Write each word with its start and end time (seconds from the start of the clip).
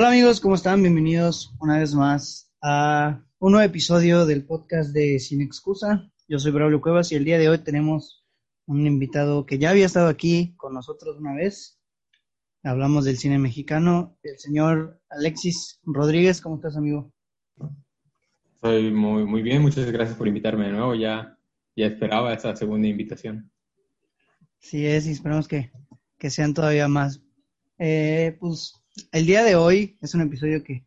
Hola 0.00 0.10
amigos, 0.10 0.38
¿cómo 0.38 0.54
están? 0.54 0.80
Bienvenidos 0.80 1.52
una 1.58 1.80
vez 1.80 1.92
más 1.92 2.52
a 2.62 3.20
un 3.40 3.50
nuevo 3.50 3.66
episodio 3.66 4.26
del 4.26 4.46
podcast 4.46 4.92
de 4.92 5.18
Sin 5.18 5.40
Excusa. 5.40 6.08
Yo 6.28 6.38
soy 6.38 6.52
Braulio 6.52 6.80
Cuevas 6.80 7.10
y 7.10 7.16
el 7.16 7.24
día 7.24 7.36
de 7.36 7.48
hoy 7.48 7.58
tenemos 7.58 8.24
un 8.66 8.86
invitado 8.86 9.44
que 9.44 9.58
ya 9.58 9.70
había 9.70 9.86
estado 9.86 10.06
aquí 10.06 10.54
con 10.56 10.72
nosotros 10.72 11.18
una 11.18 11.34
vez. 11.34 11.80
Hablamos 12.62 13.06
del 13.06 13.18
cine 13.18 13.40
mexicano, 13.40 14.16
el 14.22 14.38
señor 14.38 15.00
Alexis 15.10 15.80
Rodríguez. 15.82 16.40
¿Cómo 16.40 16.54
estás, 16.54 16.76
amigo? 16.76 17.12
Soy 18.60 18.92
muy, 18.92 19.24
muy 19.24 19.42
bien, 19.42 19.62
muchas 19.62 19.90
gracias 19.90 20.16
por 20.16 20.28
invitarme 20.28 20.66
de 20.66 20.74
nuevo. 20.74 20.94
Ya, 20.94 21.36
ya 21.74 21.86
esperaba 21.86 22.32
esa 22.32 22.54
segunda 22.54 22.86
invitación. 22.86 23.50
Sí 24.60 24.86
es, 24.86 25.08
y 25.08 25.10
esperamos 25.10 25.48
que, 25.48 25.72
que 26.18 26.30
sean 26.30 26.54
todavía 26.54 26.86
más. 26.86 27.20
Eh, 27.80 28.36
pues 28.38 28.74
el 29.12 29.26
día 29.26 29.42
de 29.42 29.56
hoy 29.56 29.98
es 30.00 30.14
un 30.14 30.22
episodio 30.22 30.62
que, 30.62 30.86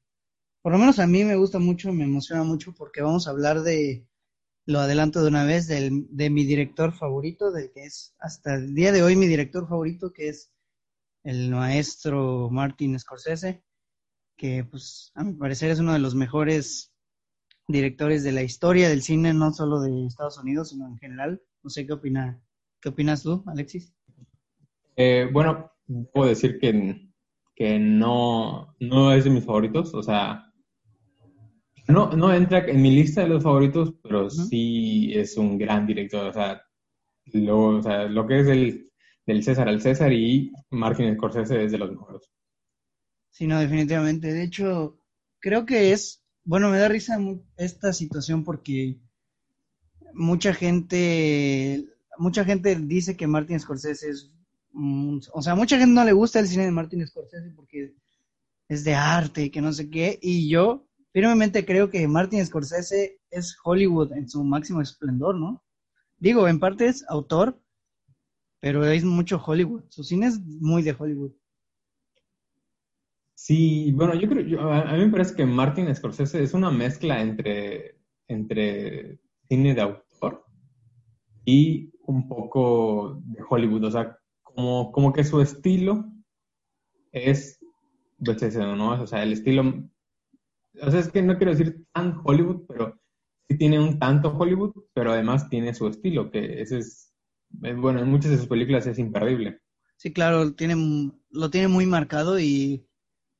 por 0.62 0.72
lo 0.72 0.78
menos 0.78 1.00
a 1.00 1.08
mí 1.08 1.24
me 1.24 1.36
gusta 1.36 1.60
mucho, 1.60 1.92
me 1.94 2.04
emociona 2.04 2.44
mucho 2.44 2.74
porque 2.74 3.02
vamos 3.02 3.28
a 3.28 3.32
hablar 3.32 3.62
de, 3.62 4.06
lo 4.66 4.80
adelanto 4.80 5.22
de 5.22 5.28
una 5.28 5.44
vez, 5.44 5.68
del, 5.68 6.08
de 6.10 6.30
mi 6.30 6.46
director 6.46 6.94
favorito, 6.94 7.52
del 7.52 7.72
que 7.72 7.84
es 7.84 8.16
hasta 8.20 8.56
el 8.56 8.74
día 8.74 8.92
de 8.92 9.04
hoy 9.04 9.16
mi 9.16 9.28
director 9.28 9.68
favorito, 9.68 10.14
que 10.14 10.30
es 10.30 10.52
el 11.24 11.52
maestro 11.52 12.50
Martin 12.50 12.98
Scorsese, 13.00 13.64
que 14.38 14.64
pues 14.64 15.12
a 15.16 15.24
mi 15.24 15.34
parecer 15.34 15.72
es 15.72 15.80
uno 15.80 15.94
de 15.94 16.00
los 16.00 16.16
mejores 16.16 16.94
directores 17.68 18.24
de 18.24 18.32
la 18.32 18.44
historia 18.44 18.90
del 18.90 19.02
cine, 19.02 19.34
no 19.34 19.54
solo 19.54 19.82
de 19.82 20.06
Estados 20.06 20.38
Unidos, 20.38 20.70
sino 20.70 20.88
en 20.88 20.98
general. 20.98 21.42
No 21.64 21.70
sé 21.70 21.86
qué 21.86 21.94
opina, 21.94 22.42
qué 22.82 22.90
opinas 22.90 23.24
tú, 23.24 23.44
Alexis. 23.48 23.94
Eh, 24.96 25.30
bueno, 25.32 25.72
puedo 26.12 26.30
decir 26.30 26.60
que 26.60 27.11
que 27.62 27.78
no, 27.78 28.76
no 28.80 29.14
es 29.14 29.24
de 29.24 29.30
mis 29.30 29.46
favoritos, 29.46 29.94
o 29.94 30.02
sea, 30.02 30.52
no, 31.88 32.12
no 32.14 32.34
entra 32.34 32.66
en 32.66 32.82
mi 32.82 32.90
lista 32.90 33.22
de 33.22 33.28
los 33.28 33.44
favoritos, 33.44 33.94
pero 34.02 34.32
sí 34.32 35.12
es 35.14 35.38
un 35.38 35.60
gran 35.60 35.86
director, 35.86 36.26
o 36.26 36.34
sea, 36.34 36.60
lo, 37.26 37.78
o 37.78 37.84
sea, 37.84 38.06
lo 38.06 38.26
que 38.26 38.40
es 38.40 38.48
el, 38.48 38.92
del 39.28 39.44
César 39.44 39.70
al 39.70 39.80
César 39.80 40.12
y 40.12 40.52
Martin 40.72 41.14
Scorsese 41.14 41.66
es 41.66 41.72
de 41.72 41.78
los 41.78 41.92
mejores. 41.92 42.32
Sí, 43.30 43.46
no, 43.46 43.60
definitivamente. 43.60 44.34
De 44.34 44.42
hecho, 44.42 44.98
creo 45.38 45.64
que 45.64 45.92
es, 45.92 46.26
bueno, 46.44 46.72
me 46.72 46.80
da 46.80 46.88
risa 46.88 47.20
esta 47.58 47.94
situación 47.94 48.44
porque 48.44 49.00
mucha 50.16 50.52
gente, 50.56 51.86
mucha 52.18 52.44
gente 52.44 52.76
dice 52.76 53.16
que 53.16 53.28
Martin 53.28 53.60
Scorsese 53.60 54.10
es 54.10 54.34
o 54.74 55.42
sea, 55.42 55.56
mucha 55.56 55.78
gente 55.78 55.94
no 55.94 56.06
le 56.06 56.14
gusta 56.14 56.40
el 56.40 56.48
cine 56.48 56.66
de 56.66 56.72
Martin 56.72 57.06
Scorsese 57.06 57.52
porque 57.56 57.94
es 58.70 58.84
de 58.84 58.96
arte 58.96 59.44
y 59.44 59.50
que 59.50 59.62
no 59.62 59.74
sé 59.74 59.90
qué. 59.90 60.18
Y 60.22 60.50
yo 60.50 60.88
firmemente 61.12 61.66
creo 61.66 61.90
que 61.90 62.08
Martin 62.08 62.46
Scorsese 62.46 63.20
es 63.30 63.58
Hollywood 63.64 64.14
en 64.14 64.30
su 64.30 64.44
máximo 64.44 64.82
esplendor, 64.82 65.36
¿no? 65.36 65.64
Digo, 66.20 66.48
en 66.48 66.60
parte 66.60 66.88
es 66.88 67.04
autor, 67.10 67.60
pero 68.60 68.86
es 68.86 69.04
mucho 69.04 69.42
Hollywood. 69.44 69.84
Su 69.90 70.04
cine 70.04 70.28
es 70.28 70.40
muy 70.40 70.84
de 70.84 70.96
Hollywood. 70.98 71.32
Sí, 73.34 73.92
bueno, 73.94 74.14
yo 74.14 74.30
creo, 74.30 74.62
a, 74.72 74.94
mí 74.94 75.06
me 75.06 75.12
parece 75.12 75.36
que 75.36 75.46
Martin 75.46 75.94
Scorsese 75.96 76.44
es 76.44 76.54
una 76.54 76.70
mezcla 76.70 77.20
entre, 77.22 78.00
entre 78.28 79.20
cine 79.50 79.74
de 79.74 79.82
autor 79.82 80.46
y 81.44 81.92
un 82.06 82.28
poco 82.28 83.20
de 83.26 83.42
Hollywood. 83.50 83.86
O 83.86 83.92
sea, 83.92 84.21
como, 84.54 84.92
como 84.92 85.14
que 85.14 85.24
su 85.24 85.42
estilo 85.42 86.06
es 87.12 87.62
¿no? 88.22 89.02
O 89.02 89.08
sea, 89.08 89.24
el 89.24 89.34
estilo, 89.34 89.90
o 90.82 90.92
sea, 90.92 91.00
es 91.00 91.10
que 91.10 91.22
no 91.22 91.38
quiero 91.38 91.52
decir 91.52 91.86
tan 91.94 92.22
Hollywood, 92.24 92.66
pero 92.68 93.00
sí 93.48 93.58
tiene 93.58 93.80
un 93.80 94.00
tanto 94.00 94.30
Hollywood, 94.30 94.74
pero 94.94 95.12
además 95.12 95.50
tiene 95.50 95.74
su 95.74 95.88
estilo, 95.88 96.30
que 96.30 96.62
ese 96.62 96.80
es, 96.80 97.14
bueno, 97.50 98.00
en 98.00 98.10
muchas 98.10 98.32
de 98.32 98.38
sus 98.38 98.48
películas 98.48 98.86
es 98.88 99.00
imperdible. 99.00 99.60
Sí, 99.98 100.14
claro, 100.14 100.54
tiene, 100.54 101.12
lo 101.30 101.50
tiene 101.50 101.68
muy 101.68 101.86
marcado 101.86 102.40
y 102.40 102.88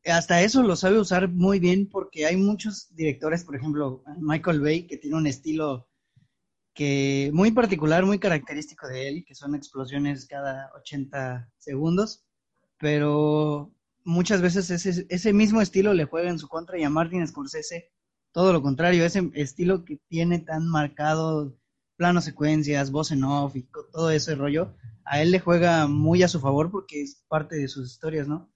hasta 0.06 0.42
eso 0.42 0.64
lo 0.64 0.76
sabe 0.76 1.00
usar 1.00 1.30
muy 1.30 1.60
bien 1.60 1.88
porque 1.88 2.26
hay 2.26 2.38
muchos 2.38 2.94
directores, 2.96 3.44
por 3.44 3.56
ejemplo, 3.56 4.04
Michael 4.20 4.62
Bay, 4.62 4.88
que 4.88 4.98
tiene 4.98 5.18
un 5.18 5.28
estilo 5.28 5.88
que 6.74 7.32
muy 7.34 7.52
particular, 7.52 8.06
muy 8.06 8.20
característico 8.20 8.88
de 8.88 9.08
él, 9.08 9.26
que 9.26 9.36
son 9.36 9.56
explosiones 9.56 10.26
cada 10.26 10.72
80 10.76 11.52
segundos, 11.58 12.26
pero 12.80 13.74
muchas 14.04 14.42
veces 14.42 14.70
ese, 14.72 15.06
ese 15.10 15.34
mismo 15.34 15.62
estilo 15.62 15.94
le 15.94 16.06
juega 16.06 16.30
en 16.30 16.40
su 16.40 16.48
contra 16.48 16.80
y 16.80 16.84
a 16.84 16.90
Martin 16.90 17.28
Scorsese 17.28 17.92
todo 18.32 18.54
lo 18.54 18.62
contrario, 18.62 19.06
ese 19.06 19.30
estilo 19.34 19.84
que 19.84 20.00
tiene 20.08 20.40
tan 20.40 20.68
marcado 20.68 21.58
planos 21.98 22.24
secuencias, 22.24 22.92
voz 22.92 23.12
en 23.12 23.24
off 23.24 23.56
y 23.56 23.68
todo 23.92 24.10
ese 24.10 24.36
rollo, 24.36 24.74
a 25.04 25.22
él 25.22 25.32
le 25.32 25.40
juega 25.40 25.88
muy 25.88 26.24
a 26.24 26.28
su 26.28 26.40
favor 26.40 26.72
porque 26.72 27.02
es 27.02 27.24
parte 27.28 27.58
de 27.58 27.68
sus 27.68 27.92
historias, 27.92 28.28
¿no? 28.28 28.52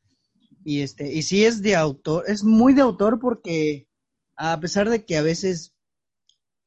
Y 0.64 0.82
este, 0.82 1.14
y 1.14 1.22
sí 1.22 1.46
es 1.46 1.62
de 1.62 1.76
autor, 1.76 2.24
es 2.28 2.44
muy 2.44 2.74
de 2.74 2.82
autor 2.82 3.20
porque 3.20 3.88
a 4.36 4.60
pesar 4.60 4.90
de 4.90 5.06
que 5.06 5.18
a 5.18 5.22
veces 5.22 5.75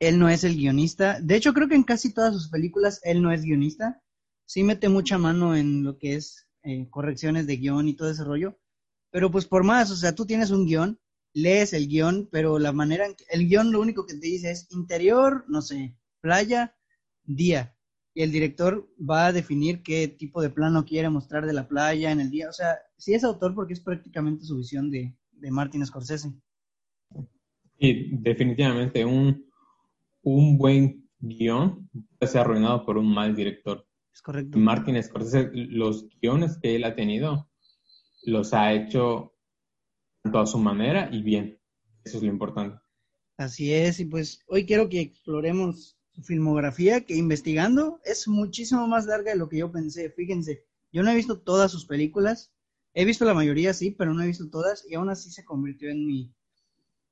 él 0.00 0.18
no 0.18 0.28
es 0.28 0.44
el 0.44 0.56
guionista. 0.56 1.20
De 1.20 1.36
hecho, 1.36 1.52
creo 1.52 1.68
que 1.68 1.74
en 1.74 1.82
casi 1.82 2.12
todas 2.12 2.32
sus 2.32 2.48
películas 2.48 3.00
él 3.04 3.22
no 3.22 3.32
es 3.32 3.42
guionista. 3.42 4.02
Sí 4.46 4.62
mete 4.62 4.88
mucha 4.88 5.18
mano 5.18 5.56
en 5.56 5.84
lo 5.84 5.98
que 5.98 6.14
es 6.14 6.48
eh, 6.62 6.88
correcciones 6.90 7.46
de 7.46 7.56
guion 7.56 7.88
y 7.88 7.94
todo 7.94 8.10
ese 8.10 8.24
rollo. 8.24 8.58
Pero 9.10 9.30
pues 9.30 9.46
por 9.46 9.64
más, 9.64 9.90
o 9.90 9.96
sea, 9.96 10.14
tú 10.14 10.26
tienes 10.26 10.50
un 10.50 10.66
guion, 10.66 10.98
lees 11.32 11.72
el 11.72 11.88
guion, 11.88 12.28
pero 12.30 12.58
la 12.58 12.72
manera 12.72 13.06
en 13.06 13.14
que 13.14 13.24
el 13.30 13.48
guion 13.48 13.72
lo 13.72 13.80
único 13.80 14.06
que 14.06 14.14
te 14.14 14.26
dice 14.26 14.50
es 14.50 14.70
interior, 14.70 15.44
no 15.48 15.62
sé, 15.62 15.96
playa, 16.20 16.76
día. 17.24 17.74
Y 18.14 18.22
el 18.22 18.32
director 18.32 18.88
va 18.98 19.26
a 19.26 19.32
definir 19.32 19.82
qué 19.82 20.08
tipo 20.08 20.42
de 20.42 20.50
plano 20.50 20.84
quiere 20.84 21.08
mostrar 21.08 21.46
de 21.46 21.52
la 21.52 21.68
playa 21.68 22.10
en 22.10 22.20
el 22.20 22.30
día. 22.30 22.48
O 22.48 22.52
sea, 22.52 22.78
sí 22.96 23.14
es 23.14 23.24
autor 23.24 23.54
porque 23.54 23.74
es 23.74 23.80
prácticamente 23.80 24.44
su 24.44 24.56
visión 24.56 24.90
de, 24.90 25.16
de 25.32 25.50
Martin 25.50 25.86
Scorsese. 25.86 26.32
Y 27.78 28.16
definitivamente 28.16 29.04
un, 29.04 29.47
un 30.22 30.58
buen 30.58 31.08
guion 31.18 31.88
puede 32.18 32.32
ser 32.32 32.42
arruinado 32.42 32.84
por 32.84 32.98
un 32.98 33.12
mal 33.12 33.34
director. 33.34 33.86
Es 34.12 34.22
correcto. 34.22 34.58
Martin 34.58 35.02
Scorsese, 35.02 35.50
los 35.52 36.08
guiones 36.20 36.58
que 36.60 36.76
él 36.76 36.84
ha 36.84 36.94
tenido, 36.94 37.50
los 38.24 38.52
ha 38.52 38.72
hecho 38.72 39.34
tanto 40.22 40.40
a 40.40 40.46
su 40.46 40.58
manera 40.58 41.08
y 41.12 41.22
bien. 41.22 41.60
Eso 42.04 42.18
es 42.18 42.22
lo 42.22 42.28
importante. 42.28 42.78
Así 43.36 43.72
es, 43.72 44.00
y 44.00 44.04
pues 44.04 44.42
hoy 44.48 44.66
quiero 44.66 44.88
que 44.88 45.00
exploremos 45.00 45.96
su 46.10 46.22
filmografía, 46.22 47.04
que 47.04 47.14
investigando 47.14 48.00
es 48.04 48.26
muchísimo 48.26 48.88
más 48.88 49.06
larga 49.06 49.30
de 49.30 49.38
lo 49.38 49.48
que 49.48 49.58
yo 49.58 49.70
pensé. 49.70 50.10
Fíjense, 50.10 50.64
yo 50.90 51.02
no 51.02 51.10
he 51.10 51.14
visto 51.14 51.38
todas 51.40 51.70
sus 51.70 51.86
películas, 51.86 52.52
he 52.94 53.04
visto 53.04 53.24
la 53.24 53.34
mayoría, 53.34 53.72
sí, 53.74 53.92
pero 53.92 54.12
no 54.12 54.22
he 54.22 54.26
visto 54.26 54.50
todas, 54.50 54.84
y 54.90 54.94
aún 54.94 55.10
así 55.10 55.30
se 55.30 55.44
convirtió 55.44 55.90
en 55.90 56.04
mi 56.04 56.34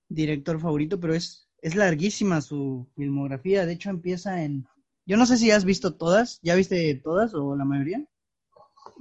director 0.08 0.58
favorito, 0.58 0.98
pero 0.98 1.14
es 1.14 1.45
es 1.66 1.75
larguísima 1.75 2.41
su 2.41 2.87
filmografía. 2.94 3.66
De 3.66 3.72
hecho, 3.72 3.91
empieza 3.91 4.44
en. 4.44 4.69
Yo 5.04 5.16
no 5.16 5.27
sé 5.27 5.37
si 5.37 5.50
has 5.50 5.65
visto 5.65 5.97
todas. 5.97 6.38
¿Ya 6.43 6.54
viste 6.54 6.94
todas 7.03 7.34
o 7.34 7.56
la 7.56 7.65
mayoría? 7.65 8.04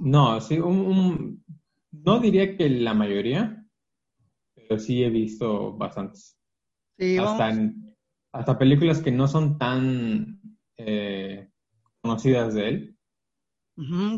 No, 0.00 0.40
sí, 0.40 0.58
un, 0.58 1.44
no 1.92 2.18
diría 2.18 2.56
que 2.56 2.68
la 2.68 2.92
mayoría, 2.92 3.64
pero 4.56 4.80
sí 4.80 5.04
he 5.04 5.10
visto 5.10 5.76
bastantes. 5.76 6.36
Sí, 6.98 7.16
hasta, 7.18 7.72
hasta 8.32 8.58
películas 8.58 9.00
que 9.00 9.12
no 9.12 9.28
son 9.28 9.58
tan 9.58 10.40
eh, 10.76 11.48
conocidas 12.02 12.54
de 12.54 12.68
él. 12.68 12.98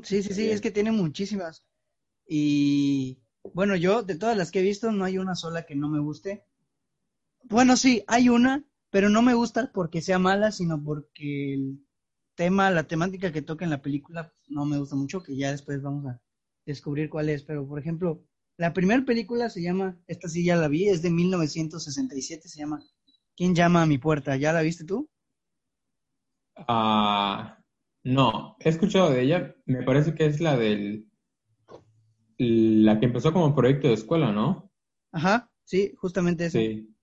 sí, 0.05 0.23
sí, 0.23 0.33
sí, 0.33 0.51
es 0.51 0.63
que 0.63 0.71
tiene 0.71 0.91
muchísimas. 0.91 1.67
Y 2.27 3.19
bueno, 3.53 3.77
yo 3.77 4.03
de 4.03 4.17
todas 4.17 4.39
las 4.39 4.51
que 4.51 4.61
he 4.61 4.63
visto, 4.63 4.91
no 4.91 5.05
hay 5.05 5.19
una 5.19 5.35
sola 5.35 5.67
que 5.67 5.77
no 5.77 5.91
me 5.91 6.01
guste. 6.01 6.48
Bueno, 7.45 7.77
sí, 7.77 8.05
hay 8.07 8.29
una, 8.29 8.65
pero 8.91 9.09
no 9.09 9.23
me 9.23 9.35
gusta 9.35 9.71
porque 9.73 10.03
sea 10.03 10.19
mala, 10.19 10.53
sino 10.53 10.83
porque 10.83 11.55
el 11.55 11.87
tema, 12.35 12.71
la 12.71 12.85
temática 12.85 13.33
que 13.33 13.43
toca 13.43 13.65
en 13.65 13.71
la 13.71 13.83
película 13.83 14.33
no 14.49 14.65
me 14.65 14.79
gusta 14.79 14.97
mucho, 14.97 15.23
que 15.23 15.37
ya 15.37 15.51
después 15.51 15.83
vamos 15.83 16.07
a 16.07 16.21
descubrir 16.67 17.09
cuál 17.09 17.29
es. 17.29 17.43
Pero, 17.45 17.67
por 17.67 17.79
ejemplo, 17.79 18.23
la 18.57 18.73
primera 18.73 19.05
película 19.05 19.49
se 19.51 19.63
llama, 19.63 19.99
esta 20.07 20.29
sí 20.29 20.45
ya 20.45 20.57
la 20.57 20.69
vi, 20.69 20.89
es 20.89 21.03
de 21.03 21.11
1967, 21.11 22.49
se 22.49 22.59
llama 22.59 22.81
¿Quién 23.37 23.55
llama 23.55 23.83
a 23.83 23.87
mi 23.87 23.99
puerta? 23.99 24.37
¿Ya 24.37 24.53
la 24.53 24.63
viste 24.63 24.85
tú? 24.85 25.09
Ah, 26.57 27.63
no, 28.03 28.57
he 28.59 28.69
escuchado 28.69 29.11
de 29.11 29.23
ella, 29.23 29.55
me 29.65 29.85
parece 29.85 30.15
que 30.15 30.27
es 30.27 30.41
la 30.41 30.57
del, 30.57 31.09
la 32.37 32.99
que 32.99 33.07
empezó 33.07 33.33
como 33.33 33.55
proyecto 33.55 33.87
de 33.89 33.95
escuela, 33.95 34.33
¿no? 34.33 34.73
Ajá, 35.13 35.51
sí, 35.65 35.93
justamente 35.97 36.47
eso. 36.47 36.59
Sí 36.59 36.98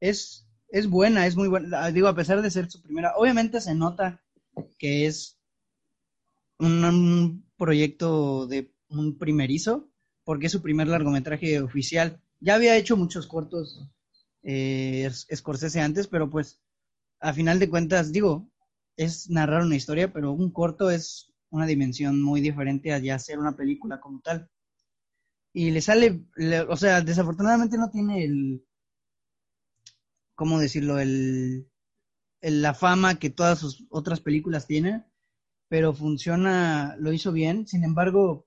es, 0.00 0.46
es 0.68 0.88
buena, 0.88 1.26
es 1.26 1.36
muy 1.36 1.48
buena. 1.48 1.90
Digo, 1.90 2.08
a 2.08 2.14
pesar 2.14 2.42
de 2.42 2.50
ser 2.50 2.70
su 2.70 2.82
primera, 2.82 3.14
obviamente 3.16 3.60
se 3.60 3.74
nota 3.74 4.22
que 4.78 5.06
es 5.06 5.38
un, 6.58 7.44
proyecto 7.56 8.46
de 8.46 8.72
un 8.88 9.18
primerizo, 9.18 9.88
porque 10.24 10.46
es 10.46 10.52
su 10.52 10.62
primer 10.62 10.88
largometraje 10.88 11.60
oficial. 11.60 12.20
ya 12.40 12.54
había 12.54 12.76
hecho 12.76 12.96
muchos 12.96 13.26
cortos 13.26 13.88
eh, 14.42 15.10
Scorsese 15.34 15.80
antes, 15.80 16.06
pero 16.06 16.30
pues 16.30 16.60
a 17.20 17.32
final 17.32 17.58
de 17.58 17.68
cuentas, 17.68 18.12
digo, 18.12 18.48
es 18.96 19.28
narrar 19.30 19.62
una 19.62 19.76
historia, 19.76 20.12
pero 20.12 20.32
un 20.32 20.52
corto 20.52 20.90
es 20.90 21.32
una 21.50 21.66
dimensión 21.66 22.22
muy 22.22 22.40
diferente 22.40 22.92
a 22.92 22.98
ya 22.98 23.16
hacer 23.16 23.38
una 23.38 23.56
película 23.56 24.00
como 24.00 24.20
tal. 24.20 24.48
Y 25.52 25.70
le 25.70 25.80
sale, 25.80 26.24
o 26.68 26.76
sea, 26.76 27.00
desafortunadamente 27.00 27.78
no 27.78 27.90
tiene 27.90 28.24
el, 28.24 28.67
¿cómo 30.38 30.60
decirlo? 30.60 31.00
El, 31.00 31.68
la 32.40 32.72
fama 32.72 33.18
que 33.18 33.28
todas 33.28 33.58
sus 33.58 33.84
otras 33.90 34.20
películas 34.20 34.68
tienen, 34.68 35.04
pero 35.68 35.92
funciona, 35.92 36.94
lo 37.00 37.12
hizo 37.12 37.32
bien. 37.32 37.66
Sin 37.66 37.82
embargo, 37.82 38.46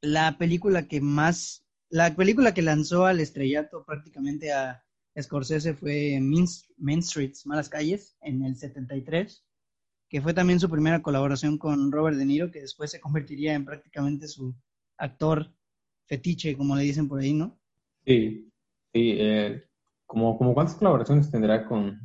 la 0.00 0.38
película 0.38 0.88
que 0.88 1.02
más, 1.02 1.66
la 1.90 2.16
película 2.16 2.54
que 2.54 2.62
lanzó 2.62 3.04
al 3.04 3.20
estrellato 3.20 3.84
prácticamente 3.84 4.50
a 4.50 4.82
Scorsese 5.20 5.74
fue 5.74 6.20
Main, 6.22 7.02
Streets, 7.02 7.44
Malas 7.44 7.68
Calles, 7.68 8.16
en 8.22 8.42
el 8.42 8.56
73, 8.56 9.44
que 10.08 10.22
fue 10.22 10.32
también 10.32 10.58
su 10.58 10.70
primera 10.70 11.02
colaboración 11.02 11.58
con 11.58 11.92
Robert 11.92 12.16
De 12.16 12.24
Niro, 12.24 12.50
que 12.50 12.62
después 12.62 12.90
se 12.90 13.00
convertiría 13.00 13.52
en 13.52 13.66
prácticamente 13.66 14.26
su 14.26 14.56
actor 14.96 15.54
fetiche, 16.06 16.56
como 16.56 16.74
le 16.76 16.84
dicen 16.84 17.08
por 17.08 17.20
ahí, 17.20 17.34
¿no? 17.34 17.60
Sí, 18.06 18.50
sí. 18.94 19.16
Eh, 19.18 19.67
como, 20.08 20.38
como 20.38 20.54
¿Cuántas 20.54 20.74
colaboraciones 20.76 21.30
tendrá 21.30 21.66
con, 21.66 22.00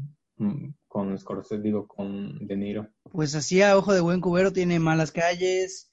con 0.87 1.17
Scorsese, 1.17 1.61
digo, 1.61 1.87
con 1.87 2.45
De 2.45 2.57
Niro? 2.57 2.89
Pues 3.11 3.33
hacía 3.33 3.77
Ojo 3.77 3.93
de 3.93 4.01
Buen 4.01 4.19
Cubero, 4.19 4.51
tiene 4.51 4.77
Malas 4.77 5.11
Calles, 5.11 5.89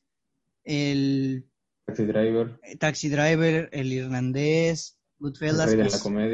el... 0.65 1.49
Taxi 1.87 2.05
Driver. 2.05 2.61
Taxi 2.81 3.09
Driver, 3.09 3.69
El 3.73 3.93
Irlandés, 3.93 4.99
Goodfellas, 5.21 5.75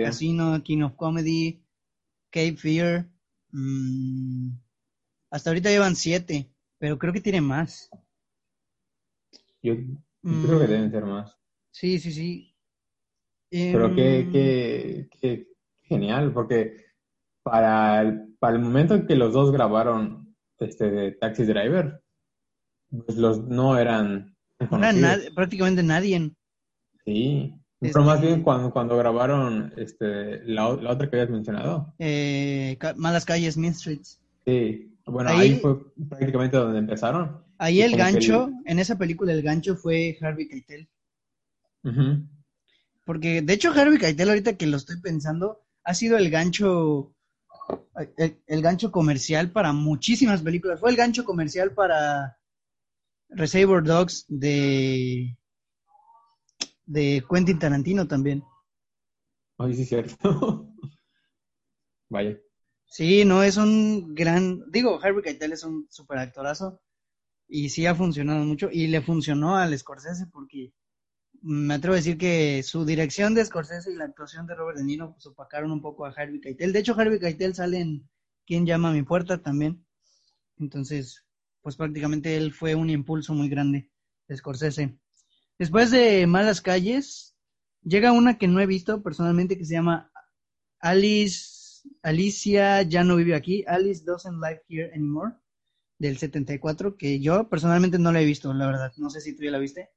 Casino, 0.02 0.62
King 0.62 0.82
of 0.82 0.96
Comedy, 0.96 1.62
Cape 2.30 2.56
Fear. 2.56 3.10
Mm, 3.52 4.52
hasta 5.30 5.50
ahorita 5.50 5.68
llevan 5.68 5.94
siete, 5.94 6.50
pero 6.78 6.98
creo 6.98 7.12
que 7.12 7.20
tiene 7.20 7.42
más. 7.42 7.90
Yo, 9.62 9.74
creo 9.74 10.58
que 10.58 10.66
mm, 10.66 10.70
deben 10.70 10.90
ser 10.90 11.04
más. 11.04 11.36
Sí, 11.70 11.98
sí, 11.98 12.12
sí. 12.12 12.54
Pero 13.50 13.94
qué, 13.94 14.20
em, 14.20 14.32
qué, 14.32 15.08
qué, 15.20 15.55
genial, 15.88 16.32
porque 16.32 16.84
para 17.42 18.02
el, 18.02 18.34
para 18.38 18.56
el 18.56 18.62
momento 18.62 18.94
en 18.94 19.06
que 19.06 19.16
los 19.16 19.32
dos 19.32 19.52
grabaron 19.52 20.34
este 20.58 20.90
de 20.90 21.12
Taxi 21.12 21.44
Driver, 21.44 22.02
pues 22.90 23.16
los 23.18 23.46
no 23.46 23.78
eran. 23.78 24.36
Eran 24.58 25.20
prácticamente 25.34 25.82
nadie. 25.82 26.32
Sí. 27.04 27.54
Pero 27.78 28.04
más 28.04 28.20
bien 28.20 28.42
cuando, 28.42 28.70
cuando 28.70 28.96
grabaron 28.96 29.72
este, 29.76 30.42
la, 30.44 30.68
otra 30.68 31.10
que 31.10 31.16
habías 31.16 31.30
mencionado. 31.30 31.94
Eh, 31.98 32.78
Malas 32.96 33.24
Calles, 33.24 33.56
Main 33.56 33.74
Streets. 33.74 34.18
Sí, 34.46 34.96
bueno, 35.04 35.30
ahí, 35.30 35.58
fue 35.60 35.78
prácticamente 36.08 36.56
donde 36.56 36.78
empezaron. 36.78 37.44
Ahí 37.58 37.82
el 37.82 37.96
gancho, 37.96 38.50
en 38.64 38.78
esa 38.78 38.98
película 38.98 39.32
el 39.32 39.42
gancho 39.42 39.76
fue 39.76 40.16
Harvey 40.20 40.48
Keitel. 40.48 40.88
Porque 43.04 43.42
de 43.42 43.52
hecho 43.52 43.70
Harvey 43.70 43.98
Keitel 43.98 44.28
ahorita 44.28 44.56
que 44.56 44.66
lo 44.66 44.76
estoy 44.76 45.00
pensando, 45.00 45.65
ha 45.86 45.94
sido 45.94 46.18
el 46.18 46.30
gancho, 46.30 47.14
el, 48.16 48.62
gancho 48.62 48.90
comercial 48.90 49.52
para 49.52 49.72
muchísimas 49.72 50.42
películas. 50.42 50.80
Fue 50.80 50.90
el 50.90 50.96
gancho 50.96 51.24
comercial 51.24 51.72
para 51.72 52.36
Reservoir 53.28 53.84
Dogs 53.84 54.26
de 54.28 55.38
de 56.86 57.24
Quentin 57.30 57.58
Tarantino 57.58 58.06
también. 58.08 58.42
Ay, 59.58 59.74
sí, 59.74 59.84
cierto. 59.84 60.68
Vaya. 62.10 62.36
Sí, 62.86 63.24
no, 63.24 63.44
es 63.44 63.56
un 63.56 64.14
gran, 64.14 64.68
digo, 64.70 65.00
Harvey 65.00 65.22
Keitel 65.22 65.52
es 65.52 65.62
un 65.62 65.86
super 65.90 66.18
actorazo 66.18 66.80
y 67.48 67.68
sí 67.68 67.86
ha 67.86 67.94
funcionado 67.94 68.44
mucho 68.44 68.70
y 68.72 68.88
le 68.88 69.02
funcionó 69.02 69.56
al 69.56 69.76
Scorsese 69.76 70.26
porque 70.32 70.72
me 71.42 71.74
atrevo 71.74 71.94
a 71.94 71.96
decir 71.96 72.18
que 72.18 72.62
su 72.62 72.84
dirección 72.84 73.34
de 73.34 73.44
Scorsese 73.44 73.92
y 73.92 73.96
la 73.96 74.04
actuación 74.04 74.46
de 74.46 74.54
Robert 74.54 74.78
De 74.78 74.84
Niro 74.84 75.12
pues, 75.12 75.26
opacaron 75.26 75.70
un 75.70 75.80
poco 75.80 76.04
a 76.04 76.10
Harvey 76.10 76.40
Keitel. 76.40 76.72
De 76.72 76.78
hecho, 76.78 76.94
Harvey 76.98 77.18
Keitel 77.18 77.54
sale 77.54 77.80
en 77.80 78.08
¿Quién 78.46 78.64
llama 78.64 78.90
a 78.90 78.92
mi 78.92 79.02
puerta? 79.02 79.42
también. 79.42 79.84
Entonces, 80.58 81.24
pues 81.62 81.74
prácticamente 81.74 82.36
él 82.36 82.52
fue 82.52 82.76
un 82.76 82.90
impulso 82.90 83.34
muy 83.34 83.48
grande 83.48 83.90
de 84.28 84.36
Scorsese. 84.36 84.98
Después 85.58 85.90
de 85.90 86.26
Malas 86.26 86.60
Calles, 86.60 87.36
llega 87.82 88.12
una 88.12 88.38
que 88.38 88.46
no 88.46 88.60
he 88.60 88.66
visto 88.66 89.02
personalmente 89.02 89.58
que 89.58 89.64
se 89.64 89.74
llama 89.74 90.12
Alice, 90.78 91.82
Alicia 92.02 92.82
ya 92.82 93.02
no 93.02 93.16
vive 93.16 93.34
aquí, 93.34 93.64
Alice 93.66 94.04
doesn't 94.04 94.40
live 94.40 94.62
here 94.68 94.92
anymore, 94.94 95.34
del 95.98 96.18
74, 96.18 96.96
que 96.96 97.20
yo 97.20 97.48
personalmente 97.48 97.98
no 97.98 98.12
la 98.12 98.20
he 98.20 98.26
visto, 98.26 98.52
la 98.54 98.66
verdad. 98.66 98.92
No 98.96 99.10
sé 99.10 99.20
si 99.20 99.34
tú 99.34 99.42
ya 99.42 99.50
la 99.50 99.58
viste. 99.58 99.90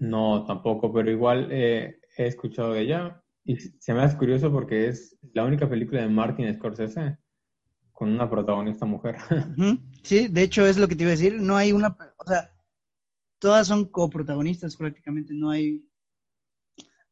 No, 0.00 0.44
tampoco, 0.46 0.92
pero 0.92 1.10
igual 1.10 1.48
eh, 1.50 2.00
he 2.16 2.26
escuchado 2.26 2.72
de 2.72 2.80
ella 2.80 3.22
y 3.44 3.56
se 3.56 3.92
me 3.92 4.00
hace 4.02 4.16
curioso 4.16 4.50
porque 4.50 4.88
es 4.88 5.16
la 5.34 5.44
única 5.44 5.68
película 5.68 6.00
de 6.00 6.08
Martin 6.08 6.52
Scorsese 6.54 7.18
con 7.92 8.08
una 8.08 8.28
protagonista 8.28 8.86
mujer. 8.86 9.16
Sí, 10.02 10.28
de 10.28 10.42
hecho 10.42 10.66
es 10.66 10.78
lo 10.78 10.88
que 10.88 10.96
te 10.96 11.02
iba 11.02 11.10
a 11.10 11.16
decir. 11.16 11.38
No 11.42 11.58
hay 11.58 11.72
una, 11.72 11.94
o 12.16 12.26
sea, 12.26 12.50
todas 13.38 13.66
son 13.66 13.84
coprotagonistas 13.84 14.74
prácticamente, 14.76 15.34
no 15.34 15.50
hay... 15.50 15.86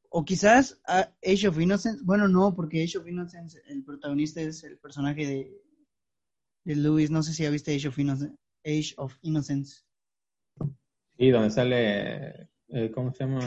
O 0.08 0.24
quizás 0.24 0.80
Age 0.86 1.48
of 1.48 1.60
Innocence, 1.60 2.02
bueno, 2.02 2.26
no, 2.28 2.54
porque 2.54 2.82
Age 2.82 2.96
of 2.96 3.06
Innocence, 3.06 3.60
el 3.66 3.84
protagonista 3.84 4.40
es 4.40 4.64
el 4.64 4.78
personaje 4.78 5.26
de, 5.26 5.62
de 6.64 6.76
Lewis, 6.76 7.10
no 7.10 7.22
sé 7.22 7.34
si 7.34 7.44
ha 7.44 7.50
visto 7.50 7.70
Age 7.70 7.88
of 7.88 7.98
Innocence. 7.98 8.34
Age 8.64 8.94
of 8.96 9.14
Innocence. 9.20 9.82
Sí, 11.18 11.28
donde 11.28 11.50
sale, 11.50 12.48
eh, 12.68 12.90
¿cómo 12.94 13.12
se 13.12 13.24
llama? 13.24 13.40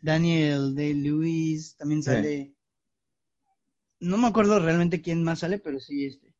Daniel 0.00 0.74
de 0.74 0.94
Lewis, 0.94 1.76
también 1.76 2.02
sale... 2.02 2.54
No 3.98 4.18
me 4.18 4.28
acuerdo 4.28 4.58
realmente 4.58 5.00
quién 5.00 5.22
más 5.22 5.38
sale, 5.38 5.58
pero 5.58 5.80
sí 5.80 6.04
este. 6.04 6.34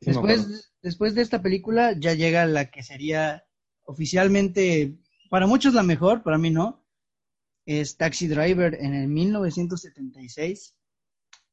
después, 0.00 0.72
después 0.80 1.14
de 1.14 1.20
esta 1.20 1.42
película 1.42 1.94
ya 1.98 2.14
llega 2.14 2.46
la 2.46 2.70
que 2.70 2.82
sería 2.82 3.44
oficialmente, 3.84 4.96
para 5.28 5.46
muchos 5.46 5.74
la 5.74 5.82
mejor, 5.82 6.22
para 6.22 6.38
mí 6.38 6.50
no, 6.50 6.84
es 7.66 7.96
Taxi 7.96 8.28
Driver 8.28 8.74
en 8.74 8.94
el 8.94 9.08
1976. 9.08 10.74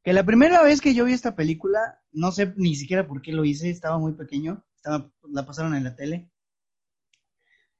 Que 0.04 0.14
la 0.14 0.26
primera 0.26 0.64
vez 0.64 0.82
que 0.82 0.94
yo 0.94 1.06
vi 1.06 1.14
esta 1.14 1.36
película, 1.36 2.02
no 2.12 2.32
sé 2.32 2.54
ni 2.56 2.76
siquiera 2.76 3.08
por 3.08 3.22
qué 3.22 3.32
lo 3.32 3.46
hice, 3.46 3.70
estaba 3.70 4.00
muy 4.00 4.14
pequeño, 4.14 4.66
estaba, 4.76 5.12
la 5.30 5.46
pasaron 5.46 5.76
en 5.76 5.84
la 5.84 5.96
tele. 5.96 6.31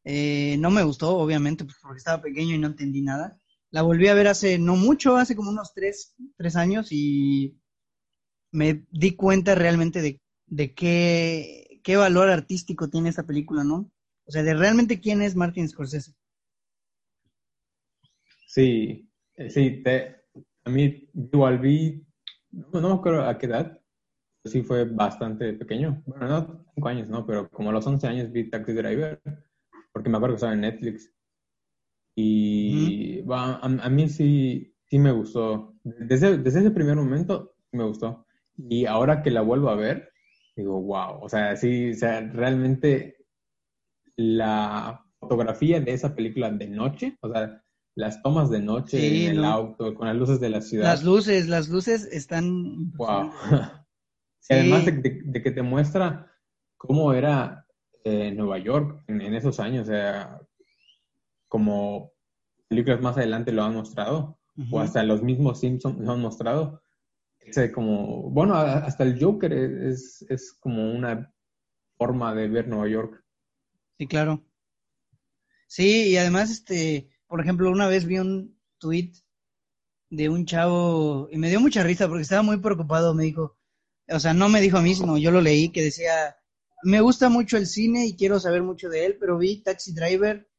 Eh, 0.04 0.58
no 0.60 0.72
me 0.72 0.84
gustó, 0.84 1.18
obviamente, 1.18 1.64
pues, 1.64 1.78
porque 1.82 1.98
estaba 1.98 2.22
pequeño 2.22 2.56
y 2.56 2.60
no 2.60 2.68
entendí 2.68 3.02
nada. 3.02 3.38
La 3.70 3.84
volví 3.84 4.08
a 4.08 4.14
ver 4.14 4.28
hace 4.28 4.58
no 4.60 4.76
mucho, 4.76 5.16
hace 5.18 5.36
como 5.36 5.50
unos 5.52 5.74
tres, 5.74 6.16
tres 6.38 6.56
años 6.56 6.88
y 6.92 7.58
me 8.52 8.86
di 8.92 9.16
cuenta 9.16 9.56
realmente 9.56 10.02
de, 10.02 10.22
de 10.48 10.74
qué, 10.74 11.80
qué 11.84 11.96
valor 11.96 12.30
artístico 12.30 12.90
tiene 12.90 13.10
esta 13.10 13.26
película, 13.26 13.64
¿no? 13.64 13.92
O 14.26 14.32
sea, 14.32 14.44
de 14.44 14.54
realmente 14.54 15.00
quién 15.00 15.22
es 15.22 15.36
Martin 15.36 15.68
Scorsese. 15.68 16.14
Sí, 18.48 19.10
eh, 19.36 19.50
sí, 19.50 19.84
a 20.66 20.70
mí 20.70 21.10
igual 21.14 21.60
vi, 21.60 22.06
no, 22.52 22.82
me 22.82 22.94
acuerdo 22.94 23.24
a 23.24 23.38
qué 23.38 23.46
edad, 23.46 23.80
sí 24.44 24.62
fue 24.62 24.84
bastante 24.86 25.54
pequeño. 25.54 26.04
Bueno, 26.06 26.28
no 26.28 26.66
cinco 26.76 26.88
años, 26.90 27.10
¿no? 27.10 27.26
Pero 27.26 27.50
como 27.50 27.70
a 27.70 27.74
los 27.74 27.88
11 27.88 28.08
años 28.08 28.32
vi 28.32 28.50
Taxi 28.50 28.74
Driver, 28.74 29.22
porque 29.92 30.10
me 30.10 30.18
acuerdo 30.18 30.36
que 30.36 30.38
estaba 30.38 30.54
en 30.54 30.62
Netflix. 30.62 31.14
Y 32.16 33.24
a, 33.30 33.90
mí 33.90 34.10
sí, 34.10 34.76
sí 34.86 35.00
me 35.00 35.12
gustó. 35.12 35.74
Desde, 35.84 36.38
desde 36.38 36.60
ese 36.60 36.72
primer 36.72 36.96
momento 36.96 37.56
me 37.72 37.86
gustó. 37.86 38.26
Y 38.58 38.86
ahora 38.86 39.24
que 39.24 39.32
la 39.32 39.42
vuelvo 39.42 39.70
a 39.70 39.76
ver, 39.76 40.12
digo, 40.56 40.82
wow, 40.82 41.22
o 41.22 41.30
sea, 41.30 41.56
sí, 41.56 41.92
o 41.92 41.96
sea, 41.96 42.22
realmente 42.22 43.26
la 44.16 45.06
fotografía 45.20 45.80
de 45.80 45.94
esa 45.94 46.16
película 46.16 46.52
de 46.52 46.68
noche, 46.68 47.18
o 47.22 47.32
sea, 47.32 47.64
las 47.96 48.22
tomas 48.22 48.50
de 48.50 48.60
noche 48.60 49.26
en 49.26 49.38
el 49.38 49.46
auto, 49.46 49.94
con 49.96 50.08
las 50.08 50.16
luces 50.16 50.40
de 50.40 50.50
la 50.50 50.62
ciudad. 50.62 50.86
Las 50.86 51.04
luces, 51.04 51.48
las 51.48 51.70
luces 51.70 52.08
están... 52.12 52.92
Wow. 52.94 53.32
Además 54.50 54.86
de, 54.86 55.44
que 55.44 55.52
te 55.52 55.62
muestra 55.62 56.32
cómo 56.78 57.14
era 57.14 57.68
eh, 58.04 58.32
Nueva 58.32 58.58
York 58.60 59.04
en, 59.08 59.34
esos 59.34 59.60
años, 59.60 59.84
o 59.84 59.92
sea, 59.92 60.40
como 61.48 62.12
películas 62.68 63.02
más 63.02 63.18
adelante 63.18 63.52
lo 63.52 63.64
han 63.64 63.76
mostrado, 63.76 64.40
o 64.72 64.80
hasta 64.80 65.04
los 65.04 65.24
mismos 65.24 65.60
Simpsons 65.60 66.00
lo 66.00 66.12
han 66.12 66.22
mostrado. 66.22 66.82
como, 67.74 68.30
bueno, 68.30 68.56
hasta 68.56 69.04
el 69.04 69.22
Joker 69.22 69.52
es, 69.54 70.26
es 70.30 70.54
como 70.60 70.92
una 70.92 71.34
forma 71.98 72.34
de 72.34 72.48
ver 72.48 72.68
Nueva 72.68 72.88
York. 72.88 73.24
Sí, 73.98 74.08
claro. 74.08 74.44
Sí, 75.68 76.10
y 76.10 76.18
además, 76.18 76.52
este, 76.52 77.10
por 77.28 77.42
ejemplo, 77.42 77.72
una 77.72 77.88
vez 77.88 78.06
vi 78.06 78.20
un, 78.20 78.62
tweet 78.82 79.12
de 80.10 80.28
un 80.28 80.46
chavo 80.46 81.30
y 81.32 81.38
me 81.38 81.50
dio 81.50 81.62
mucha 81.62 81.84
risa 81.84 82.08
porque 82.10 82.24
estaba 82.24 82.42
muy 82.42 82.58
preocupado, 82.58 83.14
me 83.14 83.24
dijo, 83.24 83.58
o 84.10 84.20
sea, 84.20 84.34
no 84.34 84.50
me 84.50 84.60
dijo 84.60 84.78
a 84.78 84.82
mí, 84.82 84.94
sino 84.94 85.18
yo 85.18 85.32
lo 85.32 85.40
leí 85.40 85.70
que 85.70 85.84
decía, 85.84 86.36
me 86.84 87.02
gusta 87.02 87.30
mucho 87.30 87.58
el 87.58 87.68
cine 87.68 88.06
y 88.06 88.16
quiero 88.16 88.40
saber 88.40 88.64
mucho 88.64 88.90
de 88.90 89.06
él, 89.06 89.18
pero 89.20 89.38
vi 89.38 89.62
Taxi 89.62 89.94
Driver 89.94 90.50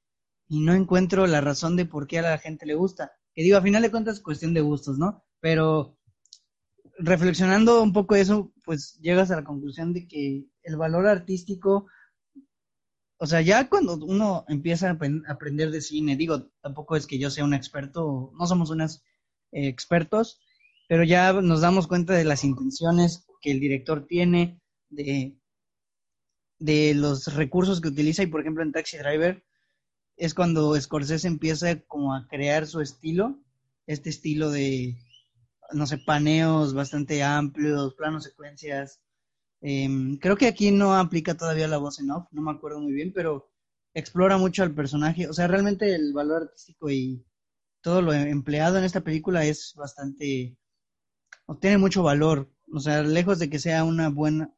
y 0.48 0.60
no 0.60 0.74
encuentro 0.74 1.26
la 1.26 1.40
razón 1.40 1.76
de 1.76 1.86
por 1.86 2.06
qué 2.06 2.18
a 2.18 2.22
la 2.22 2.38
gente 2.38 2.66
le 2.66 2.74
gusta. 2.74 3.12
Que 3.34 3.42
digo, 3.42 3.56
a 3.56 3.62
final 3.62 3.82
de 3.82 3.90
cuentas 3.90 4.16
es 4.16 4.22
cuestión 4.22 4.52
de 4.54 4.60
gustos, 4.60 4.98
¿no? 4.98 5.24
Pero 5.40 5.96
reflexionando 6.98 7.82
un 7.82 7.92
poco 7.92 8.14
eso, 8.14 8.52
pues 8.64 8.98
llegas 9.00 9.30
a 9.30 9.36
la 9.36 9.44
conclusión 9.44 9.92
de 9.92 10.06
que 10.06 10.46
el 10.62 10.76
valor 10.76 11.06
artístico, 11.06 11.86
o 13.16 13.26
sea, 13.26 13.40
ya 13.40 13.68
cuando 13.68 13.94
uno 14.04 14.44
empieza 14.48 14.90
a 14.90 14.98
aprender 15.28 15.70
de 15.70 15.80
cine, 15.80 16.16
digo, 16.16 16.50
tampoco 16.60 16.96
es 16.96 17.06
que 17.06 17.18
yo 17.18 17.30
sea 17.30 17.44
un 17.44 17.54
experto, 17.54 18.32
no 18.38 18.46
somos 18.46 18.70
unos 18.70 19.02
eh, 19.52 19.68
expertos, 19.68 20.40
pero 20.88 21.04
ya 21.04 21.32
nos 21.32 21.60
damos 21.62 21.86
cuenta 21.86 22.14
de 22.14 22.24
las 22.24 22.44
intenciones 22.44 23.26
que 23.40 23.52
el 23.52 23.60
director 23.60 24.06
tiene, 24.06 24.60
de, 24.90 25.36
de 26.64 26.94
los 26.94 27.34
recursos 27.34 27.80
que 27.80 27.88
utiliza, 27.88 28.22
y 28.22 28.26
por 28.26 28.40
ejemplo 28.40 28.62
en 28.62 28.72
Taxi 28.72 28.98
Driver 28.98 29.44
es 30.16 30.34
cuando 30.34 30.78
Scorsese 30.80 31.26
empieza 31.26 31.80
como 31.80 32.14
a 32.14 32.26
crear 32.28 32.66
su 32.66 32.80
estilo, 32.80 33.40
este 33.86 34.10
estilo 34.10 34.50
de 34.50 34.96
no 35.74 35.86
sé, 35.86 35.98
paneos 35.98 36.74
bastante 36.74 37.22
amplios, 37.22 37.94
planos 37.94 38.24
secuencias. 38.24 39.00
Em, 39.60 40.18
creo 40.18 40.36
que 40.36 40.46
aquí 40.46 40.70
no 40.70 40.94
aplica 40.94 41.36
todavía 41.36 41.68
la 41.68 41.78
voz 41.78 42.00
en 42.00 42.10
off, 42.10 42.26
no 42.32 42.42
me 42.42 42.50
acuerdo 42.52 42.80
muy 42.80 42.92
bien, 42.92 43.12
pero 43.12 43.50
explora 43.94 44.36
mucho 44.38 44.62
al 44.62 44.74
personaje. 44.74 45.28
O 45.28 45.32
sea, 45.32 45.46
realmente 45.48 45.94
el 45.94 46.12
valor 46.12 46.42
artístico 46.44 46.90
y 46.90 47.24
todo 47.82 48.02
lo 48.02 48.12
empleado 48.12 48.78
en 48.78 48.84
esta 48.84 49.02
película 49.02 49.44
es 49.44 49.74
bastante, 49.76 50.56
o 51.46 51.56
tiene 51.56 51.78
mucho 51.78 52.02
valor. 52.02 52.50
O 52.72 52.80
sea, 52.80 53.02
lejos 53.02 53.38
de 53.38 53.50
que 53.50 53.58
sea 53.58 53.84
una 53.84 54.08
buena, 54.08 54.54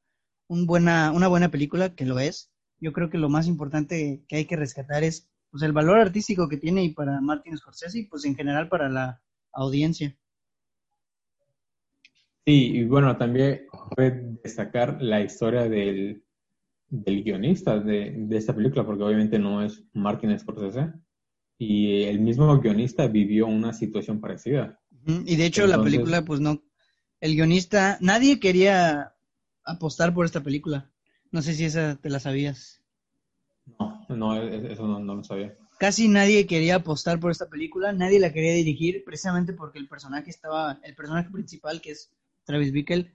un 0.48 0.66
buena, 0.66 1.12
una 1.12 1.28
buena 1.28 1.50
película, 1.50 1.94
que 1.94 2.04
lo 2.04 2.18
es, 2.18 2.50
yo 2.80 2.92
creo 2.92 3.10
que 3.10 3.18
lo 3.18 3.28
más 3.28 3.46
importante 3.46 4.24
que 4.28 4.36
hay 4.36 4.44
que 4.44 4.56
rescatar 4.56 5.04
es 5.04 5.28
pues, 5.50 5.62
el 5.62 5.72
valor 5.72 5.98
artístico 5.98 6.48
que 6.48 6.56
tiene 6.56 6.84
y 6.84 6.92
para 6.92 7.20
Martin 7.20 7.56
Scorsese 7.56 8.00
y 8.00 8.06
pues 8.06 8.24
en 8.24 8.34
general 8.34 8.68
para 8.68 8.88
la 8.88 9.22
audiencia. 9.52 10.16
Sí, 12.46 12.72
y 12.76 12.84
bueno, 12.84 13.16
también 13.16 13.66
puede 13.96 14.36
destacar 14.42 15.00
la 15.00 15.22
historia 15.22 15.66
del, 15.66 16.22
guionista 16.90 17.78
de, 17.78 18.26
esta 18.32 18.54
película, 18.54 18.84
porque 18.84 19.02
obviamente 19.02 19.38
no 19.38 19.62
es 19.62 19.82
Martin 19.94 20.38
Scorsese, 20.38 20.92
y 21.56 22.02
el 22.02 22.20
mismo 22.20 22.60
guionista 22.60 23.06
vivió 23.06 23.46
una 23.46 23.72
situación 23.72 24.20
parecida. 24.20 24.78
Y 25.06 25.36
de 25.36 25.46
hecho 25.46 25.66
la 25.66 25.82
película, 25.82 26.22
pues 26.22 26.40
no, 26.40 26.62
el 27.20 27.34
guionista, 27.34 27.96
nadie 28.00 28.38
quería 28.38 29.13
apostar 29.64 30.14
por 30.14 30.24
esta 30.24 30.42
película. 30.42 30.90
No 31.30 31.42
sé 31.42 31.54
si 31.54 31.64
esa 31.64 31.96
te 31.96 32.10
la 32.10 32.20
sabías. 32.20 32.82
No, 33.78 34.06
no, 34.08 34.36
e, 34.36 34.72
eso 34.72 34.86
no, 34.86 35.00
no 35.00 35.16
lo 35.16 35.24
sabía. 35.24 35.56
Casi 35.78 36.08
nadie 36.08 36.46
quería 36.46 36.76
apostar 36.76 37.18
por 37.18 37.30
esta 37.30 37.48
película, 37.48 37.92
nadie 37.92 38.20
la 38.20 38.32
quería 38.32 38.54
dirigir, 38.54 39.02
precisamente 39.04 39.52
porque 39.52 39.78
el 39.78 39.88
personaje 39.88 40.30
estaba, 40.30 40.78
el 40.84 40.94
personaje 40.94 41.30
principal, 41.30 41.80
que 41.80 41.92
es 41.92 42.10
Travis 42.44 42.72
Bickle 42.72 43.12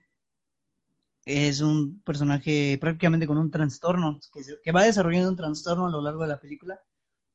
es 1.24 1.60
un 1.60 2.00
personaje 2.02 2.78
prácticamente 2.80 3.26
con 3.26 3.38
un 3.38 3.50
trastorno, 3.50 4.18
que, 4.62 4.72
va 4.72 4.84
desarrollando 4.84 5.30
un 5.30 5.36
trastorno 5.36 5.86
a 5.86 5.90
lo 5.90 6.02
largo 6.02 6.22
de 6.22 6.28
la 6.28 6.40
película 6.40 6.80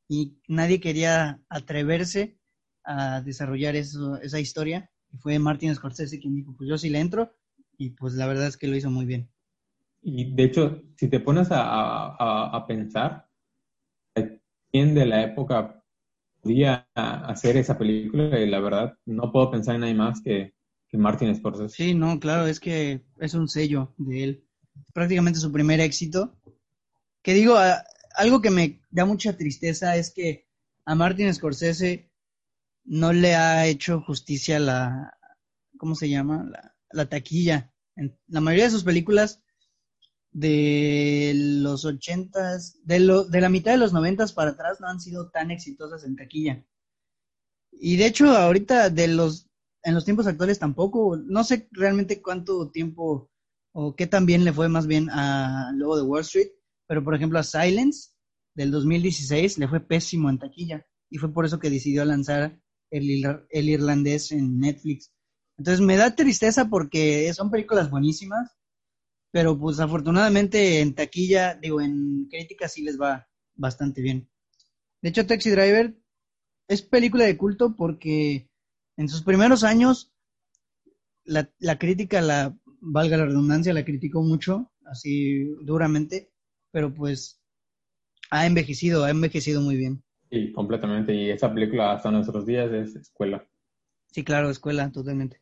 y 0.08 0.38
nadie 0.48 0.80
quería 0.80 1.40
atreverse 1.48 2.38
a 2.84 3.20
desarrollar 3.20 3.76
esa 3.76 4.40
historia. 4.40 4.90
Y 5.12 5.18
fue 5.18 5.38
Martin 5.38 5.74
Scorsese 5.74 6.18
quien 6.18 6.34
dijo, 6.34 6.54
pues 6.56 6.68
yo 6.68 6.78
sí 6.78 6.90
le 6.90 7.00
entro 7.00 7.32
y 7.78 7.90
pues 7.90 8.14
la 8.14 8.26
verdad 8.26 8.46
es 8.46 8.56
que 8.56 8.68
lo 8.68 8.76
hizo 8.76 8.90
muy 8.90 9.06
bien. 9.06 9.28
Y 10.02 10.34
de 10.34 10.44
hecho, 10.44 10.82
si 10.96 11.08
te 11.08 11.20
pones 11.20 11.48
a, 11.50 12.64
pensar, 12.68 13.28
¿quién 14.70 14.94
de 14.94 15.06
la 15.06 15.22
época 15.22 15.82
podía 16.40 16.88
hacer 16.94 17.56
esa 17.56 17.76
película? 17.76 18.38
Y 18.38 18.48
la 18.48 18.60
verdad, 18.60 18.96
no 19.04 19.32
puedo 19.32 19.50
pensar 19.50 19.74
en 19.74 19.80
nadie 19.82 19.94
más 19.94 20.20
que 20.20 20.56
que 20.88 20.98
Martin 20.98 21.34
Scorsese. 21.34 21.74
Sí, 21.74 21.94
no, 21.94 22.18
claro, 22.20 22.46
es 22.46 22.60
que 22.60 23.04
es 23.18 23.34
un 23.34 23.48
sello 23.48 23.94
de 23.98 24.24
él. 24.24 24.44
Prácticamente 24.92 25.40
su 25.40 25.50
primer 25.50 25.80
éxito. 25.80 26.36
Que 27.22 27.34
digo, 27.34 27.56
algo 28.14 28.40
que 28.40 28.50
me 28.50 28.80
da 28.90 29.04
mucha 29.04 29.36
tristeza 29.36 29.96
es 29.96 30.12
que 30.12 30.46
a 30.84 30.94
Martin 30.94 31.32
Scorsese 31.32 32.10
no 32.84 33.12
le 33.12 33.34
ha 33.34 33.66
hecho 33.66 34.00
justicia 34.00 34.60
la, 34.60 35.18
¿cómo 35.76 35.96
se 35.96 36.08
llama? 36.08 36.44
La, 36.48 36.75
taquilla. 37.08 37.72
En 37.96 38.18
la 38.28 38.40
mayoría 38.40 38.64
de 38.64 38.70
sus 38.70 38.84
películas 38.84 39.42
de 40.32 41.32
los 41.34 41.84
ochentas, 41.84 42.78
de, 42.84 43.00
lo, 43.00 43.24
de 43.24 43.40
la 43.40 43.48
mitad 43.48 43.72
de 43.72 43.78
los 43.78 43.92
noventas 43.92 44.32
para 44.32 44.50
atrás 44.50 44.80
no 44.80 44.88
han 44.88 45.00
sido 45.00 45.30
tan 45.30 45.50
exitosas 45.50 46.04
en 46.04 46.16
taquilla. 46.16 46.64
Y 47.72 47.96
de 47.96 48.06
hecho, 48.06 48.28
ahorita 48.28 48.90
de 48.90 49.08
los 49.08 49.46
en 49.86 49.94
los 49.94 50.04
tiempos 50.04 50.26
actuales 50.26 50.58
tampoco. 50.58 51.16
No 51.16 51.44
sé 51.44 51.68
realmente 51.70 52.20
cuánto 52.20 52.70
tiempo 52.70 53.30
o 53.72 53.94
qué 53.94 54.06
tan 54.06 54.26
bien 54.26 54.44
le 54.44 54.52
fue 54.52 54.68
más 54.68 54.86
bien 54.86 55.08
a 55.10 55.70
Lobo 55.74 55.96
de 55.96 56.02
Wall 56.02 56.22
Street, 56.22 56.48
pero 56.88 57.04
por 57.04 57.14
ejemplo 57.14 57.38
a 57.38 57.44
Silence 57.44 58.10
del 58.54 58.72
2016 58.72 59.58
le 59.58 59.68
fue 59.68 59.80
pésimo 59.80 60.28
en 60.28 60.38
taquilla 60.38 60.84
y 61.08 61.18
fue 61.18 61.32
por 61.32 61.46
eso 61.46 61.60
que 61.60 61.70
decidió 61.70 62.04
lanzar 62.04 62.60
el, 62.90 63.24
el 63.48 63.68
irlandés 63.68 64.32
en 64.32 64.58
Netflix. 64.58 65.12
Entonces 65.58 65.80
me 65.80 65.96
da 65.96 66.14
tristeza 66.14 66.68
porque 66.68 67.32
son 67.34 67.50
películas 67.50 67.90
buenísimas, 67.90 68.56
pero 69.30 69.58
pues 69.58 69.80
afortunadamente 69.80 70.80
en 70.80 70.94
taquilla, 70.94 71.54
digo, 71.54 71.80
en 71.80 72.26
crítica 72.30 72.68
sí 72.68 72.82
les 72.82 73.00
va 73.00 73.28
bastante 73.54 74.02
bien. 74.02 74.28
De 75.02 75.08
hecho, 75.10 75.26
Taxi 75.26 75.50
Driver 75.50 75.94
es 76.68 76.82
película 76.82 77.24
de 77.24 77.36
culto 77.36 77.74
porque 77.76 78.48
en 78.96 79.08
sus 79.08 79.22
primeros 79.22 79.64
años, 79.64 80.12
la, 81.24 81.50
la 81.58 81.78
crítica, 81.78 82.20
la, 82.20 82.56
valga 82.80 83.16
la 83.16 83.26
redundancia, 83.26 83.72
la 83.72 83.84
criticó 83.84 84.22
mucho, 84.22 84.70
así 84.86 85.44
duramente, 85.62 86.30
pero 86.70 86.92
pues 86.92 87.40
ha 88.30 88.46
envejecido, 88.46 89.04
ha 89.04 89.10
envejecido 89.10 89.60
muy 89.60 89.76
bien. 89.76 90.02
Sí, 90.30 90.52
completamente. 90.52 91.14
Y 91.14 91.30
esa 91.30 91.52
película 91.52 91.92
hasta 91.92 92.10
nuestros 92.10 92.46
días 92.46 92.72
es 92.72 92.96
escuela. 92.96 93.46
Sí, 94.10 94.24
claro, 94.24 94.50
escuela, 94.50 94.90
totalmente. 94.90 95.40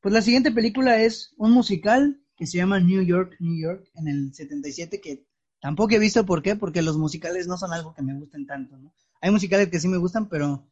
Pues 0.00 0.14
la 0.14 0.22
siguiente 0.22 0.50
película 0.50 1.02
es 1.02 1.34
un 1.36 1.52
musical 1.52 2.22
que 2.36 2.46
se 2.46 2.56
llama 2.56 2.80
New 2.80 3.02
York, 3.02 3.36
New 3.38 3.60
York, 3.60 3.90
en 3.94 4.08
el 4.08 4.34
77, 4.34 4.98
que 5.00 5.26
tampoco 5.60 5.94
he 5.94 5.98
visto 5.98 6.24
por 6.24 6.42
qué, 6.42 6.56
porque 6.56 6.80
los 6.80 6.96
musicales 6.96 7.46
no 7.46 7.58
son 7.58 7.72
algo 7.74 7.94
que 7.94 8.02
me 8.02 8.14
gusten 8.14 8.46
tanto, 8.46 8.78
¿no? 8.78 8.94
Hay 9.20 9.30
musicales 9.30 9.68
que 9.68 9.78
sí 9.78 9.88
me 9.88 9.98
gustan, 9.98 10.28
pero 10.28 10.66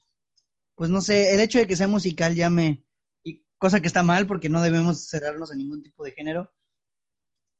pues 0.76 0.88
no 0.90 1.02
sé, 1.02 1.34
el 1.34 1.40
hecho 1.40 1.58
de 1.58 1.66
que 1.66 1.76
sea 1.76 1.88
musical 1.88 2.34
ya 2.34 2.48
me, 2.48 2.86
y 3.22 3.44
cosa 3.58 3.80
que 3.80 3.88
está 3.88 4.02
mal 4.02 4.26
porque 4.26 4.48
no 4.48 4.62
debemos 4.62 5.08
cerrarnos 5.08 5.52
a 5.52 5.56
ningún 5.56 5.82
tipo 5.82 6.04
de 6.04 6.12
género, 6.12 6.50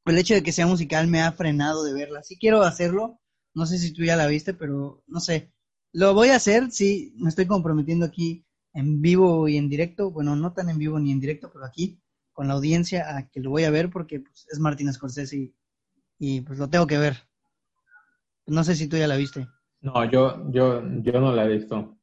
el 0.06 0.16
hecho 0.16 0.32
de 0.32 0.42
que 0.42 0.52
sea 0.52 0.66
musical 0.66 1.06
me 1.06 1.20
ha 1.20 1.32
frenado 1.32 1.84
de 1.84 1.92
verla. 1.92 2.22
Sí 2.22 2.38
quiero 2.38 2.62
hacerlo, 2.62 3.20
no 3.54 3.66
sé 3.66 3.78
si 3.78 3.92
tú 3.92 4.04
ya 4.04 4.16
la 4.16 4.26
viste, 4.26 4.54
pero 4.54 5.02
no 5.06 5.20
sé, 5.20 5.52
lo 5.92 6.14
voy 6.14 6.28
a 6.30 6.36
hacer, 6.36 6.70
sí, 6.70 7.12
me 7.16 7.28
estoy 7.28 7.46
comprometiendo 7.46 8.06
aquí 8.06 8.46
en 8.72 9.00
vivo 9.00 9.48
y 9.48 9.56
en 9.56 9.68
directo, 9.68 10.10
bueno, 10.10 10.36
no 10.36 10.52
tan 10.52 10.68
en 10.70 10.78
vivo 10.78 10.98
ni 10.98 11.12
en 11.12 11.20
directo, 11.20 11.50
pero 11.52 11.64
aquí 11.64 12.00
con 12.32 12.48
la 12.48 12.54
audiencia 12.54 13.16
a 13.16 13.28
que 13.28 13.40
lo 13.40 13.50
voy 13.50 13.64
a 13.64 13.70
ver 13.70 13.90
porque 13.90 14.20
pues, 14.20 14.46
es 14.50 14.60
Martín 14.60 14.92
Scorsese 14.92 15.36
y, 15.36 15.54
y 16.18 16.40
pues 16.42 16.58
lo 16.58 16.68
tengo 16.68 16.86
que 16.86 16.98
ver. 16.98 17.16
No 18.46 18.64
sé 18.64 18.76
si 18.76 18.88
tú 18.88 18.96
ya 18.96 19.08
la 19.08 19.16
viste. 19.16 19.48
No, 19.80 20.08
yo, 20.10 20.50
yo, 20.50 20.82
yo 21.02 21.20
no 21.20 21.32
la 21.32 21.44
he 21.44 21.48
visto. 21.48 21.98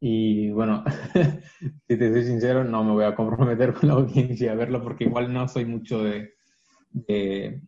Y 0.00 0.50
bueno, 0.50 0.84
si 1.88 1.98
te 1.98 2.12
soy 2.12 2.24
sincero, 2.24 2.64
no 2.64 2.84
me 2.84 2.92
voy 2.92 3.04
a 3.04 3.14
comprometer 3.14 3.72
con 3.72 3.88
la 3.88 3.94
audiencia 3.94 4.52
a 4.52 4.56
verlo 4.56 4.82
porque 4.82 5.04
igual 5.04 5.32
no 5.32 5.48
soy 5.48 5.64
mucho 5.64 6.02
de, 6.02 6.34
de, 6.90 7.62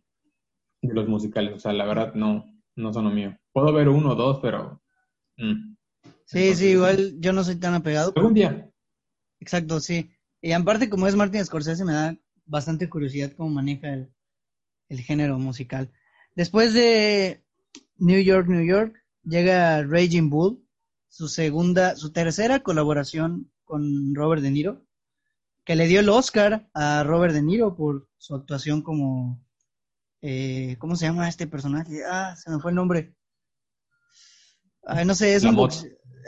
los 0.81 1.07
musicales. 1.07 1.53
O 1.55 1.59
sea, 1.59 1.73
la 1.73 1.85
verdad 1.85 2.13
no, 2.13 2.45
no 2.75 2.93
son 2.93 3.05
lo 3.05 3.11
mío. 3.11 3.37
Puedo 3.51 3.73
ver 3.73 3.89
uno 3.89 4.11
o 4.11 4.15
dos, 4.15 4.39
pero... 4.41 4.81
Mm. 5.37 5.75
Sí, 6.29 6.53
sí, 6.53 6.67
igual 6.67 7.15
yo 7.19 7.33
no 7.33 7.43
soy 7.43 7.55
tan 7.55 7.73
apegado. 7.73 8.13
Algún 8.15 8.35
día. 8.35 8.69
Exacto, 9.39 9.79
sí. 9.79 10.11
Y 10.41 10.51
aparte, 10.51 10.87
como 10.87 11.07
es 11.07 11.15
Martin 11.15 11.43
Scorsese, 11.43 11.83
me 11.83 11.93
da 11.93 12.15
bastante 12.45 12.87
curiosidad 12.87 13.31
cómo 13.35 13.49
maneja 13.49 13.91
el, 13.91 14.13
el 14.89 15.01
género 15.01 15.39
musical. 15.39 15.91
Después 16.35 16.75
de 16.75 17.43
New 17.97 18.21
York, 18.21 18.47
New 18.47 18.63
York, 18.63 19.03
llega 19.23 19.81
Raging 19.81 20.29
Bull, 20.29 20.63
su 21.07 21.27
segunda, 21.27 21.95
su 21.95 22.11
tercera 22.11 22.59
colaboración 22.59 23.51
con 23.63 24.13
Robert 24.13 24.43
De 24.43 24.51
Niro, 24.51 24.85
que 25.65 25.75
le 25.75 25.87
dio 25.87 25.99
el 25.99 26.09
Oscar 26.09 26.69
a 26.75 27.03
Robert 27.03 27.33
De 27.33 27.41
Niro 27.41 27.75
por 27.75 28.07
su 28.19 28.35
actuación 28.35 28.83
como, 28.83 29.43
eh, 30.21 30.75
¿cómo 30.77 30.95
se 30.95 31.07
llama 31.07 31.27
este 31.27 31.47
personaje? 31.47 32.03
Ah, 32.07 32.35
se 32.35 32.51
me 32.51 32.59
fue 32.59 32.69
el 32.69 32.75
nombre. 32.75 33.15
no 35.07 35.15
sé, 35.15 35.33
es 35.33 35.43
un 35.43 35.55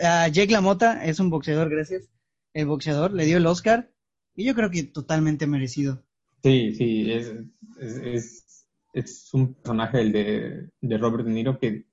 a 0.02 0.28
Jake 0.28 0.52
LaMotta 0.52 1.06
es 1.06 1.20
un 1.20 1.30
boxeador, 1.30 1.70
gracias. 1.70 2.10
El 2.54 2.66
boxeador 2.68 3.14
le 3.14 3.26
dio 3.26 3.38
el 3.38 3.46
Oscar 3.46 3.92
y 4.36 4.46
yo 4.46 4.56
creo 4.56 4.70
que 4.70 4.84
totalmente 4.84 5.48
merecido. 5.48 6.04
Sí, 6.44 6.74
sí, 6.74 7.12
es, 7.12 7.34
es, 7.80 8.68
es, 8.94 9.34
un 9.34 9.54
personaje 9.54 10.02
el 10.02 10.12
de, 10.12 10.70
de, 10.82 10.98
Robert 10.98 11.26
De 11.26 11.32
Niro 11.32 11.60
que 11.60 11.86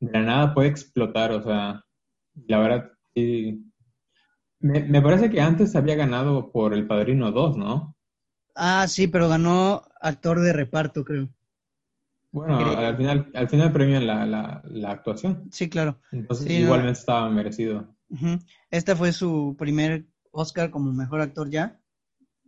de 0.00 0.12
la 0.12 0.22
nada 0.22 0.54
puede 0.54 0.68
explotar, 0.68 1.32
o 1.32 1.42
sea, 1.42 1.84
la 2.46 2.58
verdad, 2.58 2.92
sí. 3.14 3.64
Me, 4.60 4.80
me 4.80 5.00
parece 5.02 5.30
que 5.30 5.40
antes 5.40 5.74
había 5.74 5.94
ganado 5.94 6.52
por 6.52 6.74
El 6.74 6.86
Padrino 6.86 7.32
2, 7.32 7.56
¿no? 7.56 7.96
Ah, 8.54 8.86
sí, 8.88 9.08
pero 9.08 9.28
ganó 9.28 9.82
actor 10.00 10.40
de 10.40 10.52
reparto, 10.52 11.04
creo. 11.04 11.28
Bueno, 12.34 12.58
al 12.58 12.96
final, 12.96 13.30
al 13.32 13.48
final 13.48 13.72
premian 13.72 14.08
la, 14.08 14.60
la, 14.64 14.90
actuación. 14.90 15.48
Sí, 15.52 15.68
claro. 15.68 16.00
Entonces, 16.10 16.50
igualmente 16.50 16.98
estaba 16.98 17.30
merecido. 17.30 17.94
Este 18.72 18.96
fue 18.96 19.12
su 19.12 19.54
primer 19.56 20.06
Oscar 20.32 20.72
como 20.72 20.90
mejor 20.90 21.20
actor 21.20 21.48
ya. 21.48 21.80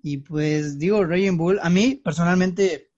Y 0.02 0.19
pues 0.19 0.81
digo, 0.81 1.05
Raging 1.05 1.37
Bull, 1.37 1.61
a 1.62 1.71
mí 1.71 1.95
personalmente 1.95 2.90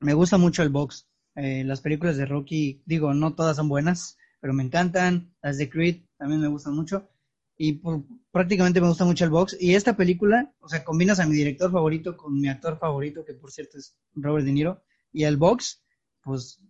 me 0.00 0.12
gusta 0.12 0.36
mucho 0.36 0.62
el 0.62 0.68
box. 0.68 1.08
Eh, 1.36 1.64
las 1.64 1.80
películas 1.80 2.18
de 2.18 2.26
Rocky, 2.26 2.82
digo, 2.84 3.14
no 3.14 3.34
todas 3.34 3.56
son 3.56 3.70
buenas, 3.70 4.18
pero 4.40 4.52
me 4.52 4.62
encantan. 4.62 5.34
Las 5.40 5.56
de 5.56 5.70
Creed 5.70 6.02
también 6.18 6.42
me 6.42 6.48
gustan 6.48 6.74
mucho. 6.74 7.08
Y 7.56 7.80
prácticamente 8.30 8.82
me 8.82 8.88
gusta 8.88 9.06
mucho 9.06 9.24
el 9.24 9.30
box. 9.30 9.56
Y 9.58 9.74
esta 9.74 9.96
película, 9.96 10.52
o 10.60 10.68
sea, 10.68 10.84
combinas 10.84 11.18
a 11.18 11.24
mi 11.24 11.34
director 11.34 11.72
favorito 11.72 12.14
con 12.14 12.38
mi 12.38 12.48
actor 12.48 12.78
favorito, 12.78 13.24
que 13.24 13.32
por 13.32 13.50
cierto 13.50 13.78
es 13.78 13.96
Robert 14.14 14.44
De 14.44 14.52
Niro, 14.52 14.82
y 15.14 15.24
el 15.24 15.38
box 15.38 15.82
pues, 16.22 16.60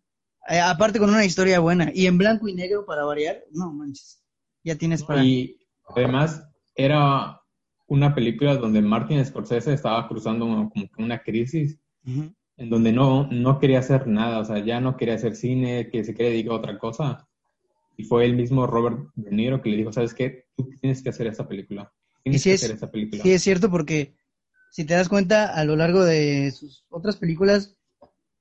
eh, 0.49 0.61
aparte 0.61 0.99
con 0.99 1.11
una 1.11 1.25
historia 1.25 1.61
buena 1.61 1.91
y 1.95 2.07
en 2.07 2.19
blanco 2.19 2.49
y 2.49 2.55
negro 2.55 2.85
para 2.85 3.05
variar, 3.05 3.45
no 3.53 3.73
manches, 3.73 4.23
ya 4.65 4.77
tienes 4.77 5.03
para... 5.03 5.25
Y 5.25 5.59
además 5.89 6.43
era 6.75 7.41
una 7.87 8.15
película 8.15 8.57
donde 8.57 8.81
Martin 8.81 9.25
Scorsese 9.25 9.73
estaba 9.73 10.07
cruzando 10.09 10.47
como 10.47 10.71
una 10.99 11.23
crisis 11.23 11.79
en 12.61 12.69
donde 12.69 12.93
no, 12.93 13.27
no 13.31 13.59
quería 13.59 13.79
hacer 13.79 14.07
nada, 14.07 14.39
o 14.39 14.45
sea, 14.45 14.59
ya 14.59 14.81
no 14.81 14.97
quería 14.97 15.15
hacer 15.15 15.35
cine, 15.35 15.89
que 15.91 16.05
se 16.05 16.15
quería 16.15 16.31
dedicar 16.31 16.53
a 16.53 16.57
otra 16.57 16.79
cosa. 16.79 17.27
Y 17.97 18.05
fue 18.05 18.27
el 18.27 18.35
mismo 18.35 18.67
Robert 18.67 18.99
De 19.15 19.31
Niro 19.31 19.61
que 19.61 19.71
le 19.71 19.79
dijo, 19.79 19.93
¿sabes 19.93 20.15
qué? 20.15 20.47
Tú 20.57 20.71
tienes 20.81 21.03
que 21.03 21.09
hacer 21.09 21.27
esta 21.27 21.49
película. 21.49 21.93
Tienes 22.23 22.45
que 22.45 22.53
hacer 22.53 22.73
esta 22.73 22.91
película. 22.91 23.23
Sí, 23.23 23.33
es 23.33 23.43
cierto 23.43 23.71
porque 23.71 24.15
si 24.71 24.85
te 24.85 24.95
das 24.95 25.09
cuenta, 25.09 25.55
a 25.55 25.65
lo 25.65 25.75
largo 25.75 26.05
de 26.05 26.51
sus 26.53 26.85
otras 26.91 27.17
películas, 27.17 27.77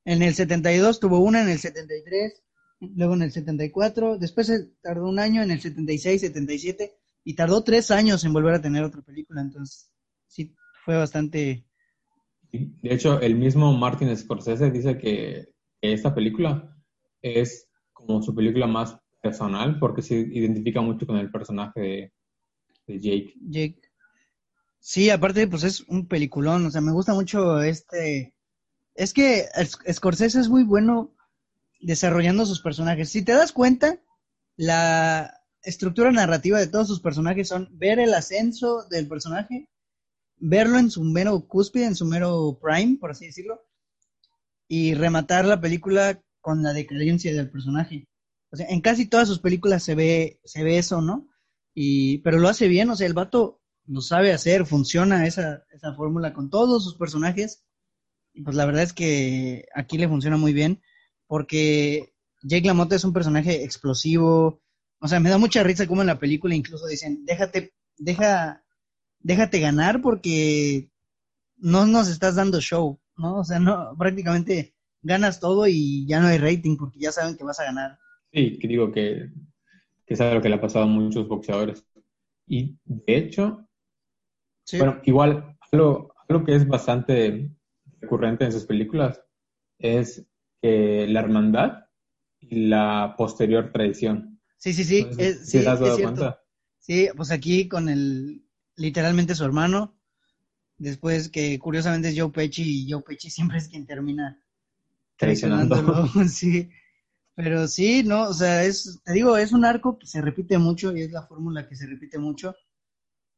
en 0.06 0.22
el 0.22 0.34
72 0.34 1.00
tuvo 1.00 1.20
una, 1.20 1.42
en 1.42 1.50
el 1.50 1.60
73, 1.60 2.44
luego 2.80 3.14
en 3.16 3.24
el 3.24 3.32
74, 3.32 4.18
después 4.18 4.52
tardó 4.82 5.08
un 5.08 5.20
año 5.20 5.42
en 5.44 5.52
el 5.52 5.62
76, 5.62 6.22
77 6.22 6.96
y 7.24 7.36
tardó 7.36 7.64
tres 7.64 7.92
años 7.92 8.24
en 8.24 8.34
volver 8.34 8.56
a 8.56 8.62
tener 8.62 8.84
otra 8.84 9.02
película, 9.02 9.42
entonces 9.42 9.92
sí, 10.28 10.56
fue 10.86 10.96
bastante... 10.96 11.66
De 12.52 12.94
hecho, 12.94 13.22
el 13.22 13.36
mismo 13.36 13.72
Martin 13.74 14.16
Scorsese 14.16 14.72
dice 14.72 14.98
que, 14.98 15.50
esta 15.82 16.14
película 16.14 16.76
es 17.22 17.70
como 17.94 18.22
su 18.22 18.36
película 18.36 18.68
más 18.68 18.98
personal 19.22 19.80
porque 19.80 20.02
se 20.02 20.16
identifica 20.16 20.82
mucho 20.82 21.08
con 21.08 21.16
el 21.16 21.32
personaje 21.32 21.80
de, 21.80 22.14
de 22.88 23.00
Jake. 23.00 23.34
Jake. 23.40 23.82
Sí, 24.80 25.10
aparte, 25.10 25.48
pues 25.48 25.64
es 25.64 25.82
un 25.82 26.08
peliculón, 26.08 26.66
o 26.66 26.72
sea, 26.72 26.82
me 26.82 26.92
gusta 26.92 27.14
mucho 27.14 27.62
este 27.62 28.34
es 29.00 29.14
que 29.14 29.48
Scorsese 29.90 30.42
es 30.42 30.50
muy 30.50 30.64
bueno 30.64 31.16
desarrollando 31.80 32.46
sus 32.46 32.62
personajes. 32.62 33.10
Si 33.10 33.24
te 33.24 33.32
das 33.32 33.54
cuenta, 33.54 33.98
la 34.58 35.42
estructura 35.64 36.12
narrativa 36.12 36.60
de 36.60 36.68
todos 36.68 36.90
sus 36.90 37.00
personajes 37.00 37.48
son 37.48 37.70
ver 37.72 38.00
el 38.00 38.14
ascenso 38.14 38.84
del 38.90 39.08
personaje, 39.08 39.70
verlo 40.36 40.80
en 40.80 40.92
su 40.92 41.02
mero 41.06 41.48
cúspide, 41.48 41.86
en 41.86 41.96
su 41.96 42.06
mero 42.06 42.60
prime, 42.62 42.98
por 43.00 43.12
así 43.12 43.28
decirlo, 43.28 43.62
y 44.68 44.96
rematar 44.96 45.46
la 45.46 45.62
película 45.62 46.22
con 46.42 46.62
la 46.62 46.74
decadencia 46.74 47.34
del 47.34 47.50
personaje. 47.50 48.06
O 48.52 48.58
sea, 48.58 48.68
en 48.68 48.82
casi 48.82 49.06
todas 49.06 49.30
sus 49.30 49.40
películas 49.40 49.82
se 49.82 49.96
ve, 49.96 50.42
se 50.44 50.62
ve 50.62 50.78
eso, 50.78 51.02
¿no? 51.02 51.30
Y, 51.74 52.18
pero 52.18 52.38
lo 52.38 52.50
hace 52.50 52.68
bien, 52.68 52.90
o 52.90 52.98
sea, 52.98 53.08
el 53.08 53.14
vato 53.14 53.62
lo 53.86 54.02
sabe 54.02 54.34
hacer, 54.34 54.66
funciona 54.66 55.26
esa, 55.26 55.64
esa 55.72 55.94
fórmula 55.94 56.34
con 56.34 56.50
todos 56.50 56.84
sus 56.84 56.98
personajes 56.98 57.64
pues 58.44 58.56
la 58.56 58.66
verdad 58.66 58.84
es 58.84 58.94
que 58.94 59.66
aquí 59.76 59.98
le 59.98 60.08
funciona 60.08 60.38
muy 60.38 60.54
bien 60.54 60.82
porque 61.28 62.14
Jake 62.42 62.68
LaMotta 62.68 62.96
es 62.96 63.04
un 63.04 63.14
personaje 63.14 63.64
explosivo. 63.64 64.62
O 65.00 65.08
sea, 65.08 65.20
me 65.20 65.30
da 65.30 65.38
mucha 65.38 65.64
risa 65.64 65.88
como 65.88 66.02
en 66.02 66.08
la 66.08 66.20
película 66.20 66.56
incluso 66.56 66.88
dicen, 66.88 67.26
déjate, 67.26 67.74
deja, 67.98 68.64
déjate 69.20 69.60
ganar 69.60 70.02
porque 70.02 70.90
no 71.58 71.86
nos 71.86 72.10
estás 72.10 72.36
dando 72.36 72.60
show, 72.62 73.00
¿no? 73.18 73.40
O 73.40 73.44
sea, 73.44 73.60
no, 73.60 73.96
prácticamente 73.98 74.74
ganas 75.02 75.40
todo 75.40 75.68
y 75.68 76.06
ya 76.08 76.20
no 76.20 76.28
hay 76.28 76.38
rating 76.38 76.78
porque 76.78 77.00
ya 77.00 77.12
saben 77.12 77.38
que 77.38 77.44
vas 77.44 77.60
a 77.60 77.66
ganar. 77.66 77.98
Sí, 78.32 78.58
que 78.60 78.68
digo 78.68 78.92
que, 78.92 79.30
que 80.06 80.14
es 80.14 80.22
algo 80.22 80.42
que 80.42 80.50
le 80.50 80.56
ha 80.56 80.62
pasado 80.62 80.86
a 80.86 80.88
muchos 80.88 81.28
boxeadores. 81.28 81.86
Y 82.48 82.78
de 82.86 83.18
hecho, 83.18 83.68
bueno, 84.78 85.00
igual, 85.04 85.58
algo, 85.72 86.14
algo 86.28 86.46
que 86.46 86.56
es 86.56 86.68
bastante 86.68 87.52
recurrente 88.02 88.46
en 88.46 88.52
sus 88.52 88.66
películas 88.66 89.22
es 89.78 90.26
la 90.62 91.20
hermandad 91.20 91.86
y 92.40 92.68
la 92.68 93.16
posterior 93.18 93.72
traición. 93.72 94.40
Sí, 94.58 94.74
sí, 94.74 94.84
sí. 94.84 95.08
es, 95.18 95.50
sí, 95.50 95.64
Sí, 96.80 97.08
pues 97.16 97.32
aquí 97.32 97.68
con 97.68 97.88
el, 97.88 98.44
literalmente 98.76 99.36
su 99.36 99.46
hermano, 99.46 99.96
después 100.78 101.30
que 101.30 101.60
curiosamente 101.60 102.10
es 102.10 102.20
Joe 102.20 102.32
Pesci 102.32 102.64
y 102.64 102.92
Joe 102.92 103.04
Pesci 103.04 103.30
siempre 103.30 103.58
es 103.58 103.68
quien 103.68 103.86
termina 103.86 104.42
traicionándolo, 105.18 106.08
sí. 106.28 106.70
Pero 107.36 107.68
sí, 107.68 108.04
no, 108.04 108.24
o 108.24 108.34
sea, 108.34 108.64
es, 108.66 109.00
te 109.06 109.14
digo, 109.14 109.38
es 109.38 109.54
un 109.54 109.64
arco 109.64 109.98
que 109.98 110.08
se 110.08 110.22
repite 110.22 110.58
mucho 110.58 110.96
y 110.96 111.04
es 111.04 111.12
la 111.12 111.26
fórmula 111.26 111.68
que 111.68 111.76
se 111.76 111.86
repite 111.86 112.18
mucho, 112.18 112.56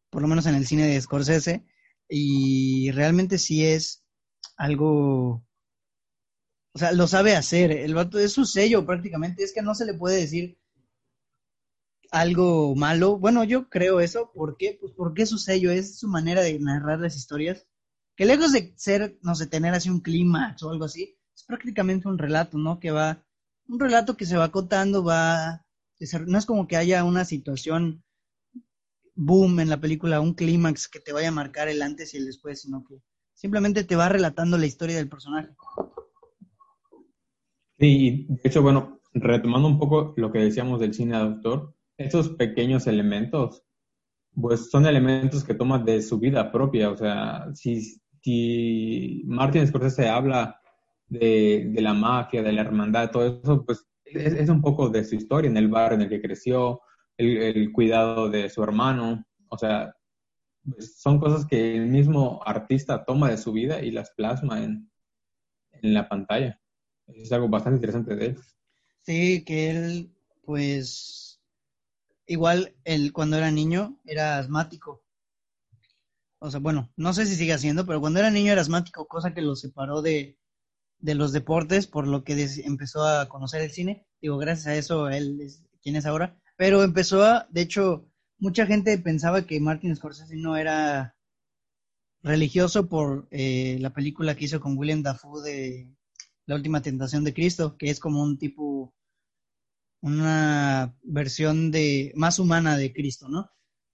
por 0.10 0.22
lo 0.22 0.28
menos 0.28 0.46
en 0.48 0.56
el 0.56 0.66
cine 0.66 0.88
de 0.88 1.00
Scorsese, 1.00 1.66
y 2.10 2.90
realmente 2.92 3.38
sí 3.38 3.66
es, 3.66 4.01
algo, 4.58 5.44
o 6.74 6.80
sea, 6.80 6.92
lo 6.94 7.08
sabe 7.08 7.36
hacer. 7.36 7.72
El 7.72 7.96
vato 7.96 8.20
es 8.20 8.34
su 8.34 8.46
sello 8.46 8.86
prácticamente, 8.86 9.44
es 9.44 9.54
que 9.54 9.62
no 9.62 9.76
se 9.76 9.86
le 9.86 9.94
puede 9.94 10.18
decir 10.18 10.58
algo 12.12 12.76
malo. 12.76 13.18
Bueno, 13.18 13.44
yo 13.44 13.70
creo 13.70 14.00
eso. 14.02 14.32
¿Por 14.34 14.58
qué? 14.58 14.78
Pues 14.80 14.94
porque 14.96 15.24
es 15.24 15.30
su 15.30 15.38
sello, 15.38 15.72
es 15.72 15.98
su 16.00 16.08
manera 16.08 16.42
de 16.42 16.60
narrar 16.60 17.00
las 17.00 17.16
historias. 17.16 17.66
Que 18.16 18.26
lejos 18.26 18.52
de 18.52 18.74
ser, 18.78 19.18
no 19.22 19.36
sé, 19.36 19.48
tener 19.48 19.74
así 19.74 19.90
un 19.90 20.02
clímax 20.02 20.64
o 20.64 20.70
algo 20.72 20.86
así, 20.86 21.18
es 21.36 21.44
prácticamente 21.44 22.08
un 22.08 22.18
relato, 22.18 22.58
¿no? 22.58 22.80
Que 22.80 22.92
va, 22.92 23.26
un 23.68 23.80
relato 23.80 24.18
que 24.18 24.26
se 24.26 24.38
va 24.38 24.52
contando, 24.52 25.04
va, 25.04 25.66
no 26.28 26.38
es 26.38 26.46
como 26.46 26.68
que 26.68 26.78
haya 26.78 27.04
una 27.04 27.26
situación 27.26 28.04
boom 29.16 29.60
en 29.60 29.70
la 29.70 29.80
película, 29.80 30.22
un 30.22 30.34
clímax 30.34 30.88
que 30.88 31.00
te 31.00 31.14
vaya 31.14 31.30
a 31.30 31.32
marcar 31.32 31.68
el 31.70 31.82
antes 31.82 32.14
y 32.14 32.18
el 32.18 32.26
después, 32.26 32.62
sino 32.62 32.84
que 32.84 33.02
Simplemente 33.42 33.84
te 33.84 33.96
va 33.96 34.08
relatando 34.08 34.56
la 34.56 34.68
historia 34.68 34.98
del 34.98 35.10
personaje. 35.10 35.50
Sí, 37.80 38.28
de 38.30 38.42
hecho, 38.44 38.62
bueno, 38.62 39.00
retomando 39.16 39.68
un 39.68 39.80
poco 39.80 40.14
lo 40.16 40.32
que 40.32 40.38
decíamos 40.38 40.80
del 40.80 40.94
cine 40.94 41.18
de 41.18 41.24
autor, 41.24 41.74
esos 41.98 42.30
pequeños 42.30 42.86
elementos, 42.86 43.64
pues 44.40 44.70
son 44.70 44.86
elementos 44.86 45.44
que 45.44 45.56
toman 45.56 45.84
de 45.86 46.04
su 46.04 46.20
vida 46.20 46.52
propia. 46.52 46.92
O 46.92 46.96
sea, 46.96 47.48
si, 47.56 47.82
si 48.22 49.24
Martin 49.26 49.66
Scorsese 49.66 50.08
habla 50.08 50.62
de, 51.08 51.74
la 51.78 51.96
mafia, 51.96 52.44
de 52.44 52.52
la 52.52 52.62
hermandad, 52.62 53.10
todo 53.10 53.26
eso, 53.26 53.66
pues 53.66 53.88
es, 54.06 54.50
un 54.50 54.62
poco 54.62 54.88
de 54.90 55.04
su 55.04 55.16
historia 55.16 55.50
en 55.50 55.58
el 55.58 55.68
barrio 55.68 55.96
en 55.96 56.04
el 56.04 56.10
que 56.10 56.22
creció, 56.22 56.82
el, 57.18 57.38
el 57.38 57.72
cuidado 57.72 58.30
de 58.30 58.52
su 58.52 58.62
hermano. 58.62 59.26
O 59.50 59.58
sea, 59.58 59.96
son 60.80 61.20
cosas 61.20 61.46
que 61.46 61.76
el 61.76 61.88
mismo 61.88 62.42
artista 62.46 63.04
toma 63.06 63.30
de 63.30 63.38
su 63.38 63.52
vida 63.52 63.82
y 63.82 63.92
las 63.92 64.12
plasma 64.12 64.64
en, 64.64 64.90
la 65.82 66.08
pantalla. 66.08 66.62
Es 67.08 67.32
algo 67.32 67.50
bastante 67.50 67.78
interesante 67.78 68.16
de 68.16 68.26
él. 68.28 68.40
Sí, 69.02 69.44
que 69.44 69.72
él, 69.72 70.16
pues, 70.44 71.42
igual 72.28 72.76
él 72.84 73.12
cuando 73.12 73.38
era 73.38 73.50
niño 73.50 74.00
era 74.06 74.38
asmático. 74.38 75.04
O 76.38 76.52
sea, 76.52 76.60
bueno, 76.60 76.92
no 76.96 77.14
sé 77.14 77.26
si 77.26 77.36
sigue 77.36 77.54
haciendo, 77.54 77.86
pero 77.86 78.00
cuando 78.00 78.20
era 78.20 78.30
niño 78.30 78.52
era 78.52 78.62
asmático, 78.62 79.08
cosa 79.08 79.34
que 79.34 79.42
lo 79.42 79.56
separó 79.56 80.02
de, 80.04 80.38
de 81.00 81.16
los 81.16 81.32
deportes, 81.32 81.88
por 81.88 82.08
lo 82.08 82.24
que 82.24 82.48
empezó 82.64 83.06
a 83.08 83.28
conocer 83.28 83.62
el 83.62 83.72
cine. 83.72 84.06
Digo, 84.22 84.38
gracias 84.38 84.68
a 84.68 84.76
eso 84.76 85.10
él 85.10 85.42
es 85.42 85.64
quien 85.82 85.96
es 85.96 86.06
ahora. 86.06 86.40
Pero 86.58 86.84
empezó 86.84 87.24
a, 87.24 87.48
de 87.50 87.62
hecho, 87.62 88.11
mucha 88.42 88.66
gente 88.66 88.98
pensaba 88.98 89.46
que 89.46 89.60
Martin 89.62 89.96
Scorsese 89.96 90.36
no 90.36 90.58
era 90.58 91.16
religioso 92.24 92.90
por 92.90 93.28
eh, 93.32 93.78
la 93.80 93.94
película 93.94 94.36
que 94.36 94.46
hizo 94.46 94.60
con 94.60 94.78
William 94.78 95.04
Dafoe 95.04 95.44
de 95.44 95.96
La 96.48 96.56
última 96.56 96.82
tentación 96.82 97.24
de 97.24 97.34
Cristo, 97.34 97.78
que 97.78 97.90
es 97.90 98.00
como 98.00 98.22
un 98.22 98.38
tipo 98.38 98.94
una 100.02 100.98
versión 101.04 101.70
de 101.70 102.12
más 102.16 102.40
humana 102.40 102.76
de 102.78 102.92
Cristo, 102.92 103.30
¿no? 103.30 103.52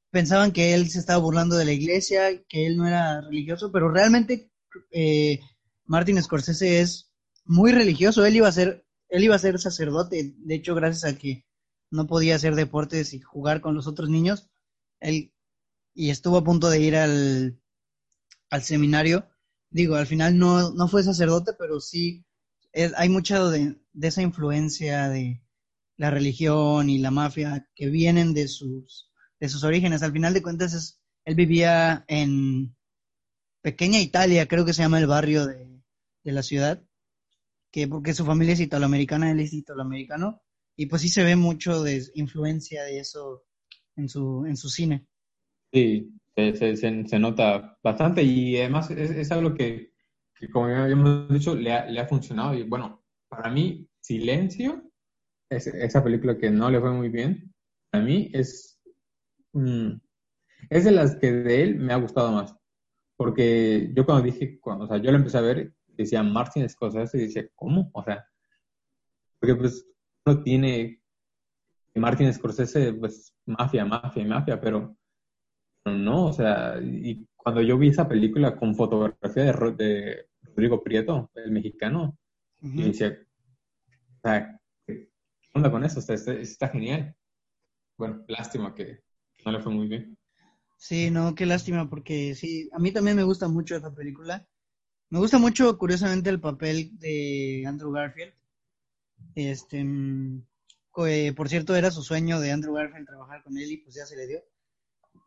Pensaban 0.09 0.53
que 0.53 0.73
él 0.73 0.89
se 0.89 0.99
estaba 0.99 1.19
burlando 1.21 1.57
de 1.57 1.65
la 1.65 1.73
iglesia, 1.73 2.43
que 2.47 2.65
él 2.65 2.77
no 2.77 2.87
era 2.87 3.19
religioso, 3.19 3.71
pero 3.73 3.91
realmente 3.91 4.49
eh, 4.91 5.41
Martin 5.83 6.23
Scorsese 6.23 6.79
es 6.79 7.11
muy 7.43 7.73
religioso. 7.73 8.25
Él 8.25 8.37
iba 8.37 8.47
a 8.47 8.53
ser, 8.53 8.85
él 9.09 9.25
iba 9.25 9.35
a 9.35 9.39
ser 9.39 9.59
sacerdote. 9.59 10.33
De 10.37 10.55
hecho, 10.55 10.73
gracias 10.73 11.03
a 11.03 11.17
que 11.17 11.46
no 11.91 12.07
podía 12.07 12.35
hacer 12.35 12.55
deportes 12.55 13.13
y 13.13 13.19
jugar 13.19 13.61
con 13.61 13.75
los 13.75 13.87
otros 13.87 14.09
niños, 14.09 14.49
él 14.99 15.31
y 15.97 16.11
estuvo 16.11 16.37
a 16.37 16.43
punto 16.43 16.69
de 16.69 16.79
ir 16.79 16.95
al, 16.95 17.59
al 18.51 18.61
seminario. 18.61 19.27
Digo, 19.71 19.95
al 19.95 20.05
final 20.05 20.37
no, 20.37 20.71
no 20.71 20.87
fue 20.87 21.01
sacerdote, 21.03 21.53
pero 21.57 21.81
sí 21.81 22.23
hay 22.95 23.09
mucha 23.09 23.43
de, 23.49 23.75
de, 23.93 24.07
esa 24.07 24.21
influencia 24.21 25.09
de 25.09 25.41
la 25.97 26.11
religión 26.11 26.89
y 26.89 26.99
la 26.99 27.09
mafia 27.09 27.67
que 27.75 27.87
vienen 27.87 28.35
de 28.35 28.47
sus, 28.47 29.11
de 29.39 29.49
sus 29.49 29.63
orígenes. 29.63 30.03
Al 30.03 30.11
final 30.11 30.35
de 30.35 30.43
cuentas, 30.43 30.75
es, 30.75 31.01
él 31.25 31.33
vivía 31.33 32.05
en 32.07 32.75
pequeña 33.61 33.99
Italia, 33.99 34.47
creo 34.47 34.65
que 34.65 34.73
se 34.73 34.83
llama 34.83 34.99
el 34.99 35.07
barrio 35.07 35.47
de, 35.47 35.81
de 36.23 36.31
la 36.31 36.43
ciudad, 36.43 36.83
que 37.71 37.87
porque 37.87 38.13
su 38.13 38.23
familia 38.23 38.53
es 38.53 38.59
italoamericana, 38.59 39.31
él 39.31 39.39
es 39.39 39.53
italoamericano, 39.53 40.43
y 40.77 40.85
pues 40.85 41.01
sí 41.01 41.09
se 41.09 41.23
ve 41.23 41.35
mucho 41.35 41.83
de 41.83 42.01
influencia 42.13 42.83
de 42.83 42.99
eso 42.99 43.43
en 43.95 44.07
su, 44.07 44.45
en 44.45 44.55
su 44.55 44.69
cine. 44.69 45.07
Sí, 45.73 46.13
se, 46.35 46.77
se, 46.77 47.19
nota 47.19 47.77
bastante 47.83 48.21
y 48.21 48.57
además 48.57 48.91
es, 48.91 49.31
algo 49.31 49.55
que, 49.55 49.91
como 50.53 50.69
ya 50.69 50.87
hemos 50.87 51.27
dicho, 51.29 51.55
le 51.55 51.73
ha, 51.73 51.87
le 51.87 51.99
ha, 51.99 52.07
funcionado. 52.07 52.53
Y 52.53 52.61
bueno, 52.63 53.03
para 53.27 53.49
mí, 53.49 53.89
Silencio, 53.99 54.83
es, 55.49 55.65
esa 55.65 56.03
película 56.03 56.37
que 56.37 56.51
no 56.51 56.69
le 56.69 56.79
fue 56.79 56.91
muy 56.91 57.09
bien, 57.09 57.51
para 57.89 58.05
mí 58.05 58.29
es, 58.33 58.79
mm, 59.53 59.93
es 60.69 60.85
de 60.85 60.91
las 60.91 61.15
que 61.15 61.31
de 61.31 61.63
él 61.63 61.75
me 61.75 61.93
ha 61.93 61.97
gustado 61.97 62.31
más. 62.31 62.55
Porque 63.15 63.91
yo 63.95 64.05
cuando 64.05 64.23
dije, 64.23 64.59
cuando, 64.59 64.85
o 64.85 64.87
sea, 64.87 64.97
yo 64.97 65.09
lo 65.09 65.17
empecé 65.17 65.39
a 65.39 65.41
ver, 65.41 65.73
decía 65.87 66.21
Martin 66.21 66.69
Scorsese 66.69 67.17
y 67.17 67.21
decía, 67.21 67.47
¿cómo? 67.55 67.89
O 67.93 68.03
sea, 68.03 68.27
porque 69.39 69.55
pues 69.55 69.87
no 70.27 70.43
tiene 70.43 71.01
Martin 71.95 72.33
Scorsese, 72.33 72.93
pues 72.93 73.33
mafia, 73.45 73.85
mafia, 73.85 74.25
mafia, 74.25 74.59
pero 74.59 74.95
no, 75.85 76.25
o 76.25 76.33
sea, 76.33 76.77
y 76.81 77.25
cuando 77.35 77.61
yo 77.61 77.77
vi 77.77 77.87
esa 77.87 78.07
película 78.07 78.57
con 78.57 78.75
fotografía 78.75 79.45
de, 79.45 80.27
Rodrigo 80.43 80.83
Prieto, 80.83 81.31
el 81.35 81.51
mexicano, 81.51 82.17
y 82.61 82.83
decía, 82.83 83.17
o 84.17 84.19
sea, 84.21 84.59
¿qué 84.85 85.09
onda 85.53 85.71
con 85.71 85.85
eso? 85.85 85.99
está, 85.99 86.67
genial. 86.69 87.15
Bueno, 87.97 88.25
lástima 88.27 88.75
que 88.75 88.99
no 89.45 89.51
le 89.51 89.61
fue 89.61 89.71
muy 89.71 89.87
bien. 89.87 90.17
Sí, 90.77 91.09
no, 91.09 91.35
qué 91.35 91.45
lástima, 91.45 91.89
porque 91.89 92.35
sí, 92.35 92.69
a 92.73 92.79
mí 92.79 92.91
también 92.91 93.15
me 93.15 93.23
gusta 93.23 93.47
mucho 93.47 93.75
esa 93.75 93.93
película. 93.93 94.45
Me 95.09 95.19
gusta 95.19 95.37
mucho, 95.37 95.77
curiosamente, 95.77 96.29
el 96.29 96.41
papel 96.41 96.97
de 96.99 97.63
Andrew 97.65 97.91
Garfield. 97.91 98.33
Este, 99.35 99.83
mm, 99.83 100.43
eh, 101.07 101.33
por 101.33 101.49
cierto, 101.49 101.75
era 101.75 101.91
su 101.91 102.03
sueño 102.03 102.39
de 102.39 102.51
Andrew 102.51 102.73
Garfield 102.73 103.05
trabajar 103.05 103.43
con 103.43 103.57
él 103.57 103.71
y 103.71 103.77
pues 103.77 103.95
ya 103.95 104.05
se 104.05 104.17
le 104.17 104.27
dio. 104.27 104.41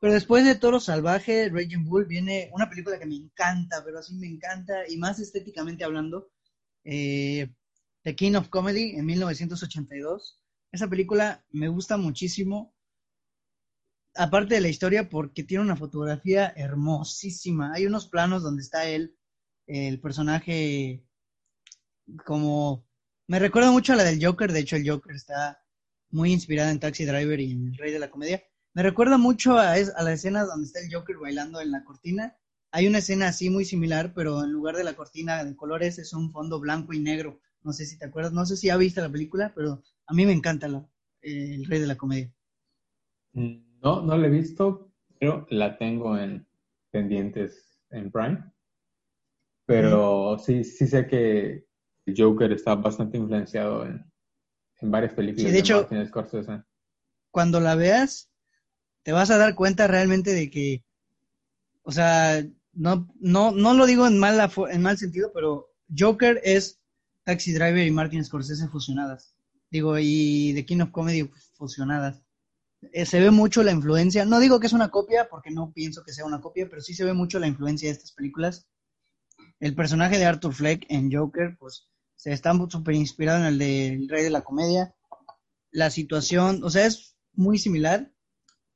Pero 0.00 0.14
después 0.14 0.44
de 0.44 0.54
Toro 0.54 0.80
Salvaje, 0.80 1.48
Raging 1.50 1.84
Bull, 1.84 2.06
viene 2.06 2.50
una 2.52 2.68
película 2.68 2.98
que 2.98 3.06
me 3.06 3.16
encanta, 3.16 3.82
pero 3.84 3.98
así 3.98 4.14
me 4.14 4.26
encanta, 4.26 4.88
y 4.88 4.96
más 4.96 5.18
estéticamente 5.20 5.84
hablando, 5.84 6.30
eh, 6.84 7.52
The 8.02 8.16
King 8.16 8.34
of 8.34 8.48
Comedy 8.48 8.96
en 8.96 9.04
1982. 9.06 10.40
Esa 10.72 10.88
película 10.88 11.44
me 11.50 11.68
gusta 11.68 11.96
muchísimo, 11.96 12.74
aparte 14.14 14.54
de 14.54 14.60
la 14.60 14.68
historia, 14.68 15.08
porque 15.08 15.44
tiene 15.44 15.64
una 15.64 15.76
fotografía 15.76 16.52
hermosísima. 16.56 17.72
Hay 17.74 17.86
unos 17.86 18.08
planos 18.08 18.42
donde 18.42 18.62
está 18.62 18.88
él, 18.88 19.16
el 19.66 20.00
personaje, 20.00 21.04
como... 22.24 22.89
Me 23.30 23.38
recuerda 23.38 23.70
mucho 23.70 23.92
a 23.92 23.96
la 23.96 24.02
del 24.02 24.18
Joker, 24.20 24.50
de 24.50 24.58
hecho 24.58 24.74
el 24.74 24.90
Joker 24.90 25.14
está 25.14 25.62
muy 26.10 26.32
inspirada 26.32 26.72
en 26.72 26.80
Taxi 26.80 27.04
Driver 27.04 27.38
y 27.38 27.52
en 27.52 27.68
El 27.68 27.76
Rey 27.76 27.92
de 27.92 28.00
la 28.00 28.10
Comedia. 28.10 28.42
Me 28.74 28.82
recuerda 28.82 29.18
mucho 29.18 29.56
a, 29.56 29.70
a, 29.74 30.02
la 30.02 30.12
escena 30.12 30.44
donde 30.44 30.66
está 30.66 30.80
el 30.80 30.92
Joker 30.92 31.16
bailando 31.16 31.60
en 31.60 31.70
la 31.70 31.84
cortina. 31.84 32.36
Hay 32.72 32.88
una 32.88 32.98
escena 32.98 33.28
así 33.28 33.48
muy 33.48 33.64
similar, 33.64 34.14
pero 34.16 34.42
en 34.42 34.50
lugar 34.50 34.74
de 34.74 34.82
la 34.82 34.94
cortina 34.94 35.44
de 35.44 35.54
colores 35.54 36.00
es 36.00 36.12
un 36.12 36.32
fondo 36.32 36.58
blanco 36.58 36.92
y 36.92 36.98
negro. 36.98 37.38
No 37.62 37.72
sé 37.72 37.86
si 37.86 37.96
te 37.96 38.06
acuerdas, 38.06 38.32
no 38.32 38.44
sé 38.46 38.56
si 38.56 38.68
ha 38.68 38.76
visto 38.76 39.00
la 39.00 39.12
película, 39.12 39.52
pero 39.54 39.80
a 40.06 40.12
mí 40.12 40.26
me 40.26 40.32
encanta 40.32 40.66
la, 40.66 40.84
eh, 41.22 41.54
El 41.54 41.66
Rey 41.66 41.78
de 41.78 41.86
la 41.86 41.96
Comedia. 41.96 42.34
Mm, 43.34 43.80
no, 43.80 44.02
no 44.02 44.18
la 44.18 44.26
he 44.26 44.30
visto, 44.30 44.92
pero 45.20 45.46
la 45.50 45.78
tengo 45.78 46.18
en 46.18 46.48
pendientes 46.90 47.80
en 47.90 48.10
Prime. 48.10 48.42
Pero 49.66 50.36
sí, 50.36 50.64
sí 50.64 50.88
sé 50.88 51.06
que 51.06 51.69
Joker 52.16 52.52
está 52.52 52.74
bastante 52.74 53.18
influenciado 53.18 53.84
en, 53.86 54.04
en 54.80 54.90
varias 54.90 55.12
películas. 55.12 55.46
Sí, 55.46 55.52
de, 55.52 55.58
hecho, 55.58 55.88
cuando 57.30 57.60
la 57.60 57.74
veas, 57.74 58.30
te 59.02 59.12
vas 59.12 59.30
a 59.30 59.38
dar 59.38 59.54
cuenta 59.54 59.86
realmente 59.86 60.32
de 60.32 60.50
que, 60.50 60.84
o 61.82 61.92
sea, 61.92 62.44
no, 62.72 63.08
no, 63.20 63.52
no 63.52 63.74
lo 63.74 63.86
digo 63.86 64.06
en 64.06 64.18
mal, 64.18 64.50
en 64.70 64.82
mal 64.82 64.98
sentido, 64.98 65.30
pero 65.32 65.72
Joker 65.96 66.40
es 66.44 66.80
Taxi 67.24 67.52
Driver 67.52 67.86
y 67.86 67.90
Martin 67.90 68.24
Scorsese 68.24 68.68
fusionadas. 68.68 69.34
Digo, 69.70 69.96
y 69.98 70.52
The 70.54 70.66
King 70.66 70.80
of 70.80 70.90
Comedy 70.90 71.30
fusionadas. 71.54 72.22
Eh, 72.92 73.04
se 73.04 73.20
ve 73.20 73.30
mucho 73.30 73.62
la 73.62 73.72
influencia, 73.72 74.24
no 74.24 74.40
digo 74.40 74.58
que 74.58 74.66
es 74.66 74.72
una 74.72 74.88
copia, 74.88 75.28
porque 75.28 75.50
no 75.50 75.72
pienso 75.72 76.02
que 76.02 76.12
sea 76.12 76.24
una 76.24 76.40
copia, 76.40 76.66
pero 76.68 76.80
sí 76.80 76.94
se 76.94 77.04
ve 77.04 77.12
mucho 77.12 77.38
la 77.38 77.46
influencia 77.46 77.88
de 77.88 77.92
estas 77.92 78.12
películas. 78.12 78.66
El 79.60 79.74
personaje 79.74 80.18
de 80.18 80.24
Arthur 80.24 80.54
Fleck 80.54 80.86
en 80.88 81.12
Joker, 81.12 81.56
pues 81.58 81.89
se 82.20 82.32
está 82.34 82.52
súper 82.68 82.96
inspirado 82.96 83.40
en 83.40 83.46
el 83.46 83.58
de 83.58 83.94
El 83.94 84.06
Rey 84.06 84.22
de 84.22 84.28
la 84.28 84.42
Comedia. 84.42 84.94
La 85.70 85.88
situación, 85.88 86.62
o 86.62 86.68
sea, 86.68 86.84
es 86.84 87.16
muy 87.32 87.56
similar, 87.56 88.12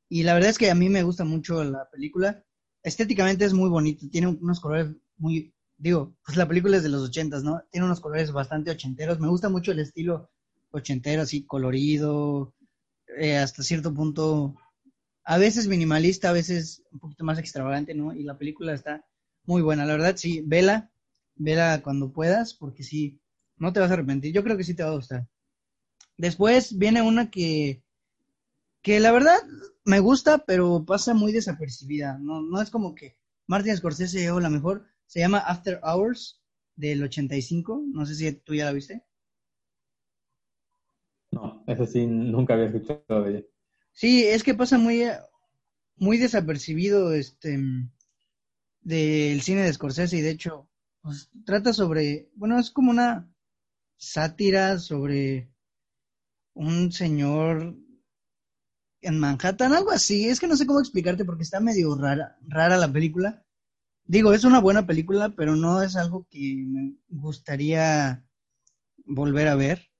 y 0.08 0.22
la 0.22 0.32
verdad 0.32 0.48
es 0.48 0.56
que 0.56 0.70
a 0.70 0.74
mí 0.74 0.88
me 0.88 1.02
gusta 1.02 1.24
mucho 1.24 1.62
la 1.62 1.90
película. 1.90 2.42
Estéticamente 2.82 3.44
es 3.44 3.52
muy 3.52 3.68
bonito, 3.68 4.08
tiene 4.10 4.28
unos 4.28 4.60
colores 4.60 4.96
muy, 5.18 5.54
digo, 5.76 6.16
pues 6.24 6.38
la 6.38 6.48
película 6.48 6.78
es 6.78 6.84
de 6.84 6.88
los 6.88 7.02
ochentas, 7.02 7.44
¿no? 7.44 7.62
Tiene 7.70 7.84
unos 7.84 8.00
colores 8.00 8.32
bastante 8.32 8.70
ochenteros. 8.70 9.20
Me 9.20 9.28
gusta 9.28 9.50
mucho 9.50 9.72
el 9.72 9.80
estilo 9.80 10.30
ochentero, 10.70 11.20
así 11.20 11.44
colorido, 11.44 12.54
eh, 13.18 13.36
hasta 13.36 13.62
cierto 13.62 13.92
punto, 13.92 14.56
a 15.22 15.36
veces 15.36 15.68
minimalista, 15.68 16.30
a 16.30 16.32
veces 16.32 16.82
un 16.92 16.98
poquito 16.98 17.24
más 17.24 17.38
extravagante, 17.38 17.94
¿no? 17.94 18.14
Y 18.14 18.22
la 18.22 18.38
película 18.38 18.72
está 18.72 19.04
muy 19.44 19.60
buena, 19.60 19.84
la 19.84 19.92
verdad, 19.92 20.16
sí, 20.16 20.42
vela, 20.46 20.90
vela 21.34 21.82
cuando 21.82 22.10
puedas, 22.10 22.54
porque 22.54 22.82
sí, 22.82 23.20
no 23.64 23.72
te 23.72 23.80
vas 23.80 23.90
a 23.90 23.94
arrepentir. 23.94 24.32
Yo 24.32 24.44
creo 24.44 24.56
que 24.56 24.64
sí 24.64 24.74
te 24.74 24.84
va 24.84 24.90
a 24.90 24.94
gustar. 24.94 25.26
Después 26.16 26.78
viene 26.78 27.02
una 27.02 27.30
que 27.30 27.82
que 28.84 29.00
la 29.00 29.12
verdad 29.12 29.38
me 29.86 29.98
gusta, 29.98 30.44
pero 30.46 30.84
pasa 30.84 31.14
muy 31.14 31.32
desapercibida. 31.32 32.18
No, 32.18 32.42
no 32.42 32.60
es 32.60 32.68
como 32.68 32.94
que 32.94 33.16
Martin 33.46 33.74
Scorsese 33.74 34.30
o 34.30 34.40
la 34.40 34.50
mejor. 34.50 34.86
Se 35.06 35.20
llama 35.20 35.38
After 35.38 35.80
Hours 35.82 36.42
del 36.76 37.02
85. 37.02 37.82
No 37.92 38.04
sé 38.04 38.14
si 38.14 38.30
tú 38.32 38.54
ya 38.54 38.66
la 38.66 38.72
viste. 38.72 39.02
No, 41.30 41.64
eso 41.66 41.86
sí, 41.86 42.06
nunca 42.06 42.54
había 42.54 42.66
escuchado 42.66 43.22
de 43.22 43.30
ella. 43.30 43.46
Sí, 43.92 44.24
es 44.24 44.44
que 44.44 44.54
pasa 44.54 44.76
muy, 44.76 45.04
muy 45.96 46.18
desapercibido 46.18 47.14
este 47.14 47.58
del 48.82 49.40
cine 49.40 49.62
de 49.62 49.72
Scorsese 49.72 50.18
y 50.18 50.20
de 50.20 50.30
hecho 50.30 50.68
pues, 51.00 51.30
trata 51.46 51.72
sobre, 51.72 52.28
bueno, 52.34 52.58
es 52.58 52.70
como 52.70 52.90
una 52.90 53.33
sátira 53.96 54.78
sobre 54.78 55.50
un 56.54 56.92
señor 56.92 57.76
en 59.02 59.18
Manhattan, 59.18 59.72
algo 59.72 59.90
así. 59.90 60.28
Es 60.28 60.40
que 60.40 60.48
no 60.48 60.56
sé 60.56 60.66
cómo 60.66 60.80
explicarte 60.80 61.24
porque 61.24 61.42
está 61.42 61.60
medio 61.60 61.94
rara, 61.96 62.76
la 62.76 62.92
película. 62.92 63.44
Digo, 64.06 64.32
es 64.32 64.44
una 64.44 64.60
buena 64.60 64.86
película, 64.86 65.34
pero 65.36 65.56
no 65.56 65.82
es 65.82 65.96
algo 65.96 66.26
que 66.30 66.64
me 66.66 66.94
gustaría 67.08 68.24
volver 69.06 69.48
a 69.48 69.54
ver. 69.54 69.90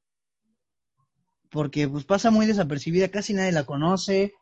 Porque 1.51 1.89
pues 1.89 2.05
pasa 2.05 2.31
muy 2.31 2.47
desapercibida, 2.47 3.09
casi 3.09 3.33
nadie 3.35 3.53
la 3.53 3.65
conoce. 3.65 4.33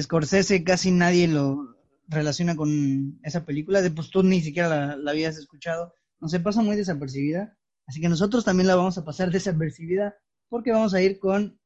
Scorsese 0.00 0.64
casi 0.64 0.90
nadie 0.90 1.28
lo 1.28 1.76
relaciona 2.08 2.56
con 2.56 3.18
esa 3.22 3.44
película. 3.44 3.82
De 3.82 3.90
pues 3.90 4.10
tú 4.10 4.22
ni 4.22 4.40
siquiera 4.40 4.68
la, 4.68 4.96
la 4.96 5.10
habías 5.12 5.38
escuchado. 5.38 5.94
No 6.20 6.28
sé, 6.28 6.40
pasa 6.40 6.62
muy 6.62 6.76
desapercibida. 6.76 7.56
Así 7.90 8.00
que 8.00 8.08
nosotros 8.08 8.44
también 8.44 8.68
la 8.68 8.76
vamos 8.76 8.96
a 8.98 9.04
pasar 9.04 9.32
desapercibida 9.32 10.16
porque 10.48 10.70
vamos 10.70 10.94
a 10.94 11.02
ir 11.02 11.18
con 11.18 11.58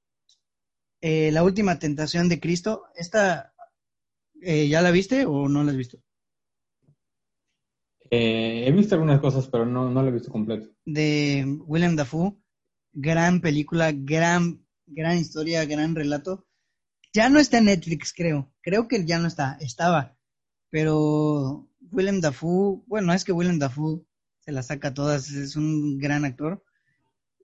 eh, 1.03 1.31
la 1.31 1.43
última 1.43 1.79
tentación 1.79 2.31
de 2.31 2.41
Cristo, 2.41 2.85
¿esta 2.97 3.53
eh, 4.41 4.67
ya 4.67 4.81
la 4.81 4.91
viste 4.91 5.27
o 5.27 5.51
no 5.51 5.63
la 5.63 5.73
has 5.73 5.77
visto? 5.77 5.99
Eh, 8.11 8.65
he 8.67 8.73
visto 8.73 8.95
algunas 8.95 9.21
cosas, 9.21 9.49
pero 9.49 9.67
no, 9.67 9.91
no 9.91 10.03
la 10.03 10.09
he 10.09 10.13
visto 10.13 10.33
completo. 10.33 10.75
De 10.87 11.45
William 11.67 11.95
Dafoe, 11.95 12.39
gran 12.95 13.43
película, 13.43 13.93
gran 13.93 14.65
gran 14.87 15.19
historia, 15.19 15.67
gran 15.67 15.95
relato. 15.95 16.47
Ya 17.13 17.29
no 17.29 17.39
está 17.39 17.59
en 17.59 17.67
Netflix, 17.67 18.15
creo. 18.17 18.51
Creo 18.63 18.89
que 18.89 19.05
ya 19.05 19.19
no 19.19 19.29
está, 19.29 19.59
estaba. 19.61 20.17
Pero 20.71 21.69
Willem 21.93 22.23
Dafoe, 22.23 22.83
bueno, 22.87 23.13
es 23.13 23.25
que 23.25 23.33
Willem 23.33 23.59
Dafoe 23.59 24.07
se 24.45 24.53
la 24.53 24.63
saca 24.63 24.93
todas, 24.93 25.31
es 25.31 25.57
un 25.57 25.99
gran 25.99 26.25
actor. 26.25 26.63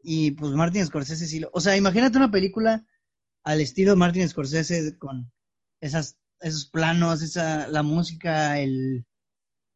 Y 0.03 0.33
pues 0.33 0.53
Martin 0.53 0.87
Scorsese 0.87 1.27
sí 1.27 1.41
lo... 1.41 1.51
O 1.53 1.61
sea, 1.61 1.77
imagínate 1.77 2.19
una 2.19 2.31
película 2.31 2.87
al 3.43 3.61
estilo 3.61 3.97
Martin 3.97 4.29
Scorsese 4.29 4.99
con 4.99 5.33
esas, 5.81 6.19
esos 6.41 6.67
planos, 6.67 7.23
esa, 7.23 7.69
la 7.69 7.83
música, 7.83 8.59
el, 8.61 9.07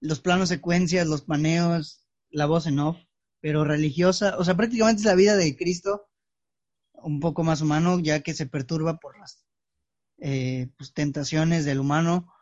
los 0.01 0.21
planos 0.21 0.51
secuencias, 0.51 1.07
los 1.07 1.23
paneos, 1.23 2.07
la 2.31 2.47
voz 2.47 2.67
en 2.67 2.79
off, 2.79 2.99
pero 3.41 3.65
religiosa. 3.65 4.37
O 4.39 4.45
sea, 4.45 4.57
prácticamente 4.57 5.01
es 5.01 5.07
la 5.07 5.15
vida 5.15 5.37
de 5.37 5.57
Cristo 5.57 6.09
un 6.93 7.21
poco 7.21 7.43
más 7.43 7.61
humano, 7.61 8.01
ya 8.01 8.21
que 8.21 8.35
se 8.35 8.47
perturba 8.47 8.99
por 8.99 9.19
las 9.19 9.47
eh, 10.19 10.69
pues, 10.77 10.93
tentaciones 10.93 11.65
del 11.65 11.81
humano, 11.81 12.33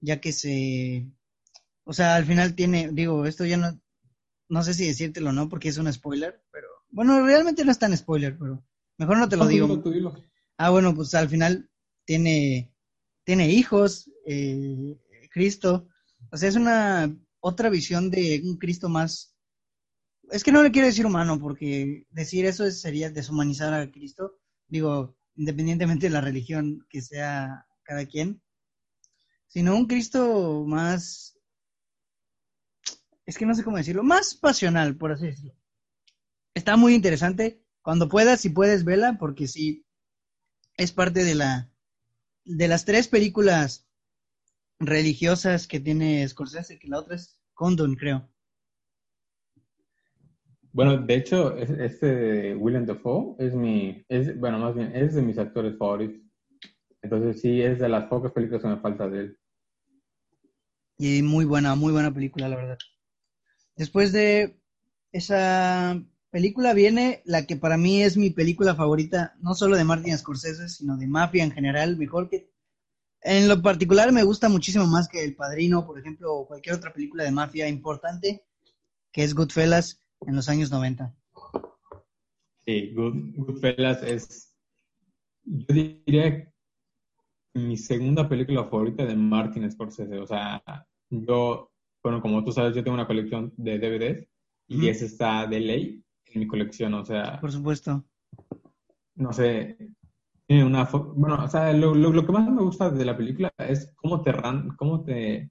ya 0.00 0.20
que 0.20 0.32
se... 0.32 1.08
O 1.84 1.92
sea, 1.92 2.14
al 2.14 2.24
final 2.24 2.54
tiene, 2.54 2.90
digo, 2.92 3.26
esto 3.26 3.44
ya 3.44 3.56
no, 3.56 3.80
no 4.52 4.62
sé 4.62 4.74
si 4.74 4.86
decírtelo 4.86 5.30
o 5.30 5.32
no, 5.32 5.48
porque 5.48 5.70
es 5.70 5.78
un 5.78 5.90
spoiler, 5.90 6.44
pero 6.52 6.68
bueno, 6.90 7.24
realmente 7.24 7.64
no 7.64 7.72
es 7.72 7.78
tan 7.78 7.96
spoiler, 7.96 8.36
pero 8.38 8.62
mejor 8.98 9.16
no 9.16 9.26
te 9.26 9.38
lo 9.38 9.46
digo. 9.46 9.82
Ah, 10.58 10.68
bueno, 10.68 10.94
pues 10.94 11.14
al 11.14 11.30
final 11.30 11.70
tiene, 12.04 12.70
tiene 13.24 13.48
hijos, 13.48 14.10
eh, 14.26 15.00
Cristo. 15.30 15.88
O 16.30 16.36
sea, 16.36 16.50
es 16.50 16.56
una 16.56 17.16
otra 17.40 17.70
visión 17.70 18.10
de 18.10 18.42
un 18.44 18.58
Cristo 18.58 18.90
más. 18.90 19.34
Es 20.30 20.44
que 20.44 20.52
no 20.52 20.62
le 20.62 20.70
quiero 20.70 20.86
decir 20.86 21.06
humano, 21.06 21.40
porque 21.40 22.06
decir 22.10 22.44
eso 22.44 22.70
sería 22.70 23.08
deshumanizar 23.08 23.72
a 23.72 23.90
Cristo. 23.90 24.38
Digo, 24.68 25.16
independientemente 25.34 26.08
de 26.08 26.12
la 26.12 26.20
religión 26.20 26.86
que 26.90 27.00
sea 27.00 27.66
cada 27.84 28.04
quien, 28.04 28.42
sino 29.46 29.74
un 29.74 29.86
Cristo 29.86 30.66
más. 30.66 31.31
Es 33.26 33.38
que 33.38 33.46
no 33.46 33.54
sé 33.54 33.64
cómo 33.64 33.76
decirlo, 33.76 34.02
más 34.02 34.34
pasional, 34.34 34.96
por 34.96 35.12
así 35.12 35.26
decirlo. 35.26 35.54
Está 36.54 36.76
muy 36.76 36.94
interesante. 36.94 37.62
Cuando 37.82 38.08
puedas, 38.08 38.40
si 38.40 38.50
puedes, 38.50 38.84
vela, 38.84 39.16
porque 39.18 39.46
sí, 39.48 39.86
es 40.76 40.92
parte 40.92 41.24
de 41.24 41.34
la 41.34 41.72
de 42.44 42.68
las 42.68 42.84
tres 42.84 43.08
películas 43.08 43.88
religiosas 44.78 45.66
que 45.66 45.80
tiene 45.80 46.26
Scorsese, 46.26 46.78
que 46.78 46.88
la 46.88 46.98
otra 46.98 47.16
es 47.16 47.40
Condon, 47.54 47.94
creo. 47.94 48.28
Bueno, 50.72 50.96
de 50.96 51.14
hecho, 51.14 51.56
este 51.56 52.56
Willem 52.56 52.86
Dafoe 52.86 53.36
es 53.38 53.54
mi, 53.54 54.04
es, 54.08 54.38
bueno, 54.40 54.58
más 54.58 54.74
bien, 54.74 54.90
es 54.96 55.14
de 55.14 55.22
mis 55.22 55.38
actores 55.38 55.76
favoritos. 55.76 56.22
Entonces 57.02 57.40
sí, 57.40 57.60
es 57.60 57.78
de 57.78 57.88
las 57.88 58.06
pocas 58.06 58.32
películas 58.32 58.62
que 58.62 58.68
me 58.68 58.80
falta 58.80 59.08
de 59.08 59.20
él. 59.20 59.38
Y 60.98 61.22
muy 61.22 61.44
buena, 61.44 61.74
muy 61.74 61.92
buena 61.92 62.12
película, 62.12 62.48
la 62.48 62.56
verdad. 62.56 62.78
Después 63.76 64.12
de 64.12 64.60
esa 65.12 66.02
película 66.30 66.72
viene 66.72 67.22
la 67.24 67.46
que 67.46 67.56
para 67.56 67.76
mí 67.76 68.02
es 68.02 68.16
mi 68.16 68.30
película 68.30 68.74
favorita, 68.74 69.34
no 69.40 69.54
solo 69.54 69.76
de 69.76 69.84
Martin 69.84 70.16
Scorsese, 70.16 70.68
sino 70.68 70.96
de 70.96 71.06
Mafia 71.06 71.44
en 71.44 71.52
general, 71.52 71.96
mejor 71.96 72.28
que... 72.28 72.50
En 73.24 73.46
lo 73.46 73.62
particular 73.62 74.10
me 74.10 74.24
gusta 74.24 74.48
muchísimo 74.48 74.84
más 74.86 75.06
que 75.08 75.22
El 75.22 75.36
Padrino, 75.36 75.86
por 75.86 75.98
ejemplo, 75.98 76.34
o 76.34 76.46
cualquier 76.46 76.74
otra 76.74 76.92
película 76.92 77.22
de 77.22 77.30
mafia 77.30 77.68
importante, 77.68 78.44
que 79.12 79.22
es 79.22 79.34
Goodfellas 79.34 80.00
en 80.26 80.34
los 80.34 80.48
años 80.48 80.72
90. 80.72 81.14
Sí, 82.66 82.92
Goodfellas 82.94 84.02
es, 84.02 84.56
yo 85.44 85.66
diría, 85.72 86.52
mi 87.54 87.76
segunda 87.76 88.28
película 88.28 88.64
favorita 88.64 89.04
de 89.04 89.16
Martin 89.16 89.70
Scorsese. 89.70 90.18
O 90.18 90.26
sea, 90.26 90.62
yo, 91.10 91.71
bueno, 92.02 92.20
como 92.20 92.44
tú 92.44 92.52
sabes, 92.52 92.74
yo 92.74 92.82
tengo 92.82 92.94
una 92.94 93.06
colección 93.06 93.52
de 93.56 93.78
DVDs 93.78 94.28
y 94.68 94.88
esa 94.88 95.04
está 95.04 95.46
de 95.46 95.60
ley 95.60 96.04
en 96.26 96.40
mi 96.40 96.46
colección, 96.46 96.94
o 96.94 97.04
sea... 97.04 97.40
Por 97.40 97.52
supuesto. 97.52 98.04
No 99.14 99.32
sé, 99.32 99.76
tiene 100.46 100.64
una... 100.64 100.84
Bueno, 100.84 101.44
o 101.44 101.48
sea, 101.48 101.72
lo, 101.72 101.94
lo, 101.94 102.26
que 102.26 102.32
más 102.32 102.50
me 102.50 102.62
gusta 102.62 102.90
de 102.90 103.04
la 103.04 103.16
película 103.16 103.52
es 103.58 103.92
cómo 103.96 104.22
te, 104.22 104.32
cómo 104.76 105.04
te 105.04 105.50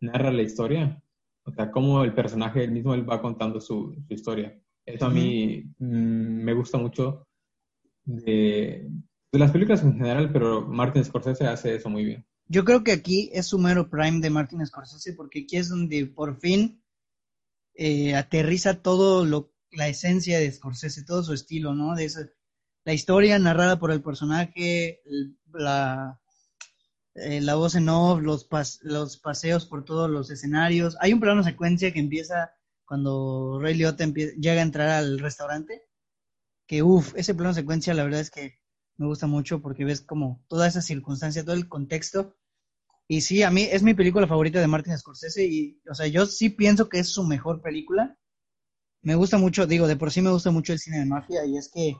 narra 0.00 0.30
la 0.30 0.42
historia. 0.42 1.02
O 1.44 1.52
sea, 1.52 1.70
cómo 1.70 2.04
el 2.04 2.14
personaje 2.14 2.64
él 2.64 2.72
mismo 2.72 2.94
él 2.94 3.08
va 3.08 3.20
contando 3.20 3.60
su, 3.60 3.96
historia. 4.08 4.58
Eso 4.86 5.06
a 5.06 5.10
mí 5.10 5.64
mm, 5.78 6.44
me 6.44 6.54
gusta 6.54 6.78
mucho 6.78 7.26
de, 8.04 8.88
de 9.32 9.38
las 9.38 9.50
películas 9.50 9.82
en 9.82 9.94
general, 9.94 10.32
pero 10.32 10.66
Martin 10.66 11.04
Scorsese 11.04 11.46
hace 11.46 11.74
eso 11.74 11.88
muy 11.88 12.04
bien. 12.04 12.26
Yo 12.52 12.64
creo 12.64 12.82
que 12.82 12.90
aquí 12.90 13.30
es 13.32 13.46
su 13.46 13.60
mero 13.60 13.88
prime 13.88 14.20
de 14.20 14.28
Martin 14.28 14.66
Scorsese, 14.66 15.12
porque 15.12 15.42
aquí 15.44 15.56
es 15.56 15.68
donde 15.68 16.04
por 16.06 16.40
fin 16.40 16.82
eh, 17.74 18.16
aterriza 18.16 18.82
todo 18.82 19.24
lo 19.24 19.54
la 19.70 19.86
esencia 19.86 20.40
de 20.40 20.50
Scorsese, 20.50 21.04
todo 21.04 21.22
su 21.22 21.32
estilo, 21.32 21.76
¿no? 21.76 21.94
De 21.94 22.06
esa, 22.06 22.28
la 22.84 22.92
historia 22.92 23.38
narrada 23.38 23.78
por 23.78 23.92
el 23.92 24.02
personaje, 24.02 25.00
la, 25.52 26.20
eh, 27.14 27.40
la 27.40 27.54
voz 27.54 27.76
en 27.76 27.88
off, 27.88 28.20
los, 28.20 28.48
los 28.82 29.16
paseos 29.18 29.66
por 29.66 29.84
todos 29.84 30.10
los 30.10 30.28
escenarios. 30.32 30.96
Hay 31.00 31.12
un 31.12 31.20
plano 31.20 31.44
secuencia 31.44 31.92
que 31.92 32.00
empieza 32.00 32.50
cuando 32.84 33.60
Ray 33.62 33.74
Liotta 33.74 34.06
llega 34.06 34.60
a 34.60 34.64
entrar 34.64 34.88
al 34.88 35.20
restaurante, 35.20 35.84
que 36.66 36.82
uff, 36.82 37.14
ese 37.14 37.36
plano 37.36 37.54
secuencia 37.54 37.94
la 37.94 38.02
verdad 38.02 38.22
es 38.22 38.32
que 38.32 38.58
me 38.96 39.06
gusta 39.06 39.28
mucho 39.28 39.62
porque 39.62 39.84
ves 39.84 40.00
como 40.00 40.44
toda 40.48 40.66
esa 40.66 40.82
circunstancia, 40.82 41.44
todo 41.44 41.54
el 41.54 41.68
contexto. 41.68 42.36
Y 43.10 43.22
sí, 43.22 43.42
a 43.42 43.50
mí 43.50 43.62
es 43.62 43.82
mi 43.82 43.94
película 43.94 44.26
favorita 44.26 44.60
de 44.60 44.68
Martin 44.68 44.96
Scorsese 44.96 45.44
y, 45.44 45.80
o 45.90 45.94
sea, 45.94 46.06
yo 46.06 46.26
sí 46.26 46.50
pienso 46.50 46.88
que 46.88 47.00
es 47.00 47.08
su 47.08 47.24
mejor 47.24 47.60
película 47.60 48.16
me 49.02 49.14
gusta 49.14 49.38
mucho, 49.38 49.66
digo, 49.66 49.86
de 49.86 49.96
por 49.96 50.10
sí 50.10 50.20
me 50.20 50.30
gusta 50.30 50.50
mucho 50.50 50.72
el 50.72 50.78
cine 50.78 50.98
de 50.98 51.06
mafia 51.06 51.44
y 51.46 51.56
es 51.56 51.70
que, 51.72 51.96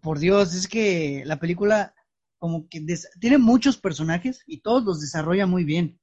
por 0.00 0.18
Dios, 0.18 0.54
es 0.54 0.66
que 0.66 1.22
la 1.26 1.38
película 1.38 1.94
como 2.38 2.68
que 2.68 2.84
tiene 3.20 3.38
muchos 3.38 3.76
personajes 3.76 4.42
y 4.46 4.60
todos 4.60 4.84
los 4.84 5.00
desarrolla 5.00 5.46
muy 5.46 5.64
bien. 5.64 6.00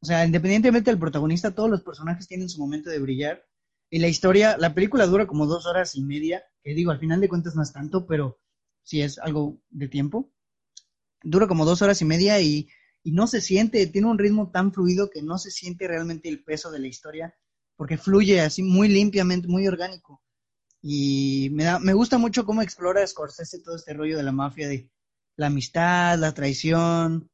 O 0.00 0.06
sea, 0.06 0.24
independientemente 0.24 0.90
del 0.90 1.00
protagonista, 1.00 1.54
todos 1.54 1.70
los 1.70 1.82
personajes 1.82 2.28
tienen 2.28 2.48
su 2.48 2.60
momento 2.60 2.90
de 2.90 3.00
brillar. 3.00 3.44
Y 3.90 3.98
la 3.98 4.08
historia, 4.08 4.56
la 4.58 4.74
película 4.74 5.06
dura 5.06 5.26
como 5.26 5.46
dos 5.46 5.66
horas 5.66 5.96
y 5.96 6.02
media, 6.02 6.44
que 6.62 6.74
digo, 6.74 6.90
al 6.90 7.00
final 7.00 7.20
de 7.20 7.28
cuentas 7.28 7.56
no 7.56 7.62
es 7.62 7.72
tanto, 7.72 8.06
pero 8.06 8.38
sí 8.82 9.00
es 9.00 9.18
algo 9.18 9.58
de 9.70 9.88
tiempo. 9.88 10.30
Dura 11.22 11.48
como 11.48 11.64
dos 11.64 11.80
horas 11.80 12.02
y 12.02 12.04
media 12.04 12.40
y, 12.40 12.68
y 13.08 13.12
no 13.12 13.26
se 13.26 13.40
siente, 13.40 13.86
tiene 13.86 14.06
un 14.06 14.18
ritmo 14.18 14.50
tan 14.50 14.70
fluido 14.70 15.08
que 15.08 15.22
no 15.22 15.38
se 15.38 15.50
siente 15.50 15.88
realmente 15.88 16.28
el 16.28 16.44
peso 16.44 16.70
de 16.70 16.78
la 16.78 16.88
historia 16.88 17.34
porque 17.74 17.96
fluye 17.96 18.42
así 18.42 18.62
muy 18.62 18.88
limpiamente, 18.88 19.48
muy 19.48 19.66
orgánico. 19.66 20.20
Y 20.82 21.48
me, 21.52 21.64
da, 21.64 21.78
me 21.78 21.94
gusta 21.94 22.18
mucho 22.18 22.44
cómo 22.44 22.60
explora 22.60 23.06
Scorsese 23.06 23.62
todo 23.62 23.76
este 23.76 23.94
rollo 23.94 24.18
de 24.18 24.24
la 24.24 24.32
mafia, 24.32 24.68
de 24.68 24.90
la 25.36 25.46
amistad, 25.46 26.18
la 26.18 26.34
traición, 26.34 27.30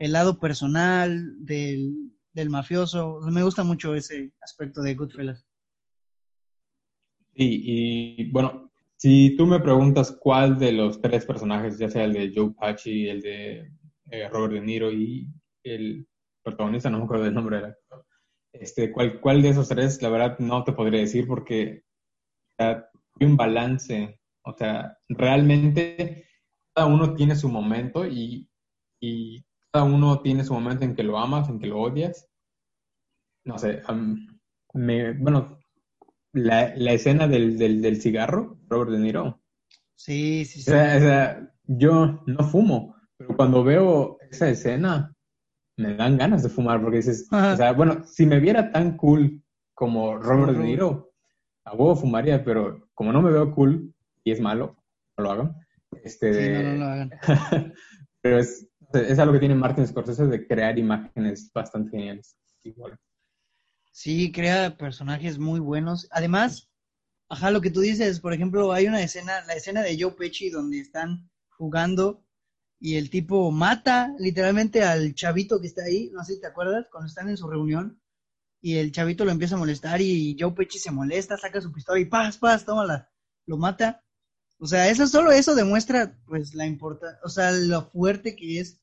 el 0.00 0.12
lado 0.12 0.40
personal 0.40 1.36
del, 1.44 1.94
del 2.32 2.50
mafioso. 2.50 3.20
Me 3.30 3.44
gusta 3.44 3.62
mucho 3.62 3.94
ese 3.94 4.32
aspecto 4.40 4.82
de 4.82 4.96
Goodfellas. 4.96 5.46
Sí, 7.36 7.62
y 7.62 8.30
bueno, 8.32 8.72
si 8.96 9.36
tú 9.36 9.46
me 9.46 9.60
preguntas 9.60 10.10
cuál 10.10 10.58
de 10.58 10.72
los 10.72 11.00
tres 11.00 11.24
personajes, 11.24 11.78
ya 11.78 11.88
sea 11.88 12.02
el 12.02 12.14
de 12.14 12.32
Joe 12.34 12.50
Pachi, 12.50 13.08
el 13.08 13.20
de 13.20 13.70
eh, 14.22 14.28
Robert 14.28 14.54
De 14.54 14.60
Niro 14.60 14.92
y 14.92 15.28
el 15.62 16.06
protagonista, 16.42 16.90
no 16.90 16.98
me 16.98 17.04
acuerdo 17.04 17.24
del 17.24 17.34
nombre 17.34 17.56
del 17.56 17.66
actor, 17.66 18.06
este, 18.52 18.92
¿cuál, 18.92 19.20
¿Cuál 19.20 19.42
de 19.42 19.48
esos 19.48 19.68
tres? 19.68 20.00
La 20.00 20.08
verdad 20.08 20.38
no 20.38 20.62
te 20.62 20.72
podría 20.72 21.00
decir 21.00 21.26
porque 21.26 21.82
hay 22.58 22.76
un 23.20 23.36
balance. 23.36 24.20
O 24.42 24.52
sea, 24.52 24.96
realmente 25.08 26.26
cada 26.72 26.86
uno 26.86 27.14
tiene 27.14 27.34
su 27.34 27.48
momento 27.48 28.06
y, 28.06 28.48
y, 29.00 29.44
cada 29.72 29.86
uno 29.86 30.20
tiene 30.20 30.44
su 30.44 30.54
momento 30.54 30.84
en 30.84 30.94
que 30.94 31.02
lo 31.02 31.18
amas, 31.18 31.48
en 31.48 31.58
que 31.58 31.66
lo 31.66 31.80
odias. 31.80 32.28
No 33.44 33.58
sé, 33.58 33.82
me, 34.72 35.12
bueno, 35.14 35.58
la, 36.32 36.72
la 36.76 36.92
escena 36.92 37.26
del, 37.26 37.58
del, 37.58 37.82
del, 37.82 38.00
cigarro, 38.00 38.58
Robert 38.68 38.92
De 38.92 38.98
Niro. 38.98 39.42
Sí, 39.96 40.44
sí, 40.44 40.62
sí. 40.62 40.70
O 40.70 40.74
sea, 40.74 40.96
o 40.96 41.00
sea, 41.00 41.54
yo 41.64 42.22
no 42.26 42.44
fumo, 42.44 42.93
pero 43.16 43.36
cuando 43.36 43.64
veo 43.64 44.18
esa 44.30 44.48
escena, 44.48 45.14
me 45.76 45.94
dan 45.94 46.16
ganas 46.16 46.42
de 46.42 46.48
fumar 46.48 46.80
porque 46.80 46.98
dices, 46.98 47.28
o 47.30 47.56
sea, 47.56 47.72
bueno, 47.72 48.04
si 48.06 48.26
me 48.26 48.40
viera 48.40 48.70
tan 48.70 48.96
cool 48.96 49.42
como 49.74 50.16
Robert 50.18 50.56
De 50.56 50.64
Niro, 50.64 51.12
a 51.64 51.74
huevo 51.74 51.96
fumaría, 51.96 52.44
pero 52.44 52.88
como 52.94 53.12
no 53.12 53.22
me 53.22 53.32
veo 53.32 53.52
cool 53.54 53.92
y 54.22 54.32
es 54.32 54.40
malo, 54.40 54.76
no 55.16 55.24
lo 55.24 55.30
hagan. 55.30 55.56
Este, 56.02 56.32
sí, 56.32 56.50
no, 56.50 56.62
no 56.62 56.76
lo 56.76 56.84
hagan. 56.84 57.10
pero 58.20 58.38
es, 58.38 58.68
es 58.92 59.18
algo 59.18 59.32
que 59.32 59.40
tiene 59.40 59.54
Martin 59.54 59.86
Scorsese 59.86 60.26
de 60.26 60.46
crear 60.46 60.78
imágenes 60.78 61.50
bastante 61.52 61.90
geniales. 61.90 62.36
Sí, 63.90 64.32
crea 64.32 64.76
personajes 64.76 65.38
muy 65.38 65.60
buenos. 65.60 66.08
Además, 66.10 66.68
Ajá, 67.28 67.50
lo 67.50 67.60
que 67.60 67.70
tú 67.70 67.80
dices, 67.80 68.20
por 68.20 68.32
ejemplo, 68.32 68.72
hay 68.72 68.86
una 68.86 69.02
escena, 69.02 69.44
la 69.46 69.54
escena 69.54 69.82
de 69.82 69.96
Joe 69.98 70.12
Pesci 70.12 70.50
donde 70.50 70.80
están 70.80 71.28
jugando 71.48 72.23
y 72.78 72.96
el 72.96 73.10
tipo 73.10 73.50
mata 73.50 74.14
literalmente 74.18 74.82
al 74.82 75.14
chavito 75.14 75.60
que 75.60 75.66
está 75.66 75.84
ahí, 75.84 76.10
no 76.12 76.24
sé 76.24 76.34
si 76.34 76.40
te 76.40 76.46
acuerdas, 76.46 76.86
cuando 76.90 77.08
están 77.08 77.28
en 77.28 77.36
su 77.36 77.48
reunión 77.48 78.00
y 78.60 78.76
el 78.76 78.92
chavito 78.92 79.24
lo 79.24 79.30
empieza 79.30 79.54
a 79.54 79.58
molestar 79.58 80.00
y 80.00 80.36
Joe 80.38 80.52
Pesci 80.52 80.78
se 80.78 80.90
molesta, 80.90 81.36
saca 81.36 81.60
su 81.60 81.72
pistola 81.72 82.00
y 82.00 82.06
paz, 82.06 82.38
paz, 82.38 82.64
tómala, 82.64 83.10
lo 83.46 83.56
mata. 83.56 84.02
O 84.58 84.66
sea, 84.66 84.88
eso 84.88 85.06
solo 85.06 85.32
eso 85.32 85.54
demuestra 85.54 86.18
pues 86.26 86.54
la 86.54 86.66
importancia, 86.66 87.18
o 87.24 87.28
sea, 87.28 87.52
lo 87.52 87.82
fuerte 87.90 88.36
que 88.36 88.60
es, 88.60 88.80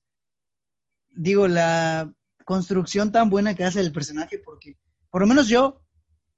digo, 1.15 1.47
la 1.47 2.13
construcción 2.45 3.12
tan 3.12 3.30
buena 3.30 3.56
que 3.56 3.63
hace 3.63 3.80
el 3.80 3.91
personaje 3.91 4.39
porque 4.39 4.77
por 5.10 5.21
lo 5.21 5.27
menos 5.27 5.47
yo 5.47 5.82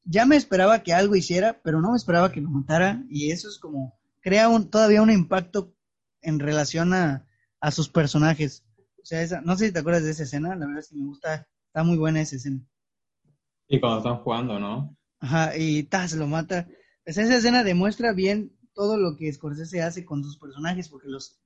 ya 0.04 0.26
me 0.26 0.36
esperaba 0.36 0.84
que 0.84 0.94
algo 0.94 1.16
hiciera, 1.16 1.62
pero 1.63 1.82
no 1.82 1.92
me 1.92 1.98
esperaba 1.98 2.32
que 2.32 2.42
lo 2.42 2.50
matara 2.50 3.04
y 3.10 3.32
eso 3.32 3.48
es 3.48 3.58
como 3.58 4.00
crea 4.22 4.50
un, 4.50 4.70
todavía 4.70 5.02
un 5.02 5.12
impacto 5.12 5.76
en 6.22 6.39
relación 6.39 6.94
a, 6.94 7.28
a 7.63 7.71
sus 7.71 7.88
personajes. 7.88 8.65
O 9.02 9.06
sea, 9.06 9.21
esa, 9.21 9.39
no 9.39 9.56
sé 9.56 9.67
si 9.67 9.71
te 9.71 9.80
acuerdas 9.80 10.04
de 10.04 10.12
esa 10.12 10.23
escena, 10.23 10.49
la 10.49 10.65
verdad 10.65 10.82
es 10.82 10.89
que 10.89 10.97
me 10.97 11.06
gusta, 11.06 11.47
está 11.67 11.84
muy 11.84 11.97
buena 11.97 12.19
esa 12.19 12.36
escena. 12.36 12.60
Y 13.69 13.80
cuando 13.80 13.99
están 13.99 14.17
jugando, 14.17 14.60
¿no? 14.60 14.97
Ajá, 15.21 15.56
y 15.58 15.88
se 16.08 16.17
lo 16.17 16.28
mata. 16.28 16.67
Pues 17.06 17.17
esa 17.17 17.38
escena 17.38 17.63
demuestra 17.63 18.12
bien 18.12 18.52
todo 18.73 18.97
lo 18.97 19.15
que 19.15 19.32
Scorsese 19.32 19.82
hace 19.82 20.04
con 20.04 20.26
sus 20.26 20.38
personajes, 20.38 20.89
porque 20.89 21.08
los, 21.08 21.39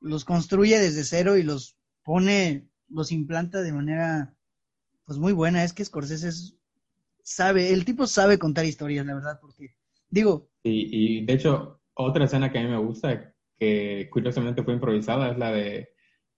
los 0.00 0.24
construye 0.24 0.78
desde 0.78 1.04
cero 1.04 1.36
y 1.36 1.42
los 1.42 1.76
pone, 2.02 2.70
los 2.88 3.12
implanta 3.12 3.60
de 3.60 3.72
manera 3.72 4.34
pues 5.04 5.18
muy 5.18 5.34
buena. 5.34 5.64
Es 5.64 5.74
que 5.74 5.84
Scorsese 5.84 6.28
es 6.28 6.56
sabe, 7.22 7.74
el 7.74 7.84
tipo 7.84 8.06
sabe 8.06 8.38
contar 8.38 8.64
historias, 8.64 9.04
la 9.04 9.14
verdad, 9.14 9.38
porque 9.38 9.76
digo... 10.08 10.48
Y, 10.62 11.18
y 11.20 11.26
de 11.26 11.32
hecho, 11.34 11.82
otra 11.92 12.24
escena 12.24 12.50
que 12.50 12.58
a 12.58 12.62
mí 12.62 12.68
me 12.68 12.78
gusta, 12.78 13.31
que 13.62 14.08
curiosamente 14.10 14.64
fue 14.64 14.74
improvisada, 14.74 15.30
es 15.30 15.38
la 15.38 15.52
de 15.52 15.88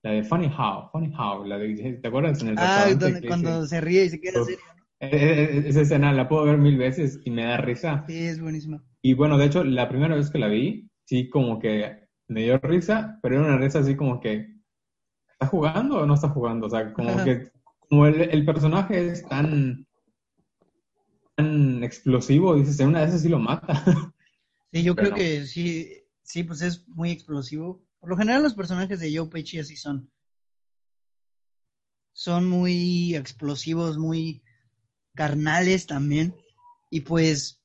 la 0.02 0.10
de 0.10 0.24
Funny 0.24 0.48
How, 0.48 0.90
Funny 0.92 1.10
How, 1.18 1.46
la 1.46 1.56
de, 1.56 1.94
¿te 1.94 2.08
acuerdas? 2.08 2.42
En 2.42 2.48
el 2.48 2.56
ah, 2.58 2.86
cuando 3.26 3.64
se 3.64 3.80
ríe 3.80 4.04
y 4.04 4.10
se 4.10 4.20
queda 4.20 4.44
serio, 4.44 4.60
¿no? 4.76 4.84
E, 5.00 5.06
e, 5.06 5.44
e, 5.56 5.68
esa 5.70 5.80
escena 5.80 6.12
la 6.12 6.28
puedo 6.28 6.44
ver 6.44 6.58
mil 6.58 6.76
veces 6.76 7.20
y 7.24 7.30
me 7.30 7.46
da 7.46 7.56
risa. 7.56 8.04
Sí, 8.06 8.26
es 8.26 8.42
buenísima. 8.42 8.84
Y 9.00 9.14
bueno, 9.14 9.38
de 9.38 9.46
hecho, 9.46 9.64
la 9.64 9.88
primera 9.88 10.14
vez 10.14 10.30
que 10.30 10.38
la 10.38 10.48
vi, 10.48 10.90
sí, 11.06 11.30
como 11.30 11.58
que 11.58 12.08
me 12.28 12.42
dio 12.42 12.58
risa, 12.58 13.18
pero 13.22 13.36
era 13.36 13.46
una 13.46 13.56
risa 13.56 13.78
así 13.78 13.96
como 13.96 14.20
que, 14.20 14.46
¿está 15.32 15.46
jugando 15.46 16.00
o 16.00 16.06
no 16.06 16.12
está 16.12 16.28
jugando? 16.28 16.66
O 16.66 16.70
sea, 16.70 16.92
como 16.92 17.24
que, 17.24 17.48
como 17.88 18.06
el, 18.06 18.20
el 18.20 18.44
personaje 18.44 19.12
es 19.12 19.26
tan, 19.26 19.86
tan 21.36 21.82
explosivo, 21.82 22.54
dices, 22.54 22.78
en 22.80 22.88
una 22.88 23.00
de 23.00 23.06
esas 23.06 23.22
sí 23.22 23.30
lo 23.30 23.38
mata. 23.38 23.82
Sí, 24.70 24.82
yo 24.82 24.96
creo 24.96 25.14
que 25.14 25.46
sí, 25.46 26.03
sí, 26.24 26.42
pues 26.42 26.62
es 26.62 26.88
muy 26.88 27.12
explosivo. 27.12 27.80
Por 28.00 28.10
lo 28.10 28.16
general 28.16 28.42
los 28.42 28.54
personajes 28.54 28.98
de 28.98 29.16
Joe 29.16 29.28
Pesci 29.28 29.60
así 29.60 29.76
son. 29.76 30.10
Son 32.12 32.48
muy 32.48 33.14
explosivos, 33.14 33.98
muy 33.98 34.42
carnales 35.14 35.86
también. 35.86 36.34
Y 36.90 37.00
pues, 37.00 37.60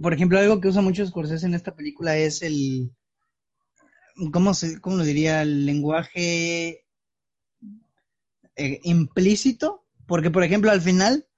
por 0.00 0.12
ejemplo, 0.12 0.38
algo 0.38 0.60
que 0.60 0.68
usa 0.68 0.82
mucho 0.82 1.06
Scorsese 1.06 1.46
en 1.46 1.54
esta 1.54 1.74
película 1.74 2.16
es 2.16 2.42
el, 2.42 2.92
¿cómo, 4.32 4.54
se, 4.54 4.80
cómo 4.80 4.96
lo 4.96 5.04
diría? 5.04 5.42
El 5.42 5.66
lenguaje 5.66 6.84
eh, 8.56 8.80
implícito. 8.84 9.84
Porque, 10.06 10.30
por 10.30 10.42
ejemplo, 10.42 10.70
al 10.70 10.80
final 10.80 11.28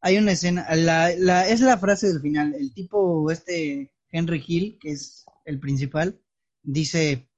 hay 0.00 0.18
una 0.18 0.32
escena, 0.32 0.66
la, 0.74 1.10
la, 1.16 1.48
es 1.48 1.60
la 1.60 1.78
frase 1.78 2.08
del 2.08 2.20
final, 2.20 2.54
el 2.54 2.72
tipo, 2.74 3.30
este 3.30 3.92
Henry 4.10 4.42
Hill, 4.46 4.78
que 4.80 4.90
es 4.90 5.24
el 5.44 5.60
principal, 5.60 6.20
dice, 6.62 7.28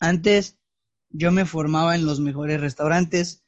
antes 0.00 0.58
yo 1.10 1.30
me 1.30 1.44
formaba 1.44 1.94
en 1.94 2.06
los 2.06 2.20
mejores 2.20 2.60
restaurantes, 2.60 3.44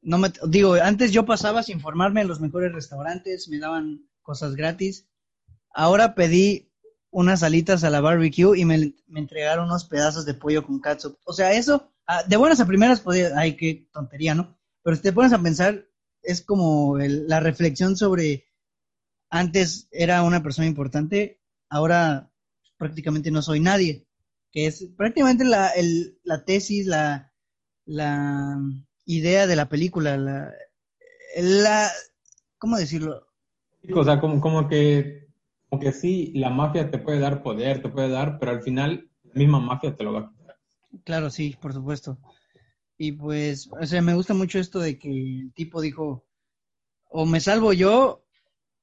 no 0.00 0.18
me, 0.18 0.32
digo, 0.48 0.74
antes 0.74 1.12
yo 1.12 1.24
pasaba 1.24 1.62
sin 1.62 1.80
formarme 1.80 2.20
en 2.20 2.28
los 2.28 2.40
mejores 2.40 2.72
restaurantes, 2.72 3.48
me 3.48 3.58
daban 3.58 4.08
cosas 4.22 4.54
gratis, 4.54 5.08
ahora 5.74 6.14
pedí 6.14 6.70
unas 7.10 7.42
alitas 7.42 7.84
a 7.84 7.90
la 7.90 8.00
barbecue 8.00 8.58
y 8.58 8.64
me, 8.64 8.94
entregaron 9.14 9.66
unos 9.66 9.84
pedazos 9.84 10.24
de 10.26 10.34
pollo 10.34 10.66
con 10.66 10.80
catsup. 10.80 11.16
O 11.24 11.32
sea, 11.32 11.52
eso, 11.52 11.92
ah, 12.06 12.24
de 12.24 12.36
buenas 12.36 12.60
a 12.60 12.66
primeras, 12.66 13.00
podía, 13.00 13.30
ay, 13.36 13.56
qué 13.56 13.88
tontería, 13.92 14.34
¿no? 14.34 14.58
Pero 14.82 14.96
si 14.96 15.02
te 15.02 15.12
pones 15.12 15.32
a 15.32 15.40
pensar, 15.40 15.86
es 16.22 16.42
como 16.42 16.98
la 16.98 17.40
reflexión 17.40 17.96
sobre 17.96 18.46
antes 19.34 19.88
era 19.90 20.22
una 20.22 20.44
persona 20.44 20.68
importante, 20.68 21.40
ahora 21.68 22.30
prácticamente 22.76 23.32
no 23.32 23.42
soy 23.42 23.58
nadie, 23.58 24.06
que 24.52 24.66
es 24.66 24.86
prácticamente 24.96 25.44
la, 25.44 25.72
la 26.22 26.44
tesis, 26.44 26.86
la, 26.86 27.32
la 27.84 28.60
idea 29.06 29.48
de 29.48 29.56
la 29.56 29.68
película, 29.68 30.16
la, 30.16 30.54
la 31.36 31.90
¿cómo 32.58 32.76
decirlo? 32.76 33.26
O 33.92 34.04
sea, 34.04 34.20
como, 34.20 34.40
como 34.40 34.68
que 34.68 35.26
como 35.68 35.82
que 35.82 35.90
sí, 35.90 36.30
la 36.36 36.50
mafia 36.50 36.88
te 36.88 36.98
puede 36.98 37.18
dar 37.18 37.42
poder, 37.42 37.82
te 37.82 37.88
puede 37.88 38.10
dar, 38.10 38.38
pero 38.38 38.52
al 38.52 38.62
final 38.62 39.10
la 39.24 39.34
misma 39.34 39.58
mafia 39.58 39.96
te 39.96 40.04
lo 40.04 40.12
va 40.12 40.20
a 40.20 40.28
quitar. 40.30 40.56
Claro, 41.02 41.28
sí, 41.28 41.56
por 41.60 41.72
supuesto. 41.72 42.18
Y 42.96 43.10
pues, 43.10 43.68
o 43.68 43.84
sea, 43.84 44.00
me 44.00 44.14
gusta 44.14 44.32
mucho 44.32 44.60
esto 44.60 44.78
de 44.78 44.96
que 44.96 45.10
el 45.10 45.52
tipo 45.54 45.80
dijo, 45.80 46.24
o 47.08 47.26
me 47.26 47.40
salvo 47.40 47.72
yo 47.72 48.23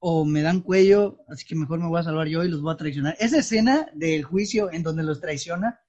o 0.03 0.25
me 0.25 0.41
dan 0.41 0.61
cuello, 0.61 1.19
así 1.27 1.45
que 1.45 1.55
mejor 1.55 1.79
me 1.79 1.87
voy 1.87 1.99
a 1.99 2.03
salvar 2.03 2.27
yo 2.27 2.43
y 2.43 2.49
los 2.49 2.61
voy 2.61 2.73
a 2.73 2.77
traicionar. 2.77 3.15
Esa 3.19 3.37
escena 3.37 3.87
del 3.93 4.23
juicio 4.23 4.71
en 4.71 4.81
donde 4.81 5.03
los 5.03 5.21
traiciona 5.21 5.79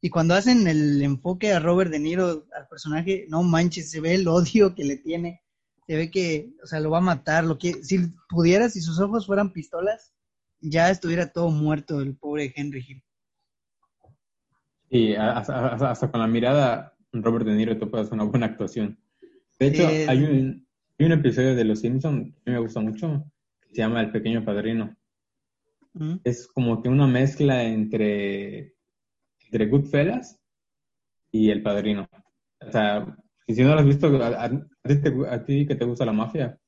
y 0.00 0.10
cuando 0.10 0.34
hacen 0.34 0.66
el 0.66 1.00
enfoque 1.00 1.52
a 1.52 1.60
Robert 1.60 1.90
De 1.90 2.00
Niro, 2.00 2.46
al 2.52 2.66
personaje, 2.68 3.26
no 3.28 3.44
manches, 3.44 3.90
se 3.90 4.00
ve 4.00 4.16
el 4.16 4.26
odio 4.26 4.74
que 4.74 4.84
le 4.84 4.96
tiene, 4.96 5.40
se 5.86 5.96
ve 5.96 6.10
que, 6.10 6.50
o 6.64 6.66
sea, 6.66 6.80
lo 6.80 6.90
va 6.90 6.98
a 6.98 7.00
matar, 7.00 7.44
lo 7.44 7.56
que, 7.56 7.82
si 7.84 8.12
pudiera, 8.28 8.68
si 8.68 8.80
sus 8.80 8.98
ojos 8.98 9.24
fueran 9.24 9.52
pistolas, 9.52 10.12
ya 10.60 10.90
estuviera 10.90 11.32
todo 11.32 11.48
muerto 11.50 12.00
el 12.00 12.16
pobre 12.16 12.52
Henry 12.56 12.84
Hill. 12.86 13.02
Y 14.90 15.14
hasta 15.14 16.10
con 16.10 16.20
la 16.20 16.26
mirada 16.26 16.96
Robert 17.12 17.46
De 17.46 17.54
Niro 17.54 17.72
hacer 17.72 18.14
una 18.14 18.24
buena 18.24 18.46
actuación. 18.46 18.98
De 19.60 19.68
hecho, 19.68 19.86
hay, 19.86 20.22
un, 20.24 20.66
hay 20.98 21.06
un 21.06 21.12
episodio 21.12 21.54
de 21.54 21.64
Los 21.64 21.80
Simpsons 21.80 22.34
que 22.44 22.50
me 22.50 22.58
gusta 22.58 22.80
mucho, 22.80 23.24
se 23.74 23.82
llama 23.82 24.00
El 24.00 24.12
Pequeño 24.12 24.44
Padrino. 24.44 24.96
Mm. 25.94 26.16
Es 26.24 26.46
como 26.46 26.80
que 26.80 26.88
una 26.88 27.06
mezcla 27.06 27.64
entre, 27.64 28.74
entre 29.40 29.66
Goodfellas 29.66 30.40
y 31.32 31.50
El 31.50 31.62
Padrino. 31.62 32.08
O 32.60 32.70
sea, 32.70 33.16
si 33.46 33.62
no 33.62 33.74
lo 33.74 33.80
has 33.80 33.86
visto, 33.86 34.06
a, 34.22 35.44
ti, 35.44 35.66
que 35.66 35.74
te 35.74 35.84
gusta 35.84 36.06
la 36.06 36.12
mafia, 36.12 36.58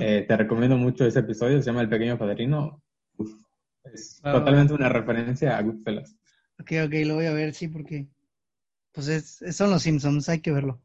eh, 0.00 0.24
te 0.26 0.36
recomiendo 0.36 0.76
mucho 0.76 1.04
ese 1.04 1.18
episodio, 1.18 1.60
se 1.60 1.66
llama 1.66 1.82
El 1.82 1.88
Pequeño 1.88 2.16
Padrino. 2.16 2.82
es 3.84 4.20
totalmente 4.22 4.72
una 4.72 4.88
referencia 4.88 5.58
a 5.58 5.62
Goodfellas. 5.62 6.16
Ok, 6.60 6.72
ok, 6.86 6.94
lo 7.06 7.16
voy 7.16 7.26
a 7.26 7.32
ver, 7.32 7.54
sí, 7.54 7.66
porque 7.66 8.06
pues 8.92 9.08
es, 9.08 9.56
son 9.56 9.70
los 9.70 9.82
Simpsons, 9.82 10.28
hay 10.28 10.40
que 10.40 10.52
verlo. 10.52 10.80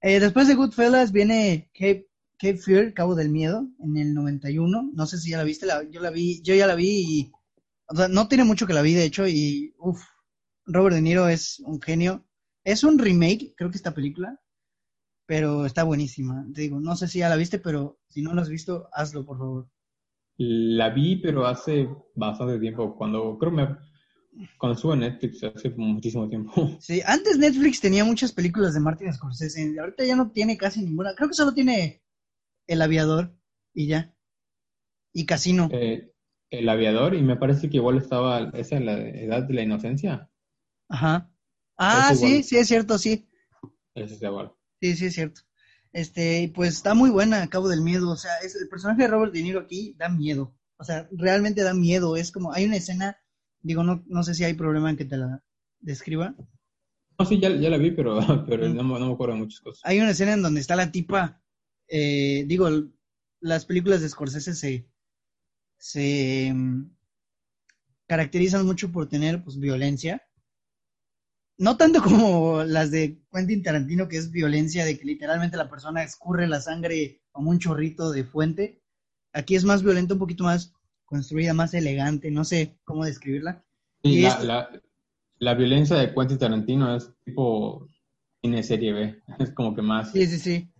Eh, 0.00 0.18
después 0.18 0.48
de 0.48 0.54
Goodfellas 0.54 1.12
viene 1.12 1.70
Cape, 1.72 2.07
Cape, 2.38 2.58
Fear, 2.58 2.94
Cabo 2.94 3.14
del 3.14 3.30
Miedo, 3.30 3.68
en 3.80 3.96
el 3.96 4.14
91. 4.14 4.90
No 4.94 5.06
sé 5.06 5.18
si 5.18 5.30
ya 5.30 5.38
la 5.38 5.44
viste, 5.44 5.66
yo 5.90 6.00
la 6.00 6.10
vi, 6.10 6.40
yo 6.42 6.54
ya 6.54 6.66
la 6.66 6.74
vi 6.74 6.88
y, 6.88 7.32
o 7.88 7.96
sea, 7.96 8.08
no 8.08 8.28
tiene 8.28 8.44
mucho 8.44 8.66
que 8.66 8.74
la 8.74 8.82
vi, 8.82 8.94
de 8.94 9.04
hecho, 9.04 9.26
y, 9.26 9.74
uff, 9.78 10.00
Robert 10.66 10.94
De 10.94 11.02
Niro 11.02 11.28
es 11.28 11.60
un 11.60 11.80
genio. 11.80 12.24
Es 12.64 12.84
un 12.84 12.98
remake, 12.98 13.54
creo 13.56 13.70
que 13.70 13.78
esta 13.78 13.94
película, 13.94 14.38
pero 15.26 15.64
está 15.66 15.84
buenísima. 15.84 16.46
Te 16.54 16.62
digo, 16.62 16.80
no 16.80 16.96
sé 16.96 17.08
si 17.08 17.20
ya 17.20 17.28
la 17.28 17.36
viste, 17.36 17.58
pero 17.58 17.98
si 18.08 18.22
no 18.22 18.34
la 18.34 18.42
has 18.42 18.48
visto, 18.48 18.88
hazlo, 18.92 19.24
por 19.24 19.38
favor. 19.38 19.68
La 20.36 20.90
vi, 20.90 21.16
pero 21.16 21.46
hace 21.46 21.88
bastante 22.14 22.58
tiempo, 22.60 22.94
cuando 22.96 23.38
creo 23.38 23.52
me 23.52 23.76
cuando 24.56 24.76
estuvo 24.76 24.94
en 24.94 25.00
Netflix 25.00 25.42
hace 25.42 25.70
muchísimo 25.70 26.28
tiempo. 26.28 26.52
Sí, 26.80 27.00
antes 27.04 27.38
Netflix 27.38 27.80
tenía 27.80 28.04
muchas 28.04 28.32
películas 28.32 28.74
de 28.74 28.80
Martin 28.80 29.12
Scorsese. 29.12 29.74
Ahorita 29.80 30.04
ya 30.04 30.14
no 30.14 30.30
tiene 30.30 30.56
casi 30.56 30.84
ninguna. 30.84 31.14
Creo 31.14 31.28
que 31.28 31.34
solo 31.34 31.52
tiene 31.52 32.02
El 32.68 32.80
Aviador 32.82 33.36
y 33.74 33.88
ya. 33.88 34.14
Y 35.12 35.26
Casino. 35.26 35.68
Eh, 35.72 36.12
el 36.50 36.68
Aviador, 36.68 37.16
y 37.16 37.22
me 37.22 37.34
parece 37.34 37.68
que 37.68 37.78
igual 37.78 37.98
estaba 37.98 38.50
esa 38.54 38.76
en 38.76 38.86
la 38.86 38.96
edad 38.96 39.42
de 39.42 39.54
la 39.54 39.62
inocencia. 39.62 40.30
Ajá. 40.88 41.28
Ah, 41.76 42.14
sí, 42.14 42.44
sí, 42.44 42.56
es 42.56 42.68
cierto, 42.68 42.96
sí. 42.98 43.28
Ese 43.94 44.14
es 44.14 44.22
igual. 44.22 44.52
Sí, 44.80 44.94
sí, 44.94 45.06
es 45.06 45.14
cierto. 45.14 45.40
Este, 45.92 46.52
pues 46.54 46.74
está 46.74 46.94
muy 46.94 47.10
buena, 47.10 47.48
Cabo 47.48 47.68
del 47.68 47.82
Miedo. 47.82 48.10
O 48.10 48.16
sea, 48.16 48.30
es, 48.44 48.54
el 48.54 48.68
personaje 48.68 49.02
de 49.02 49.08
Robert 49.08 49.32
De 49.32 49.42
Niro 49.42 49.60
aquí 49.60 49.96
da 49.98 50.08
miedo. 50.08 50.54
O 50.76 50.84
sea, 50.84 51.08
realmente 51.10 51.62
da 51.62 51.74
miedo. 51.74 52.16
Es 52.16 52.30
como, 52.30 52.52
hay 52.52 52.64
una 52.64 52.76
escena 52.76 53.18
Digo, 53.62 53.82
no, 53.82 54.04
no 54.06 54.22
sé 54.22 54.34
si 54.34 54.44
hay 54.44 54.54
problema 54.54 54.90
en 54.90 54.96
que 54.96 55.04
te 55.04 55.16
la 55.16 55.42
describa. 55.80 56.34
No, 57.18 57.26
sí, 57.26 57.40
ya, 57.40 57.50
la 57.50 57.76
vi, 57.76 57.90
pero, 57.90 58.18
pero 58.48 58.68
no, 58.68 58.84
me 58.84 59.12
acuerdo 59.12 59.34
de 59.34 59.40
muchas 59.40 59.60
cosas. 59.60 59.82
Hay 59.84 60.00
una 60.00 60.10
escena 60.10 60.34
en 60.34 60.42
donde 60.42 60.60
está 60.60 60.76
la 60.76 60.92
tipa, 60.92 61.42
eh, 61.88 62.44
digo, 62.46 62.68
las 63.40 63.64
películas 63.64 64.00
de 64.00 64.08
Scorsese 64.08 64.54
se, 64.54 64.88
se 65.78 66.52
mm, 66.54 66.90
caracterizan 68.06 68.66
mucho 68.66 68.92
por 68.92 69.08
tener 69.08 69.42
pues 69.42 69.58
violencia. 69.58 70.22
No 71.56 71.76
tanto 71.76 72.02
como 72.02 72.62
las 72.64 72.90
de 72.90 73.20
Quentin 73.32 73.62
Tarantino, 73.62 74.08
que 74.08 74.18
es 74.18 74.30
violencia 74.30 74.84
de 74.84 74.98
que 74.98 75.04
literalmente 75.04 75.56
la 75.56 75.70
persona 75.70 76.02
escurre 76.02 76.46
la 76.46 76.60
sangre 76.60 77.22
como 77.32 77.50
un 77.50 77.58
chorrito 77.58 78.10
de 78.10 78.24
fuente. 78.24 78.82
Aquí 79.32 79.54
es 79.54 79.64
más 79.64 79.82
violento, 79.82 80.14
un 80.14 80.20
poquito 80.20 80.44
más 80.44 80.72
construida, 81.04 81.54
más 81.54 81.72
elegante, 81.74 82.30
no 82.30 82.44
sé 82.44 82.78
cómo 82.84 83.04
describirla. 83.04 83.64
Y, 84.02 84.22
la, 84.22 84.70
la, 85.38 85.54
violencia 85.54 85.96
de 85.96 86.14
Quentin 86.14 86.38
Tarantino 86.38 86.94
es 86.94 87.10
tipo 87.24 87.88
cine 88.40 88.62
serie 88.62 88.92
B, 88.92 89.22
es 89.38 89.50
como 89.52 89.74
que 89.74 89.82
más... 89.82 90.12
Sí, 90.12 90.26
sí, 90.26 90.38
sí. 90.38 90.70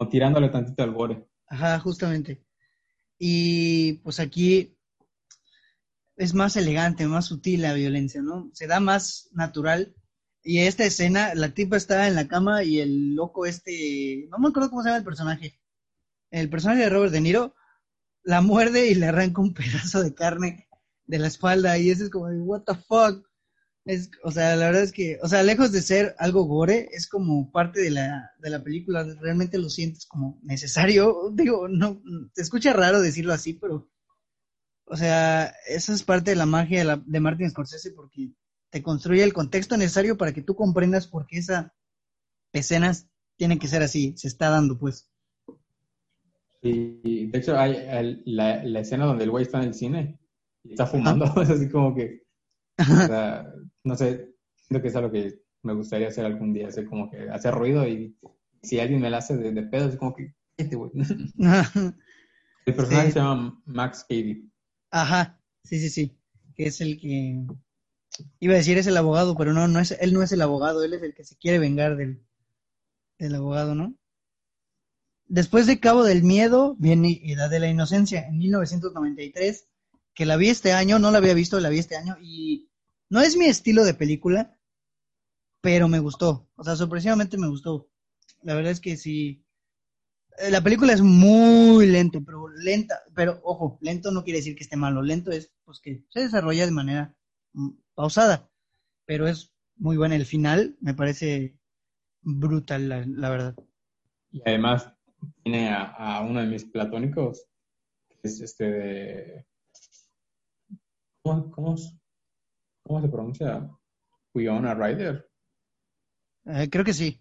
O 0.00 0.08
tirándole 0.08 0.48
tantito 0.48 0.82
al 0.82 0.92
gore. 0.92 1.28
Ajá, 1.46 1.78
justamente. 1.78 2.42
Y 3.18 3.94
pues 4.02 4.18
aquí 4.18 4.78
es 6.16 6.32
más 6.32 6.56
elegante, 6.56 7.06
más 7.06 7.26
sutil 7.26 7.60
la 7.60 7.74
violencia, 7.74 8.22
¿no? 8.22 8.50
Se 8.54 8.66
da 8.66 8.80
más 8.80 9.28
natural. 9.32 9.94
Y 10.42 10.60
esta 10.60 10.84
escena, 10.84 11.34
la 11.34 11.52
tipa 11.52 11.76
está 11.76 12.08
en 12.08 12.14
la 12.14 12.28
cama 12.28 12.64
y 12.64 12.80
el 12.80 13.14
loco 13.14 13.44
este, 13.44 14.26
no 14.30 14.38
me 14.38 14.48
acuerdo 14.48 14.70
cómo 14.70 14.82
se 14.82 14.88
llama 14.88 14.98
el 14.98 15.04
personaje. 15.04 15.60
El 16.30 16.48
personaje 16.48 16.80
de 16.80 16.88
Robert 16.88 17.12
De 17.12 17.20
Niro 17.20 17.54
la 18.22 18.40
muerde 18.40 18.88
y 18.88 18.94
le 18.94 19.06
arranca 19.06 19.42
un 19.42 19.52
pedazo 19.54 20.02
de 20.02 20.14
carne 20.14 20.66
de 21.04 21.18
la 21.18 21.26
espalda 21.26 21.76
y 21.76 21.90
eso 21.90 22.04
es 22.04 22.10
como, 22.10 22.26
what 22.44 22.62
the 22.62 22.74
fuck. 22.74 23.29
Es, 23.86 24.10
o 24.22 24.30
sea, 24.30 24.56
la 24.56 24.66
verdad 24.66 24.82
es 24.82 24.92
que, 24.92 25.18
o 25.22 25.28
sea, 25.28 25.42
lejos 25.42 25.72
de 25.72 25.82
ser 25.82 26.14
algo 26.18 26.44
gore, 26.44 26.88
es 26.92 27.08
como 27.08 27.50
parte 27.50 27.80
de 27.80 27.90
la, 27.90 28.30
de 28.38 28.50
la 28.50 28.62
película, 28.62 29.04
realmente 29.20 29.58
lo 29.58 29.70
sientes 29.70 30.06
como 30.06 30.38
necesario. 30.42 31.30
Digo, 31.34 31.68
no, 31.68 32.02
te 32.34 32.42
escucha 32.42 32.72
raro 32.72 33.00
decirlo 33.00 33.32
así, 33.32 33.54
pero 33.54 33.90
o 34.92 34.96
sea, 34.96 35.54
eso 35.68 35.92
es 35.92 36.02
parte 36.02 36.32
de 36.32 36.36
la 36.36 36.46
magia 36.46 36.80
de, 36.80 36.84
la, 36.84 37.02
de 37.06 37.20
Martin 37.20 37.48
Scorsese 37.48 37.92
porque 37.92 38.32
te 38.70 38.82
construye 38.82 39.22
el 39.22 39.32
contexto 39.32 39.76
necesario 39.76 40.16
para 40.16 40.32
que 40.32 40.42
tú 40.42 40.56
comprendas 40.56 41.06
por 41.06 41.26
qué 41.26 41.38
esa 41.38 41.72
escena 42.52 42.92
tiene 43.36 43.60
que 43.60 43.68
ser 43.68 43.82
así, 43.82 44.14
se 44.16 44.26
está 44.26 44.50
dando, 44.50 44.76
pues. 44.76 45.08
Y 46.60 47.26
de 47.26 47.38
hecho 47.38 47.56
hay 47.56 48.20
la, 48.26 48.80
escena 48.80 49.06
donde 49.06 49.24
el 49.24 49.30
güey 49.30 49.44
está 49.44 49.58
en 49.58 49.68
el 49.68 49.74
cine 49.74 50.18
y 50.64 50.72
está 50.72 50.86
fumando, 50.86 51.24
es 51.40 51.50
así 51.50 51.68
como 51.68 51.94
que, 51.94 52.24
no 53.90 53.96
sé, 53.96 54.32
siento 54.54 54.82
que 54.82 54.88
es 54.88 54.94
algo 54.94 55.10
que 55.10 55.42
me 55.62 55.74
gustaría 55.74 56.08
hacer 56.08 56.24
algún 56.24 56.52
día, 56.52 56.68
hacer 56.68 56.86
como 56.86 57.10
que 57.10 57.28
hacer 57.28 57.52
ruido 57.52 57.86
y 57.88 58.16
si 58.62 58.78
alguien 58.78 59.00
me 59.00 59.10
la 59.10 59.18
hace 59.18 59.36
de, 59.36 59.62
pedo, 59.64 59.88
es 59.88 59.96
como 59.96 60.14
que, 60.14 60.32
este 60.56 60.76
güey. 60.76 60.92
el 62.66 62.74
personaje 62.74 63.10
se 63.10 63.18
llama 63.18 63.60
Max 63.64 64.06
Cady. 64.08 64.48
Ajá, 64.92 65.42
sí, 65.64 65.80
sí, 65.80 65.90
sí, 65.90 66.16
que 66.54 66.66
es 66.66 66.80
el 66.80 67.00
que 67.00 67.44
iba 68.38 68.54
a 68.54 68.58
decir 68.58 68.78
es 68.78 68.86
el 68.86 68.96
abogado, 68.96 69.36
pero 69.36 69.52
no, 69.52 69.66
no 69.66 69.80
es, 69.80 69.90
él 70.00 70.12
no 70.12 70.22
es 70.22 70.30
el 70.30 70.42
abogado, 70.42 70.84
él 70.84 70.94
es 70.94 71.02
el 71.02 71.12
que 71.12 71.24
se 71.24 71.36
quiere 71.36 71.58
vengar 71.58 71.96
del, 71.96 72.22
del 73.18 73.34
abogado, 73.34 73.74
¿no? 73.74 73.96
Después 75.26 75.66
de 75.66 75.80
Cabo 75.80 76.04
del 76.04 76.22
Miedo 76.22 76.76
viene 76.78 77.20
Edad 77.24 77.50
de 77.50 77.58
la 77.58 77.68
Inocencia 77.68 78.24
en 78.24 78.38
1993, 78.38 79.66
que 80.14 80.26
la 80.26 80.36
vi 80.36 80.48
este 80.48 80.72
año, 80.74 81.00
no 81.00 81.10
la 81.10 81.18
había 81.18 81.34
visto, 81.34 81.58
la 81.58 81.70
vi 81.70 81.80
este 81.80 81.96
año 81.96 82.16
y 82.20 82.69
no 83.10 83.20
es 83.20 83.36
mi 83.36 83.46
estilo 83.46 83.84
de 83.84 83.94
película, 83.94 84.56
pero 85.60 85.88
me 85.88 85.98
gustó, 85.98 86.48
o 86.56 86.64
sea, 86.64 86.76
sorpresivamente 86.76 87.36
me 87.36 87.48
gustó. 87.48 87.90
La 88.42 88.54
verdad 88.54 88.72
es 88.72 88.80
que 88.80 88.96
sí, 88.96 89.44
eh, 90.38 90.50
la 90.50 90.62
película 90.62 90.92
es 90.92 91.02
muy 91.02 91.86
lento, 91.86 92.22
pero 92.24 92.48
lenta, 92.48 93.02
pero 93.14 93.40
ojo, 93.42 93.78
lento 93.82 94.10
no 94.10 94.24
quiere 94.24 94.38
decir 94.38 94.54
que 94.54 94.62
esté 94.62 94.76
malo, 94.76 95.02
lento 95.02 95.30
es 95.30 95.52
pues 95.64 95.80
que 95.80 96.04
se 96.08 96.20
desarrolla 96.20 96.64
de 96.64 96.72
manera 96.72 97.14
mm, 97.52 97.70
pausada, 97.94 98.48
pero 99.04 99.26
es 99.26 99.52
muy 99.76 99.96
buena. 99.96 100.16
El 100.16 100.24
final 100.24 100.76
me 100.80 100.94
parece 100.94 101.58
brutal, 102.22 102.88
la, 102.88 103.30
verdad. 103.30 103.56
Y 104.30 104.40
además 104.46 104.92
tiene 105.42 105.70
a, 105.70 106.20
uno 106.22 106.40
de 106.40 106.46
mis 106.46 106.64
platónicos, 106.64 107.44
que 108.08 108.20
es 108.22 108.40
este 108.40 108.70
de... 108.70 109.46
¿Cómo, 111.22 111.50
cómo, 111.50 111.76
se 112.98 113.08
pronuncia? 113.08 113.70
Winona 114.34 114.74
Ryder. 114.74 115.28
Eh, 116.46 116.68
creo 116.70 116.84
que 116.84 116.94
sí. 116.94 117.20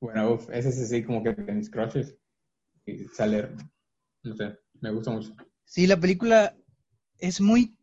Bueno, 0.00 0.38
ese 0.52 0.68
es 0.68 0.80
así 0.80 1.04
como 1.04 1.22
que 1.22 1.32
de 1.32 1.52
mis 1.52 1.70
crushes 1.70 2.16
y 2.86 3.04
sale, 3.04 3.48
no 4.24 4.34
sé, 4.34 4.58
me 4.80 4.90
gusta 4.90 5.12
mucho. 5.12 5.34
Sí, 5.64 5.86
la 5.86 5.98
película 5.98 6.56
es 7.18 7.40
muy, 7.40 7.76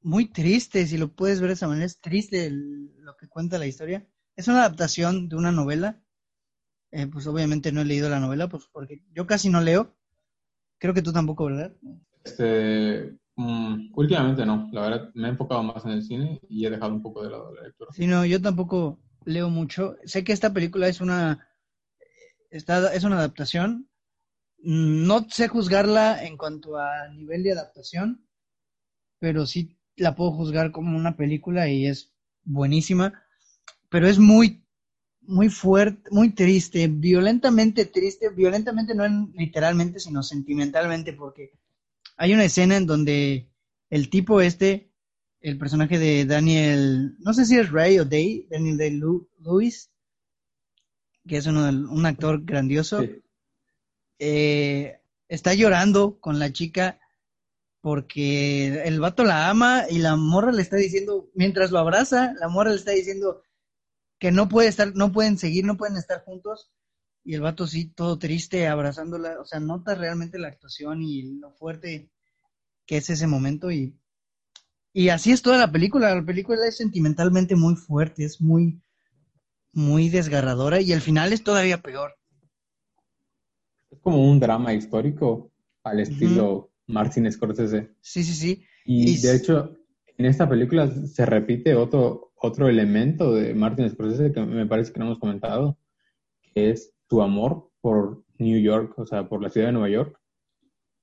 muy 0.00 0.26
triste, 0.26 0.86
si 0.86 0.96
lo 0.96 1.12
puedes 1.12 1.40
ver 1.40 1.48
de 1.48 1.54
esa 1.54 1.68
manera, 1.68 1.86
es 1.86 2.00
triste 2.00 2.50
lo 2.50 3.16
que 3.16 3.28
cuenta 3.28 3.58
la 3.58 3.66
historia. 3.66 4.06
Es 4.36 4.48
una 4.48 4.60
adaptación 4.60 5.28
de 5.28 5.36
una 5.36 5.52
novela. 5.52 6.02
Eh, 6.92 7.06
pues 7.06 7.26
obviamente 7.26 7.70
no 7.70 7.82
he 7.82 7.84
leído 7.84 8.08
la 8.08 8.18
novela, 8.18 8.48
pues 8.48 8.66
porque 8.72 9.02
yo 9.12 9.26
casi 9.26 9.48
no 9.50 9.60
leo. 9.60 9.94
Creo 10.78 10.94
que 10.94 11.02
tú 11.02 11.12
tampoco, 11.12 11.44
¿verdad? 11.44 11.76
Este, 12.24 13.16
mm, 13.40 13.92
últimamente 13.94 14.44
no, 14.44 14.68
la 14.72 14.82
verdad 14.82 15.10
me 15.14 15.28
he 15.28 15.30
enfocado 15.30 15.62
más 15.62 15.84
en 15.84 15.92
el 15.92 16.02
cine 16.02 16.40
y 16.48 16.66
he 16.66 16.70
dejado 16.70 16.92
un 16.92 17.02
poco 17.02 17.22
de 17.22 17.30
lado 17.30 17.54
la 17.54 17.62
lectura. 17.62 17.90
Sí, 17.92 18.06
no, 18.06 18.24
yo 18.24 18.40
tampoco 18.40 18.98
leo 19.24 19.48
mucho. 19.48 19.96
Sé 20.04 20.24
que 20.24 20.32
esta 20.32 20.52
película 20.52 20.88
es 20.88 21.00
una, 21.00 21.48
es 22.50 23.04
una 23.04 23.16
adaptación, 23.16 23.88
no 24.58 25.26
sé 25.30 25.48
juzgarla 25.48 26.24
en 26.24 26.36
cuanto 26.36 26.76
a 26.76 27.08
nivel 27.08 27.42
de 27.42 27.52
adaptación, 27.52 28.26
pero 29.18 29.46
sí 29.46 29.78
la 29.96 30.14
puedo 30.14 30.32
juzgar 30.32 30.70
como 30.70 30.96
una 30.96 31.16
película 31.16 31.68
y 31.68 31.86
es 31.86 32.12
buenísima, 32.44 33.22
pero 33.88 34.06
es 34.06 34.18
muy, 34.18 34.64
muy 35.22 35.48
fuerte, 35.48 36.10
muy 36.10 36.34
triste, 36.34 36.88
violentamente 36.88 37.86
triste, 37.86 38.30
violentamente 38.30 38.94
no 38.94 39.06
literalmente, 39.34 39.98
sino 40.00 40.22
sentimentalmente, 40.22 41.12
porque 41.12 41.52
hay 42.20 42.34
una 42.34 42.44
escena 42.44 42.76
en 42.76 42.84
donde 42.84 43.48
el 43.88 44.10
tipo 44.10 44.42
este, 44.42 44.92
el 45.40 45.56
personaje 45.56 45.98
de 45.98 46.26
Daniel, 46.26 47.16
no 47.18 47.32
sé 47.32 47.46
si 47.46 47.58
es 47.58 47.72
Ray 47.72 47.98
o 47.98 48.04
Day, 48.04 48.46
Daniel 48.50 48.76
Day 48.76 49.00
Lewis, 49.38 49.90
que 51.26 51.38
es 51.38 51.46
uno, 51.46 51.66
un 51.66 52.04
actor 52.04 52.44
grandioso, 52.44 53.02
eh, 54.18 55.00
está 55.28 55.54
llorando 55.54 56.20
con 56.20 56.38
la 56.38 56.52
chica 56.52 57.00
porque 57.80 58.82
el 58.84 59.00
vato 59.00 59.24
la 59.24 59.48
ama 59.48 59.84
y 59.88 59.96
la 59.96 60.16
morra 60.16 60.52
le 60.52 60.60
está 60.60 60.76
diciendo, 60.76 61.30
mientras 61.32 61.70
lo 61.70 61.78
abraza, 61.78 62.34
la 62.38 62.48
morra 62.48 62.68
le 62.72 62.76
está 62.76 62.90
diciendo 62.90 63.42
que 64.18 64.30
no 64.30 64.46
puede 64.50 64.68
estar, 64.68 64.94
no 64.94 65.10
pueden 65.10 65.38
seguir, 65.38 65.64
no 65.64 65.78
pueden 65.78 65.96
estar 65.96 66.22
juntos. 66.22 66.70
Y 67.24 67.34
el 67.34 67.40
vato 67.40 67.66
sí, 67.66 67.92
todo 67.94 68.18
triste, 68.18 68.66
abrazándola. 68.66 69.40
O 69.40 69.44
sea, 69.44 69.60
nota 69.60 69.94
realmente 69.94 70.38
la 70.38 70.48
actuación 70.48 71.02
y 71.02 71.38
lo 71.38 71.52
fuerte 71.52 72.10
que 72.86 72.96
es 72.96 73.10
ese 73.10 73.26
momento. 73.26 73.70
Y, 73.70 73.96
y 74.92 75.10
así 75.10 75.32
es 75.32 75.42
toda 75.42 75.58
la 75.58 75.70
película. 75.70 76.14
La 76.14 76.24
película 76.24 76.66
es 76.66 76.76
sentimentalmente 76.76 77.56
muy 77.56 77.76
fuerte, 77.76 78.24
es 78.24 78.40
muy, 78.40 78.80
muy 79.72 80.08
desgarradora. 80.08 80.80
Y 80.80 80.92
el 80.92 81.00
final 81.00 81.32
es 81.32 81.44
todavía 81.44 81.82
peor 81.82 82.14
es 83.90 83.98
como 84.00 84.30
un 84.30 84.40
drama 84.40 84.72
histórico 84.72 85.52
al 85.82 86.00
estilo 86.00 86.70
Martin 86.86 87.30
Scorsese. 87.30 87.90
Sí, 88.00 88.22
sí, 88.22 88.34
sí. 88.34 88.64
Y, 88.84 89.20
de 89.20 89.36
hecho, 89.36 89.76
en 90.16 90.26
esta 90.26 90.48
película 90.48 90.88
se 90.88 91.26
repite 91.26 91.74
otro, 91.74 92.32
otro 92.36 92.68
elemento 92.68 93.34
de 93.34 93.54
Martin 93.54 93.90
Scorsese 93.90 94.32
que 94.32 94.40
me 94.40 94.66
parece 94.66 94.92
que 94.92 95.00
no 95.00 95.06
hemos 95.06 95.18
comentado, 95.18 95.78
que 96.54 96.70
es 96.70 96.92
su 97.10 97.20
amor 97.20 97.70
por 97.80 98.24
New 98.38 98.60
York, 98.60 98.98
o 98.98 99.04
sea, 99.04 99.28
por 99.28 99.42
la 99.42 99.50
ciudad 99.50 99.66
de 99.66 99.72
Nueva 99.72 99.90
York. 99.90 100.18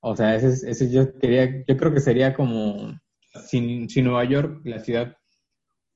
O 0.00 0.16
sea, 0.16 0.34
ese, 0.34 0.70
ese 0.70 0.90
yo 0.90 1.16
quería, 1.18 1.64
yo 1.66 1.76
creo 1.76 1.92
que 1.92 2.00
sería 2.00 2.34
como 2.34 2.98
si, 3.46 3.88
si 3.88 4.02
Nueva 4.02 4.24
York, 4.24 4.62
la 4.64 4.80
ciudad, 4.80 5.16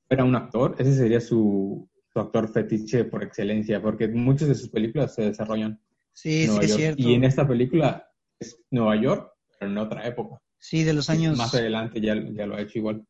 fuera 0.07 0.23
un 0.23 0.35
actor, 0.35 0.75
ese 0.77 0.93
sería 0.93 1.19
su, 1.19 1.89
su 2.11 2.19
actor 2.19 2.47
fetiche 2.51 3.05
por 3.05 3.23
excelencia, 3.23 3.81
porque 3.81 4.07
muchas 4.07 4.49
de 4.49 4.55
sus 4.55 4.69
películas 4.69 5.15
se 5.15 5.23
desarrollan 5.23 5.81
Sí, 6.13 6.47
sí, 6.47 6.57
es 6.61 6.75
cierto. 6.75 7.01
Y 7.01 7.13
en 7.13 7.23
esta 7.23 7.47
película 7.47 8.07
es 8.39 8.57
Nueva 8.69 9.01
York, 9.01 9.31
pero 9.59 9.71
en 9.71 9.77
otra 9.77 10.07
época. 10.07 10.39
Sí, 10.59 10.83
de 10.83 10.93
los 10.93 11.09
años. 11.09 11.37
Más 11.37 11.53
adelante 11.55 11.99
ya, 11.99 12.15
ya 12.31 12.45
lo 12.45 12.55
ha 12.55 12.61
hecho 12.61 12.79
igual. 12.79 13.05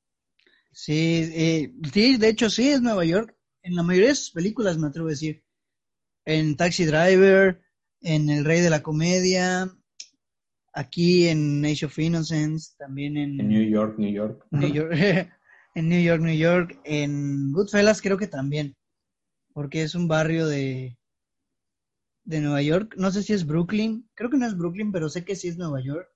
Sí, 0.72 1.30
eh, 1.34 1.74
sí, 1.92 2.18
de 2.18 2.30
hecho 2.30 2.50
sí 2.50 2.70
es 2.70 2.82
Nueva 2.82 3.06
York. 3.06 3.36
En 3.62 3.76
la 3.76 3.84
mayoría 3.84 4.10
de 4.10 4.16
sus 4.16 4.32
películas, 4.32 4.78
me 4.78 4.88
atrevo 4.88 5.08
a 5.08 5.12
decir. 5.12 5.43
En 6.26 6.56
Taxi 6.56 6.86
Driver, 6.86 7.62
en 8.02 8.30
El 8.30 8.46
Rey 8.46 8.62
de 8.62 8.70
la 8.70 8.82
Comedia, 8.84 9.70
aquí 10.74 11.28
en 11.28 11.66
Age 11.66 11.86
of 11.86 12.00
Innocence, 12.00 12.74
también 12.78 13.18
en... 13.18 13.40
En 13.40 13.50
New 13.50 13.70
York, 13.70 13.98
New 13.98 14.12
York. 14.12 14.46
New 14.52 14.74
York 14.74 14.94
en 15.76 15.90
New 15.90 16.02
York, 16.02 16.22
New 16.22 16.36
York. 16.36 16.80
En 16.84 17.52
Goodfellas 17.52 18.02
creo 18.02 18.18
que 18.18 18.28
también, 18.28 18.76
porque 19.54 19.84
es 19.84 19.96
un 19.96 20.08
barrio 20.08 20.48
de, 20.48 20.98
de 22.24 22.40
Nueva 22.42 22.62
York. 22.62 22.96
No 22.98 23.12
sé 23.12 23.24
si 23.24 23.34
es 23.34 23.46
Brooklyn. 23.46 24.10
Creo 24.16 24.30
que 24.30 24.38
no 24.38 24.46
es 24.46 24.58
Brooklyn, 24.58 24.92
pero 24.92 25.10
sé 25.10 25.24
que 25.24 25.36
sí 25.36 25.48
es 25.48 25.58
Nueva 25.58 25.82
York. 25.82 26.10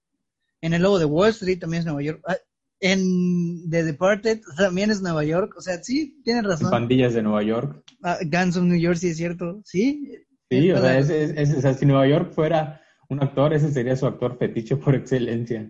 En 0.62 0.74
el 0.74 0.82
logo 0.82 1.00
de 1.00 1.06
Wall 1.06 1.30
Street 1.30 1.60
también 1.60 1.82
es 1.82 1.86
Nueva 1.86 2.02
York. 2.02 2.22
Ah, 2.28 2.38
en 2.80 3.70
The 3.70 3.84
Departed 3.84 4.42
también 4.58 4.92
es 4.92 5.02
Nueva 5.02 5.24
York. 5.24 5.54
O 5.58 5.62
sea, 5.62 5.82
sí, 5.84 6.22
tienen 6.24 6.46
razón. 6.46 6.70
Pandillas 6.70 7.14
de 7.14 7.24
Nueva 7.24 7.44
York. 7.44 7.84
Ah, 8.04 8.20
Guns 8.24 8.58
of 8.58 8.64
New 8.64 8.80
York, 8.80 8.98
sí 8.98 9.10
es 9.10 9.18
cierto. 9.18 9.62
Sí. 9.66 10.14
Sí, 10.50 10.72
o 10.72 10.80
sea, 10.80 10.98
es, 10.98 11.78
si 11.80 11.86
Nueva 11.86 12.08
York 12.08 12.32
fuera 12.34 12.82
un 13.10 13.22
actor, 13.22 13.54
ese 13.54 13.72
sería 13.72 13.96
su 13.96 14.06
actor 14.06 14.38
fetiche 14.38 14.78
por 14.78 14.96
excelencia. 14.96 15.70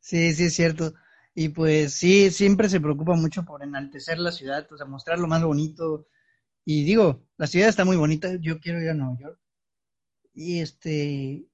Sí, 0.00 0.32
sí 0.34 0.44
es 0.44 0.54
cierto. 0.54 0.94
Y 1.34 1.50
pues 1.50 1.94
sí, 1.94 2.30
siempre 2.30 2.68
se 2.68 2.80
preocupa 2.80 3.14
mucho 3.14 3.44
por 3.44 3.62
enaltecer 3.62 4.18
la 4.18 4.32
ciudad, 4.32 4.66
o 4.70 4.76
sea, 4.76 4.86
mostrar 4.86 5.18
lo 5.18 5.28
más 5.28 5.42
bonito. 5.42 6.08
Y 6.64 6.84
digo, 6.84 7.26
la 7.36 7.46
ciudad 7.46 7.68
está 7.68 7.84
muy 7.84 7.96
bonita, 7.96 8.36
yo 8.40 8.58
quiero 8.58 8.80
ir 8.80 8.90
a 8.90 8.94
Nueva 8.94 9.16
York. 9.18 9.40
Y 10.34 10.60
este, 10.60 11.46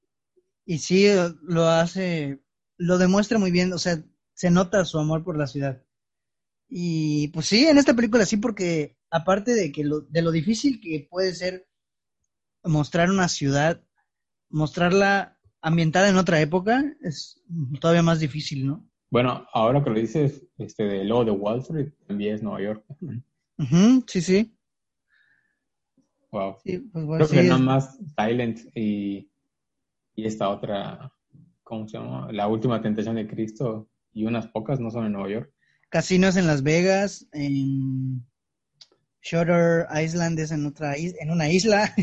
y 0.65 0.79
sí, 0.79 1.07
lo 1.43 1.69
hace, 1.69 2.41
lo 2.77 2.99
demuestra 2.99 3.39
muy 3.39 3.51
bien, 3.51 3.73
o 3.73 3.79
sea, 3.79 4.03
se 4.35 4.51
nota 4.51 4.85
su 4.85 4.99
amor 4.99 5.25
por 5.25 5.37
la 5.37 5.47
ciudad. 5.47 5.83
Y 6.69 7.29
pues 7.29 7.47
sí, 7.47 7.67
en 7.67 7.79
esta 7.79 7.95
película 7.95 8.25
sí, 8.25 8.39
porque 8.39 8.97
aparte 9.11 9.55
de 9.55 9.71
que 9.73 9.85
lo, 9.85 10.01
de 10.01 10.23
lo 10.23 10.31
difícil 10.31 10.81
que 10.81 11.07
puede 11.11 11.35
ser 11.35 11.69
mostrar 12.65 13.11
una 13.11 13.29
ciudad, 13.29 13.83
mostrarla 14.49 15.39
ambientada 15.61 16.09
en 16.09 16.17
otra 16.17 16.41
época, 16.41 16.83
es 17.03 17.43
todavía 17.81 18.03
más 18.03 18.21
difícil, 18.21 18.67
¿no? 18.67 18.89
Bueno, 19.11 19.47
ahora 19.53 19.85
que 19.85 19.91
lo 19.91 20.01
dices, 20.01 20.43
este 20.57 20.85
de 20.85 21.05
lo 21.05 21.25
de 21.25 21.31
Wall 21.31 21.61
Street 21.61 21.93
también 22.07 22.37
es 22.37 22.43
Nueva 22.43 22.63
York. 22.63 22.85
sí, 24.07 24.23
sí. 24.23 24.57
Wow. 26.31 26.57
Pues 26.65 27.29
Creo 27.29 27.29
que 27.29 27.43
nada 27.43 27.59
más 27.59 27.99
Silent 28.17 28.61
y, 28.75 29.31
y 30.15 30.27
esta 30.27 30.49
otra, 30.49 31.13
¿cómo 31.63 31.87
se 31.87 31.99
llama? 31.99 32.33
La 32.33 32.49
última 32.49 32.81
tentación 32.81 33.17
de 33.17 33.27
Cristo 33.29 33.91
y 34.13 34.25
unas 34.25 34.47
pocas 34.49 34.81
no 34.81 34.91
son 34.91 35.07
en 35.07 35.13
Nueva 35.13 35.31
York. 35.31 35.53
Casinos 35.89 36.37
en 36.37 36.47
Las 36.47 36.63
Vegas, 36.63 37.27
en 37.33 38.25
Shutter 39.23 39.87
Island 40.03 40.39
es 40.39 40.51
en 40.51 40.67
otra 40.67 40.97
en 40.97 41.31
una 41.31 41.51
isla. 41.51 41.95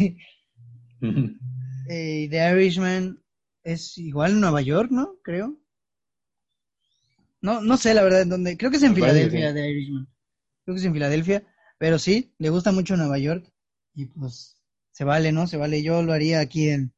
eh, 1.89 2.27
The 2.29 2.51
Irishman 2.51 3.21
es 3.63 3.97
igual 3.97 4.31
en 4.31 4.41
Nueva 4.41 4.61
York, 4.61 4.91
¿no? 4.91 5.15
Creo. 5.23 5.59
No, 7.41 7.61
no 7.61 7.77
sé 7.77 7.93
la 7.93 8.03
verdad 8.03 8.21
en 8.21 8.29
dónde. 8.29 8.57
Creo 8.57 8.71
que 8.71 8.77
es 8.77 8.83
en 8.83 8.95
Filadelfia, 8.95 9.53
The 9.53 9.69
Irishman. 9.69 10.07
Creo 10.63 10.75
que 10.75 10.79
es 10.79 10.85
en 10.85 10.93
Filadelfia. 10.93 11.43
Pero 11.77 11.97
sí, 11.97 12.33
le 12.37 12.49
gusta 12.49 12.71
mucho 12.71 12.97
Nueva 12.97 13.17
York. 13.17 13.51
Y 13.93 14.05
pues 14.05 14.61
se 14.91 15.03
vale, 15.03 15.31
¿no? 15.31 15.47
Se 15.47 15.57
vale. 15.57 15.81
Yo 15.81 16.03
lo 16.03 16.13
haría 16.13 16.41
aquí 16.41 16.69
en 16.69 16.93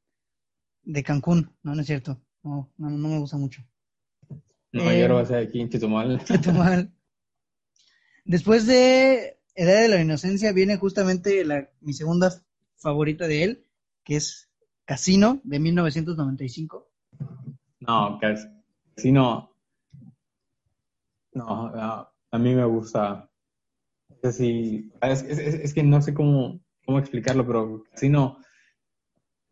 de 0.83 1.03
Cancún. 1.03 1.55
No, 1.63 1.75
no 1.75 1.81
es 1.81 1.87
cierto. 1.87 2.21
No, 2.43 2.73
no, 2.77 2.89
no 2.89 3.07
me 3.07 3.19
gusta 3.19 3.37
mucho. 3.37 3.63
Nueva 4.71 4.95
York 4.95 5.13
va 5.13 5.21
a 5.21 5.25
ser 5.25 5.47
aquí 5.47 5.59
en 5.59 5.69
Chetumal. 5.69 6.23
Chetumal. 6.23 6.91
Después 8.25 8.65
de 8.65 9.39
Edad 9.55 9.81
de 9.81 9.87
la 9.89 10.01
Inocencia 10.01 10.51
viene 10.53 10.77
justamente 10.77 11.43
la, 11.43 11.69
mi 11.81 11.93
segunda 11.93 12.31
favorita 12.77 13.27
de 13.27 13.43
él, 13.43 13.65
que 14.03 14.15
es 14.15 14.49
Casino, 14.85 15.41
de 15.43 15.59
1995. 15.59 16.89
No, 17.79 18.19
Casino 18.95 19.51
no, 21.33 21.71
a, 22.31 22.37
mí 22.37 22.53
me 22.53 22.65
gusta. 22.65 23.29
Es, 24.21 24.39
es, 24.39 25.73
que 25.73 25.83
no 25.83 26.01
sé 26.01 26.13
cómo, 26.13 26.59
cómo 26.85 26.99
explicarlo, 26.99 27.45
pero 27.45 27.83
no 28.09 28.37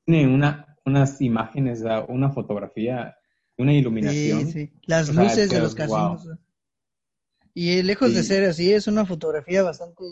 tiene 0.06 0.34
una, 0.34 0.78
unas 0.86 1.22
imágenes, 1.22 1.84
una 2.08 2.32
fotografía, 2.32 3.16
una 3.60 3.74
iluminación. 3.74 4.46
Sí, 4.48 4.52
sí. 4.52 4.74
Las 4.86 5.14
luces 5.14 5.50
de 5.50 5.60
los 5.60 5.76
casinos. 5.76 6.28
Y 7.54 7.82
lejos 7.84 8.14
de 8.14 8.24
ser 8.24 8.46
así, 8.46 8.72
es 8.72 8.88
una 8.88 9.06
fotografía 9.06 9.64
bastante 9.64 10.04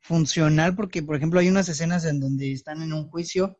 funcional 0.00 0.74
porque, 0.74 1.02
por 1.02 1.16
ejemplo, 1.16 1.38
hay 1.38 1.48
unas 1.48 1.68
escenas 1.68 2.04
en 2.04 2.20
donde 2.20 2.52
están 2.52 2.82
en 2.82 2.92
un 2.92 3.08
juicio, 3.08 3.56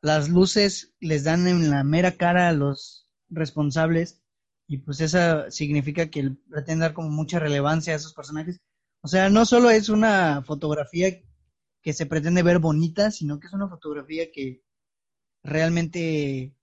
las 0.00 0.28
luces 0.28 0.94
les 1.00 1.24
dan 1.24 1.46
en 1.46 1.70
la 1.70 1.84
mera 1.84 2.12
cara 2.12 2.48
a 2.48 2.52
los 2.52 3.08
responsables 3.28 4.22
y 4.66 4.78
pues 4.78 5.00
esa 5.00 5.50
significa 5.50 6.08
que 6.08 6.30
pretende 6.48 6.82
dar 6.82 6.94
como 6.94 7.10
mucha 7.10 7.38
relevancia 7.38 7.92
a 7.92 7.96
esos 7.96 8.14
personajes. 8.14 8.60
O 9.02 9.08
sea, 9.08 9.28
no 9.28 9.44
solo 9.44 9.68
es 9.68 9.90
una 9.90 10.42
fotografía 10.42 11.22
que 11.82 11.92
se 11.92 12.06
pretende 12.06 12.42
ver 12.42 12.58
bonita, 12.58 13.10
sino 13.10 13.38
que 13.38 13.48
es 13.48 13.52
una 13.52 13.68
fotografía 13.68 14.32
que 14.32 14.62
realmente 15.42 16.54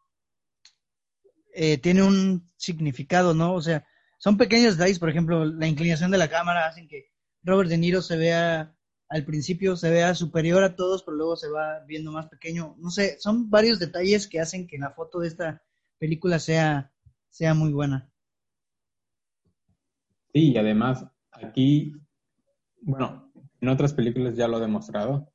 eh, 1.54 1.78
tiene 1.78 2.04
un 2.04 2.50
significado, 2.58 3.34
¿no? 3.34 3.54
O 3.54 3.62
sea, 3.62 3.86
son 4.18 4.38
pequeños 4.38 4.78
detalles, 4.78 5.00
por 5.00 5.10
ejemplo, 5.10 5.46
la 5.46 5.68
inclinación 5.68 6.12
de 6.12 6.18
la 6.18 6.30
cámara 6.30 6.68
hacen 6.68 6.88
que 6.88 7.12
Robert 7.44 7.70
De 7.70 7.78
Niro 7.78 8.02
se 8.02 8.18
vea 8.18 8.76
al 9.12 9.26
principio 9.26 9.76
se 9.76 9.92
vea 9.92 10.16
superior 10.16 10.64
a 10.64 10.74
todos, 10.78 11.04
pero 11.04 11.18
luego 11.18 11.36
se 11.36 11.50
va 11.50 11.84
viendo 11.86 12.14
más 12.14 12.30
pequeño. 12.30 12.76
No 12.80 12.90
sé, 12.92 13.20
son 13.20 13.50
varios 13.50 13.78
detalles 13.78 14.26
que 14.26 14.40
hacen 14.40 14.68
que 14.68 14.78
la 14.78 14.92
foto 14.92 15.20
de 15.20 15.28
esta 15.28 15.62
película 16.00 16.40
sea 16.40 16.94
sea 17.30 17.54
muy 17.54 17.74
buena. 17.74 18.10
Sí, 20.34 20.54
y 20.54 20.58
además 20.58 21.06
aquí, 21.34 21.94
bueno, 22.82 23.30
en 23.60 23.68
otras 23.68 23.94
películas 23.94 24.38
ya 24.38 24.48
lo 24.48 24.60
he 24.60 24.62
demostrado, 24.62 25.30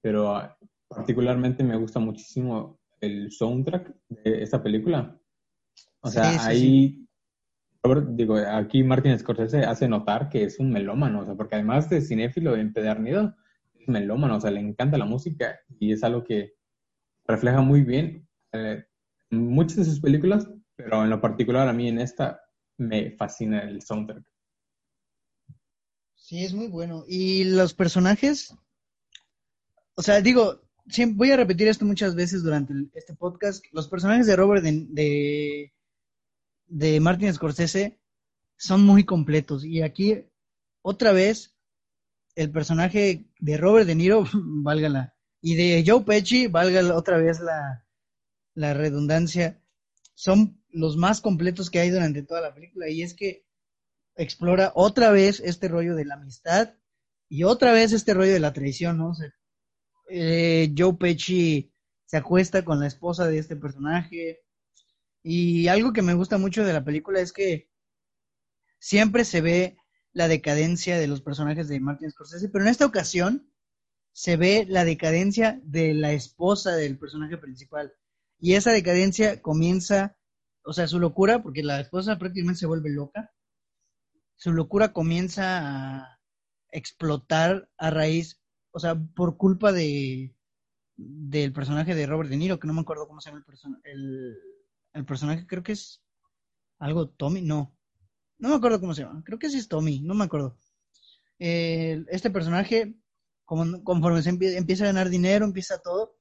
pero 0.00 0.34
ah, 0.34 0.56
particularmente 0.88 1.62
me 1.62 1.76
gusta 1.76 2.00
muchísimo 2.00 2.80
el 3.00 3.30
soundtrack 3.30 3.94
de 4.08 4.42
esta 4.42 4.62
película. 4.62 5.17
O 6.00 6.10
sea, 6.10 6.46
ahí, 6.46 7.06
digo, 8.10 8.36
aquí 8.36 8.82
Martin 8.82 9.18
Scorsese 9.18 9.64
hace 9.64 9.88
notar 9.88 10.28
que 10.28 10.44
es 10.44 10.58
un 10.58 10.70
melómano, 10.70 11.20
o 11.20 11.24
sea, 11.24 11.34
porque 11.34 11.56
además 11.56 11.90
de 11.90 12.00
cinéfilo 12.00 12.56
empedernido, 12.56 13.34
es 13.74 13.88
melómano, 13.88 14.36
o 14.36 14.40
sea, 14.40 14.50
le 14.50 14.60
encanta 14.60 14.98
la 14.98 15.04
música 15.04 15.58
y 15.78 15.92
es 15.92 16.04
algo 16.04 16.24
que 16.24 16.54
refleja 17.26 17.60
muy 17.60 17.82
bien 17.82 18.28
eh, 18.52 18.84
muchas 19.30 19.78
de 19.78 19.84
sus 19.84 20.00
películas, 20.00 20.48
pero 20.76 21.02
en 21.02 21.10
lo 21.10 21.20
particular 21.20 21.68
a 21.68 21.72
mí 21.72 21.88
en 21.88 21.98
esta 21.98 22.40
me 22.76 23.10
fascina 23.12 23.60
el 23.60 23.82
soundtrack. 23.82 24.24
Sí, 26.14 26.44
es 26.44 26.54
muy 26.54 26.68
bueno. 26.68 27.04
Y 27.08 27.44
los 27.44 27.74
personajes, 27.74 28.54
o 29.94 30.02
sea, 30.02 30.20
digo, 30.20 30.60
voy 31.14 31.30
a 31.30 31.36
repetir 31.36 31.68
esto 31.68 31.84
muchas 31.84 32.14
veces 32.14 32.42
durante 32.42 32.74
este 32.94 33.14
podcast. 33.14 33.64
Los 33.72 33.88
personajes 33.88 34.26
de 34.26 34.36
Robert 34.36 34.62
de, 34.62 34.86
de, 34.90 35.72
Martin 36.68 37.32
Scorsese 37.32 37.98
son 38.56 38.84
muy 38.84 39.04
completos. 39.04 39.64
Y 39.64 39.82
aquí, 39.82 40.24
otra 40.82 41.12
vez, 41.12 41.56
el 42.34 42.50
personaje 42.50 43.26
de 43.38 43.56
Robert 43.56 43.86
De 43.86 43.94
Niro, 43.94 44.24
válgala, 44.34 45.14
y 45.40 45.54
de 45.54 45.84
Joe 45.86 46.04
Pesci, 46.04 46.46
valga 46.48 46.94
otra 46.96 47.18
vez 47.18 47.40
la, 47.40 47.86
la 48.54 48.74
redundancia, 48.74 49.62
son 50.14 50.62
los 50.70 50.96
más 50.96 51.20
completos 51.20 51.70
que 51.70 51.78
hay 51.78 51.90
durante 51.90 52.22
toda 52.22 52.40
la 52.40 52.54
película 52.54 52.88
y 52.88 53.02
es 53.02 53.14
que 53.14 53.46
explora 54.16 54.72
otra 54.74 55.10
vez 55.10 55.40
este 55.40 55.68
rollo 55.68 55.94
de 55.94 56.04
la 56.04 56.14
amistad 56.14 56.74
y 57.28 57.44
otra 57.44 57.72
vez 57.72 57.92
este 57.92 58.14
rollo 58.14 58.32
de 58.32 58.40
la 58.40 58.52
traición, 58.52 58.98
¿no? 58.98 59.12
Eh, 60.10 60.74
Joe 60.76 60.94
Pesci 60.94 61.72
se 62.04 62.16
acuesta 62.16 62.64
con 62.64 62.80
la 62.80 62.86
esposa 62.86 63.28
de 63.28 63.38
este 63.38 63.54
personaje 63.54 64.40
y 65.22 65.68
algo 65.68 65.92
que 65.92 66.02
me 66.02 66.14
gusta 66.14 66.38
mucho 66.38 66.64
de 66.64 66.72
la 66.72 66.84
película 66.84 67.20
es 67.20 67.32
que 67.32 67.70
siempre 68.78 69.24
se 69.24 69.40
ve 69.40 69.76
la 70.12 70.28
decadencia 70.28 70.98
de 70.98 71.06
los 71.06 71.20
personajes 71.20 71.68
de 71.68 71.80
Martin 71.80 72.10
Scorsese, 72.10 72.48
pero 72.48 72.64
en 72.64 72.70
esta 72.70 72.86
ocasión 72.86 73.52
se 74.12 74.36
ve 74.36 74.66
la 74.68 74.84
decadencia 74.84 75.60
de 75.64 75.94
la 75.94 76.12
esposa 76.12 76.74
del 76.74 76.98
personaje 76.98 77.36
principal. 77.36 77.92
Y 78.40 78.54
esa 78.54 78.72
decadencia 78.72 79.42
comienza 79.42 80.18
o 80.68 80.74
sea, 80.74 80.86
su 80.86 80.98
locura, 80.98 81.42
porque 81.42 81.62
la 81.62 81.80
esposa 81.80 82.18
prácticamente 82.18 82.60
se 82.60 82.66
vuelve 82.66 82.90
loca, 82.90 83.32
su 84.36 84.52
locura 84.52 84.92
comienza 84.92 85.96
a 85.96 86.20
explotar 86.70 87.70
a 87.78 87.88
raíz, 87.88 88.42
o 88.70 88.78
sea, 88.78 88.94
por 88.94 89.38
culpa 89.38 89.72
de 89.72 90.34
del 90.94 91.52
personaje 91.54 91.94
de 91.94 92.06
Robert 92.06 92.28
De 92.28 92.36
Niro, 92.36 92.58
que 92.58 92.66
no 92.66 92.74
me 92.74 92.82
acuerdo 92.82 93.08
cómo 93.08 93.20
se 93.20 93.30
llama 93.30 93.38
el, 93.38 93.44
personaje, 93.46 93.82
el, 94.98 95.04
personaje, 95.04 95.46
creo 95.46 95.62
que 95.62 95.72
es 95.72 96.02
algo 96.78 97.08
Tommy, 97.08 97.42
no, 97.42 97.76
no 98.38 98.48
me 98.48 98.54
acuerdo 98.54 98.80
cómo 98.80 98.94
se 98.94 99.02
llama, 99.02 99.22
creo 99.24 99.38
que 99.38 99.50
sí 99.50 99.58
es 99.58 99.68
Tommy, 99.68 100.00
no 100.00 100.14
me 100.14 100.24
acuerdo. 100.24 100.56
este 101.38 102.30
personaje, 102.30 102.94
como, 103.44 103.82
conforme 103.84 104.22
se 104.22 104.30
empieza 104.30 104.84
a 104.84 104.88
ganar 104.88 105.08
dinero, 105.08 105.44
empieza 105.44 105.78
todo, 105.78 106.18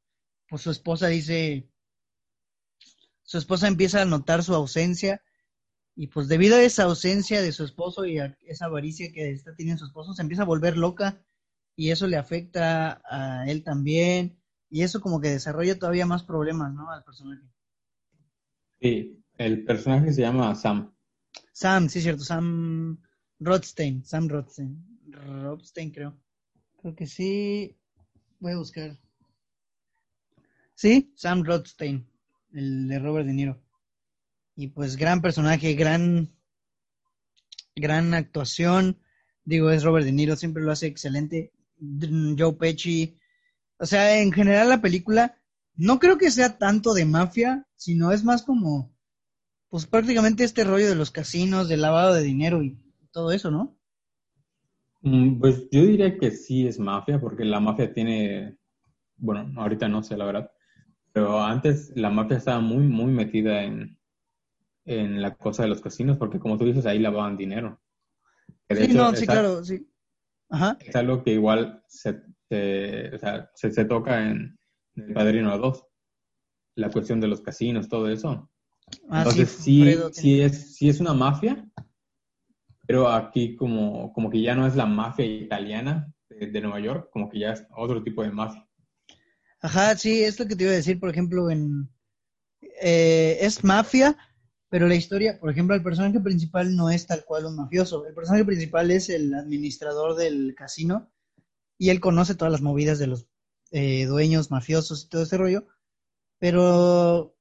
pues 0.50 0.62
su 0.62 0.72
esposa 0.72 1.08
dice, 1.08 1.70
su 3.24 3.38
esposa 3.38 3.68
empieza 3.68 4.02
a 4.02 4.06
notar 4.06 4.44
su 4.44 4.54
ausencia 4.56 5.22
y 5.96 6.08
pues 6.08 6.28
debido 6.28 6.56
a 6.56 6.62
esa 6.62 6.84
ausencia 6.84 7.42
de 7.42 7.52
su 7.52 7.64
esposo 7.64 8.06
y 8.06 8.20
a 8.20 8.38
esa 8.46 8.66
avaricia 8.66 9.12
que 9.12 9.32
está 9.32 9.56
teniendo 9.56 9.80
su 9.80 9.88
esposo, 9.88 10.14
se 10.14 10.22
empieza 10.22 10.44
a 10.44 10.46
volver 10.46 10.78
loca 10.78 11.22
y 11.76 11.92
eso 11.92 12.08
le 12.08 12.18
afecta 12.18 13.02
a 13.10 13.50
él 13.50 13.64
también 13.64 14.40
y 14.70 14.84
eso 14.84 15.02
como 15.02 15.20
que 15.22 15.30
desarrolla 15.30 15.80
todavía 15.80 16.06
más 16.06 16.24
problemas, 16.24 16.74
¿no? 16.74 16.92
Al 16.92 17.04
personaje. 17.04 17.42
Sí, 18.82 19.24
el 19.38 19.64
personaje 19.64 20.14
se 20.14 20.22
llama 20.22 20.54
Sam. 20.56 20.94
Sam, 21.52 21.90
sí 21.90 22.00
es 22.00 22.04
cierto, 22.04 22.24
Sam 22.24 23.00
Rothstein, 23.40 24.04
Sam 24.06 24.28
Rothstein, 24.28 25.00
Rothstein 25.10 25.92
creo. 25.92 26.18
Creo 26.82 26.96
que 26.96 27.08
sí. 27.08 27.76
Voy 28.40 28.54
a 28.54 28.58
buscar. 28.58 28.98
Sí, 30.76 31.12
Sam 31.16 31.44
Rothstein, 31.44 32.08
el 32.54 32.88
de 32.88 33.00
Robert 33.00 33.26
De 33.26 33.34
Niro. 33.34 33.62
Y 34.56 34.68
pues 34.68 34.96
gran 34.96 35.22
personaje, 35.22 35.74
gran, 35.74 36.32
gran 37.76 38.14
actuación. 38.14 39.00
Digo, 39.44 39.72
es 39.72 39.84
Robert 39.84 40.06
De 40.06 40.12
Niro, 40.12 40.36
siempre 40.36 40.64
lo 40.64 40.72
hace 40.72 40.88
excelente. 40.88 41.52
Joe 41.80 42.54
Pesci. 42.54 43.18
O 43.80 43.86
sea, 43.86 44.20
en 44.20 44.32
general 44.32 44.70
la 44.70 44.82
película 44.82 45.38
no 45.78 46.00
creo 46.00 46.18
que 46.18 46.32
sea 46.32 46.58
tanto 46.58 46.94
de 46.94 47.06
mafia, 47.06 47.68
sino 47.76 48.12
es 48.12 48.24
más 48.24 48.44
como, 48.44 48.94
pues 49.70 49.88
prácticamente 49.88 50.44
este 50.46 50.64
rollo 50.66 50.90
de 50.90 50.96
los 50.96 51.12
casinos, 51.12 51.70
del 51.70 51.82
lavado 51.84 52.14
de 52.16 52.24
dinero 52.24 52.64
y 52.64 52.78
todo 53.12 53.32
eso, 53.34 53.52
¿no? 53.52 53.78
Mm, 55.02 55.40
Pues 55.40 55.68
yo 55.72 55.82
diría 55.84 56.18
que 56.18 56.32
sí 56.32 56.68
es 56.68 56.80
mafia, 56.80 57.20
porque 57.20 57.46
la 57.46 57.60
mafia 57.60 57.94
tiene, 57.94 58.58
bueno, 59.18 59.52
ahorita 59.62 59.88
no 59.90 60.04
sé 60.04 60.18
la 60.18 60.26
verdad, 60.26 60.52
pero 61.14 61.42
antes 61.44 61.94
la 61.98 62.10
mafia 62.10 62.38
estaba 62.38 62.62
muy, 62.62 62.86
muy 62.88 63.12
metida 63.14 63.64
en, 63.64 63.98
en 64.86 65.22
la 65.22 65.36
cosa 65.36 65.64
de 65.64 65.70
los 65.70 65.82
casinos, 65.82 66.18
porque 66.18 66.40
como 66.40 66.58
tú 66.58 66.66
dices, 66.66 66.86
ahí 66.86 67.00
lavaban 67.00 67.38
dinero. 67.38 67.80
Sí, 68.70 68.84
hecho, 68.84 68.94
no, 68.94 69.14
sí, 69.16 69.28
claro, 69.28 69.64
sí. 69.64 69.88
Ajá. 70.50 70.78
es 70.80 70.96
algo 70.96 71.24
que 71.24 71.32
igual 71.34 71.84
se, 71.88 72.22
se- 72.50 73.16
o 73.16 73.20
sea, 73.20 73.50
se, 73.56 73.72
se 73.72 73.86
toca 73.86 74.24
en, 74.30 74.57
El 74.98 75.14
Padrino 75.14 75.58
2, 75.58 75.86
la 76.76 76.90
cuestión 76.90 77.22
de 77.22 77.28
los 77.28 77.42
casinos, 77.42 77.88
todo 77.88 78.10
eso. 78.10 78.50
Ah, 79.10 79.20
Entonces 79.20 79.50
sí, 79.50 79.96
sí, 80.12 80.42
es, 80.42 80.76
sí 80.76 80.90
es 80.90 81.00
una 81.00 81.14
mafia, 81.14 81.66
pero 82.86 83.10
aquí 83.10 83.56
como, 83.56 84.12
como 84.14 84.30
que 84.30 84.42
ya 84.42 84.56
no 84.56 84.66
es 84.66 84.76
la 84.76 84.86
mafia 84.86 85.26
italiana 85.26 86.12
de, 86.30 86.48
de 86.48 86.62
Nueva 86.62 86.80
York, 86.80 87.10
como 87.12 87.30
que 87.30 87.40
ya 87.40 87.52
es 87.54 87.66
otro 87.76 88.04
tipo 88.04 88.24
de 88.24 88.32
mafia. 88.32 88.68
Ajá, 89.62 89.96
sí, 89.96 90.24
es 90.24 90.40
lo 90.40 90.48
que 90.48 90.56
te 90.56 90.64
iba 90.64 90.74
a 90.74 90.76
decir, 90.76 91.00
por 91.00 91.10
ejemplo, 91.10 91.50
en 91.50 91.90
eh, 92.82 93.38
es 93.42 93.64
mafia, 93.64 94.18
pero 94.70 94.88
la 94.88 94.96
historia, 94.96 95.40
por 95.40 95.50
ejemplo, 95.50 95.76
el 95.76 95.84
personaje 95.84 96.20
principal 96.20 96.76
no 96.76 96.90
es 96.90 97.08
tal 97.08 97.24
cual 97.26 97.46
un 97.46 97.56
mafioso. 97.56 98.06
El 98.06 98.14
personaje 98.14 98.46
principal 98.46 98.92
es 98.92 99.10
el 99.10 99.34
administrador 99.34 100.16
del 100.16 100.54
casino 100.56 101.12
y 101.78 101.90
él 101.90 102.00
conoce 102.00 102.36
todas 102.36 102.52
las 102.52 102.62
movidas 102.62 103.00
de 103.00 103.08
los 103.08 103.28
eh, 103.72 104.06
dueños 104.06 104.52
mafiosos 104.52 105.06
y 105.06 105.10
todo 105.10 105.24
ese 105.24 105.38
rollo. 105.38 105.68
Pero 106.40 107.36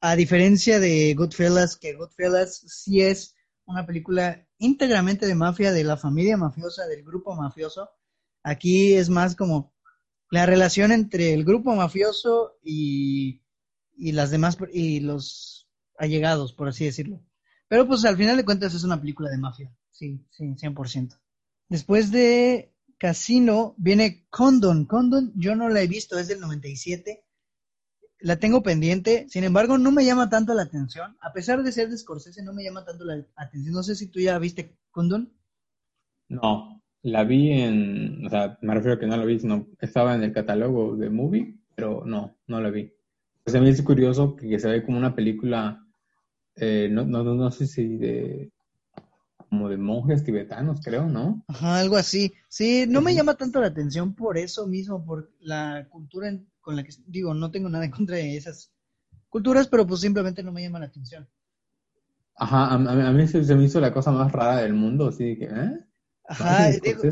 a 0.00 0.16
diferencia 0.16 0.80
de 0.80 1.14
Goodfellas, 1.14 1.76
que 1.76 1.94
Goodfellas 1.94 2.64
sí 2.66 3.00
es 3.00 3.34
una 3.64 3.86
película 3.86 4.46
íntegramente 4.58 5.26
de 5.26 5.34
mafia, 5.34 5.72
de 5.72 5.84
la 5.84 5.96
familia 5.96 6.36
mafiosa, 6.36 6.86
del 6.86 7.04
grupo 7.04 7.34
mafioso, 7.34 7.90
aquí 8.42 8.94
es 8.94 9.08
más 9.10 9.34
como 9.34 9.74
la 10.30 10.46
relación 10.46 10.92
entre 10.92 11.32
el 11.32 11.44
grupo 11.44 11.74
mafioso 11.74 12.58
y, 12.62 13.42
y 13.96 14.12
las 14.12 14.30
demás 14.30 14.56
y 14.72 15.00
los 15.00 15.68
allegados, 15.98 16.52
por 16.52 16.68
así 16.68 16.84
decirlo. 16.84 17.20
Pero 17.68 17.86
pues 17.86 18.04
al 18.04 18.16
final 18.16 18.36
de 18.36 18.44
cuentas 18.44 18.74
es 18.74 18.84
una 18.84 19.00
película 19.00 19.30
de 19.30 19.38
mafia, 19.38 19.76
sí, 19.90 20.24
sí, 20.30 20.54
100%. 20.54 21.18
Después 21.68 22.12
de 22.12 22.72
Casino 22.98 23.74
viene 23.78 24.26
Condon. 24.30 24.86
Condon 24.86 25.32
yo 25.36 25.54
no 25.54 25.68
la 25.68 25.82
he 25.82 25.86
visto, 25.86 26.18
es 26.18 26.28
del 26.28 26.40
97. 26.40 27.24
La 28.20 28.38
tengo 28.38 28.62
pendiente, 28.62 29.26
sin 29.28 29.44
embargo 29.44 29.76
no 29.76 29.92
me 29.92 30.04
llama 30.04 30.30
tanto 30.30 30.54
la 30.54 30.62
atención. 30.62 31.16
A 31.20 31.32
pesar 31.32 31.62
de 31.62 31.72
ser 31.72 31.90
de 31.90 31.98
Scorsese, 31.98 32.42
no 32.42 32.54
me 32.54 32.64
llama 32.64 32.84
tanto 32.84 33.04
la 33.04 33.24
atención. 33.36 33.74
No 33.74 33.82
sé 33.82 33.94
si 33.94 34.08
tú 34.08 34.20
ya 34.20 34.38
viste 34.38 34.78
Condon. 34.90 35.32
No, 36.28 36.82
la 37.02 37.24
vi 37.24 37.52
en, 37.52 38.26
o 38.26 38.30
sea, 38.30 38.58
me 38.62 38.74
refiero 38.74 38.96
a 38.96 38.98
que 38.98 39.06
no 39.06 39.16
la 39.16 39.24
vi, 39.24 39.38
sino 39.38 39.68
estaba 39.80 40.14
en 40.14 40.22
el 40.22 40.32
catálogo 40.32 40.96
de 40.96 41.10
movie, 41.10 41.56
pero 41.74 42.04
no, 42.04 42.36
no 42.46 42.60
la 42.60 42.70
vi. 42.70 42.92
Pues 43.44 43.54
a 43.54 43.60
mí 43.60 43.68
es 43.68 43.80
curioso 43.82 44.34
que, 44.34 44.48
que 44.48 44.58
se 44.58 44.68
ve 44.68 44.84
como 44.84 44.98
una 44.98 45.14
película, 45.14 45.86
eh, 46.56 46.88
no, 46.90 47.04
no, 47.04 47.22
no, 47.22 47.34
no 47.34 47.50
sé 47.50 47.66
si 47.66 47.96
de, 47.96 48.50
como 49.56 49.68
de 49.70 49.76
monjes 49.78 50.22
tibetanos, 50.24 50.80
creo, 50.82 51.06
¿no? 51.06 51.42
Ajá, 51.48 51.80
algo 51.80 51.96
así. 51.96 52.34
Sí, 52.48 52.84
no 52.88 53.00
me 53.00 53.12
llama 53.14 53.34
tanto 53.36 53.60
la 53.60 53.66
atención 53.68 54.14
por 54.14 54.38
eso 54.38 54.66
mismo, 54.68 55.04
por 55.04 55.32
la 55.40 55.88
cultura 55.90 56.28
en- 56.28 56.48
con 56.60 56.76
la 56.76 56.84
que 56.84 56.92
digo, 57.06 57.34
no 57.34 57.50
tengo 57.50 57.68
nada 57.68 57.84
en 57.84 57.90
contra 57.90 58.16
de 58.16 58.36
esas 58.36 58.72
culturas, 59.28 59.68
pero 59.68 59.86
pues 59.86 60.00
simplemente 60.02 60.42
no 60.44 60.52
me 60.52 60.62
llama 60.62 60.80
la 60.80 60.86
atención. 60.86 61.28
Ajá, 62.36 62.66
a, 62.66 62.74
a- 62.76 63.08
a 63.08 63.12
mí 63.12 63.26
se, 63.28 63.44
se 63.44 63.54
me 63.54 63.64
hizo 63.64 63.80
la 63.80 63.92
cosa 63.92 64.10
más 64.12 64.32
rara 64.32 64.62
del 64.62 64.74
mundo, 64.74 65.08
así 65.08 65.36
que, 65.38 65.44
¿eh? 65.46 65.84
Ajá, 66.28 66.70
¿Martin 66.70 66.80
digo, 66.82 67.02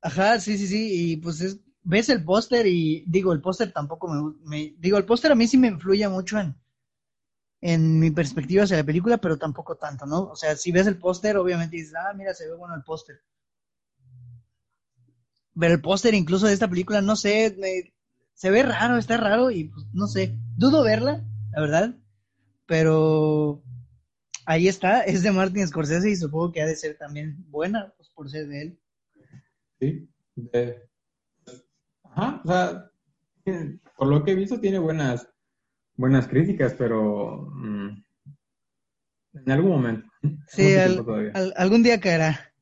ajá, 0.00 0.38
sí, 0.40 0.58
sí, 0.58 0.66
sí, 0.66 1.12
y 1.12 1.16
pues 1.16 1.40
es, 1.40 1.60
ves 1.82 2.08
el 2.08 2.24
póster 2.24 2.66
y 2.66 3.04
digo, 3.06 3.32
el 3.32 3.40
póster 3.40 3.72
tampoco 3.72 4.08
me, 4.08 4.34
me- 4.44 4.74
digo, 4.78 4.98
el 4.98 5.04
póster 5.04 5.32
a 5.32 5.34
mí 5.34 5.46
sí 5.46 5.58
me 5.58 5.68
influye 5.68 6.08
mucho 6.08 6.38
en, 6.38 6.54
en 7.62 7.98
mi 8.00 8.10
perspectiva 8.10 8.64
hacia 8.64 8.76
la 8.76 8.84
película, 8.84 9.18
pero 9.18 9.38
tampoco 9.38 9.76
tanto, 9.76 10.04
¿no? 10.04 10.24
O 10.24 10.36
sea, 10.36 10.56
si 10.56 10.72
ves 10.72 10.86
el 10.88 10.98
póster, 10.98 11.36
obviamente 11.38 11.76
dices, 11.76 11.94
ah, 11.94 12.12
mira, 12.14 12.34
se 12.34 12.46
ve 12.48 12.54
bueno 12.56 12.74
el 12.74 12.82
póster. 12.82 13.22
Pero 15.58 15.74
el 15.74 15.80
póster 15.80 16.14
incluso 16.14 16.46
de 16.46 16.54
esta 16.54 16.68
película, 16.68 17.00
no 17.00 17.14
sé, 17.16 17.56
se 18.34 18.50
ve 18.50 18.62
raro, 18.62 18.98
está 18.98 19.16
raro 19.16 19.50
y 19.50 19.64
pues 19.64 19.86
no 19.92 20.06
sé, 20.06 20.36
dudo 20.56 20.82
verla, 20.82 21.24
la 21.52 21.60
verdad, 21.60 21.94
pero 22.66 23.62
ahí 24.46 24.66
está, 24.66 25.00
es 25.04 25.22
de 25.22 25.30
Martin 25.30 25.66
Scorsese 25.68 26.10
y 26.10 26.16
supongo 26.16 26.52
que 26.52 26.62
ha 26.62 26.66
de 26.66 26.74
ser 26.76 26.96
también 26.98 27.36
buena, 27.48 27.92
pues 27.96 28.08
por 28.10 28.28
ser 28.28 28.48
de 28.48 28.62
él. 28.62 28.80
Sí. 29.78 30.08
de- 30.34 30.88
Ajá, 32.04 32.42
o 32.44 32.48
sea, 32.48 32.90
por 33.96 34.08
lo 34.08 34.22
que 34.24 34.32
he 34.32 34.34
visto 34.34 34.60
tiene 34.60 34.78
buenas, 34.78 35.28
buenas 35.96 36.26
críticas, 36.28 36.74
pero 36.74 37.48
mm, 37.54 38.04
en 39.34 39.50
algún 39.50 39.70
momento. 39.70 40.06
Sí, 40.48 40.74
al- 41.34 41.54
algún 41.56 41.82
día 41.82 42.00
caerá. 42.00 42.52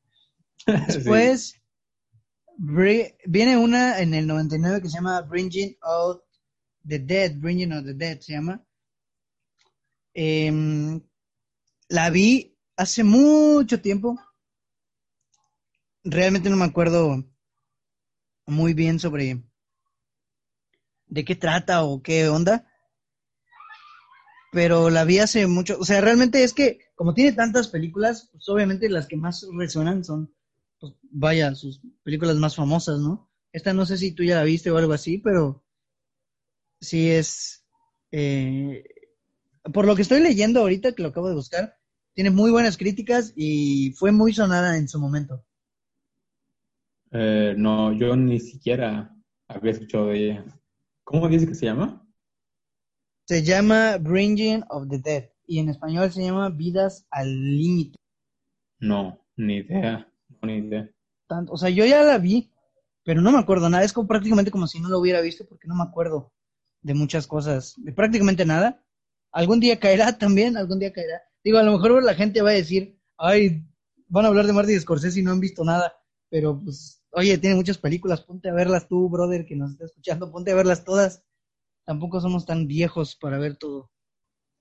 Sí. 0.65 0.73
Después 0.87 1.55
bri- 2.57 3.15
viene 3.25 3.57
una 3.57 3.99
en 3.99 4.13
el 4.13 4.27
99 4.27 4.81
que 4.81 4.89
se 4.89 4.95
llama 4.95 5.21
Bringing 5.21 5.75
Out 5.81 6.21
the 6.87 6.99
Dead, 6.99 7.35
Bringing 7.37 7.73
Out 7.73 7.85
the 7.85 7.93
Dead 7.93 8.19
se 8.19 8.33
llama. 8.33 8.63
Em, 10.13 11.01
la 11.89 12.09
vi 12.09 12.55
hace 12.77 13.03
mucho 13.03 13.81
tiempo. 13.81 14.17
Realmente 16.03 16.49
no 16.49 16.57
me 16.57 16.65
acuerdo 16.65 17.23
muy 18.45 18.73
bien 18.73 18.99
sobre 18.99 19.41
de 21.07 21.25
qué 21.25 21.35
trata 21.35 21.83
o 21.83 22.01
qué 22.01 22.27
onda. 22.29 22.67
Pero 24.51 24.89
la 24.89 25.05
vi 25.05 25.19
hace 25.19 25.47
mucho. 25.47 25.77
O 25.79 25.85
sea, 25.85 26.01
realmente 26.01 26.43
es 26.43 26.53
que 26.53 26.79
como 26.95 27.13
tiene 27.13 27.31
tantas 27.33 27.67
películas, 27.69 28.29
pues 28.31 28.47
obviamente 28.49 28.89
las 28.89 29.07
que 29.07 29.15
más 29.17 29.47
resuenan 29.57 30.03
son, 30.03 30.33
pues 30.79 30.93
vaya, 31.03 31.55
sus 31.55 31.81
películas 32.03 32.35
más 32.37 32.55
famosas, 32.55 32.99
¿no? 32.99 33.29
Esta 33.53 33.73
no 33.73 33.85
sé 33.85 33.97
si 33.97 34.11
tú 34.13 34.23
ya 34.23 34.35
la 34.35 34.43
viste 34.43 34.69
o 34.71 34.77
algo 34.77 34.93
así, 34.93 35.17
pero 35.17 35.63
sí 36.79 37.09
es... 37.11 37.65
eh, 38.11 38.83
por 39.73 39.85
lo 39.85 39.95
que 39.95 40.01
estoy 40.01 40.21
leyendo 40.21 40.61
ahorita, 40.61 40.93
que 40.93 41.03
lo 41.03 41.09
acabo 41.09 41.29
de 41.29 41.35
buscar, 41.35 41.77
tiene 42.13 42.29
muy 42.29 42.51
buenas 42.51 42.77
críticas 42.77 43.33
y 43.35 43.91
fue 43.93 44.11
muy 44.11 44.33
sonada 44.33 44.77
en 44.77 44.87
su 44.87 44.99
momento. 44.99 45.45
Eh, 47.11 47.53
no, 47.57 47.93
yo 47.93 48.15
ni 48.15 48.39
siquiera 48.39 49.15
había 49.47 49.71
escuchado 49.71 50.07
de 50.07 50.25
ella. 50.31 50.45
¿Cómo 51.03 51.27
dice 51.29 51.47
que 51.47 51.55
se 51.55 51.65
llama? 51.65 52.05
Se 53.27 53.43
llama 53.43 53.97
Bringing 53.97 54.63
of 54.69 54.87
the 54.89 54.99
Dead 54.99 55.29
y 55.47 55.59
en 55.59 55.69
español 55.69 56.11
se 56.11 56.23
llama 56.23 56.49
Vidas 56.49 57.05
al 57.11 57.27
Límite. 57.29 57.97
No, 58.79 59.19
ni 59.35 59.57
idea, 59.57 60.11
ni 60.41 60.57
idea. 60.57 60.89
Tanto, 61.27 61.53
o 61.53 61.57
sea, 61.57 61.69
yo 61.69 61.85
ya 61.85 62.03
la 62.03 62.17
vi, 62.17 62.51
pero 63.03 63.21
no 63.21 63.31
me 63.31 63.39
acuerdo 63.39 63.69
nada. 63.69 63.83
Es 63.83 63.93
como 63.93 64.07
prácticamente 64.07 64.51
como 64.51 64.67
si 64.67 64.79
no 64.79 64.89
lo 64.89 64.99
hubiera 64.99 65.21
visto 65.21 65.45
porque 65.47 65.67
no 65.67 65.75
me 65.75 65.83
acuerdo 65.83 66.33
de 66.81 66.93
muchas 66.93 67.27
cosas, 67.27 67.75
de 67.77 67.91
prácticamente 67.93 68.45
nada. 68.45 68.83
Algún 69.31 69.59
día 69.59 69.79
caerá 69.79 70.17
también, 70.17 70.57
algún 70.57 70.79
día 70.79 70.91
caerá. 70.91 71.21
Digo, 71.43 71.57
a 71.57 71.63
lo 71.63 71.73
mejor 71.73 72.03
la 72.03 72.15
gente 72.15 72.41
va 72.41 72.49
a 72.49 72.53
decir, 72.53 72.99
ay, 73.17 73.63
van 74.07 74.25
a 74.25 74.27
hablar 74.27 74.45
de 74.45 74.53
Martin 74.53 74.79
Scorsese 74.79 75.19
y 75.19 75.23
no 75.23 75.31
han 75.31 75.39
visto 75.39 75.63
nada, 75.63 75.93
pero 76.29 76.59
pues, 76.59 77.01
oye, 77.11 77.37
tiene 77.37 77.55
muchas 77.55 77.77
películas, 77.77 78.21
ponte 78.21 78.49
a 78.49 78.53
verlas 78.53 78.87
tú, 78.87 79.09
brother, 79.09 79.45
que 79.45 79.55
nos 79.55 79.71
está 79.71 79.85
escuchando, 79.85 80.31
ponte 80.31 80.51
a 80.51 80.55
verlas 80.55 80.83
todas. 80.83 81.23
Tampoco 81.91 82.21
somos 82.21 82.45
tan 82.45 82.67
viejos 82.67 83.17
para 83.17 83.37
ver 83.37 83.57
todo. 83.57 83.91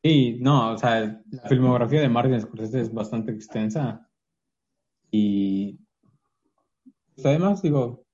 Sí, 0.03 0.39
no, 0.41 0.73
o 0.73 0.77
sea, 0.77 1.23
la 1.31 1.43
filmografía 1.49 2.01
de 2.01 2.09
Martin 2.09 2.41
Scorsese 2.41 2.81
es 2.81 2.93
bastante 2.93 3.31
extensa 3.31 4.05
y 5.13 5.79
pues, 7.15 7.25
además, 7.27 7.63
digo, 7.63 8.05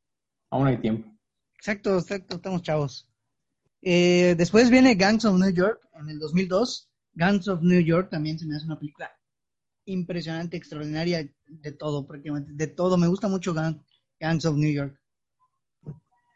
aún 0.50 0.66
hay 0.66 0.76
tiempo. 0.76 1.10
Exacto, 1.54 1.96
exacto, 1.96 2.36
estamos 2.36 2.60
chavos. 2.60 3.08
Eh, 3.80 4.34
después 4.36 4.68
viene 4.68 4.96
Gangs 4.96 5.24
of 5.24 5.38
New 5.38 5.50
York 5.50 5.80
en 5.94 6.10
el 6.10 6.18
2002, 6.18 6.90
Guns 7.14 7.48
of 7.48 7.62
New 7.62 7.80
York 7.80 8.10
también 8.10 8.38
se 8.38 8.44
me 8.44 8.56
hace 8.56 8.66
una 8.66 8.78
película 8.78 9.10
impresionante, 9.86 10.58
extraordinaria, 10.58 11.26
de 11.46 11.72
todo 11.72 12.06
prácticamente, 12.06 12.52
de 12.52 12.66
todo. 12.66 12.98
Me 12.98 13.08
gusta 13.08 13.28
mucho 13.28 13.54
Guns 13.54 14.44
of 14.44 14.56
New 14.56 14.74
York. 14.74 15.00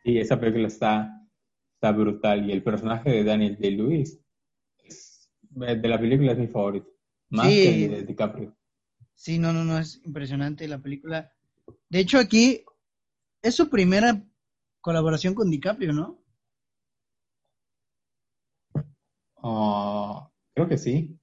Y 0.02 0.18
esa 0.18 0.40
película 0.40 0.68
está, 0.68 1.19
está 1.80 1.92
brutal. 1.92 2.48
Y 2.48 2.52
el 2.52 2.62
personaje 2.62 3.10
de 3.10 3.24
Daniel 3.24 3.56
Day-Lewis 3.58 4.20
de 5.48 5.88
la 5.88 5.98
película 5.98 6.32
es 6.32 6.38
mi 6.38 6.46
favorito. 6.46 6.88
Más 7.30 7.46
que 7.46 7.84
el 7.86 7.90
de 7.90 8.02
DiCaprio. 8.04 8.54
Sí, 9.14 9.38
no, 9.38 9.52
no, 9.52 9.64
no, 9.64 9.78
es 9.78 10.00
impresionante 10.04 10.68
la 10.68 10.78
película. 10.78 11.32
De 11.88 12.00
hecho, 12.00 12.18
aquí 12.18 12.64
es 13.42 13.54
su 13.54 13.70
primera 13.70 14.22
colaboración 14.80 15.34
con 15.34 15.50
DiCaprio, 15.50 15.92
¿no? 15.92 16.22
Ah, 19.42 20.30
creo 20.54 20.68
que 20.68 20.76
sí. 20.76 21.18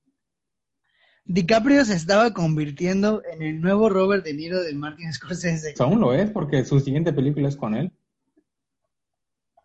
DiCaprio 1.26 1.86
se 1.86 1.94
estaba 1.94 2.34
convirtiendo 2.34 3.22
en 3.32 3.44
el 3.44 3.62
nuevo 3.62 3.90
Robert 3.90 4.24
De 4.24 4.34
Niro 4.34 4.64
de 4.64 4.74
Martin 4.74 5.14
Scorsese. 5.14 5.76
aún 5.80 6.00
lo 6.00 6.14
es, 6.14 6.32
porque 6.32 6.66
su 6.66 6.80
siguiente 6.80 7.14
película 7.14 7.48
es 7.48 7.58
con 7.58 7.76
él. 7.76 7.92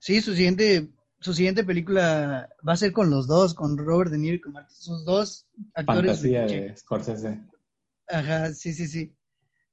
Sí, 0.02 0.20
su 0.20 0.34
siguiente, 0.34 0.88
su 1.20 1.32
siguiente 1.32 1.62
película 1.62 2.50
va 2.66 2.72
a 2.72 2.76
ser 2.76 2.90
con 2.90 3.08
los 3.08 3.28
dos, 3.28 3.54
con 3.54 3.78
Robert 3.78 4.10
De 4.10 4.18
Niro 4.18 4.34
y 4.34 4.40
con 4.40 4.52
Martin. 4.52 4.76
Sus 4.76 5.04
dos 5.04 5.46
actores. 5.74 6.18
Fantasía 6.18 6.44
de 6.44 6.76
Scorsese. 6.76 7.40
Ajá, 8.08 8.52
sí, 8.52 8.74
sí, 8.74 8.88
sí. 8.88 9.14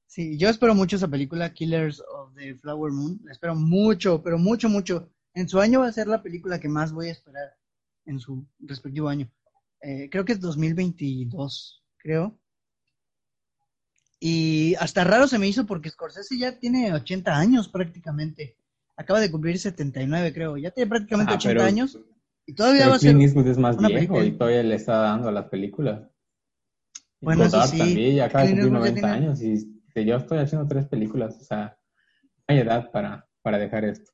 Sí, 0.06 0.38
yo 0.38 0.50
espero 0.50 0.76
mucho 0.76 0.98
esa 0.98 1.08
película, 1.08 1.52
Killers 1.52 2.00
of 2.02 2.36
the 2.36 2.54
Flower 2.54 2.92
Moon. 2.92 3.20
La 3.24 3.32
espero 3.32 3.56
mucho, 3.56 4.22
pero 4.22 4.38
mucho, 4.38 4.70
mucho. 4.70 5.10
En 5.34 5.50
su 5.50 5.60
año 5.60 5.80
va 5.80 5.88
a 5.88 5.94
ser 5.94 6.06
la 6.06 6.22
película 6.22 6.60
que 6.60 6.70
más 6.70 6.92
voy 6.92 7.08
a 7.08 7.14
esperar 7.14 7.56
en 8.06 8.20
su 8.20 8.46
respectivo 8.60 9.10
año. 9.10 9.32
Eh, 9.82 10.10
creo 10.12 10.26
que 10.26 10.34
es 10.34 10.40
2022, 10.40 11.84
creo. 11.98 12.40
Y 14.20 14.76
hasta 14.76 15.04
raro 15.04 15.28
se 15.28 15.40
me 15.40 15.48
hizo 15.48 15.66
porque 15.66 15.90
Scorsese 15.90 16.38
ya 16.38 16.60
tiene 16.60 16.94
80 16.94 17.36
años 17.36 17.68
prácticamente. 17.68 18.59
Acaba 19.00 19.22
de 19.22 19.32
cumplir 19.32 19.58
79, 19.58 20.34
creo. 20.34 20.58
Ya 20.58 20.72
tiene 20.72 20.90
prácticamente 20.90 21.34
80 21.36 21.66
años. 21.66 21.98
Y 22.46 22.54
todavía 22.54 22.90
va 22.90 22.96
a 22.96 23.00
ser. 23.00 23.16
Clint 23.16 23.48
es 23.48 23.58
más 23.58 23.78
viejo 23.78 24.22
y 24.22 24.34
todavía 24.34 24.62
le 24.62 24.76
está 24.76 24.98
dando 24.98 25.30
a 25.30 25.32
las 25.32 25.46
películas. 25.46 26.02
Bueno, 27.22 27.46
eso 27.46 27.66
sí. 27.66 27.78
también 27.78 28.18
ya 28.18 28.26
acaba 28.26 28.44
de 28.44 28.52
cumplir 28.52 28.72
90 28.74 29.12
años 29.14 29.42
y 29.42 29.80
yo 30.06 30.18
estoy 30.18 30.40
haciendo 30.40 30.68
tres 30.68 30.86
películas. 30.86 31.38
O 31.40 31.46
sea, 31.46 31.78
no 32.40 32.44
hay 32.48 32.60
edad 32.60 32.92
para, 32.92 33.26
para 33.42 33.58
dejar 33.58 33.86
esto. 33.86 34.12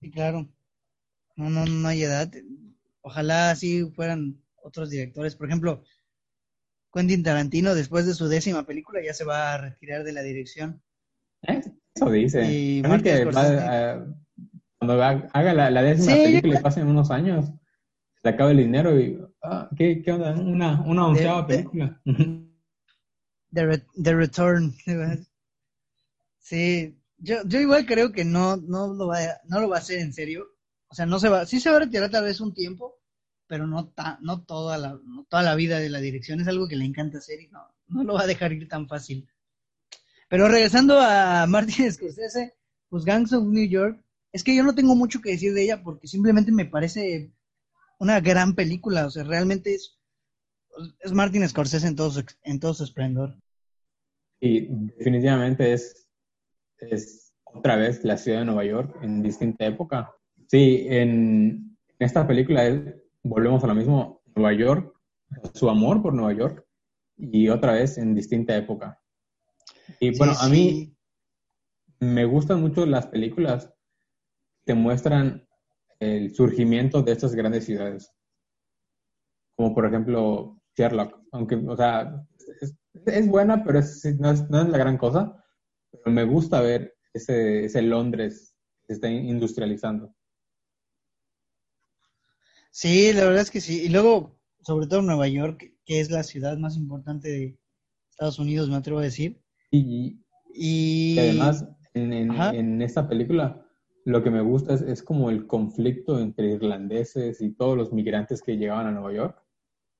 Sí, 0.00 0.10
claro. 0.10 0.48
No, 1.36 1.50
no, 1.50 1.66
no 1.66 1.88
hay 1.88 2.02
edad. 2.02 2.30
Ojalá 3.02 3.50
así 3.50 3.84
fueran 3.90 4.42
otros 4.62 4.88
directores. 4.88 5.36
Por 5.36 5.48
ejemplo, 5.48 5.84
Quentin 6.94 7.22
Tarantino, 7.22 7.74
después 7.74 8.06
de 8.06 8.14
su 8.14 8.26
décima 8.26 8.64
película, 8.64 9.02
ya 9.04 9.12
se 9.12 9.24
va 9.24 9.52
a 9.52 9.58
retirar 9.58 10.02
de 10.02 10.12
la 10.12 10.22
dirección. 10.22 10.82
¿Eh? 11.42 11.60
Eso 12.00 12.10
dice. 12.10 12.52
Y 12.52 12.82
que 13.02 13.30
cuando 14.78 15.02
haga 15.02 15.70
la, 15.70 15.82
décima 15.82 16.14
película 16.14 16.58
y 16.58 16.62
pasen 16.62 16.88
unos 16.88 17.10
años, 17.10 17.52
se 18.22 18.28
acaba 18.28 18.50
el 18.50 18.58
dinero 18.58 18.98
y. 18.98 19.18
Ah, 19.42 19.68
¿qué, 19.76 20.02
¿qué, 20.02 20.12
onda? 20.12 20.32
Una, 20.32 20.82
una 20.82 21.06
onceava 21.06 21.46
película. 21.46 22.00
The, 23.52 23.82
the 24.00 24.14
Return. 24.14 24.72
Sí, 26.38 26.96
yo, 27.18 27.38
yo 27.46 27.60
igual 27.60 27.84
creo 27.84 28.12
que 28.12 28.24
no, 28.24 28.56
no, 28.56 28.94
lo 28.94 29.08
va 29.08 29.18
a, 29.18 29.40
no 29.48 29.60
lo 29.60 29.68
va 29.68 29.76
a 29.76 29.80
hacer 29.80 29.98
en 29.98 30.12
serio 30.12 30.46
o 30.90 30.94
sea, 30.94 31.06
no 31.06 31.20
se 31.20 31.28
va, 31.28 31.46
sí 31.46 31.60
se 31.60 31.70
va 31.70 31.76
a 31.76 31.80
retirar 31.80 32.10
tal 32.10 32.24
vez 32.24 32.40
un 32.40 32.52
tiempo, 32.52 33.00
pero 33.46 33.66
no, 33.66 33.92
no, 34.22 34.42
toda, 34.42 34.76
la, 34.76 34.98
toda 35.28 35.42
la 35.44 35.54
vida 35.54 35.78
de 35.78 35.88
la 35.88 36.00
dirección. 36.00 36.40
Es 36.40 36.48
algo 36.48 36.66
que 36.66 36.74
le 36.74 36.84
encanta 36.84 37.18
hacer 37.18 37.40
y 37.40 37.48
no, 37.48 37.60
no 37.86 38.02
lo 38.02 38.14
va 38.14 38.22
a 38.22 38.26
dejar 38.26 38.52
ir 38.52 38.68
tan 38.68 38.88
fácil. 38.88 39.28
Pero 40.30 40.48
regresando 40.48 40.98
a 41.00 41.44
Martin 41.48 41.92
Scorsese, 41.92 42.54
pues 42.88 43.04
Gangs 43.04 43.32
of 43.32 43.44
New 43.44 43.68
York, 43.68 44.00
es 44.32 44.44
que 44.44 44.54
yo 44.54 44.62
no 44.62 44.74
tengo 44.74 44.94
mucho 44.94 45.20
que 45.20 45.32
decir 45.32 45.52
de 45.52 45.64
ella 45.64 45.82
porque 45.82 46.06
simplemente 46.06 46.52
me 46.52 46.64
parece 46.64 47.32
una 47.98 48.20
gran 48.20 48.54
película. 48.54 49.06
O 49.06 49.10
sea, 49.10 49.24
realmente 49.24 49.74
es, 49.74 49.98
es 51.00 51.12
Martin 51.12 51.46
Scorsese 51.48 51.88
en 51.88 51.96
todo 51.96 52.10
su, 52.12 52.24
en 52.44 52.60
todo 52.60 52.72
su 52.74 52.84
esplendor. 52.84 53.34
Y 54.40 54.68
definitivamente 54.96 55.72
es, 55.72 56.08
es 56.78 57.34
otra 57.44 57.74
vez 57.74 58.04
la 58.04 58.16
ciudad 58.16 58.38
de 58.38 58.44
Nueva 58.44 58.64
York 58.64 58.96
en 59.02 59.22
distinta 59.22 59.66
época. 59.66 60.14
Sí, 60.46 60.86
en 60.88 61.76
esta 61.98 62.24
película 62.26 62.62
volvemos 63.24 63.64
a 63.64 63.66
lo 63.66 63.74
mismo, 63.74 64.22
Nueva 64.36 64.52
York, 64.52 64.94
su 65.54 65.68
amor 65.68 66.00
por 66.00 66.14
Nueva 66.14 66.32
York 66.32 66.64
y 67.16 67.48
otra 67.48 67.72
vez 67.72 67.98
en 67.98 68.14
distinta 68.14 68.56
época. 68.56 68.99
Y 69.98 70.16
bueno, 70.16 70.34
a 70.38 70.48
mí 70.48 70.96
me 71.98 72.24
gustan 72.24 72.60
mucho 72.60 72.86
las 72.86 73.06
películas 73.06 73.72
que 74.64 74.74
muestran 74.74 75.46
el 75.98 76.34
surgimiento 76.34 77.02
de 77.02 77.12
estas 77.12 77.34
grandes 77.34 77.64
ciudades. 77.64 78.12
Como 79.56 79.74
por 79.74 79.86
ejemplo 79.86 80.62
Sherlock, 80.76 81.20
aunque, 81.32 81.56
o 81.56 81.76
sea, 81.76 82.26
es, 83.06 83.28
buena, 83.28 83.62
pero 83.64 83.80
no, 84.18 84.30
es, 84.30 84.44
la 84.48 84.78
gran 84.78 84.96
cosa. 84.96 85.44
Pero 85.90 86.10
me 86.14 86.24
gusta 86.24 86.60
ver 86.60 86.96
ese, 87.12 87.64
ese 87.64 87.82
Londres 87.82 88.56
que 88.82 88.88
se 88.88 88.92
está 88.94 89.08
industrializando. 89.10 90.14
Sí, 92.70 93.12
la 93.12 93.24
verdad 93.24 93.42
es 93.42 93.50
que 93.50 93.60
sí. 93.60 93.82
Y 93.82 93.88
luego, 93.88 94.38
sobre 94.62 94.86
todo 94.86 95.02
Nueva 95.02 95.28
York, 95.28 95.74
que 95.84 96.00
es 96.00 96.10
la 96.10 96.22
ciudad 96.22 96.56
más 96.56 96.76
importante 96.76 97.28
de 97.28 97.58
Estados 98.10 98.38
Unidos, 98.38 98.68
me 98.68 98.76
atrevo 98.76 99.00
a 99.00 99.02
decir. 99.02 99.42
Y, 99.70 100.20
y... 100.54 101.18
además, 101.18 101.66
en, 101.94 102.82
esta 102.82 103.08
película, 103.08 103.66
lo 104.04 104.22
que 104.22 104.30
me 104.30 104.40
gusta 104.40 104.74
es, 104.74 104.82
es, 104.82 105.02
como 105.02 105.30
el 105.30 105.46
conflicto 105.46 106.18
entre 106.18 106.52
irlandeses 106.52 107.40
y 107.40 107.50
todos 107.50 107.76
los 107.76 107.92
migrantes 107.92 108.42
que 108.42 108.56
llegaban 108.56 108.86
a 108.86 108.92
Nueva 108.92 109.12
York. 109.12 109.42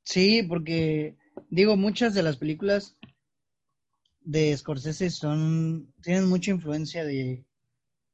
Sí, 0.02 0.42
porque, 0.42 1.16
digo, 1.50 1.76
muchas 1.76 2.14
de 2.14 2.22
las 2.22 2.36
películas 2.36 2.96
de 4.20 4.56
Scorsese 4.56 5.10
son, 5.10 5.92
tienen 6.02 6.28
mucha 6.28 6.50
influencia 6.50 7.04
de, 7.04 7.44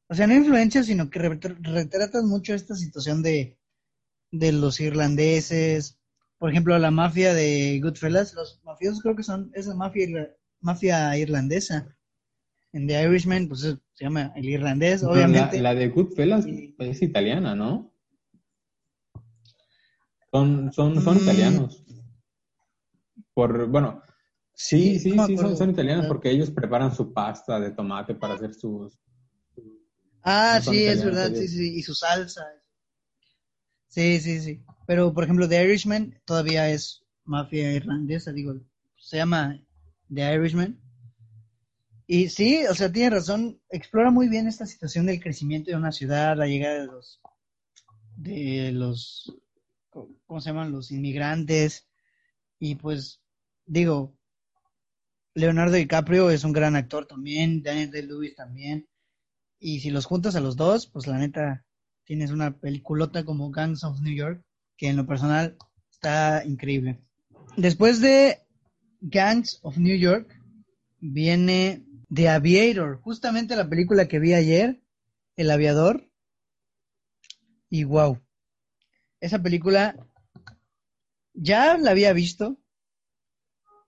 o 0.09 0.15
sea, 0.15 0.27
no 0.27 0.35
influencia, 0.35 0.83
sino 0.83 1.11
que 1.11 1.19
retratan 1.19 2.29
mucho 2.29 2.55
esta 2.55 2.75
situación 2.75 3.23
de 3.23 3.57
de 4.31 4.53
los 4.53 4.81
irlandeses, 4.81 5.99
por 6.39 6.51
ejemplo, 6.51 6.79
la 6.79 6.91
mafia 6.91 7.35
de 7.35 7.81
Goodfellas, 7.83 8.35
los 8.35 8.61
mafiosos 8.65 9.03
creo 9.03 9.17
que 9.17 9.23
son 9.23 9.51
esa 9.55 9.75
mafia 9.75 10.37
mafia 10.67 11.17
irlandesa. 11.17 11.97
En 12.73 12.87
The 12.87 13.05
Irishman, 13.05 13.49
pues 13.49 13.61
se 13.61 14.05
llama 14.05 14.33
el 14.37 14.45
irlandés, 14.45 15.03
obviamente. 15.03 15.61
La, 15.63 15.75
de 15.75 15.89
Goodfellas 15.89 16.45
es 16.79 17.03
italiana, 17.03 17.55
¿no? 17.55 17.95
Son, 20.31 20.73
son, 20.73 21.01
son 21.01 21.17
mm. 21.17 21.23
italianos. 21.23 21.85
Por, 23.33 23.69
bueno, 23.69 24.03
sí, 24.53 24.99
sí, 24.99 25.13
sí, 25.27 25.37
son, 25.39 25.57
son, 25.57 25.71
italianos 25.71 26.07
porque 26.07 26.31
ellos 26.31 26.51
preparan 26.51 26.95
su 26.95 27.13
pasta 27.15 27.59
de 27.61 27.71
tomate 27.71 28.15
para 28.15 28.35
hacer 28.35 28.53
sus... 28.53 28.99
Ah, 30.23 30.61
sí, 30.61 30.85
es 30.85 31.05
verdad, 31.05 31.33
sí, 31.33 31.47
sí, 31.47 31.77
y 31.77 31.83
su 31.83 31.95
salsa. 31.95 32.45
Sí, 33.87 34.19
sí, 34.21 34.41
sí. 34.41 34.65
Pero, 34.87 35.15
por 35.15 35.25
ejemplo, 35.25 35.49
The 35.49 35.65
Irishman 35.65 36.21
todavía 36.25 36.69
es 36.69 37.03
mafia 37.25 37.73
irlandesa, 37.73 38.33
digo, 38.33 38.61
se 38.97 39.19
llama 39.19 39.59
The 40.13 40.35
Irishman. 40.35 40.81
Y 42.07 42.29
sí, 42.29 42.65
o 42.67 42.75
sea, 42.75 42.93
tiene 42.93 43.11
razón, 43.11 43.61
explora 43.69 44.11
muy 44.11 44.29
bien 44.29 44.47
esta 44.47 44.65
situación 44.65 45.07
del 45.07 45.21
crecimiento 45.21 45.71
de 45.71 45.77
una 45.77 45.91
ciudad, 45.91 46.37
la 46.37 46.47
llegada 46.47 46.81
de 46.81 46.87
los, 46.87 47.21
de 48.17 48.73
los, 48.73 49.37
¿cómo 49.91 50.41
se 50.41 50.51
llaman? 50.51 50.71
Los 50.71 50.93
inmigrantes. 50.93 51.89
Y 52.61 52.77
pues, 52.77 53.21
digo, 53.65 54.17
Leonardo 55.35 55.75
DiCaprio 55.75 56.31
es 56.31 56.45
un 56.45 56.53
gran 56.53 56.77
actor 56.77 57.07
también, 57.07 57.63
Daniel 57.63 57.91
Day-Lewis 57.91 58.37
también. 58.37 58.89
Y 59.59 59.81
si 59.81 59.91
los 59.91 60.07
juntas 60.07 60.37
a 60.37 60.41
los 60.41 60.57
dos, 60.57 60.87
pues 60.87 61.09
la 61.09 61.19
neta, 61.19 61.65
tienes 62.05 62.31
una 62.31 62.57
peliculota 62.57 63.25
como 63.25 63.51
Gangs 63.51 63.83
of 63.83 64.01
New 64.01 64.15
York, 64.15 64.45
que 64.77 64.89
en 64.89 64.97
lo 64.97 65.07
personal 65.07 65.57
está 65.91 66.45
increíble. 66.45 67.01
Después 67.57 68.01
de 68.01 68.46
Gangs 69.09 69.61
of 69.63 69.79
New 69.79 69.97
York, 69.97 70.29
viene 71.01 71.85
The 72.13 72.29
Aviator, 72.29 73.01
justamente 73.03 73.55
la 73.55 73.69
película 73.69 74.09
que 74.09 74.19
vi 74.19 74.35
ayer, 74.35 74.83
El 75.37 75.51
Aviador. 75.51 76.11
Y 77.71 77.85
wow, 77.85 78.21
esa 79.21 79.41
película 79.41 79.97
ya 81.35 81.79
la 81.79 81.93
había 81.93 82.13
visto 82.13 82.59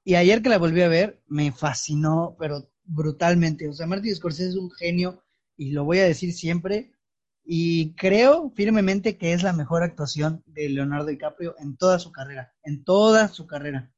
y 0.04 0.14
ayer 0.14 0.40
que 0.40 0.48
la 0.50 0.58
volví 0.58 0.82
a 0.82 0.88
ver 0.88 1.20
me 1.26 1.50
fascinó, 1.50 2.36
pero 2.38 2.70
brutalmente. 2.84 3.68
O 3.68 3.72
sea, 3.72 3.86
Martin 3.88 4.14
Scorsese 4.14 4.50
es 4.50 4.56
un 4.56 4.70
genio 4.70 5.24
y 5.56 5.72
lo 5.72 5.84
voy 5.84 5.98
a 5.98 6.04
decir 6.04 6.32
siempre 6.32 6.92
Y 7.44 7.94
creo 7.94 8.50
firmemente 8.54 9.18
que 9.18 9.32
es 9.32 9.42
la 9.42 9.52
mejor 9.52 9.82
actuación 9.82 10.44
de 10.46 10.68
Leonardo 10.68 11.06
DiCaprio 11.06 11.56
en 11.58 11.76
toda 11.76 11.98
su 11.98 12.12
carrera, 12.12 12.52
en 12.62 12.84
toda 12.84 13.28
su 13.28 13.46
carrera. 13.46 13.92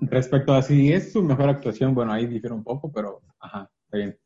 Respecto 0.00 0.54
a 0.54 0.62
si 0.62 0.92
es 0.92 1.12
su 1.12 1.22
mejor 1.22 1.48
actuación, 1.48 1.94
bueno, 1.94 2.12
ahí 2.12 2.26
difiere 2.26 2.54
un 2.54 2.62
poco, 2.62 2.92
pero 2.92 3.20
ajá, 3.40 3.70
está 3.84 3.96
bien. 3.96 4.18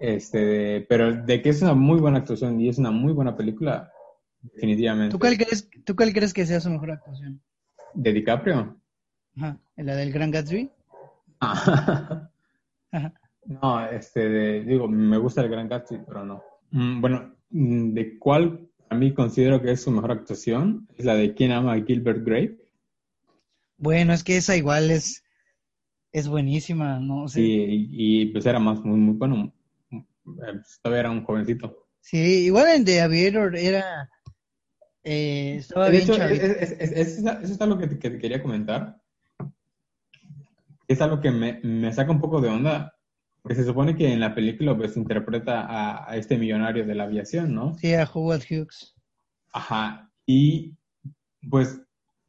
Este, 0.00 0.84
pero 0.88 1.12
de 1.14 1.40
que 1.40 1.50
es 1.50 1.62
una 1.62 1.74
muy 1.74 2.00
buena 2.00 2.18
actuación 2.18 2.60
y 2.60 2.68
es 2.68 2.78
una 2.78 2.90
muy 2.90 3.12
buena 3.12 3.36
película, 3.36 3.92
definitivamente. 4.40 5.12
¿Tú 5.12 5.18
cuál 5.18 5.36
crees, 5.36 5.68
¿tú 5.84 5.94
cuál 5.94 6.12
crees 6.12 6.34
que 6.34 6.44
sea 6.44 6.60
su 6.60 6.70
mejor 6.70 6.90
actuación? 6.90 7.40
¿De 7.94 8.12
DiCaprio? 8.12 8.80
Ajá, 9.36 9.58
¿la 9.76 9.96
del 9.96 10.12
Gran 10.12 10.30
Gatsby? 10.30 10.70
Ah. 11.40 12.28
No, 13.44 13.84
este, 13.86 14.62
digo, 14.62 14.86
me 14.86 15.18
gusta 15.18 15.42
el 15.42 15.48
Gran 15.48 15.68
Gatsby, 15.68 16.02
pero 16.06 16.24
no. 16.24 16.44
Mm, 16.70 17.00
bueno, 17.00 17.34
mm, 17.50 17.92
¿de 17.92 18.18
cuál 18.18 18.68
a 18.88 18.94
mí 18.94 19.12
considero 19.12 19.60
que 19.60 19.72
es 19.72 19.82
su 19.82 19.90
mejor 19.90 20.12
actuación? 20.12 20.86
Es 20.96 21.04
la 21.04 21.14
de 21.14 21.34
¿Quién 21.34 21.50
ama 21.50 21.72
a 21.72 21.82
Gilbert 21.82 22.24
Grape? 22.24 22.61
Bueno, 23.82 24.12
es 24.12 24.22
que 24.22 24.36
esa 24.36 24.56
igual 24.56 24.92
es, 24.92 25.24
es 26.12 26.28
buenísima, 26.28 27.00
¿no? 27.00 27.26
Sí, 27.26 27.88
y, 27.90 28.26
pues 28.26 28.46
era 28.46 28.60
más, 28.60 28.80
muy, 28.84 28.96
muy 28.96 29.14
bueno. 29.14 29.52
Eh, 29.90 30.04
pues, 30.22 30.78
todavía 30.80 31.00
era 31.00 31.10
un 31.10 31.24
jovencito. 31.24 31.88
Sí, 32.00 32.44
igual 32.46 32.68
en 32.76 32.84
The 32.84 33.00
Aviator 33.00 33.56
era... 33.56 34.08
Eh, 35.02 35.56
estaba 35.58 35.86
de 35.86 35.90
bien 35.90 36.02
hecho, 36.04 36.14
es- 36.14 36.40
es- 36.40 36.72
es- 36.78 36.92
es- 36.92 37.18
eso 37.18 37.40
es 37.42 37.60
algo 37.60 37.76
que 37.76 37.88
te, 37.88 37.98
que 37.98 38.18
quería 38.18 38.40
comentar. 38.40 39.02
Es 40.86 41.00
algo 41.00 41.20
que 41.20 41.32
me, 41.32 41.58
me 41.64 41.92
saca 41.92 42.12
un 42.12 42.20
poco 42.20 42.40
de 42.40 42.50
onda, 42.50 42.94
porque 43.42 43.56
se 43.56 43.64
supone 43.64 43.96
que 43.96 44.12
en 44.12 44.20
la 44.20 44.32
película 44.32 44.76
pues 44.76 44.96
interpreta 44.96 45.62
a, 45.62 46.08
a 46.08 46.16
este 46.16 46.38
millonario 46.38 46.86
de 46.86 46.94
la 46.94 47.04
aviación, 47.04 47.52
¿no? 47.52 47.76
Sí, 47.78 47.94
a 47.94 48.04
Howard 48.04 48.42
Hughes. 48.48 48.94
Ajá. 49.52 50.08
Y 50.24 50.76
pues 51.50 51.80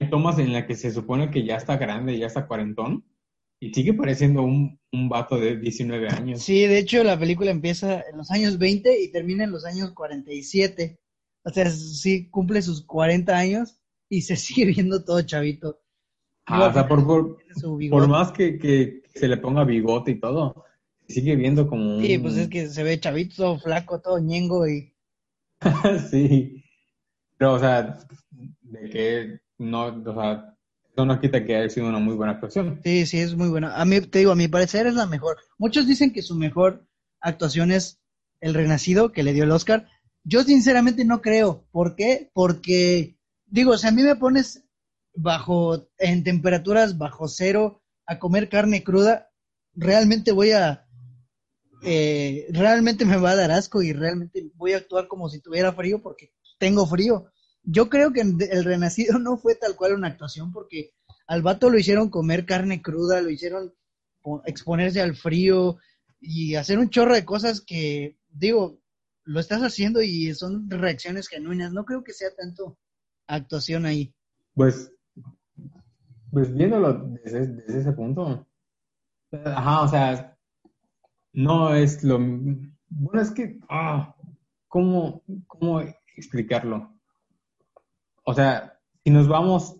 tomas 0.04 0.39
en 0.39 0.54
las 0.54 0.66
que 0.66 0.76
se 0.76 0.91
supone 0.91 1.32
que 1.32 1.45
ya 1.45 1.56
está 1.56 1.78
grande, 1.78 2.18
ya 2.18 2.28
está 2.28 2.47
cuarentón, 2.47 3.06
y 3.60 3.74
sigue 3.74 3.93
pareciendo 3.93 4.43
un, 4.43 4.80
un 4.91 5.10
vato 5.10 5.38
de 5.38 5.58
19 5.58 6.10
años. 6.10 6.41
Sí, 6.41 6.66
de 6.68 6.80
hecho 6.80 7.04
la 7.04 7.18
película 7.18 7.49
empieza 7.49 8.01
en 8.10 8.18
los 8.18 8.30
años 8.30 8.58
20 8.58 9.01
y 9.01 9.12
termina 9.12 9.45
en 9.45 9.51
los 9.51 9.66
años 9.66 9.91
47. 9.91 10.99
O 11.45 11.49
sea, 11.49 11.70
sí 11.70 12.30
cumple 12.30 12.62
sus 12.62 12.86
40 12.86 13.36
años 13.38 13.80
y 14.10 14.22
se 14.22 14.36
sigue 14.36 14.66
viendo 14.66 15.04
todo 15.04 15.22
chavito. 15.22 15.80
Ah, 16.45 16.68
o 16.68 16.74
sea, 16.74 16.88
por, 16.89 17.06
por, 17.06 18.08
más 18.10 18.34
que, 18.34 18.58
que 18.58 19.01
se 19.16 19.30
le 19.30 19.38
ponga 19.38 19.64
bigote 19.64 20.12
y 20.12 20.20
todo, 20.20 20.66
sigue 21.08 21.38
viendo 21.38 21.68
como 21.68 21.95
un... 21.95 22.04
Sí, 22.04 22.18
pues 22.18 22.36
es 22.36 22.49
que 22.49 22.68
se 22.68 22.84
ve 22.84 22.99
chavito, 22.99 23.36
todo 23.38 23.60
flaco, 23.60 24.01
todo 24.01 24.20
ñengo 24.20 24.68
y... 24.68 24.93
sí. 26.12 26.66
Pero, 27.38 27.54
o 27.54 27.60
sea, 27.60 27.97
de 28.62 28.89
que 28.89 29.39
no, 29.64 29.86
o 29.88 30.14
sea, 30.14 30.55
eso 30.95 31.05
no 31.05 31.20
quita 31.20 31.43
que 31.43 31.55
haya 31.55 31.70
sido 31.70 31.88
una 31.88 31.99
muy 31.99 32.16
buena 32.16 32.34
actuación. 32.34 32.80
Sí, 32.84 33.05
sí, 33.05 33.20
es 33.20 33.36
muy 33.36 33.49
buena. 33.49 33.76
A 33.76 33.86
mí, 33.86 33.99
te 34.01 34.20
digo, 34.20 34.32
a 34.32 34.36
mi 34.36 34.47
parecer 34.47 34.86
es 34.86 34.93
la 34.93 35.07
mejor. 35.07 35.38
Muchos 35.57 35.88
dicen 35.88 36.14
que 36.14 36.22
su 36.22 36.36
mejor 36.36 36.88
actuación 37.20 37.72
es 37.72 37.99
El 38.41 38.53
Renacido, 38.53 39.11
que 39.11 39.24
le 39.24 39.34
dio 39.34 39.45
el 39.45 39.51
Oscar. 39.51 39.88
Yo 40.24 40.43
sinceramente 40.43 41.03
no 41.03 41.22
creo. 41.22 41.66
¿Por 41.72 41.95
qué? 41.95 42.30
Porque, 42.34 43.18
digo, 43.47 43.78
si 43.78 43.88
a 43.88 43.91
mí 43.91 44.03
me 44.03 44.16
pones 44.16 44.64
bajo, 45.16 45.88
en 45.97 46.24
temperaturas 46.24 46.97
bajo 46.97 47.28
cero, 47.28 47.82
a 48.05 48.20
comer 48.20 48.49
carne 48.49 48.84
cruda, 48.84 49.32
realmente 49.74 50.32
voy 50.32 50.51
a, 50.51 50.88
eh, 51.84 52.47
realmente 52.51 53.05
me 53.05 53.18
va 53.18 53.32
a 53.32 53.36
dar 53.36 53.51
asco 53.51 53.82
y 53.82 53.93
realmente 53.93 54.51
voy 54.55 54.74
a 54.74 54.78
actuar 54.78 55.07
como 55.07 55.30
si 55.30 55.41
tuviera 55.41 55.74
frío 55.74 56.01
porque 56.01 56.32
tengo 56.57 56.86
frío. 56.86 57.26
Yo 57.64 57.89
creo 57.89 58.11
que 58.11 58.22
El 58.22 58.64
Renacido 58.64 59.20
no 59.20 59.38
fue 59.38 59.55
tal 59.55 59.76
cual 59.76 59.93
una 59.93 60.07
actuación 60.07 60.51
porque 60.51 60.91
al 61.28 61.41
vato 61.41 61.70
lo 61.70 61.78
hicieron 61.80 62.09
comer 62.09 62.45
carne 62.45 62.82
cruda, 62.82 63.22
lo 63.22 63.30
hicieron 63.30 63.74
po- 64.22 64.43
exponerse 64.45 65.01
al 65.01 65.16
frío 65.16 65.78
y 66.20 66.55
hacer 66.55 66.80
un 66.80 66.89
chorro 66.89 67.16
de 67.16 67.26
cosas 67.26 67.61
que, 67.61 68.18
digo, 68.30 68.80
lo 69.26 69.39
estás 69.39 69.61
haciendo 69.61 70.01
y 70.01 70.34
son 70.34 70.70
reacciones 70.70 71.28
genuinas. 71.28 71.72
No 71.72 71.86
creo 71.86 72.03
que 72.03 72.14
sea 72.14 72.30
tanto 72.36 72.78
actuación 73.28 73.86
ahí. 73.86 74.14
Pues, 74.53 74.91
pues 76.32 76.53
viéndolo 76.53 76.93
desde, 77.24 77.47
desde 77.47 77.80
ese 77.80 77.91
punto, 77.93 78.47
ajá, 79.32 79.82
o 79.84 79.88
sea, 79.88 80.38
no 81.34 81.76
es 81.76 82.03
lo... 82.03 82.20
Bueno, 82.20 83.22
es 83.22 83.32
que, 83.32 83.59
ah, 83.70 84.16
¿cómo, 84.68 85.24
cómo 85.47 85.82
explicarlo? 86.16 86.93
O 88.24 88.34
sea, 88.34 88.80
si 89.03 89.11
nos 89.11 89.28
vamos 89.28 89.78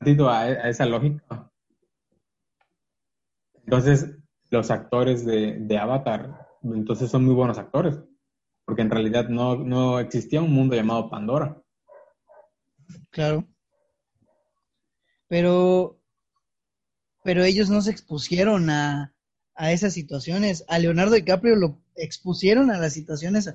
a, 0.00 0.40
a 0.40 0.68
esa 0.68 0.86
lógica, 0.86 1.50
entonces 3.64 4.10
los 4.50 4.70
actores 4.70 5.24
de, 5.24 5.58
de 5.58 5.78
Avatar, 5.78 6.48
entonces 6.62 7.10
son 7.10 7.24
muy 7.24 7.34
buenos 7.34 7.58
actores, 7.58 7.98
porque 8.64 8.82
en 8.82 8.90
realidad 8.90 9.28
no, 9.28 9.56
no 9.56 9.98
existía 9.98 10.42
un 10.42 10.52
mundo 10.52 10.74
llamado 10.74 11.10
Pandora. 11.10 11.62
Claro. 13.10 13.46
Pero, 15.28 15.98
pero 17.24 17.44
ellos 17.44 17.70
no 17.70 17.80
se 17.80 17.90
expusieron 17.90 18.68
a, 18.68 19.14
a 19.54 19.72
esas 19.72 19.94
situaciones. 19.94 20.64
A 20.68 20.78
Leonardo 20.78 21.14
DiCaprio 21.14 21.56
lo 21.56 21.78
expusieron 21.96 22.70
a 22.70 22.78
las 22.78 22.92
situaciones, 22.92 23.54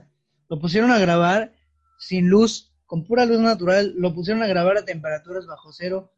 lo 0.49 0.59
pusieron 0.59 0.91
a 0.91 0.99
grabar 0.99 1.53
sin 1.99 2.29
luz, 2.29 2.73
con 2.88 3.05
pura 3.05 3.25
luz 3.25 3.39
natural, 3.39 3.93
lo 3.97 4.15
pusieron 4.15 4.43
a 4.43 4.47
grabar 4.47 4.77
a 4.77 4.85
temperaturas 4.85 5.45
bajo 5.45 5.71
cero. 5.73 6.11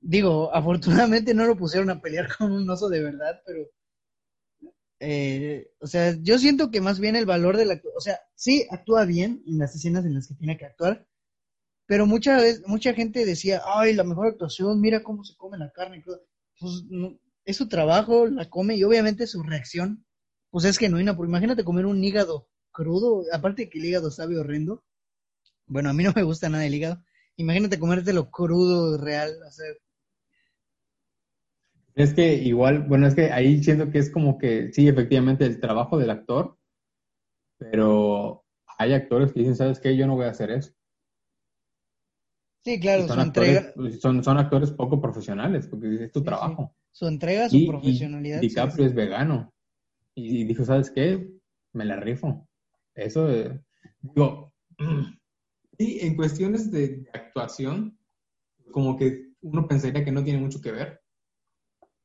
Digo, 0.00 0.54
afortunadamente 0.54 1.34
no 1.34 1.46
lo 1.46 1.56
pusieron 1.56 1.90
a 1.90 2.00
pelear 2.00 2.28
con 2.36 2.52
un 2.52 2.70
oso 2.70 2.88
de 2.88 3.02
verdad, 3.02 3.42
pero, 3.46 3.68
eh, 5.00 5.70
o 5.80 5.86
sea, 5.86 6.16
yo 6.20 6.38
siento 6.38 6.70
que 6.70 6.80
más 6.80 7.00
bien 7.00 7.16
el 7.16 7.26
valor 7.26 7.56
de 7.56 7.66
la, 7.66 7.80
o 7.96 8.00
sea, 8.00 8.20
sí 8.34 8.66
actúa 8.70 9.04
bien 9.04 9.42
en 9.46 9.58
las 9.58 9.74
escenas 9.74 10.04
en 10.04 10.14
las 10.14 10.28
que 10.28 10.34
tiene 10.34 10.56
que 10.56 10.66
actuar, 10.66 11.06
pero 11.86 12.06
mucha 12.06 12.38
vez, 12.38 12.62
mucha 12.66 12.94
gente 12.94 13.26
decía, 13.26 13.62
ay, 13.66 13.94
la 13.94 14.04
mejor 14.04 14.28
actuación, 14.28 14.80
mira 14.80 15.02
cómo 15.02 15.24
se 15.24 15.36
come 15.36 15.58
la 15.58 15.72
carne. 15.72 16.02
cruda". 16.02 16.20
Pues 16.60 16.84
es 17.44 17.56
su 17.56 17.68
trabajo, 17.68 18.26
la 18.26 18.48
come 18.50 18.76
y 18.76 18.84
obviamente 18.84 19.26
su 19.26 19.42
reacción, 19.42 20.04
pues 20.50 20.64
es 20.66 20.78
genuina, 20.78 21.16
porque 21.16 21.30
imagínate 21.30 21.64
comer 21.64 21.86
un 21.86 22.02
hígado 22.04 22.48
crudo, 22.72 23.24
aparte 23.32 23.68
que 23.70 23.78
el 23.80 23.86
hígado 23.86 24.10
sabe 24.10 24.38
horrendo. 24.38 24.84
Bueno, 25.66 25.90
a 25.90 25.92
mí 25.92 26.04
no 26.04 26.12
me 26.14 26.22
gusta 26.22 26.48
nada 26.48 26.64
el 26.66 26.74
hígado. 26.74 27.02
Imagínate 27.36 27.78
comértelo 27.80 28.30
crudo, 28.30 28.96
real, 28.98 29.32
o 29.46 29.50
sea, 29.50 29.66
Es 31.94 32.12
que 32.12 32.34
igual, 32.34 32.82
bueno, 32.82 33.06
es 33.06 33.14
que 33.14 33.32
ahí 33.32 33.62
siento 33.64 33.90
que 33.90 33.98
es 33.98 34.10
como 34.10 34.36
que 34.36 34.70
sí, 34.74 34.88
efectivamente, 34.88 35.46
el 35.46 35.58
trabajo 35.58 35.96
del 35.96 36.10
actor, 36.10 36.58
pero 37.58 38.44
hay 38.78 38.92
actores 38.92 39.32
que 39.32 39.40
dicen, 39.40 39.56
¿sabes 39.56 39.80
qué? 39.80 39.96
Yo 39.96 40.06
no 40.06 40.16
voy 40.16 40.26
a 40.26 40.30
hacer 40.30 40.50
eso. 40.50 40.72
sí, 42.64 42.80
claro, 42.80 43.08
su 43.08 43.20
actores, 43.20 43.58
entrega, 43.58 43.74
son, 44.00 44.22
son 44.24 44.38
actores 44.38 44.70
poco 44.72 45.00
profesionales, 45.00 45.66
porque 45.68 46.04
es 46.04 46.12
tu 46.12 46.20
Sí, 46.20 46.26
sí. 46.26 46.26
trabajo. 46.28 46.74
su 46.92 47.06
entrega, 47.06 47.48
su 47.48 47.56
Y, 47.56 47.64
y 47.66 47.70
profesionalidad. 47.70 48.40
sí, 48.40 48.48
DiCaprio 48.48 48.86
es 48.86 48.94
vegano. 48.94 49.52
Y, 50.14 50.42
y 50.42 50.44
dijo, 50.44 50.64
¿sabes 50.64 50.90
qué? 50.90 51.30
Me 51.74 51.84
la 51.84 51.96
rifo. 51.96 52.48
Eso, 52.94 53.30
eh, 53.30 53.62
digo, 54.02 54.52
y 55.82 56.00
en 56.00 56.16
cuestiones 56.16 56.70
de 56.70 57.06
actuación, 57.12 57.98
como 58.70 58.96
que 58.96 59.32
uno 59.42 59.66
pensaría 59.68 60.04
que 60.04 60.12
no 60.12 60.24
tiene 60.24 60.38
mucho 60.40 60.60
que 60.60 60.72
ver. 60.72 61.00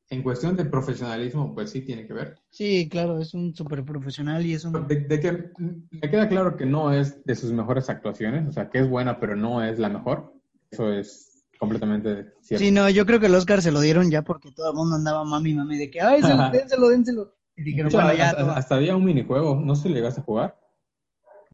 En 0.10 0.24
cuestión 0.24 0.56
de 0.56 0.64
profesionalismo, 0.66 1.54
pues 1.54 1.70
sí 1.72 1.82
tiene 1.82 2.08
que 2.08 2.14
ver. 2.14 2.40
Sí, 2.50 2.88
claro, 2.90 3.20
es 3.20 3.34
un 3.34 3.54
súper 3.54 3.84
profesional 3.84 4.46
y 4.46 4.54
es 4.54 4.64
un... 4.64 4.88
De, 4.88 5.02
de 5.02 5.20
que 5.20 5.52
me 5.92 6.10
queda 6.10 6.30
claro 6.30 6.56
que 6.56 6.66
no 6.66 6.94
es 6.94 7.24
de 7.26 7.36
sus 7.36 7.52
mejores 7.52 7.90
actuaciones, 7.90 8.48
o 8.48 8.52
sea, 8.54 8.70
que 8.70 8.80
es 8.80 8.90
buena, 8.90 9.20
pero 9.20 9.36
no 9.36 9.62
es 9.64 9.80
la 9.80 9.90
mejor. 9.90 10.34
Eso 10.72 10.94
es 10.94 11.46
completamente 11.60 12.32
cierto. 12.42 12.64
Sí, 12.64 12.72
no, 12.72 12.90
yo 12.90 13.06
creo 13.06 13.20
que 13.20 13.26
el 13.26 13.36
Oscar 13.36 13.62
se 13.62 13.72
lo 13.72 13.82
dieron 13.82 14.10
ya 14.10 14.22
porque 14.22 14.52
todo 14.52 14.70
el 14.72 14.78
mundo 14.78 14.96
andaba 14.96 15.26
mami, 15.26 15.54
mami, 15.54 15.78
de 15.78 15.92
que, 15.92 16.00
ay, 16.00 16.22
se 16.22 16.34
lo- 16.34 16.50
dénselo, 16.52 16.90
dénselo. 16.90 17.34
Y 17.58 17.64
dijeron, 17.64 17.88
hecho, 17.90 17.98
bueno, 17.98 18.14
ya, 18.14 18.30
hasta, 18.30 18.56
hasta 18.56 18.76
había 18.76 18.96
un 18.96 19.04
minijuego, 19.04 19.56
no 19.56 19.74
le 19.74 19.90
llegaste 19.90 20.22
a 20.22 20.24
jugar. 20.24 20.60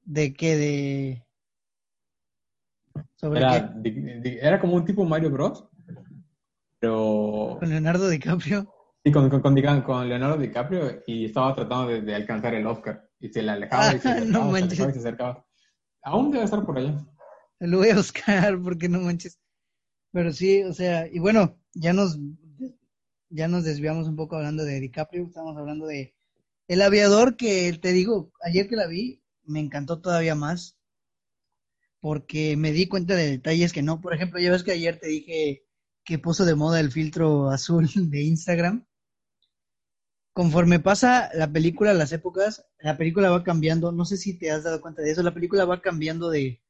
¿De 0.05 0.33
qué? 0.33 0.57
De... 0.57 1.22
¿Sobre 3.15 3.39
Era, 3.39 3.73
qué? 3.83 4.39
era 4.41 4.59
como 4.59 4.75
un 4.75 4.85
tipo 4.85 5.05
Mario 5.05 5.29
Bros. 5.31 5.67
Pero 6.79 7.57
Con 7.59 7.69
Leonardo 7.69 8.09
DiCaprio. 8.09 8.67
sí, 9.03 9.11
con, 9.11 9.29
con, 9.29 9.41
con, 9.41 9.81
con 9.81 10.09
Leonardo 10.09 10.37
DiCaprio 10.37 11.01
y 11.07 11.25
estaba 11.25 11.55
tratando 11.55 11.87
de, 11.87 12.01
de 12.01 12.15
alcanzar 12.15 12.53
el 12.53 12.67
Oscar. 12.67 13.09
Y 13.19 13.29
se 13.29 13.41
le 13.41 13.51
alejaba 13.51 13.95
y 13.95 13.99
se 13.99 14.09
Ah, 14.09 14.11
acercaba, 14.11 14.45
no 14.45 14.51
se 14.57 14.63
alejaba 14.63 14.89
y 14.89 14.93
se 14.93 14.99
acercaba. 14.99 15.45
Aún 16.03 16.31
debe 16.31 16.43
estar 16.45 16.65
por 16.65 16.77
allá. 16.77 17.05
Lo 17.59 17.77
voy 17.79 17.89
a 17.89 17.95
buscar 17.95 18.59
porque 18.61 18.89
no 18.89 18.99
manches. 18.99 19.39
Pero 20.11 20.31
sí, 20.33 20.63
o 20.63 20.73
sea, 20.73 21.07
y 21.07 21.19
bueno, 21.19 21.57
ya 21.73 21.93
nos 21.93 22.17
ya 23.29 23.47
nos 23.47 23.63
desviamos 23.63 24.07
un 24.07 24.15
poco 24.15 24.35
hablando 24.35 24.63
de 24.63 24.79
DiCaprio, 24.79 25.23
estamos 25.25 25.57
hablando 25.57 25.87
de 25.87 26.13
El 26.67 26.81
Aviador 26.81 27.35
que 27.35 27.77
te 27.81 27.91
digo, 27.91 28.31
ayer 28.43 28.67
que 28.67 28.75
la 28.75 28.87
vi 28.87 29.23
me 29.45 29.59
encantó 29.59 30.01
todavía 30.01 30.35
más. 30.35 30.77
Porque 32.03 32.57
me 32.57 32.73
di 32.73 32.89
cuenta 32.89 33.15
de 33.15 33.31
detalles 33.31 33.71
que 33.71 33.81
no. 33.81 34.01
Por 34.01 34.13
ejemplo, 34.13 34.37
ya 34.37 34.51
ves 34.51 34.63
que 34.63 34.73
ayer 34.73 34.99
te 34.99 35.07
dije 35.07 35.63
que 36.03 36.19
puso 36.19 36.43
de 36.43 36.53
moda 36.53 36.81
el 36.81 36.91
filtro 36.91 37.49
azul 37.49 37.87
de 37.95 38.23
Instagram. 38.23 38.85
Conforme 40.33 40.81
pasa 40.81 41.29
la 41.33 41.49
película, 41.49 41.93
las 41.93 42.11
épocas, 42.11 42.67
la 42.79 42.97
película 42.97 43.29
va 43.29 43.45
cambiando. 43.45 43.93
No 43.93 44.03
sé 44.03 44.17
si 44.17 44.37
te 44.37 44.51
has 44.51 44.65
dado 44.65 44.81
cuenta 44.81 45.01
de 45.01 45.11
eso. 45.11 45.23
La 45.23 45.33
película 45.33 45.63
va 45.63 45.79
cambiando 45.79 46.29
de, 46.29 46.61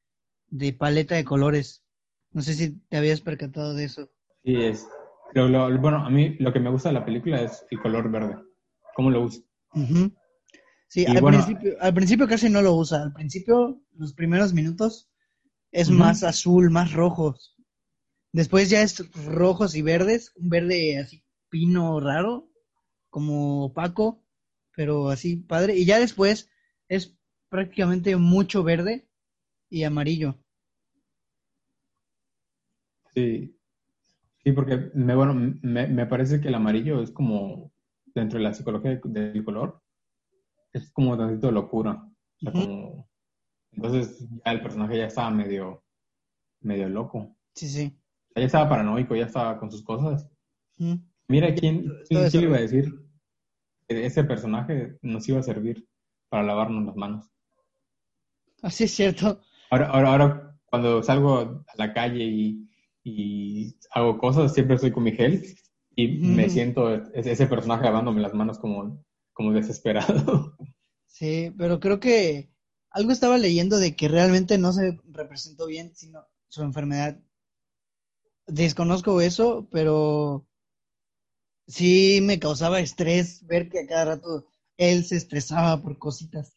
de 0.50 0.72
paleta 0.72 1.16
de 1.16 1.24
colores. 1.24 1.84
No 2.30 2.44
sé 2.44 2.54
si 2.54 2.78
te 2.82 2.98
habías 2.98 3.22
percatado 3.22 3.74
de 3.74 3.86
eso. 3.86 4.12
Sí, 4.44 4.54
es. 4.56 4.88
bueno, 5.34 6.06
a 6.06 6.12
mí 6.12 6.36
lo 6.38 6.54
que 6.54 6.60
me 6.60 6.70
gusta 6.70 6.90
de 6.90 6.94
la 6.94 7.06
película 7.06 7.42
es 7.42 7.66
el 7.72 7.80
color 7.82 8.12
verde. 8.12 8.38
¿Cómo 8.96 9.10
lo 9.10 9.24
usa? 9.24 9.42
Sí, 10.90 11.08
al, 11.08 11.24
principio, 11.24 11.74
al 11.80 11.94
principio 11.96 12.28
casi 12.28 12.52
no 12.52 12.62
lo 12.62 12.76
usa. 12.76 13.02
Al 13.02 13.14
principio, 13.14 13.82
los 13.94 14.14
primeros 14.14 14.54
minutos, 14.54 15.10
es 15.74 15.90
más 15.90 16.24
azul, 16.24 16.70
más 16.70 16.94
rojos. 16.94 17.58
Después 18.32 18.70
ya 18.70 18.82
es 18.82 19.04
rojos 19.26 19.76
y 19.76 19.82
verdes, 19.82 20.32
un 20.36 20.50
verde 20.50 21.00
así 21.00 21.24
pino 21.50 22.00
raro, 22.00 22.50
como 23.10 23.66
opaco, 23.66 24.24
pero 24.76 25.10
así 25.10 25.36
padre. 25.36 25.76
Y 25.76 25.86
ya 25.86 26.00
después 26.00 26.50
es 26.88 27.18
prácticamente 27.50 28.16
mucho 28.16 28.64
verde 28.64 29.08
y 29.70 29.84
amarillo. 29.84 30.40
Sí, 33.16 33.56
sí, 34.44 34.52
porque 34.52 34.92
me, 34.96 35.16
bueno, 35.16 35.34
me, 35.62 35.88
me 35.88 36.06
parece 36.06 36.40
que 36.40 36.48
el 36.48 36.56
amarillo 36.56 37.02
es 37.02 37.12
como 37.12 37.72
dentro 38.16 38.38
de 38.40 38.44
la 38.44 38.54
psicología 38.54 39.00
del 39.04 39.44
color, 39.44 39.82
es 40.72 40.92
como 40.92 41.18
tantito 41.18 41.52
locura. 41.52 42.04
Entonces 43.76 44.28
ya 44.46 44.52
el 44.52 44.62
personaje 44.62 44.98
ya 44.98 45.06
estaba 45.08 45.30
medio, 45.32 45.84
medio 46.62 46.90
loco. 46.90 47.36
Sí, 47.56 47.68
sí. 47.68 47.98
Ya 48.36 48.46
estaba 48.46 48.70
paranoico, 48.70 49.16
ya 49.16 49.26
estaba 49.26 49.60
con 49.60 49.72
sus 49.72 49.84
cosas. 49.84 50.28
Mira 51.28 51.54
quién, 51.54 51.92
quién, 52.08 52.30
le 52.32 52.42
iba 52.42 52.58
a 52.58 52.62
decir 52.62 52.94
que 53.88 54.06
ese 54.06 54.24
personaje 54.24 54.98
nos 55.02 55.28
iba 55.30 55.40
a 55.40 55.44
servir 55.44 55.88
para 56.30 56.44
lavarnos 56.44 56.86
las 56.86 56.96
manos. 56.96 57.32
Así 58.62 58.86
es 58.86 58.92
cierto. 58.92 59.42
Ahora, 59.70 59.88
ahora, 59.88 60.10
ahora 60.10 60.58
cuando 60.66 61.04
salgo 61.04 61.64
a 61.68 61.76
la 61.78 61.94
calle 61.94 62.24
y, 62.24 62.70
y 63.04 63.76
hago 63.92 64.18
cosas, 64.18 64.54
siempre 64.54 64.76
estoy 64.76 64.92
con 64.92 65.04
mi 65.04 65.12
gel 65.12 65.44
y 65.96 66.08
me 66.08 66.50
siento 66.50 66.92
ese 67.14 67.46
personaje 67.48 67.84
lavándome 67.84 68.22
las 68.22 68.34
manos 68.34 68.58
como, 68.58 69.06
como 69.34 69.54
desesperado. 69.54 70.56
Sí, 71.06 71.54
pero 71.58 71.80
creo 71.80 72.00
que 72.00 72.50
algo 72.94 73.12
estaba 73.12 73.38
leyendo 73.38 73.78
de 73.80 73.96
que 73.96 74.08
realmente 74.08 74.58
no 74.58 74.72
se 74.72 75.00
representó 75.10 75.66
bien 75.66 75.94
sino 75.96 76.26
su 76.48 76.62
enfermedad. 76.62 77.20
Desconozco 78.46 79.20
eso, 79.20 79.68
pero 79.72 80.48
sí 81.68 82.20
me 82.22 82.40
causaba 82.40 82.80
estrés 82.80 83.46
ver 83.46 83.70
que 83.70 83.80
a 83.80 83.88
cada 83.88 84.06
rato 84.06 84.46
él 84.78 85.04
se 85.04 85.16
estresaba 85.18 85.82
por 85.82 85.98
cositas. 85.98 86.54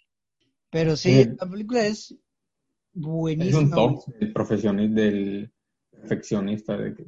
Pero 0.71 0.97
sí, 0.97 1.25
la 1.25 1.49
película 1.49 1.87
es 1.87 2.15
buenísima. 2.93 3.59
Es 3.59 3.65
un 3.65 3.71
top 3.71 4.07
del 4.19 4.33
profesionista, 4.33 5.01
del 5.01 5.53
perfeccionista, 5.91 6.77
de 6.77 6.95
que 6.95 7.07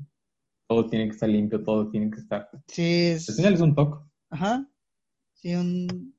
todo 0.69 0.87
tiene 0.89 1.07
que 1.07 1.15
estar 1.15 1.29
limpio, 1.29 1.63
todo 1.63 1.91
tiene 1.91 2.11
que 2.11 2.21
estar. 2.21 2.49
Sí, 2.67 3.09
es... 3.09 3.29
Al 3.29 3.35
final 3.35 3.55
es 3.55 3.61
un 3.61 3.75
toque. 3.75 4.09
Ajá. 4.31 4.71
Sí, 5.35 5.55
un. 5.55 6.17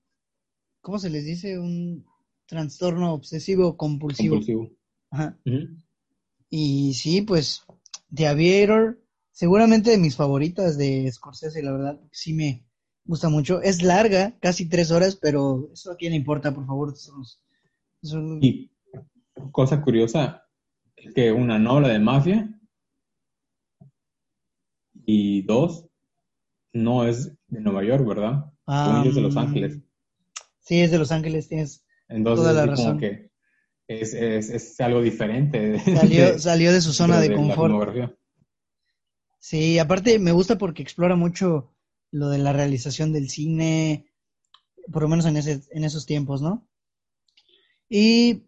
¿Cómo 0.82 1.00
se 1.00 1.10
les 1.10 1.26
dice? 1.26 1.58
Un 1.58 2.06
trastorno 2.50 3.14
obsesivo 3.14 3.78
compulsivo. 3.78 4.36
Compulsivo. 4.36 4.72
Ajá. 5.12 5.40
Y 6.50 6.94
sí, 6.96 7.22
pues, 7.22 7.64
The 8.14 8.28
Aviator, 8.28 9.00
seguramente 9.32 9.92
de 9.92 9.98
mis 9.98 10.16
favoritas 10.16 10.78
de 10.78 11.10
Scorsese, 11.12 11.62
la 11.62 11.72
verdad, 11.72 12.02
sí 12.12 12.34
me 12.34 12.66
gusta 13.06 13.30
mucho. 13.30 13.62
Es 13.62 13.84
larga, 13.84 14.38
casi 14.40 14.68
tres 14.68 14.92
horas, 14.92 15.16
pero 15.16 15.70
eso 15.72 15.92
a 15.92 15.96
quién 15.96 16.12
le 16.12 16.18
importa, 16.18 16.54
por 16.54 16.66
favor. 16.66 16.94
Y 18.42 18.72
cosa 19.52 19.82
curiosa, 19.82 20.44
es 20.96 21.14
que 21.14 21.32
una 21.32 21.60
novela 21.60 21.90
de 21.90 22.00
mafia 22.00 22.60
y 25.06 25.44
dos, 25.44 25.86
no 26.74 27.06
es 27.06 27.36
de 27.48 27.62
Nueva 27.62 27.84
York, 27.84 28.08
¿verdad? 28.08 28.52
Ah, 28.66 29.04
es 29.06 29.16
de 29.16 29.22
Los 29.22 29.38
Ángeles. 29.38 29.80
Sí, 30.60 30.82
es 30.82 30.92
de 30.92 31.00
Los 31.00 31.12
Ángeles, 31.12 31.48
tienes 31.48 31.84
Entonces, 32.10 32.44
toda 32.44 32.54
la 32.54 32.66
razón. 32.66 32.86
Como 32.86 33.00
que 33.00 33.30
es, 33.88 34.14
es, 34.14 34.50
es, 34.50 34.80
algo 34.82 35.02
diferente. 35.02 35.80
Salió, 35.96 36.38
salió 36.38 36.74
de 36.74 36.82
su 36.82 36.94
zona 36.94 37.20
de, 37.20 37.34
confort. 37.34 38.16
Sí, 39.40 39.80
aparte 39.80 40.20
me 40.20 40.32
gusta 40.32 40.58
porque 40.58 40.84
explora 40.84 41.16
mucho 41.16 41.74
lo 42.12 42.30
de 42.30 42.40
la 42.40 42.54
realización 42.54 43.14
del 43.14 43.30
cine, 43.30 44.06
por 44.92 45.04
lo 45.04 45.10
menos 45.10 45.26
en, 45.26 45.38
ese, 45.38 45.62
en 45.72 45.84
esos 45.84 46.06
tiempos, 46.06 46.42
¿no? 46.42 46.68
Y 47.88 48.44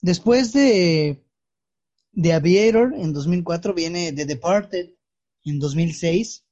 después 0.00 0.52
de, 0.52 1.24
de 2.12 2.32
Aviator, 2.32 2.92
en 2.94 3.12
2004, 3.12 3.72
viene 3.72 4.12
The 4.12 4.26
Departed, 4.26 4.90
en 5.44 5.58
2006. 5.58 6.44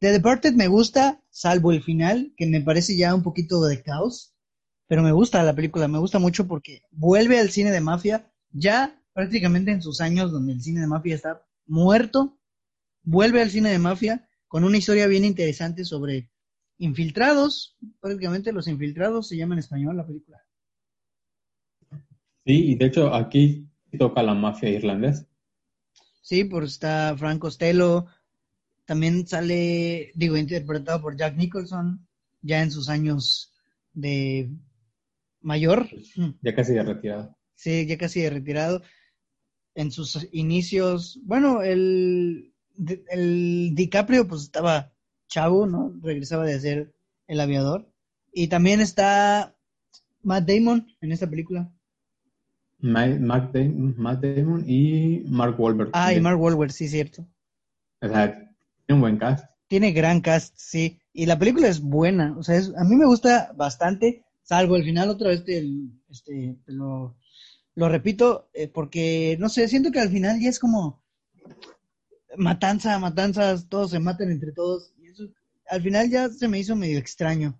The 0.00 0.12
Departed 0.12 0.52
me 0.52 0.68
gusta, 0.68 1.22
salvo 1.30 1.72
el 1.72 1.82
final, 1.82 2.32
que 2.36 2.46
me 2.46 2.60
parece 2.60 2.96
ya 2.96 3.14
un 3.14 3.22
poquito 3.22 3.62
de 3.64 3.82
caos, 3.82 4.33
pero 4.86 5.02
me 5.02 5.12
gusta 5.12 5.42
la 5.42 5.54
película, 5.54 5.88
me 5.88 5.98
gusta 5.98 6.18
mucho 6.18 6.46
porque 6.46 6.82
vuelve 6.90 7.38
al 7.38 7.50
cine 7.50 7.70
de 7.70 7.80
mafia, 7.80 8.30
ya 8.52 9.00
prácticamente 9.12 9.70
en 9.70 9.82
sus 9.82 10.00
años 10.00 10.32
donde 10.32 10.52
el 10.52 10.62
cine 10.62 10.80
de 10.80 10.86
mafia 10.86 11.14
está 11.14 11.46
muerto, 11.66 12.38
vuelve 13.02 13.42
al 13.42 13.50
cine 13.50 13.70
de 13.70 13.78
mafia 13.78 14.28
con 14.48 14.64
una 14.64 14.76
historia 14.76 15.06
bien 15.06 15.24
interesante 15.24 15.84
sobre 15.84 16.30
infiltrados, 16.78 17.76
prácticamente 18.00 18.52
los 18.52 18.68
infiltrados 18.68 19.28
se 19.28 19.36
llama 19.36 19.54
en 19.54 19.60
español 19.60 19.96
la 19.96 20.06
película. 20.06 20.42
Sí, 22.46 22.72
y 22.72 22.74
de 22.74 22.86
hecho 22.86 23.14
aquí 23.14 23.68
toca 23.98 24.22
la 24.22 24.34
mafia 24.34 24.68
irlandesa. 24.68 25.26
Sí, 26.20 26.44
pues 26.44 26.72
está 26.72 27.14
Frank 27.16 27.38
Costello, 27.38 28.06
también 28.84 29.26
sale, 29.26 30.12
digo, 30.14 30.36
interpretado 30.36 31.00
por 31.00 31.16
Jack 31.16 31.36
Nicholson, 31.36 32.06
ya 32.42 32.62
en 32.62 32.70
sus 32.70 32.88
años 32.88 33.52
de 33.92 34.50
mayor. 35.44 35.88
Ya 36.42 36.54
casi 36.54 36.74
de 36.74 36.82
retirado. 36.82 37.36
Sí, 37.54 37.86
ya 37.86 37.96
casi 37.96 38.22
de 38.22 38.30
retirado. 38.30 38.82
En 39.74 39.90
sus 39.90 40.28
inicios, 40.32 41.20
bueno, 41.24 41.62
el, 41.62 42.52
el 43.10 43.72
DiCaprio 43.74 44.26
pues 44.26 44.42
estaba 44.42 44.92
chavo, 45.28 45.66
¿no? 45.66 45.92
Regresaba 46.00 46.44
de 46.44 46.60
ser 46.60 46.94
el 47.26 47.40
aviador. 47.40 47.88
Y 48.32 48.48
también 48.48 48.80
está 48.80 49.54
Matt 50.22 50.48
Damon 50.48 50.86
en 51.00 51.12
esta 51.12 51.28
película. 51.28 51.70
Matt, 52.78 53.54
Damon, 53.54 54.64
y 54.66 55.22
Mark 55.26 55.58
Wahlberg. 55.58 55.90
Ah, 55.92 56.12
y 56.12 56.20
Mark 56.20 56.40
Wahlberg, 56.40 56.70
sí, 56.70 56.88
cierto. 56.88 57.26
O 58.02 58.08
sea, 58.08 58.34
tiene 58.86 58.96
un 58.96 59.00
buen 59.00 59.16
cast. 59.16 59.46
Tiene 59.68 59.92
gran 59.92 60.20
cast, 60.20 60.54
sí. 60.56 61.00
Y 61.12 61.26
la 61.26 61.38
película 61.38 61.68
es 61.68 61.80
buena. 61.80 62.36
O 62.36 62.42
sea, 62.42 62.60
a 62.76 62.84
mí 62.84 62.96
me 62.96 63.06
gusta 63.06 63.52
bastante, 63.56 64.24
salvo 64.44 64.76
el 64.76 64.84
final 64.84 65.08
otra 65.08 65.30
vez, 65.30 65.44
este, 66.08 66.56
lo, 66.66 67.16
lo 67.74 67.88
repito, 67.88 68.48
eh, 68.54 68.68
porque, 68.68 69.36
no 69.40 69.48
sé, 69.48 69.66
siento 69.68 69.90
que 69.90 70.00
al 70.00 70.10
final 70.10 70.38
ya 70.40 70.48
es 70.48 70.60
como 70.60 71.02
matanza, 72.36 72.98
matanzas, 72.98 73.68
todos 73.68 73.90
se 73.90 73.98
matan 73.98 74.30
entre 74.30 74.52
todos. 74.52 74.92
Y 74.98 75.08
eso, 75.08 75.24
al 75.68 75.82
final 75.82 76.08
ya 76.08 76.28
se 76.28 76.48
me 76.48 76.58
hizo 76.58 76.76
medio 76.76 76.98
extraño. 76.98 77.58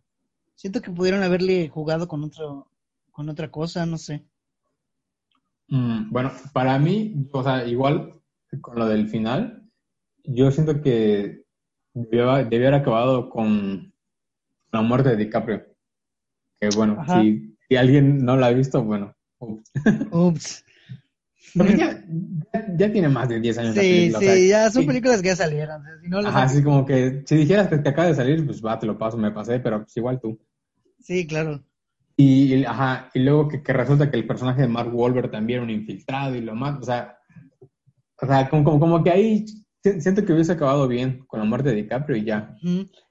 Siento 0.55 0.80
que 0.80 0.91
pudieron 0.91 1.22
haberle 1.22 1.68
jugado 1.68 2.07
con 2.07 2.22
otro, 2.22 2.68
con 3.11 3.28
otra 3.28 3.51
cosa, 3.51 3.87
no 3.87 3.99
sé. 3.99 4.24
Mm, 5.68 6.11
bueno, 6.11 6.30
para 6.53 6.78
mí, 6.78 7.28
o 7.32 7.43
sea, 7.43 7.66
igual 7.66 8.20
con 8.61 8.78
lo 8.78 8.87
del 8.87 9.09
final, 9.09 9.68
yo 10.22 10.51
siento 10.51 10.80
que 10.80 11.45
debió, 11.93 12.30
haber 12.30 12.74
acabado 12.74 13.30
con 13.30 13.93
la 14.72 14.82
muerte 14.82 15.11
de 15.11 15.16
DiCaprio. 15.16 15.74
Que 16.61 16.68
bueno, 16.76 17.05
si, 17.07 17.57
alguien 17.76 18.24
no 18.24 18.36
la 18.36 18.46
ha 18.46 18.50
visto, 18.50 18.82
bueno, 18.82 19.14
ups. 20.11 20.64
ya, 21.55 22.92
tiene 22.92 23.09
más 23.09 23.28
de 23.28 23.40
10 23.40 23.59
años. 23.59 23.74
Sí, 23.74 24.12
sí, 24.18 24.48
ya 24.48 24.70
son 24.70 24.86
películas 24.86 25.22
que 25.22 25.28
ya 25.28 25.36
salieron. 25.36 25.82
Ajá, 26.26 26.44
así 26.44 26.62
como 26.62 26.84
que 26.84 27.22
si 27.26 27.36
dijeras 27.36 27.68
que 27.68 27.78
te 27.78 27.88
acaba 27.88 28.09
de 28.09 28.14
salir, 28.14 28.44
pues 28.44 28.64
va, 28.64 28.78
te 28.78 28.86
lo 28.86 28.98
paso, 28.98 29.16
me 29.16 29.30
pasé, 29.30 29.61
pero 29.61 29.82
pues 29.82 29.96
igual 29.96 30.20
tú. 30.20 30.38
Sí, 31.00 31.26
claro. 31.26 31.62
Y, 32.16 32.64
ajá, 32.64 33.11
y 33.12 33.20
luego 33.20 33.48
que, 33.48 33.72
resulta 33.72 34.11
que 34.11 34.16
el 34.16 34.26
personaje 34.26 34.62
de 34.62 34.68
Mark 34.68 34.94
Wahlberg 34.94 35.30
también 35.30 35.59
era 35.59 35.64
un 35.64 35.70
infiltrado 35.70 36.34
y 36.36 36.40
lo 36.40 36.55
más, 36.55 36.80
o 36.80 36.84
sea, 36.84 37.18
o 38.20 38.26
sea 38.26 38.48
como, 38.48 38.62
como, 38.64 38.80
como 38.80 39.02
que 39.02 39.11
ahí 39.11 39.44
siento 39.82 40.24
que 40.24 40.32
hubiese 40.32 40.52
acabado 40.52 40.88
bien 40.88 41.24
con 41.26 41.40
la 41.40 41.46
muerte 41.46 41.70
de 41.70 41.76
DiCaprio 41.76 42.16
y 42.16 42.24
ya. 42.24 42.57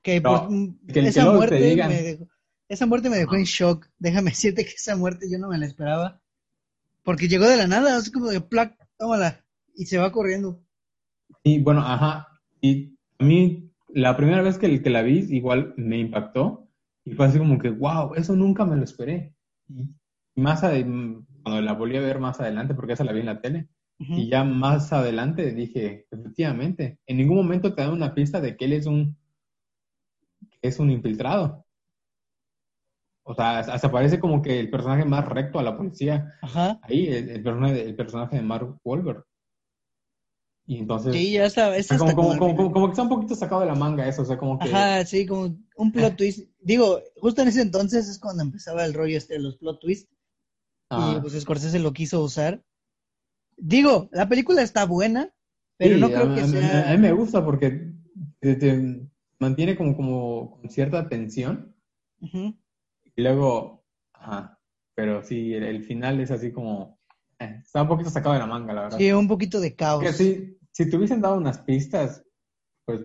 que, 0.01 0.17
esa, 0.17 1.31
muerte 1.31 1.75
me 1.75 2.01
dejó, 2.01 2.27
esa 2.73 2.85
muerte 2.85 3.09
me 3.09 3.17
dejó 3.17 3.35
en 3.35 3.43
shock. 3.43 3.87
Déjame 3.99 4.31
decirte 4.31 4.65
que 4.65 4.71
esa 4.71 4.95
muerte 4.95 5.27
yo 5.31 5.37
no 5.39 5.49
me 5.49 5.57
la 5.57 5.65
esperaba. 5.65 6.21
Porque 7.03 7.27
llegó 7.27 7.47
de 7.47 7.57
la 7.57 7.67
nada, 7.67 7.97
así 7.97 8.11
como 8.11 8.27
de 8.27 8.41
plac, 8.41 8.77
tómala, 8.97 9.43
y 9.75 9.85
se 9.85 9.97
va 9.97 10.11
corriendo. 10.11 10.61
Y 11.43 11.61
bueno, 11.61 11.81
ajá. 11.81 12.27
Y 12.61 12.97
a 13.19 13.25
mí, 13.25 13.71
la 13.89 14.15
primera 14.15 14.41
vez 14.41 14.57
que, 14.57 14.81
que 14.81 14.89
la 14.89 15.01
vi, 15.01 15.19
igual 15.29 15.73
me 15.77 15.99
impactó. 15.99 16.69
Y 17.05 17.13
fue 17.13 17.25
así 17.25 17.37
como 17.37 17.59
que, 17.59 17.69
wow, 17.69 18.13
eso 18.15 18.35
nunca 18.35 18.65
me 18.65 18.77
lo 18.77 18.83
esperé. 18.83 19.35
Y 19.67 20.41
más 20.41 20.63
adelante, 20.63 21.25
cuando 21.43 21.61
la 21.61 21.73
volví 21.73 21.97
a 21.97 22.01
ver 22.01 22.19
más 22.19 22.39
adelante, 22.39 22.73
porque 22.73 22.93
esa 22.93 23.03
la 23.03 23.11
vi 23.11 23.19
en 23.19 23.25
la 23.25 23.41
tele, 23.41 23.67
y 23.99 24.29
ya 24.29 24.43
más 24.43 24.91
adelante 24.91 25.53
dije, 25.53 26.07
efectivamente, 26.11 26.99
en 27.05 27.17
ningún 27.17 27.37
momento 27.37 27.73
te 27.73 27.83
da 27.83 27.91
una 27.91 28.13
pista 28.13 28.41
de 28.41 28.57
que 28.57 28.65
él 28.65 28.73
es 28.73 28.85
un, 28.85 29.17
es 30.61 30.79
un 30.79 30.89
infiltrado. 30.89 31.62
O 33.25 33.33
sea, 33.33 33.59
hasta 33.59 33.91
parece 33.91 34.19
como 34.19 34.41
que 34.41 34.59
el 34.59 34.69
personaje 34.69 35.05
más 35.05 35.25
recto 35.25 35.57
a 35.57 35.63
la 35.63 35.77
policía. 35.77 36.33
Ajá. 36.41 36.79
Ahí, 36.83 37.07
el, 37.07 37.41
personaje, 37.41 37.81
el 37.81 37.95
personaje 37.95 38.35
de 38.35 38.41
Mark 38.41 38.77
Wahlberg. 38.83 39.25
Y 40.65 40.79
entonces... 40.79 41.13
Sí, 41.13 41.33
ya 41.33 41.45
está. 41.45 41.71
como, 41.97 42.37
como, 42.37 42.85
que 42.85 42.91
está 42.91 43.03
un 43.03 43.09
poquito 43.09 43.35
sacado 43.35 43.61
de 43.61 43.67
la 43.67 43.75
manga 43.75 44.07
eso, 44.07 44.21
o 44.21 44.25
sea, 44.25 44.37
como 44.37 44.59
que... 44.59 44.69
Ajá, 44.69 45.05
sí, 45.05 45.25
como 45.25 45.57
un 45.77 45.91
plot 45.91 46.15
twist. 46.15 46.49
Digo, 46.59 47.01
justo 47.17 47.41
en 47.41 47.49
ese 47.49 47.61
entonces 47.61 48.07
es 48.07 48.19
cuando 48.19 48.43
empezaba 48.43 48.85
el 48.85 48.93
rollo 48.93 49.17
este 49.17 49.33
de 49.33 49.39
los 49.39 49.57
plot 49.57 49.79
twists. 49.79 50.09
Y 50.91 51.19
pues 51.21 51.33
Scorsese 51.41 51.79
lo 51.79 51.91
quiso 51.91 52.21
usar. 52.21 52.63
Digo, 53.57 54.09
la 54.11 54.29
película 54.29 54.61
está 54.61 54.85
buena, 54.85 55.33
pero 55.77 55.97
no 55.97 56.07
creo 56.07 56.35
que 56.35 56.43
sea... 56.45 56.91
A 56.91 56.93
mí 56.93 56.99
me 56.99 57.13
gusta 57.13 57.43
porque 57.43 57.93
te, 58.39 59.09
mantiene 59.39 59.75
como, 59.75 59.95
como 59.95 60.51
con 60.51 60.69
cierta 60.69 61.09
tensión. 61.09 61.75
Y 62.21 62.55
luego, 63.21 63.85
ajá, 64.13 64.59
pero 64.95 65.23
sí, 65.23 65.53
el, 65.53 65.83
final 65.83 66.19
es 66.19 66.31
así 66.31 66.51
como... 66.51 66.99
Eh, 67.39 67.61
está 67.63 67.81
un 67.81 67.87
poquito 67.87 68.09
sacado 68.09 68.33
de 68.33 68.39
la 68.39 68.47
manga, 68.47 68.73
la 68.73 68.81
verdad. 68.83 68.97
Sí, 68.97 69.11
un 69.11 69.27
poquito 69.27 69.59
de 69.59 69.75
caos. 69.75 70.03
Que 70.03 70.13
si, 70.13 70.57
si 70.71 70.89
te 70.89 70.97
hubiesen 70.97 71.21
dado 71.21 71.37
unas 71.37 71.59
pistas, 71.59 72.23
pues 72.85 73.01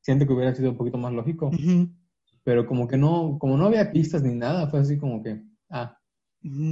siento 0.00 0.26
que 0.26 0.32
hubiera 0.32 0.54
sido 0.54 0.70
un 0.70 0.76
poquito 0.76 0.98
más 0.98 1.12
lógico. 1.12 1.50
Pero 2.44 2.66
como 2.66 2.86
que 2.86 2.96
no, 2.96 3.38
como 3.38 3.56
no 3.56 3.66
había 3.66 3.90
pistas 3.90 4.22
ni 4.22 4.34
nada, 4.34 4.68
fue 4.68 4.80
así 4.80 4.98
como 4.98 5.22
que, 5.22 5.42
ah. 5.70 5.98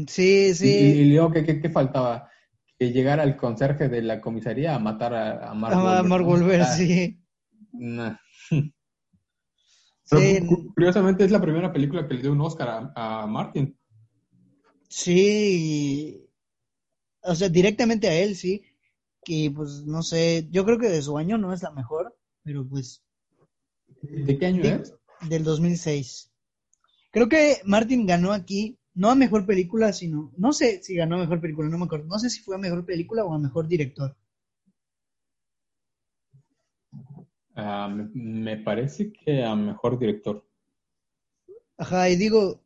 Sí, 0.06 0.54
sí. 0.54 0.68
Y, 0.68 1.04
luego, 1.10 1.32
¿qué, 1.32 1.60
qué, 1.60 1.68
faltaba? 1.68 2.30
Que 2.78 2.92
llegara 2.92 3.24
el 3.24 3.36
conserje 3.36 3.88
de 3.88 4.02
la 4.02 4.20
comisaría 4.20 4.74
a 4.74 4.78
matar 4.78 5.14
a, 5.14 5.50
a 5.50 5.54
Mark 5.54 5.74
A 5.74 6.02
Mark 6.04 6.24
Wolver, 6.24 6.62
sí. 10.04 10.40
curiosamente 10.74 11.24
es 11.24 11.30
la 11.30 11.40
primera 11.40 11.72
película 11.72 12.06
que 12.06 12.14
le 12.14 12.22
dio 12.22 12.32
un 12.32 12.40
Oscar 12.40 12.92
a, 12.94 13.26
Martin. 13.26 13.76
Sí, 14.88 16.28
o 17.22 17.34
sea, 17.34 17.48
directamente 17.48 18.08
a 18.08 18.14
él, 18.14 18.36
sí. 18.36 18.62
Que 19.24 19.50
pues 19.54 19.84
no 19.84 20.02
sé, 20.02 20.48
yo 20.50 20.64
creo 20.64 20.78
que 20.78 20.88
de 20.88 21.02
su 21.02 21.16
año 21.16 21.38
no 21.38 21.52
es 21.52 21.62
la 21.62 21.70
mejor, 21.70 22.14
pero 22.42 22.68
pues. 22.68 23.02
¿De 24.02 24.38
qué 24.38 24.46
año 24.46 24.62
es? 24.62 24.94
Del 25.28 25.44
2006. 25.44 26.30
Creo 27.10 27.28
que 27.28 27.60
Martin 27.64 28.06
ganó 28.06 28.32
aquí, 28.32 28.78
no 28.92 29.10
a 29.10 29.14
mejor 29.14 29.46
película, 29.46 29.92
sino. 29.92 30.32
No 30.36 30.52
sé 30.52 30.82
si 30.82 30.94
ganó 30.94 31.16
a 31.16 31.20
mejor 31.20 31.40
película, 31.40 31.68
no 31.68 31.78
me 31.78 31.84
acuerdo. 31.84 32.06
No 32.06 32.18
sé 32.18 32.28
si 32.28 32.40
fue 32.40 32.56
a 32.56 32.58
mejor 32.58 32.84
película 32.84 33.24
o 33.24 33.32
a 33.32 33.38
mejor 33.38 33.66
director. 33.66 34.16
Ah, 37.54 37.88
me, 37.88 38.56
parece 38.56 39.12
que 39.12 39.44
a 39.44 39.54
mejor 39.54 39.98
director. 39.98 40.44
Ajá, 41.76 42.08
y 42.08 42.16
digo, 42.16 42.62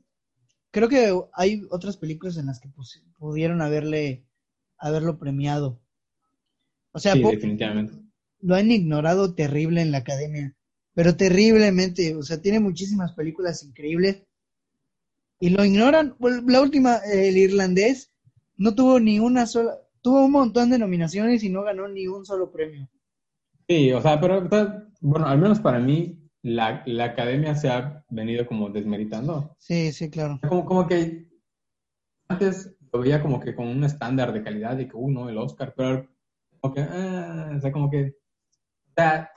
creo 0.71 0.89
que 0.89 1.13
hay 1.33 1.63
otras 1.71 1.97
películas 1.97 2.37
en 2.37 2.47
las 2.47 2.61
que 2.61 2.71
pudieron 3.19 3.61
haberle 3.61 4.25
haberlo 4.79 5.19
premiado. 5.19 5.81
O 6.93 6.99
sea, 6.99 7.15
definitivamente. 7.15 7.95
lo 8.41 8.55
han 8.55 8.71
ignorado 8.71 9.35
terrible 9.35 9.83
en 9.83 9.93
la 9.93 9.99
academia, 9.99 10.57
pero 10.95 11.17
terriblemente. 11.17 12.15
O 12.17 12.23
sea, 12.23 12.41
tiene 12.41 12.61
muchísimas 12.61 13.13
películas 13.13 13.63
increíbles 13.63 14.23
y 15.41 15.51
lo 15.51 15.65
ignoran. 15.65 16.17
La 16.47 16.61
última, 16.61 16.97
el 16.99 17.37
irlandés, 17.37 18.11
no 18.57 18.75
tuvo 18.75 19.01
ni 19.01 19.21
una 19.21 19.47
sola, 19.47 19.79
tuvo 20.01 20.25
un 20.25 20.33
montón 20.33 20.71
de 20.71 20.79
nominaciones 20.79 21.43
y 21.43 21.51
no 21.51 21.63
ganó 21.63 21.89
ni 21.89 22.07
un 22.07 22.25
solo 22.25 22.51
premio. 22.51 22.89
Sí, 23.69 23.93
o 23.93 24.01
sea, 24.01 24.19
pero, 24.19 24.49
bueno, 25.01 25.27
al 25.27 25.39
menos 25.39 25.61
para 25.61 25.79
mí, 25.79 26.19
la, 26.43 26.85
academia 27.05 27.55
se 27.55 27.69
ha 27.69 28.05
venido 28.09 28.47
como 28.47 28.71
desmeritando. 28.71 29.55
Sí, 29.59 29.93
sí, 29.93 30.09
claro. 30.11 30.41
Como, 30.49 30.65
como 30.65 30.87
que 30.87 31.29
antes 32.29 32.75
lo 32.93 33.01
veía 33.01 33.21
como 33.21 33.41
que 33.41 33.55
con 33.55 33.69
un 33.69 33.85
estándar 33.85 34.33
de 34.33 34.43
calidad 34.43 34.77
de 34.77 34.89
que, 34.89 34.97
uno, 34.97 35.29
el 35.29 35.39
Oscar, 35.39 35.75
pero 35.77 36.09
como 36.61 36.75
que, 36.75 36.81
ah, 36.81 37.53
o 37.57 37.61
sea, 37.61 37.73
como 37.73 37.91
que, 37.91 38.15
o 38.89 38.93
sea, 38.97 39.31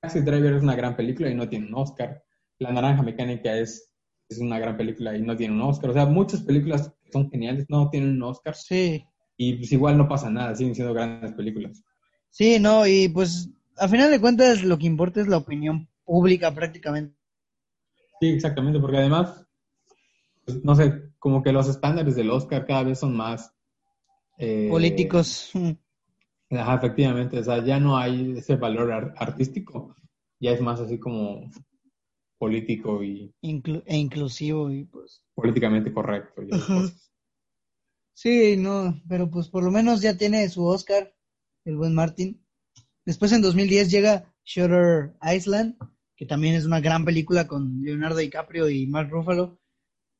Taxi 0.00 0.20
Driver 0.20 0.54
es 0.54 0.62
una 0.62 0.76
gran 0.76 0.96
película 0.96 1.28
y 1.28 1.34
no 1.34 1.48
tiene 1.48 1.66
un 1.66 1.74
Oscar. 1.74 2.22
La 2.58 2.72
Naranja 2.72 3.02
Mecánica 3.02 3.56
es, 3.56 3.92
es 4.28 4.38
una 4.38 4.58
gran 4.58 4.76
película 4.76 5.16
y 5.16 5.22
no 5.22 5.36
tiene 5.36 5.54
un 5.54 5.62
Oscar. 5.62 5.90
O 5.90 5.92
sea, 5.92 6.06
muchas 6.06 6.42
películas 6.42 6.94
que 7.04 7.12
son 7.12 7.30
geniales 7.30 7.66
no 7.68 7.90
tienen 7.90 8.10
un 8.10 8.22
Oscar. 8.22 8.54
Sí. 8.54 9.04
Y 9.36 9.54
pues 9.54 9.72
igual 9.72 9.98
no 9.98 10.08
pasa 10.08 10.30
nada, 10.30 10.54
siguen 10.54 10.74
siendo 10.74 10.94
grandes 10.94 11.32
películas. 11.32 11.84
Sí, 12.30 12.58
no, 12.58 12.86
y 12.86 13.08
pues 13.08 13.48
a 13.76 13.88
final 13.88 14.10
de 14.10 14.20
cuentas 14.20 14.62
lo 14.62 14.78
que 14.78 14.86
importa 14.86 15.20
es 15.20 15.28
la 15.28 15.38
opinión 15.38 15.88
pública 16.04 16.54
prácticamente. 16.54 17.16
Sí, 18.20 18.28
exactamente, 18.28 18.80
porque 18.80 18.98
además, 18.98 19.46
pues, 20.44 20.64
no 20.64 20.74
sé, 20.74 21.12
como 21.18 21.42
que 21.42 21.52
los 21.52 21.68
estándares 21.68 22.16
del 22.16 22.30
Oscar 22.30 22.66
cada 22.66 22.82
vez 22.84 22.98
son 22.98 23.16
más... 23.16 23.52
Eh, 24.38 24.68
Políticos. 24.70 25.50
Ajá, 26.50 26.76
efectivamente, 26.76 27.38
o 27.38 27.44
sea, 27.44 27.64
ya 27.64 27.78
no 27.78 27.96
hay 27.96 28.38
ese 28.38 28.56
valor 28.56 29.12
artístico, 29.16 29.94
ya 30.40 30.52
es 30.52 30.60
más 30.60 30.80
así 30.80 30.98
como 30.98 31.50
político 32.38 33.02
y... 33.02 33.34
e 33.42 33.96
inclusivo 33.96 34.70
y 34.70 34.84
pues... 34.84 35.22
Políticamente 35.34 35.92
correcto. 35.92 36.42
Sí, 38.14 38.56
no, 38.56 39.00
pero 39.08 39.30
pues 39.30 39.48
por 39.48 39.62
lo 39.62 39.70
menos 39.70 40.00
ya 40.00 40.16
tiene 40.16 40.48
su 40.48 40.64
Oscar 40.64 41.14
el 41.68 41.76
buen 41.76 41.94
Martin. 41.94 42.42
Después 43.04 43.32
en 43.32 43.42
2010 43.42 43.90
llega 43.90 44.34
Shutter 44.44 45.14
Island, 45.22 45.76
que 46.16 46.24
también 46.24 46.54
es 46.54 46.64
una 46.64 46.80
gran 46.80 47.04
película 47.04 47.46
con 47.46 47.82
Leonardo 47.82 48.16
DiCaprio 48.16 48.70
y 48.70 48.86
Mark 48.86 49.10
Ruffalo, 49.10 49.60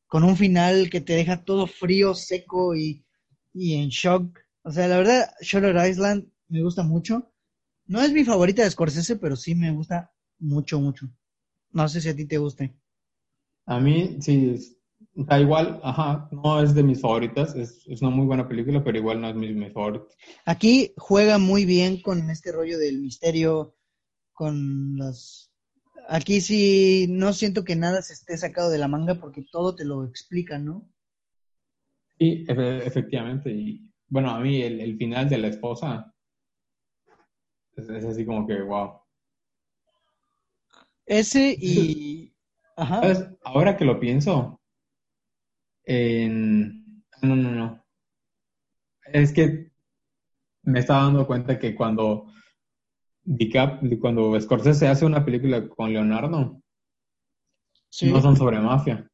con 0.06 0.24
un 0.24 0.36
final 0.36 0.90
que 0.90 1.00
te 1.00 1.14
deja 1.14 1.44
todo 1.44 1.66
frío, 1.66 2.14
seco 2.14 2.76
y, 2.76 3.04
en 3.54 3.88
shock. 3.88 4.38
O 4.62 4.70
sea, 4.70 4.88
la 4.88 4.98
verdad, 4.98 5.30
Shutter 5.40 5.76
Island 5.88 6.30
me 6.48 6.62
gusta 6.62 6.82
mucho. 6.82 7.32
No 7.86 8.02
es 8.02 8.12
mi 8.12 8.24
favorita 8.24 8.62
de 8.62 8.70
Scorsese, 8.70 9.16
pero 9.16 9.34
sí 9.34 9.54
me 9.54 9.72
gusta 9.72 10.12
mucho, 10.38 10.80
mucho. 10.80 11.08
No 11.70 11.88
sé 11.88 12.02
si 12.02 12.10
a 12.10 12.16
ti 12.16 12.26
te 12.26 12.36
guste. 12.36 12.74
A 13.64 13.80
mí, 13.80 14.18
sí, 14.20 14.77
Da 15.20 15.40
igual, 15.40 15.80
ajá, 15.82 16.28
no 16.30 16.62
es 16.62 16.76
de 16.76 16.84
mis 16.84 17.00
favoritas, 17.00 17.56
es, 17.56 17.84
una 18.00 18.10
muy 18.10 18.24
buena 18.24 18.46
película, 18.46 18.84
pero 18.84 18.98
igual 18.98 19.20
no 19.20 19.28
es 19.28 19.34
mi, 19.34 19.52
mi 19.52 19.68
favorita. 19.68 20.06
Aquí 20.44 20.92
juega 20.96 21.38
muy 21.38 21.64
bien 21.64 22.00
con 22.00 22.30
este 22.30 22.52
rollo 22.52 22.78
del 22.78 23.00
misterio, 23.00 23.74
con 24.32 24.96
las... 24.96 25.50
Aquí 26.08 26.40
sí 26.40 27.06
no 27.08 27.32
siento 27.32 27.64
que 27.64 27.74
nada 27.74 28.00
se 28.00 28.12
esté 28.12 28.38
sacado 28.38 28.70
de 28.70 28.78
la 28.78 28.86
manga 28.86 29.16
porque 29.16 29.44
todo 29.50 29.74
te 29.74 29.84
lo 29.84 30.04
explica, 30.04 30.56
¿no? 30.56 30.88
Sí, 32.16 32.44
efectivamente. 32.46 33.50
Y 33.50 33.90
bueno, 34.06 34.30
a 34.30 34.38
mí 34.38 34.62
el, 34.62 34.96
final 34.98 35.28
de 35.28 35.38
la 35.38 35.48
esposa 35.48 36.14
es, 37.74 37.90
así 37.90 38.24
como 38.24 38.46
que, 38.46 38.62
wow. 38.62 39.00
Ese 41.06 41.56
y... 41.58 42.32
Ajá. 42.76 43.00
Ahora 43.42 43.76
que 43.76 43.84
lo 43.84 43.98
pienso, 43.98 44.57
en... 45.88 47.02
No, 47.22 47.34
no, 47.34 47.50
no. 47.50 47.84
Es 49.04 49.32
que 49.32 49.72
me 50.62 50.80
estaba 50.80 51.04
dando 51.04 51.26
cuenta 51.26 51.58
que 51.58 51.74
cuando 51.74 52.26
DiCap, 53.24 53.82
cuando 54.00 54.38
Scorsese 54.40 54.86
hace 54.86 55.06
una 55.06 55.24
película 55.24 55.66
con 55.68 55.92
Leonardo, 55.92 56.60
no 58.02 58.20
son 58.20 58.36
sobre 58.36 58.60
mafia, 58.60 59.10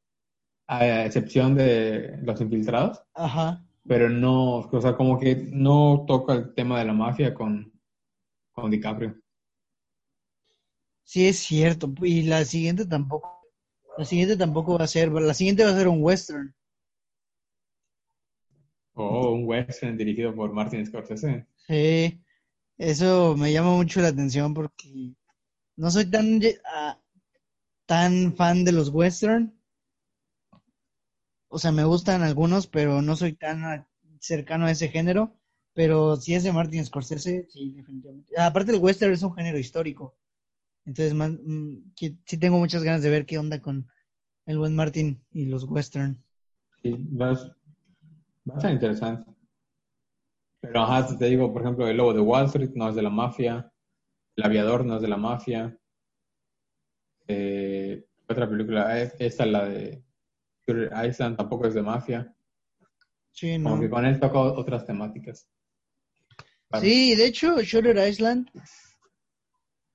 a 0.66 1.04
excepción 1.04 1.54
de 1.54 2.18
Los 2.22 2.40
Infiltrados. 2.40 3.02
Ajá. 3.14 3.64
Pero 3.86 4.10
no, 4.10 4.58
o 4.58 4.80
sea, 4.80 4.96
como 4.96 5.18
que 5.18 5.36
no 5.52 6.04
toca 6.08 6.34
el 6.34 6.54
tema 6.54 6.78
de 6.80 6.86
la 6.86 6.92
mafia 6.92 7.34
con, 7.34 7.72
con 8.52 8.70
DiCaprio. 8.70 9.16
Sí, 11.04 11.28
es 11.28 11.38
cierto. 11.38 11.92
Y 12.02 12.22
la 12.22 12.44
siguiente 12.44 12.86
tampoco. 12.86 13.30
La 13.96 14.04
siguiente 14.04 14.36
tampoco 14.36 14.78
va 14.78 14.84
a 14.84 14.88
ser. 14.88 15.12
La 15.12 15.34
siguiente 15.34 15.64
va 15.64 15.70
a 15.70 15.76
ser 15.76 15.86
un 15.86 16.02
western. 16.02 16.54
Oh, 18.96 19.32
un 19.32 19.44
western 19.46 19.96
dirigido 19.96 20.34
por 20.34 20.52
Martin 20.52 20.86
Scorsese. 20.86 21.46
Sí, 21.66 22.20
eso 22.78 23.36
me 23.36 23.52
llama 23.52 23.72
mucho 23.76 24.00
la 24.00 24.08
atención 24.08 24.54
porque 24.54 25.14
no 25.76 25.90
soy 25.90 26.06
tan, 26.06 26.40
tan 27.86 28.34
fan 28.36 28.64
de 28.64 28.72
los 28.72 28.90
western. 28.90 29.52
o 31.54 31.58
sea, 31.60 31.70
me 31.70 31.84
gustan 31.84 32.22
algunos, 32.22 32.66
pero 32.66 33.00
no 33.00 33.14
soy 33.14 33.34
tan 33.34 33.86
cercano 34.18 34.66
a 34.66 34.72
ese 34.72 34.88
género. 34.88 35.32
Pero 35.72 36.16
si 36.16 36.34
es 36.34 36.42
de 36.42 36.52
Martin 36.52 36.84
Scorsese, 36.84 37.46
sí, 37.48 37.70
definitivamente. 37.70 38.36
Aparte 38.36 38.72
el 38.72 38.78
western 38.80 39.12
es 39.12 39.22
un 39.22 39.34
género 39.34 39.56
histórico. 39.56 40.16
Entonces, 40.84 41.14
mm, 41.14 41.92
sí 41.96 42.38
tengo 42.38 42.58
muchas 42.58 42.82
ganas 42.82 43.02
de 43.02 43.10
ver 43.10 43.24
qué 43.24 43.38
onda 43.38 43.62
con 43.62 43.86
el 44.46 44.58
buen 44.58 44.74
Martin 44.74 45.20
y 45.30 45.46
los 45.46 45.64
western. 45.64 46.20
Sí, 46.82 46.96
ser 48.60 48.72
interesante. 48.72 49.30
Pero 50.60 50.80
ajá, 50.80 51.16
te 51.16 51.26
digo, 51.26 51.52
por 51.52 51.62
ejemplo, 51.62 51.86
el 51.86 51.96
lobo 51.96 52.14
de 52.14 52.20
Wall 52.20 52.46
Street 52.46 52.70
no 52.74 52.88
es 52.88 52.94
de 52.94 53.02
la 53.02 53.10
mafia, 53.10 53.70
el 54.36 54.44
aviador 54.44 54.84
no 54.84 54.96
es 54.96 55.02
de 55.02 55.08
la 55.08 55.16
mafia. 55.16 55.78
Eh, 57.26 58.04
otra 58.28 58.48
película, 58.48 59.00
eh, 59.00 59.12
esta 59.18 59.44
la 59.46 59.66
de 59.66 60.02
Island 60.66 61.36
tampoco 61.36 61.66
es 61.66 61.74
de 61.74 61.82
mafia. 61.82 62.34
Sí, 63.30 63.58
no. 63.58 63.70
Como 63.70 63.90
con 63.90 64.06
él 64.06 64.20
toca 64.20 64.38
otras 64.38 64.86
temáticas. 64.86 65.48
Sí, 66.80 67.14
de 67.14 67.26
hecho, 67.26 67.60
Shutter 67.60 68.08
Island 68.08 68.48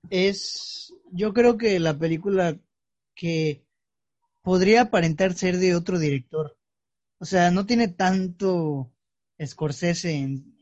es, 0.10 0.94
yo 1.12 1.34
creo 1.34 1.58
que 1.58 1.80
la 1.80 1.98
película 1.98 2.58
que 3.16 3.66
podría 4.42 4.84
aparentar 4.84 5.34
ser 5.34 5.58
de 5.58 5.76
otro 5.76 6.00
director. 6.00 6.59
O 7.20 7.26
sea, 7.26 7.52
no 7.52 7.66
tiene 7.66 7.90
tanto 7.90 8.92
Scorsese 9.46 10.16
en, 10.16 10.56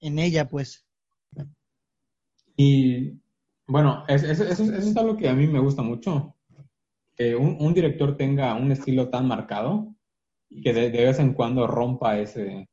en 0.00 0.18
ella, 0.18 0.48
pues. 0.48 0.86
Y 2.56 3.20
bueno, 3.66 4.04
eso, 4.08 4.26
es 4.26 4.96
algo 4.96 5.16
que 5.16 5.28
a 5.28 5.34
mí 5.34 5.46
me 5.46 5.60
gusta 5.60 5.82
mucho. 5.82 6.36
Que 7.16 7.34
un, 7.34 7.74
director 7.74 8.16
tenga 8.16 8.54
un 8.54 8.72
estilo 8.72 9.08
tan 9.10 9.26
marcado 9.26 9.94
y 10.48 10.62
que 10.62 10.72
de, 10.72 10.90
vez 10.90 11.18
en 11.18 11.34
cuando 11.34 11.66
rompa 11.66 12.18
ese, 12.18 12.68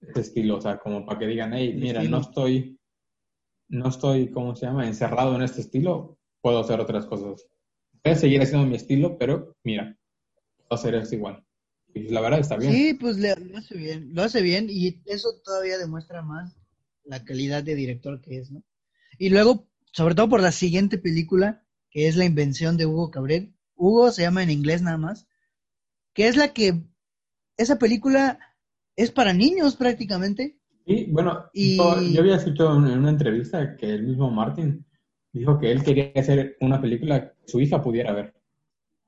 ese, 0.00 0.20
estilo. 0.20 0.56
O 0.56 0.60
sea, 0.60 0.78
como 0.78 1.04
para 1.04 1.18
que 1.18 1.26
digan, 1.26 1.54
hey, 1.54 1.74
mira, 1.74 2.02
no 2.04 2.20
estoy, 2.20 2.78
no 3.68 3.88
estoy, 3.88 4.30
¿cómo 4.30 4.54
se 4.54 4.66
llama?, 4.66 4.86
encerrado 4.86 5.36
en 5.36 5.42
este 5.42 5.60
estilo, 5.60 6.18
puedo 6.40 6.60
hacer 6.60 6.80
otras 6.80 7.06
cosas. 7.06 7.46
Voy 8.04 8.12
a 8.12 8.16
seguir 8.16 8.42
haciendo 8.42 8.66
mi 8.66 8.76
estilo, 8.76 9.18
pero 9.18 9.56
mira, 9.64 9.96
puedo 10.56 10.80
hacer 10.80 10.94
esto 10.94 11.14
igual. 11.14 11.45
Y 11.94 12.08
la 12.08 12.20
verdad 12.20 12.40
está 12.40 12.56
bien. 12.56 12.72
Sí, 12.72 12.94
pues 12.94 13.16
lo 13.18 13.58
hace 13.58 13.76
bien, 13.76 14.14
lo 14.14 14.22
hace 14.22 14.42
bien 14.42 14.66
y 14.68 15.00
eso 15.06 15.28
todavía 15.44 15.78
demuestra 15.78 16.22
más 16.22 16.56
la 17.04 17.24
calidad 17.24 17.62
de 17.62 17.74
director 17.74 18.20
que 18.20 18.38
es, 18.38 18.50
¿no? 18.50 18.62
Y 19.18 19.30
luego, 19.30 19.68
sobre 19.92 20.14
todo 20.14 20.28
por 20.28 20.42
la 20.42 20.52
siguiente 20.52 20.98
película, 20.98 21.64
que 21.90 22.08
es 22.08 22.16
La 22.16 22.24
invención 22.24 22.76
de 22.76 22.86
Hugo 22.86 23.10
Cabrera. 23.10 23.46
Hugo 23.74 24.10
se 24.10 24.22
llama 24.22 24.42
en 24.42 24.50
inglés 24.50 24.82
nada 24.82 24.98
más, 24.98 25.26
que 26.12 26.28
es 26.28 26.36
la 26.36 26.52
que, 26.52 26.82
esa 27.56 27.78
película 27.78 28.38
es 28.96 29.10
para 29.10 29.32
niños 29.32 29.76
prácticamente. 29.76 30.58
Sí, 30.86 31.06
bueno, 31.10 31.50
yo 31.54 32.20
había 32.20 32.36
escuchado 32.36 32.76
en 32.76 32.98
una 32.98 33.10
entrevista 33.10 33.76
que 33.76 33.94
el 33.94 34.04
mismo 34.04 34.30
Martin 34.30 34.84
dijo 35.32 35.58
que 35.58 35.72
él 35.72 35.82
quería 35.82 36.12
hacer 36.14 36.56
una 36.60 36.80
película 36.80 37.32
que 37.32 37.34
su 37.46 37.60
hija 37.60 37.82
pudiera 37.82 38.12
ver. 38.12 38.35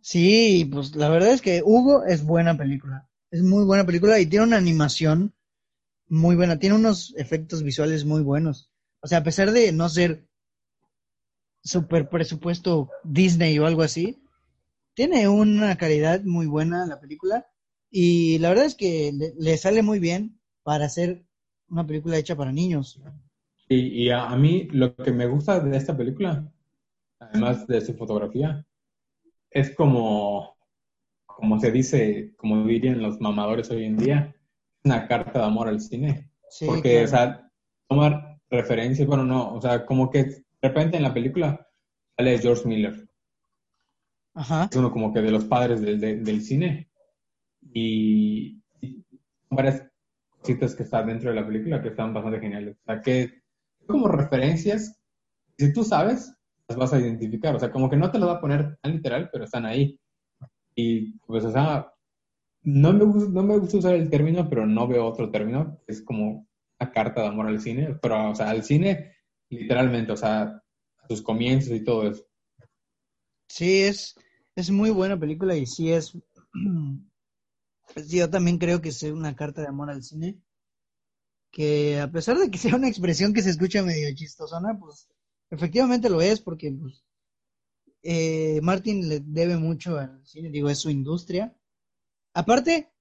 Sí, 0.00 0.68
pues 0.72 0.94
la 0.94 1.08
verdad 1.08 1.32
es 1.32 1.42
que 1.42 1.62
Hugo 1.64 2.04
es 2.04 2.24
buena 2.24 2.56
película. 2.56 3.08
Es 3.30 3.42
muy 3.42 3.64
buena 3.64 3.84
película 3.84 4.18
y 4.20 4.26
tiene 4.26 4.46
una 4.46 4.56
animación 4.56 5.34
muy 6.08 6.36
buena. 6.36 6.58
Tiene 6.58 6.76
unos 6.76 7.14
efectos 7.16 7.62
visuales 7.62 8.04
muy 8.04 8.22
buenos. 8.22 8.70
O 9.00 9.06
sea, 9.06 9.18
a 9.18 9.24
pesar 9.24 9.52
de 9.52 9.72
no 9.72 9.88
ser 9.88 10.26
super 11.62 12.08
presupuesto 12.08 12.90
Disney 13.04 13.58
o 13.58 13.66
algo 13.66 13.82
así, 13.82 14.22
tiene 14.94 15.28
una 15.28 15.76
calidad 15.76 16.22
muy 16.22 16.46
buena 16.46 16.86
la 16.86 17.00
película. 17.00 17.46
Y 17.90 18.38
la 18.38 18.50
verdad 18.50 18.66
es 18.66 18.74
que 18.74 19.12
le, 19.12 19.56
sale 19.56 19.82
muy 19.82 19.98
bien 19.98 20.40
para 20.62 20.86
hacer 20.86 21.24
una 21.68 21.86
película 21.86 22.18
hecha 22.18 22.36
para 22.36 22.52
niños. 22.52 23.00
Y, 23.68 24.08
a, 24.08 24.30
a, 24.30 24.36
mí 24.36 24.68
lo 24.70 24.94
que 24.96 25.12
me 25.12 25.26
gusta 25.26 25.60
de 25.60 25.76
esta 25.76 25.96
película, 25.96 26.50
además 27.18 27.66
de 27.66 27.82
su 27.82 27.94
fotografía, 27.94 28.66
es 29.50 29.74
como, 29.74 30.56
como 31.26 31.58
se 31.58 31.70
dice, 31.70 32.34
como 32.36 32.64
dirían 32.64 33.02
los 33.02 33.20
mamadores 33.20 33.70
hoy 33.70 33.84
en 33.84 33.96
día, 33.96 34.34
una 34.84 35.06
carta 35.06 35.40
de 35.40 35.44
amor 35.44 35.68
al 35.68 35.80
cine. 35.80 36.30
Porque, 36.64 37.04
o 37.04 37.06
sea, 37.06 37.50
tomar 37.88 38.40
referencias, 38.50 39.06
bueno, 39.06 39.24
no, 39.24 39.54
o 39.54 39.60
sea, 39.60 39.84
como 39.84 40.10
que 40.10 40.24
de 40.24 40.44
repente 40.62 40.96
en 40.96 41.02
la 41.02 41.14
película 41.14 41.66
sale 42.16 42.38
George 42.38 42.66
Miller. 42.66 43.08
Ajá. 44.34 44.68
Es 44.70 44.76
uno 44.76 44.90
como 44.90 45.12
que 45.12 45.20
de 45.20 45.30
los 45.30 45.44
padres 45.44 45.80
del 45.80 46.42
cine. 46.42 46.90
Y, 47.72 48.62
varias 49.50 49.82
cositas 50.40 50.74
que 50.74 50.82
están 50.84 51.06
dentro 51.06 51.30
de 51.30 51.36
la 51.36 51.46
película 51.46 51.82
que 51.82 51.88
están 51.88 52.14
bastante 52.14 52.40
geniales. 52.40 52.76
O 52.76 52.84
sea, 52.84 53.00
que 53.00 53.42
como 53.86 54.08
referencias, 54.08 55.00
si 55.56 55.72
tú 55.72 55.82
sabes, 55.82 56.34
las 56.69 56.77
vas 56.77 56.93
a 56.93 57.01
identificar. 57.01 57.57
O 57.57 57.59
sea, 57.59 57.70
como 57.73 57.89
que 57.89 57.97
no 57.97 58.11
te 58.11 58.19
lo 58.19 58.27
va 58.27 58.35
a 58.35 58.40
poner 58.40 58.78
tan 58.81 58.93
literal, 58.93 59.31
pero 59.32 59.45
están 59.45 59.65
ahí. 59.66 59.99
Y 60.74 61.12
pues, 61.27 61.45
o 61.45 61.51
sea, 61.51 61.93
no 62.62 62.93
me, 62.93 63.05
no 63.05 63.43
me 63.43 63.59
gusta 63.59 63.78
usar 63.78 63.95
el 63.95 64.11
término, 64.11 64.49
pero 64.49 64.66
no 64.66 64.86
veo 64.86 65.07
otro 65.07 65.31
término. 65.31 65.81
Es 65.86 66.03
como 66.03 66.47
una 66.78 66.93
carta 66.93 67.23
de 67.23 67.28
amor 67.28 67.47
al 67.47 67.61
cine, 67.61 67.99
pero, 68.01 68.31
o 68.31 68.35
sea, 68.35 68.51
al 68.51 68.62
cine, 68.62 69.16
literalmente, 69.49 70.12
o 70.12 70.16
sea, 70.16 70.43
a 70.43 71.09
sus 71.09 71.23
comienzos 71.23 71.73
y 71.73 71.82
todo 71.82 72.09
eso. 72.09 72.24
Sí, 73.49 73.81
es, 73.82 74.15
es 74.55 74.70
muy 74.70 74.90
buena 74.90 75.19
película 75.19 75.57
y 75.57 75.66
sí 75.66 75.90
es. 75.90 76.16
yo 78.09 78.31
también 78.31 78.59
creo 78.59 78.82
que 78.82 78.90
es 78.90 79.03
una 79.05 79.35
carta 79.35 79.62
de 79.62 79.69
amor 79.69 79.90
al 79.90 80.03
cine. 80.03 80.39
Que 81.51 81.99
a 81.99 82.11
pesar 82.11 82.36
de 82.36 82.51
que 82.51 82.59
sea 82.59 82.77
una 82.77 82.89
expresión 82.89 83.32
que 83.32 83.40
se 83.40 83.49
escucha 83.49 83.82
medio 83.82 84.15
chistosona, 84.15 84.78
pues 84.78 85.09
Efectivamente 85.50 86.10
lo 86.10 86.20
es 86.20 86.40
porque 86.40 86.70
pues, 86.72 87.04
eh, 88.02 88.60
Martin 88.62 89.08
le 89.08 89.20
debe 89.20 89.56
mucho 89.56 89.98
al 89.98 90.24
cine, 90.26 90.50
digo, 90.50 90.68
es 90.68 90.78
su 90.78 90.90
industria. 90.90 91.56
Aparte, 92.34 92.92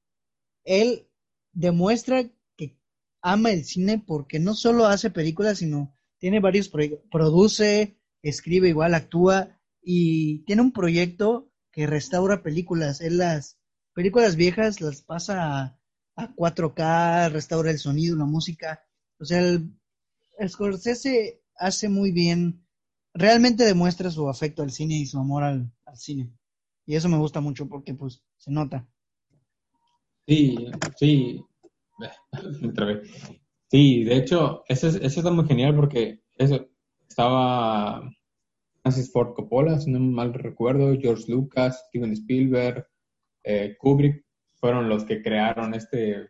él 0.64 1.08
demuestra 1.52 2.30
que 2.56 2.78
ama 3.22 3.52
el 3.52 3.66
cine 3.66 4.04
porque 4.06 4.40
no 4.40 4.54
solo 4.54 4.86
hace 4.86 5.10
películas, 5.10 5.60
sino 5.60 5.94
tiene 6.20 6.40
varios 6.40 6.70
proyectos, 6.70 7.08
produce, 7.12 7.98
escribe 8.22 8.70
igual, 8.70 8.94
actúa 8.94 9.60
y 9.82 10.40
tiene 10.46 10.62
un 10.62 10.72
proyecto 10.72 11.52
que 11.72 11.88
restaura 11.88 12.44
películas. 12.44 13.02
Él 13.02 13.18
las 13.18 13.60
películas 13.94 14.36
viejas 14.36 14.82
las 14.82 15.02
pasa 15.02 15.60
a, 15.60 15.80
a 16.16 16.36
4K, 16.36 17.30
restaura 17.32 17.72
el 17.72 17.80
sonido, 17.80 18.16
la 18.18 18.26
música. 18.26 18.84
O 19.20 19.26
sea, 19.26 19.40
el, 19.40 19.74
el 20.40 20.50
Scorsese 20.50 21.42
hace 21.58 21.90
muy 21.90 22.12
bien, 22.12 22.66
realmente 23.14 23.64
demuestra 23.66 24.12
su 24.12 24.30
afecto 24.30 24.64
al 24.64 24.72
cine 24.72 24.96
y 24.96 25.06
su 25.06 25.20
amor 25.20 25.44
al, 25.44 25.72
cine. 25.96 26.32
Y 26.86 26.96
eso 26.96 27.10
me 27.10 27.18
gusta 27.18 27.42
mucho 27.42 27.68
porque 27.68 27.94
pues 27.94 28.24
se 28.38 28.52
nota. 28.52 28.88
Sí, 30.28 30.56
sí. 30.98 31.44
Sí, 33.70 34.06
de 34.06 34.16
hecho, 34.16 34.64
eso, 34.70 34.88
eso 34.88 35.06
está 35.06 35.30
muy 35.30 35.46
genial 35.46 35.76
porque 35.76 36.22
eso 36.38 36.70
estaba 37.06 38.10
Francis 38.82 39.12
Ford 39.12 39.34
Coppola, 39.34 39.78
si 39.78 39.92
no 39.92 40.00
mal 40.00 40.34
recuerdo, 40.34 40.98
George 40.98 41.30
Lucas, 41.30 41.84
Steven 41.90 42.14
Spielberg, 42.14 42.88
eh, 43.44 43.76
Kubrick, 43.78 44.26
fueron 44.54 44.88
los 44.88 45.04
que 45.04 45.22
crearon 45.22 45.74
este, 45.74 46.30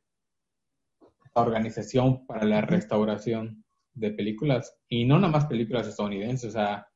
esta 1.25 1.41
organización 1.41 2.25
para 2.25 2.43
la 2.45 2.61
restauración 2.61 3.63
de 3.97 4.11
películas, 4.11 4.75
y 4.87 5.05
no 5.05 5.19
nada 5.19 5.31
más 5.31 5.45
películas 5.45 5.87
estadounidenses, 5.87 6.49
o 6.49 6.53
sea, 6.53 6.87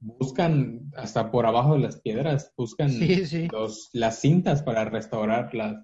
buscan 0.00 0.90
hasta 0.96 1.30
por 1.30 1.46
abajo 1.46 1.74
de 1.74 1.80
las 1.80 2.00
piedras, 2.00 2.52
buscan 2.56 2.90
Los, 3.52 3.90
las 3.92 4.20
cintas 4.20 4.62
para 4.62 4.84
restaurar 4.86 5.54
las, 5.54 5.76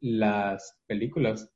las 0.00 0.78
películas. 0.86 1.52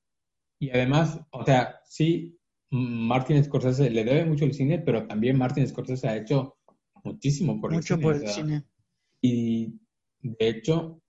Y 0.58 0.70
además, 0.70 1.20
o 1.30 1.44
sea, 1.44 1.80
sí, 1.84 2.38
Martin 2.70 3.42
Scorsese 3.42 3.90
le 3.90 4.04
debe 4.04 4.24
mucho 4.24 4.44
al 4.44 4.52
cine, 4.52 4.78
pero 4.78 5.06
también 5.06 5.38
Martin 5.38 5.66
Scorsese 5.66 6.08
ha 6.08 6.16
hecho 6.16 6.58
muchísimo 7.04 7.60
por 7.60 7.74
el 7.74 7.82
cine. 7.82 8.02
Por 8.02 8.14
el 8.16 8.28
cine. 8.28 8.64
Y 9.22 9.80
de 10.20 10.48
hecho, 10.48 11.02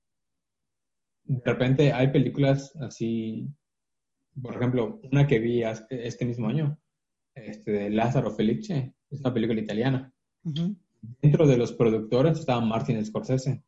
de 1.23 1.41
repente 1.45 1.91
hay 1.93 2.09
películas 2.09 2.76
así, 2.77 3.47
por 4.41 4.55
ejemplo, 4.55 4.99
una 5.11 5.27
que 5.27 5.39
vi 5.39 5.63
este 5.63 6.26
mismo 6.26 6.47
año, 6.47 6.80
este, 7.36 7.72
de 7.72 7.90
Lázaro 7.90 8.32
Felice, 8.32 8.94
es 9.10 9.20
una 9.20 9.34
película 9.34 9.60
italiana. 9.62 10.12
Dentro 11.22 11.48
de 11.48 11.58
los 11.58 11.74
productores 11.74 12.40
estaba 12.40 12.62
Martin 12.62 13.03
Scorsese. 13.03 13.64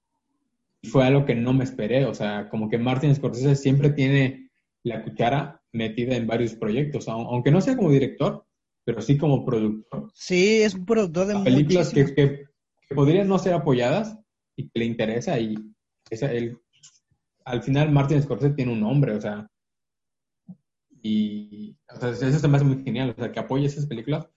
Y 0.81 0.88
fue 0.88 1.06
algo 1.06 1.26
que 1.26 1.35
no 1.35 1.53
me 1.53 1.64
esperé, 1.64 2.06
o 2.06 2.14
sea, 2.14 2.49
como 2.49 2.69
que 2.69 2.77
Martin 2.77 3.15
Scorsese 3.15 3.56
siempre 3.56 3.90
tiene 3.91 4.52
la 4.84 5.03
cuchara 5.03 5.61
metida 5.72 6.15
en 6.15 6.27
varios 6.27 6.56
proyectos, 6.56 7.07
aunque 7.07 7.52
no 7.52 7.61
sea 7.61 7.76
como 7.77 7.90
director, 7.90 8.45
pero 8.84 9.02
sí 9.02 9.18
como 9.18 9.45
productor. 9.45 10.11
Sí, 10.14 10.61
es 10.61 10.76
un 10.76 10.85
productor 10.85 11.27
de 11.27 11.40
películas 11.44 11.91
que, 11.91 12.45
podrían 12.94 13.27
no 13.27 13.40
ser 13.40 13.53
apoyadas 13.53 14.19
y 14.56 14.69
que 14.69 14.80
le 14.80 14.85
interesa 14.85 15.40
y 15.40 15.56
esa, 16.11 16.31
él 16.31 16.60
al 17.44 17.64
final 17.64 17.91
Martin 17.91 18.22
Scorsese 18.22 18.53
tiene 18.53 18.72
un 18.72 18.81
nombre, 18.81 19.14
o 19.14 19.22
sea, 19.22 19.49
y 21.03 21.77
o 21.89 21.99
sea, 21.99 22.09
eso 22.09 22.39
se 22.39 22.47
me 22.47 22.57
hace 22.57 22.65
muy 22.65 22.84
genial, 22.84 23.13
o 23.15 23.21
sea, 23.21 23.31
que 23.31 23.39
apoye 23.39 23.67
esas 23.67 23.85
películas. 23.85 24.27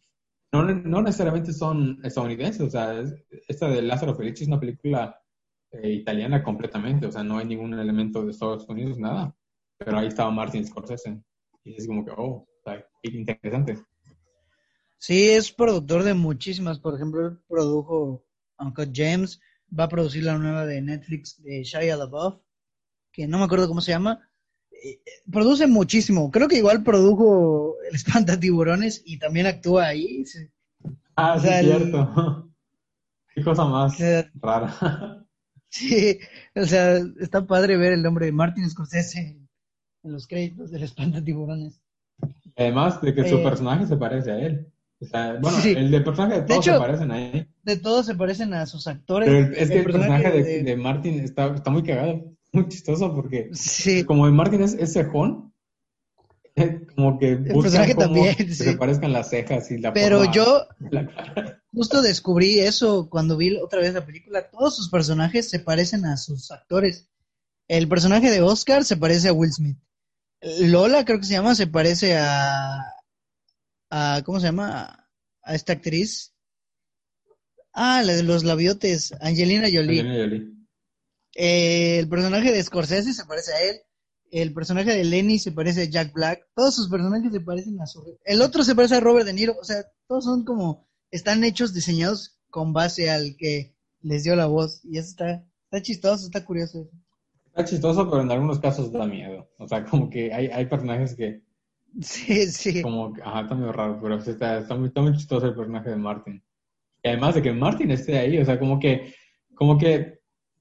No, 0.52 0.62
no 0.62 1.02
necesariamente 1.02 1.52
son 1.52 2.00
estadounidenses, 2.04 2.60
o 2.60 2.70
sea, 2.70 3.02
esta 3.48 3.68
de 3.68 3.82
Lázaro 3.82 4.14
Felice 4.14 4.44
es 4.44 4.48
una 4.48 4.60
película 4.60 5.18
eh, 5.72 5.92
italiana 5.92 6.42
completamente, 6.42 7.06
o 7.06 7.12
sea, 7.12 7.22
no 7.22 7.38
hay 7.38 7.46
ningún 7.46 7.74
elemento 7.74 8.24
de 8.24 8.32
Estados 8.32 8.68
Unidos, 8.68 8.98
nada. 8.98 9.34
Pero 9.78 9.98
ahí 9.98 10.06
estaba 10.06 10.30
Martin 10.30 10.66
Scorsese. 10.66 11.22
Y 11.64 11.74
es 11.74 11.86
como 11.86 12.04
que, 12.04 12.12
oh, 12.16 12.46
interesante. 13.02 13.78
Sí, 14.98 15.28
es 15.28 15.52
productor 15.52 16.02
de 16.02 16.14
muchísimas. 16.14 16.78
Por 16.78 16.94
ejemplo, 16.94 17.38
produjo 17.48 18.24
Uncle 18.58 18.90
James, 18.92 19.40
va 19.78 19.84
a 19.84 19.88
producir 19.88 20.24
la 20.24 20.38
nueva 20.38 20.64
de 20.64 20.80
Netflix 20.80 21.42
de 21.42 21.62
Shia 21.62 21.96
LaBeouf, 21.96 22.40
que 23.12 23.26
no 23.26 23.38
me 23.38 23.44
acuerdo 23.44 23.68
cómo 23.68 23.80
se 23.80 23.92
llama. 23.92 24.30
Produce 25.30 25.66
muchísimo. 25.66 26.30
Creo 26.30 26.48
que 26.48 26.58
igual 26.58 26.82
produjo 26.82 27.74
El 27.88 27.94
Espanta 27.94 28.38
Tiburones 28.38 29.02
y 29.04 29.18
también 29.18 29.46
actúa 29.46 29.86
ahí. 29.86 30.24
Ah, 31.16 31.38
sí, 31.40 31.48
es 31.48 31.60
cierto. 31.60 32.50
Qué 33.34 33.42
cosa 33.42 33.64
más 33.64 33.98
rara. 34.34 35.22
Sí, 35.68 36.18
o 36.54 36.64
sea, 36.64 36.96
está 37.20 37.44
padre 37.44 37.76
ver 37.76 37.92
el 37.92 38.02
nombre 38.02 38.24
de 38.24 38.32
Martin 38.32 38.70
Scorsese 38.70 39.36
en 40.04 40.12
los 40.12 40.26
créditos 40.26 40.70
del 40.70 40.84
Espanta 40.84 41.22
Tiburones. 41.22 41.82
Además 42.56 43.02
de 43.02 43.14
que 43.14 43.28
su 43.28 43.36
eh, 43.38 43.42
personaje 43.42 43.86
se 43.86 43.96
parece 43.96 44.30
a 44.30 44.38
él. 44.38 44.72
O 45.00 45.04
sea, 45.04 45.38
bueno, 45.40 45.58
el 45.62 45.90
de 45.90 46.00
personaje 46.00 46.40
de 46.40 46.46
todos 46.46 46.64
se 46.64 46.78
parecen 46.78 47.10
a 47.10 47.20
él. 47.20 47.48
De 47.62 47.76
todos 47.76 48.06
se 48.06 48.14
parecen 48.14 48.54
a 48.54 48.64
sus 48.64 48.86
actores. 48.86 49.28
Pero 49.28 49.52
es 49.54 49.68
que 49.68 49.78
el, 49.78 49.84
personaje, 49.84 50.30
de, 50.30 50.62
de, 50.62 50.76
Martin 50.76 51.20
está, 51.20 51.54
está 51.54 51.70
muy 51.70 51.82
cagado, 51.82 52.32
muy 52.56 52.68
chistoso 52.68 53.14
porque 53.14 53.50
como 54.06 54.30
Martin 54.32 54.62
es, 54.62 54.74
es 54.74 54.92
cejón, 54.92 55.52
como 56.94 57.18
que 57.18 57.32
el 57.32 57.44
personaje 57.44 57.94
también, 57.94 58.34
que 58.34 58.54
se 58.54 58.76
parezcan 58.76 59.12
las 59.12 59.28
cejas 59.28 59.70
y 59.70 59.78
la 59.78 59.92
Pero 59.92 60.30
yo 60.32 60.66
justo 61.72 62.00
descubrí 62.00 62.60
eso 62.60 63.08
cuando 63.10 63.36
vi 63.36 63.56
otra 63.56 63.80
vez 63.80 63.92
la 63.92 64.06
película. 64.06 64.48
Todos 64.50 64.76
sus 64.76 64.88
personajes 64.88 65.50
se 65.50 65.60
parecen 65.60 66.06
a 66.06 66.16
sus 66.16 66.50
actores. 66.50 67.10
El 67.68 67.88
personaje 67.88 68.30
de 68.30 68.40
Oscar 68.40 68.84
se 68.84 68.96
parece 68.96 69.28
a 69.28 69.32
Will 69.32 69.52
Smith. 69.52 69.78
Lola, 70.60 71.04
creo 71.04 71.18
que 71.18 71.26
se 71.26 71.34
llama, 71.34 71.54
se 71.54 71.66
parece 71.66 72.16
a, 72.16 72.84
a 73.90 74.22
¿cómo 74.24 74.40
se 74.40 74.46
llama? 74.46 75.10
A 75.42 75.54
esta 75.54 75.74
actriz. 75.74 76.32
Ah, 77.74 78.02
la 78.02 78.14
de 78.14 78.22
los 78.22 78.44
labiotes, 78.44 79.12
Angelina 79.20 79.68
Jolie. 79.70 80.00
Angelina 80.00 80.24
Jolie. 80.24 80.55
Eh, 81.38 81.98
el 81.98 82.08
personaje 82.08 82.50
de 82.50 82.62
Scorsese 82.62 83.12
se 83.12 83.26
parece 83.26 83.52
a 83.52 83.62
él. 83.62 83.76
El 84.30 84.54
personaje 84.54 84.90
de 84.90 85.04
Lenny 85.04 85.38
se 85.38 85.52
parece 85.52 85.82
a 85.82 85.84
Jack 85.84 86.12
Black. 86.14 86.48
Todos 86.54 86.74
sus 86.74 86.88
personajes 86.88 87.30
se 87.30 87.40
parecen 87.40 87.80
a 87.80 87.86
su... 87.86 88.18
El 88.24 88.40
otro 88.40 88.64
se 88.64 88.74
parece 88.74 88.96
a 88.96 89.00
Robert 89.00 89.26
De 89.26 89.34
Niro. 89.34 89.54
O 89.60 89.64
sea, 89.64 89.84
todos 90.08 90.24
son 90.24 90.44
como... 90.44 90.88
Están 91.10 91.44
hechos, 91.44 91.74
diseñados 91.74 92.40
con 92.50 92.72
base 92.72 93.10
al 93.10 93.36
que 93.36 93.76
les 94.00 94.24
dio 94.24 94.34
la 94.34 94.46
voz. 94.46 94.80
Y 94.84 94.98
eso 94.98 95.10
está, 95.10 95.44
está 95.64 95.82
chistoso, 95.82 96.24
está 96.24 96.44
curioso. 96.44 96.88
Está 97.48 97.64
chistoso, 97.66 98.08
pero 98.10 98.22
en 98.22 98.30
algunos 98.30 98.58
casos 98.58 98.90
da 98.90 99.06
miedo. 99.06 99.48
O 99.58 99.68
sea, 99.68 99.84
como 99.84 100.08
que 100.08 100.32
hay, 100.32 100.46
hay 100.46 100.66
personajes 100.66 101.14
que... 101.14 101.42
Sí, 102.00 102.46
sí. 102.46 102.82
Como, 102.82 103.14
ajá, 103.22 103.42
está 103.42 103.54
medio 103.54 103.72
raro, 103.72 103.98
pero 104.02 104.18
está, 104.18 104.58
está, 104.58 104.74
muy, 104.74 104.88
está 104.88 105.02
muy 105.02 105.14
chistoso 105.16 105.46
el 105.46 105.54
personaje 105.54 105.90
de 105.90 105.96
Martin. 105.96 106.42
Y 107.02 107.08
además 107.08 107.34
de 107.34 107.42
que 107.42 107.52
Martin 107.52 107.90
esté 107.90 108.18
ahí, 108.18 108.38
o 108.38 108.44
sea, 108.44 108.58
como 108.58 108.78
que, 108.78 109.14
como 109.54 109.78
que 109.78 110.16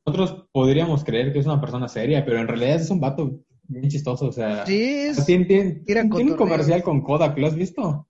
nosotros 0.06 0.48
podríamos 0.52 1.04
creer 1.04 1.34
que 1.34 1.40
es 1.40 1.46
una 1.46 1.60
persona 1.60 1.88
seria, 1.88 2.24
pero 2.24 2.40
en 2.40 2.48
realidad 2.48 2.76
es 2.76 2.90
un 2.90 3.00
vato 3.00 3.42
bien 3.64 3.90
chistoso, 3.90 4.28
o 4.28 4.32
sea. 4.32 4.66
Sí, 4.66 4.82
es... 4.82 5.26
Tiene, 5.26 5.84
un 5.88 6.36
comercial 6.36 6.84
con 6.84 7.02
Kodak, 7.02 7.38
¿lo 7.38 7.48
has 7.48 7.56
visto? 7.56 8.08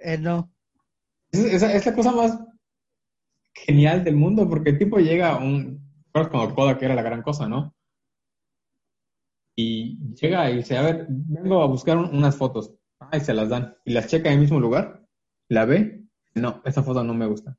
Eh, 0.00 0.18
no. 0.18 0.50
Es, 1.30 1.62
es, 1.62 1.86
la 1.86 1.94
cosa 1.94 2.12
más 2.12 2.38
genial 3.52 4.04
del 4.04 4.16
mundo, 4.16 4.48
porque 4.48 4.70
el 4.70 4.78
tipo 4.78 4.98
llega 4.98 5.32
a 5.32 5.38
un... 5.38 5.82
Cuando 6.12 6.54
Kodak 6.54 6.80
era 6.82 6.94
la 6.94 7.02
gran 7.02 7.22
cosa, 7.22 7.48
¿no? 7.48 7.74
y 9.56 10.14
llega 10.14 10.50
y 10.50 10.56
dice, 10.56 10.76
a 10.76 10.82
ver, 10.82 11.06
vengo 11.08 11.62
a 11.62 11.66
buscar 11.66 11.96
unas 11.96 12.36
fotos. 12.36 12.74
Ah, 12.98 13.16
y 13.16 13.20
se 13.20 13.34
las 13.34 13.48
dan. 13.48 13.76
Y 13.84 13.92
las 13.92 14.08
checa 14.08 14.28
en 14.28 14.34
el 14.34 14.40
mismo 14.40 14.60
lugar, 14.60 15.06
la 15.48 15.64
ve, 15.64 16.02
no, 16.34 16.62
esta 16.64 16.82
foto 16.82 17.04
no 17.04 17.14
me 17.14 17.26
gusta. 17.26 17.56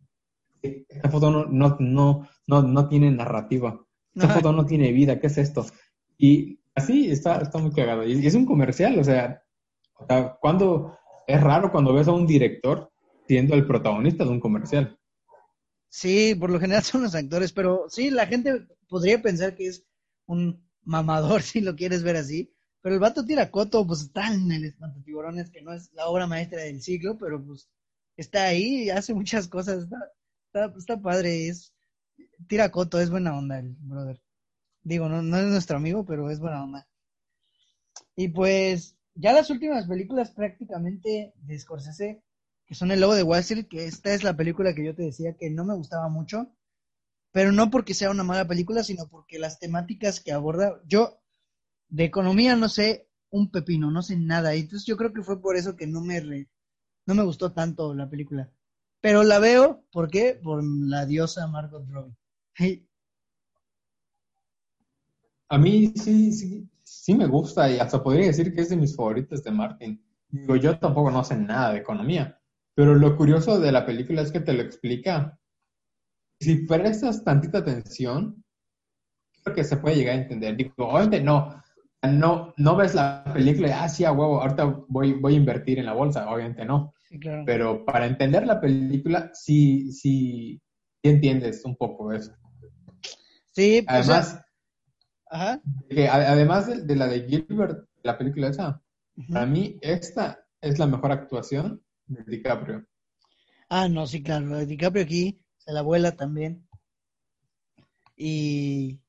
Esta 0.90 1.10
foto 1.10 1.32
no, 1.32 1.46
no, 1.46 1.78
no, 1.80 2.28
no, 2.48 2.62
no 2.62 2.88
tiene 2.88 3.12
narrativa. 3.12 3.80
Esta 4.14 4.30
foto 4.30 4.52
no 4.54 4.66
tiene 4.66 4.92
vida, 4.92 5.20
¿qué 5.20 5.28
es 5.28 5.38
esto? 5.38 5.66
Y 6.18 6.60
así 6.74 7.12
está, 7.12 7.40
está 7.40 7.58
muy 7.58 7.72
cagado. 7.72 8.06
Y 8.06 8.26
es 8.26 8.36
un 8.36 8.46
comercial, 8.46 8.98
o 9.00 9.04
sea, 9.04 9.44
o 9.98 10.06
sea, 10.06 10.38
cuando 10.40 10.98
es 11.28 11.42
raro 11.42 11.72
cuando 11.72 11.94
ves 11.94 12.08
a 12.08 12.14
un 12.14 12.28
director 12.28 12.92
siendo 13.28 13.56
el 13.56 13.66
protagonista 13.66 14.24
de 14.24 14.30
un 14.30 14.40
comercial. 14.40 14.98
Sí, 15.90 16.36
por 16.36 16.50
lo 16.50 16.60
general 16.60 16.84
son 16.84 17.04
los 17.04 17.16
actores, 17.16 17.52
pero 17.54 17.86
sí, 17.90 18.10
la 18.10 18.28
gente 18.28 18.68
podría 18.88 19.22
pensar 19.22 19.56
que 19.56 19.68
es 19.68 19.86
un 20.26 20.68
mamador, 20.84 21.42
si 21.42 21.62
lo 21.62 21.76
quieres 21.76 22.04
ver 22.04 22.18
así. 22.18 22.52
Pero 22.82 22.96
el 22.96 23.02
vato 23.02 23.26
tira 23.26 23.50
coto, 23.50 23.86
pues 23.88 24.02
está 24.02 24.32
en 24.32 24.52
el 24.52 24.76
Tiburones, 25.04 25.50
que 25.50 25.62
no 25.62 25.74
es 25.74 25.92
la 25.94 26.08
obra 26.08 26.28
maestra 26.28 26.62
del 26.62 26.82
siglo, 26.84 27.18
pero 27.18 27.44
pues 27.44 27.68
está 28.16 28.44
ahí 28.44 28.84
y 28.84 28.90
hace 28.92 29.16
muchas 29.16 29.48
cosas. 29.48 29.84
Está, 29.84 29.98
está, 30.78 31.02
padre, 31.02 31.48
es 31.48 31.74
tira 32.48 32.72
coto, 32.72 33.00
es 33.00 33.10
buena 33.10 33.38
onda 33.38 33.60
el 33.60 33.76
brother. 33.80 34.22
Digo, 34.84 35.10
no, 35.10 35.22
no 35.22 35.38
es 35.38 35.46
nuestro 35.46 35.78
amigo, 35.78 36.06
pero 36.06 36.30
es 36.30 36.40
buena 36.40 36.64
onda. 36.64 36.88
Y 38.16 38.30
pues, 38.30 38.98
ya 39.16 39.34
las 39.34 39.50
últimas 39.50 39.88
películas 39.88 40.32
prácticamente 40.32 41.34
de 41.36 41.60
Scorsese, 41.60 42.24
que 42.66 42.76
son 42.76 42.92
El 42.92 43.02
Lobo 43.02 43.16
de 43.16 43.24
Wall 43.24 43.40
Street, 43.40 43.68
que 43.68 43.86
esta 43.86 44.14
es 44.14 44.24
la 44.24 44.36
película 44.36 44.74
que 44.74 44.86
yo 44.86 44.96
te 44.96 45.04
decía 45.04 45.36
que 45.38 45.50
no 45.50 45.66
me 45.66 45.76
gustaba 45.76 46.10
mucho, 46.10 46.52
pero 47.32 47.52
no 47.52 47.70
porque 47.70 47.94
sea 47.94 48.12
una 48.12 48.24
mala 48.24 48.48
película, 48.48 48.84
sino 48.84 49.08
porque 49.08 49.40
las 49.40 49.60
temáticas 49.60 50.20
que 50.20 50.32
aborda, 50.32 50.82
yo 50.88 51.20
de 51.90 52.06
economía 52.06 52.56
no 52.56 52.70
sé 52.70 53.10
un 53.30 53.52
pepino, 53.52 53.92
no 53.92 54.02
sé 54.02 54.18
nada, 54.18 54.56
y 54.56 54.62
entonces 54.62 54.86
yo 54.86 54.98
creo 54.98 55.14
que 55.14 55.24
fue 55.24 55.42
por 55.42 55.58
eso 55.58 55.76
que 55.76 55.88
no 55.88 56.02
me 56.02 56.48
no 57.06 57.14
me 57.14 57.24
gustó 57.24 57.52
tanto 57.52 57.94
la 57.94 58.10
película. 58.10 58.52
Pero 59.06 59.22
la 59.22 59.38
veo, 59.38 59.84
¿por 59.92 60.10
qué? 60.10 60.34
Por 60.42 60.64
la 60.64 61.06
diosa 61.06 61.46
Margot 61.46 61.88
Robbie. 61.88 62.88
A 65.48 65.60
mí 65.60 65.94
sí, 65.96 66.32
sí, 66.32 66.68
sí 66.82 67.14
me 67.14 67.28
gusta 67.28 67.70
y 67.70 67.78
hasta 67.78 68.02
podría 68.02 68.26
decir 68.26 68.52
que 68.52 68.62
es 68.62 68.70
de 68.70 68.78
mis 68.78 68.96
favoritos 68.96 69.44
de 69.44 69.52
Martin. 69.52 70.04
Digo, 70.30 70.56
yo 70.56 70.80
tampoco 70.80 71.12
no 71.12 71.24
sé 71.24 71.38
nada 71.38 71.74
de 71.74 71.82
economía, 71.82 72.42
pero 72.74 72.96
lo 72.96 73.16
curioso 73.16 73.60
de 73.60 73.72
la 73.72 73.86
película 73.86 74.24
es 74.24 74.32
que 74.32 74.40
te 74.40 74.54
lo 74.54 74.64
explica 74.64 75.40
si 76.40 76.66
prestas 76.66 77.24
tantita 77.24 77.60
atención, 77.60 78.44
creo 79.44 79.56
que 79.56 79.64
se 79.64 79.78
puede 79.78 79.98
llegar 79.98 80.16
a 80.16 80.22
entender. 80.24 80.58
Digo, 80.58 80.74
obviamente 80.78 81.22
no, 81.22 81.64
no, 82.08 82.54
no 82.58 82.76
ves 82.76 82.96
la 82.96 83.24
película 83.34 83.68
y, 83.68 83.72
ah, 83.72 83.90
sí, 83.90 84.06
a 84.06 84.12
huevo, 84.12 84.42
ahorita 84.42 84.86
voy, 84.88 85.14
voy 85.14 85.34
a 85.34 85.38
invertir 85.38 85.80
en 85.80 85.86
la 85.86 85.94
bolsa, 85.94 86.30
obviamente 86.30 86.66
no. 86.66 86.94
Pero 87.46 87.86
para 87.86 88.08
entender 88.08 88.46
la 88.46 88.60
película, 88.60 89.32
sí, 89.34 89.92
sí, 89.92 90.62
sí 91.02 91.10
entiendes 91.10 91.64
un 91.66 91.76
poco 91.76 92.12
eso. 92.12 92.34
Sí, 93.54 93.84
pues, 93.88 94.10
además, 94.10 94.42
ajá. 95.30 95.62
además 96.12 96.86
de, 96.86 96.96
la 96.96 97.08
de 97.08 97.26
Gilbert, 97.28 97.88
la 98.04 98.18
película 98.18 98.50
esa, 98.50 98.82
para 99.32 99.46
mí 99.46 99.78
esta 99.82 100.46
es 100.60 100.78
la 100.78 100.88
mejor 100.88 101.12
actuación 101.12 101.82
de 102.08 102.24
DiCaprio. 102.26 102.86
Ah, 103.70 103.88
no, 103.88 104.08
sí, 104.08 104.22
claro, 104.22 104.48
la 104.48 104.58
de 104.58 104.66
DiCaprio 104.66 105.04
aquí 105.04 105.40
se 105.58 105.72
la 105.72 105.80
abuela 105.80 106.16
también. 106.16 106.68
Y. 108.16 109.00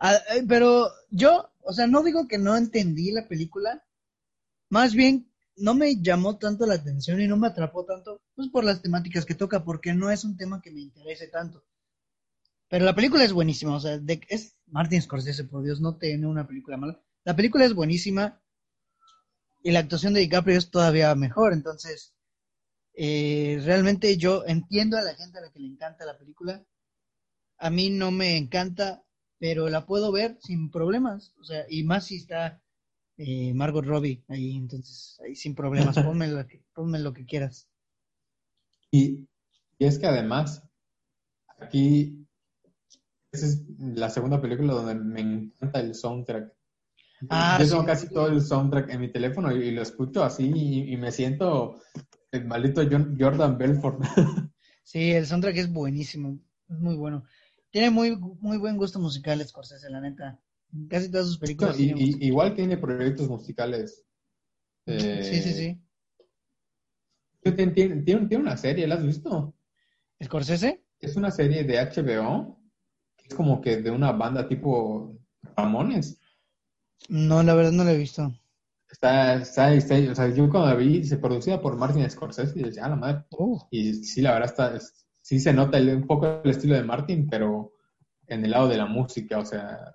Eh, 0.00 0.44
pero 0.48 0.88
yo, 1.10 1.50
o 1.68 1.72
sea, 1.74 1.86
no 1.86 2.02
digo 2.02 2.26
que 2.26 2.38
no 2.38 2.56
entendí 2.56 3.12
la 3.12 3.28
película, 3.28 3.84
más 4.70 4.94
bien 4.94 5.30
no 5.56 5.74
me 5.74 6.00
llamó 6.00 6.38
tanto 6.38 6.64
la 6.64 6.74
atención 6.74 7.20
y 7.20 7.28
no 7.28 7.36
me 7.36 7.48
atrapó 7.48 7.84
tanto, 7.84 8.22
pues 8.34 8.48
por 8.48 8.64
las 8.64 8.80
temáticas 8.80 9.26
que 9.26 9.34
toca, 9.34 9.64
porque 9.64 9.92
no 9.92 10.10
es 10.10 10.24
un 10.24 10.38
tema 10.38 10.62
que 10.62 10.70
me 10.70 10.80
interese 10.80 11.28
tanto. 11.28 11.62
Pero 12.70 12.86
la 12.86 12.94
película 12.94 13.22
es 13.22 13.34
buenísima, 13.34 13.76
o 13.76 13.80
sea, 13.80 13.98
de, 13.98 14.18
es 14.30 14.56
Martin 14.66 15.02
Scorsese, 15.02 15.44
por 15.44 15.62
Dios, 15.62 15.78
no 15.78 15.98
tiene 15.98 16.26
una 16.26 16.46
película 16.46 16.78
mala. 16.78 17.02
La 17.24 17.36
película 17.36 17.66
es 17.66 17.74
buenísima 17.74 18.40
y 19.62 19.70
la 19.70 19.80
actuación 19.80 20.14
de 20.14 20.20
DiCaprio 20.20 20.56
es 20.56 20.70
todavía 20.70 21.14
mejor, 21.14 21.52
entonces 21.52 22.14
eh, 22.94 23.60
realmente 23.62 24.16
yo 24.16 24.42
entiendo 24.46 24.96
a 24.96 25.02
la 25.02 25.14
gente 25.14 25.36
a 25.36 25.42
la 25.42 25.52
que 25.52 25.60
le 25.60 25.68
encanta 25.68 26.06
la 26.06 26.16
película. 26.16 26.64
A 27.58 27.68
mí 27.68 27.90
no 27.90 28.10
me 28.10 28.38
encanta, 28.38 29.04
pero 29.38 29.68
la 29.68 29.86
puedo 29.86 30.12
ver 30.12 30.38
sin 30.40 30.70
problemas. 30.70 31.34
O 31.40 31.44
sea, 31.44 31.64
y 31.68 31.84
más 31.84 32.06
si 32.06 32.16
está 32.16 32.60
eh, 33.16 33.52
Margot 33.54 33.84
Robbie 33.84 34.24
ahí, 34.28 34.56
entonces 34.56 35.20
ahí 35.24 35.34
sin 35.34 35.54
problemas. 35.54 35.96
ponme, 36.02 36.28
lo 36.28 36.46
que, 36.46 36.62
ponme 36.74 36.98
lo 36.98 37.12
que 37.12 37.26
quieras. 37.26 37.68
Y, 38.90 39.28
y 39.78 39.84
es 39.84 39.98
que 39.98 40.06
además, 40.06 40.62
aquí 41.58 42.26
esa 43.30 43.46
es 43.46 43.62
la 43.78 44.08
segunda 44.08 44.40
película 44.40 44.72
donde 44.72 44.94
me 44.94 45.20
encanta 45.20 45.80
el 45.80 45.94
soundtrack 45.94 46.58
Ah, 47.30 47.58
yo 47.60 47.68
tengo 47.68 47.84
casi 47.84 48.08
todo 48.08 48.28
el 48.28 48.40
soundtrack 48.40 48.90
en 48.90 49.00
mi 49.00 49.10
teléfono 49.10 49.50
y, 49.52 49.70
lo 49.72 49.82
escucho 49.82 50.22
así 50.22 50.52
y, 50.54 50.96
me 50.96 51.10
siento 51.10 51.80
el 52.30 52.44
maldito 52.44 52.82
Jordan 53.18 53.58
Belfort. 53.58 54.00
sí, 54.84 55.10
el 55.10 55.26
soundtrack 55.26 55.56
es 55.56 55.72
buenísimo, 55.72 56.38
es 56.68 56.78
muy 56.78 56.94
bueno. 56.94 57.24
Tiene 57.70 57.90
muy, 57.90 58.16
muy 58.16 58.56
buen 58.56 58.76
gusto 58.76 58.98
musical 58.98 59.44
Scorsese, 59.46 59.90
la 59.90 60.00
neta. 60.00 60.40
Casi 60.88 61.10
todas 61.10 61.26
sus 61.26 61.38
películas. 61.38 61.78
igual 61.78 62.54
tiene 62.54 62.76
proyectos 62.76 63.28
musicales. 63.28 64.04
sí, 64.86 65.42
sí, 65.42 65.52
sí. 65.52 65.82
Eh, 67.44 67.52
tiene, 67.52 68.02
tiene, 68.02 68.36
una 68.36 68.56
serie, 68.56 68.86
¿la 68.86 68.96
has 68.96 69.04
visto? 69.04 69.54
¿Scorsese? 70.22 70.84
Es 71.00 71.16
una 71.16 71.30
serie 71.30 71.64
de 71.64 71.78
HBO, 71.78 72.60
es 73.24 73.34
como 73.34 73.60
que 73.60 73.80
de 73.80 73.90
una 73.90 74.12
banda 74.12 74.48
tipo 74.48 75.16
Ramones. 75.56 76.20
No, 77.08 77.42
la 77.42 77.54
verdad 77.54 77.72
no 77.72 77.84
la 77.84 77.92
he 77.92 77.98
visto. 77.98 78.34
Está, 78.90 79.36
está, 79.36 79.72
está, 79.74 79.94
o 80.10 80.14
sea, 80.14 80.28
yo 80.28 80.48
cuando 80.50 80.68
la 80.68 80.74
vi, 80.74 81.04
se 81.04 81.18
producía 81.18 81.60
por 81.60 81.76
Martin 81.76 82.10
Scorsese 82.10 82.58
y 82.58 82.64
decía, 82.64 82.86
ah, 82.86 82.88
la 82.90 82.96
madre. 82.96 83.24
Oh. 83.30 83.68
Y 83.70 83.94
sí, 83.94 84.20
la 84.20 84.32
verdad 84.32 84.50
está, 84.50 84.76
sí 85.28 85.38
se 85.38 85.52
nota 85.52 85.76
un 85.76 86.06
poco 86.06 86.40
el 86.42 86.50
estilo 86.50 86.74
de 86.74 86.82
Martin, 86.82 87.28
pero 87.28 87.74
en 88.28 88.46
el 88.46 88.50
lado 88.50 88.66
de 88.66 88.78
la 88.78 88.86
música, 88.86 89.38
o 89.38 89.44
sea, 89.44 89.94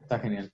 está 0.00 0.20
genial. 0.20 0.52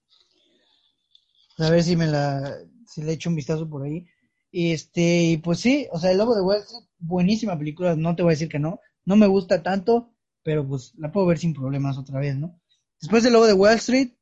A 1.59 1.69
ver 1.69 1.83
si 1.83 1.95
me 1.95 2.07
la, 2.07 2.57
si 2.87 3.03
le 3.03 3.13
echo 3.13 3.29
un 3.29 3.37
vistazo 3.37 3.69
por 3.69 3.83
ahí. 3.83 4.07
Y 4.51 4.73
este, 4.73 5.25
y 5.25 5.37
pues 5.37 5.61
sí, 5.61 5.87
o 5.93 5.99
sea, 5.99 6.13
El 6.13 6.17
Lobo 6.17 6.35
de 6.35 6.41
Wall 6.41 6.63
Street, 6.63 6.85
buenísima 6.99 7.59
película, 7.59 7.95
no 7.95 8.17
te 8.17 8.23
voy 8.23 8.31
a 8.31 8.37
decir 8.37 8.49
que 8.49 8.59
no. 8.59 8.81
No 9.05 9.17
me 9.17 9.27
gusta 9.27 9.63
tanto, 9.63 10.15
pero 10.43 10.67
pues 10.67 10.95
la 10.97 11.13
puedo 11.13 11.27
ver 11.27 11.37
sin 11.37 11.53
problemas 11.53 11.99
otra 11.99 12.21
vez, 12.21 12.39
¿no? 12.39 12.59
Después 13.03 13.23
del 13.23 13.35
Lobo 13.35 13.47
de 13.47 13.53
Wall 13.53 13.75
Street, 13.75 14.13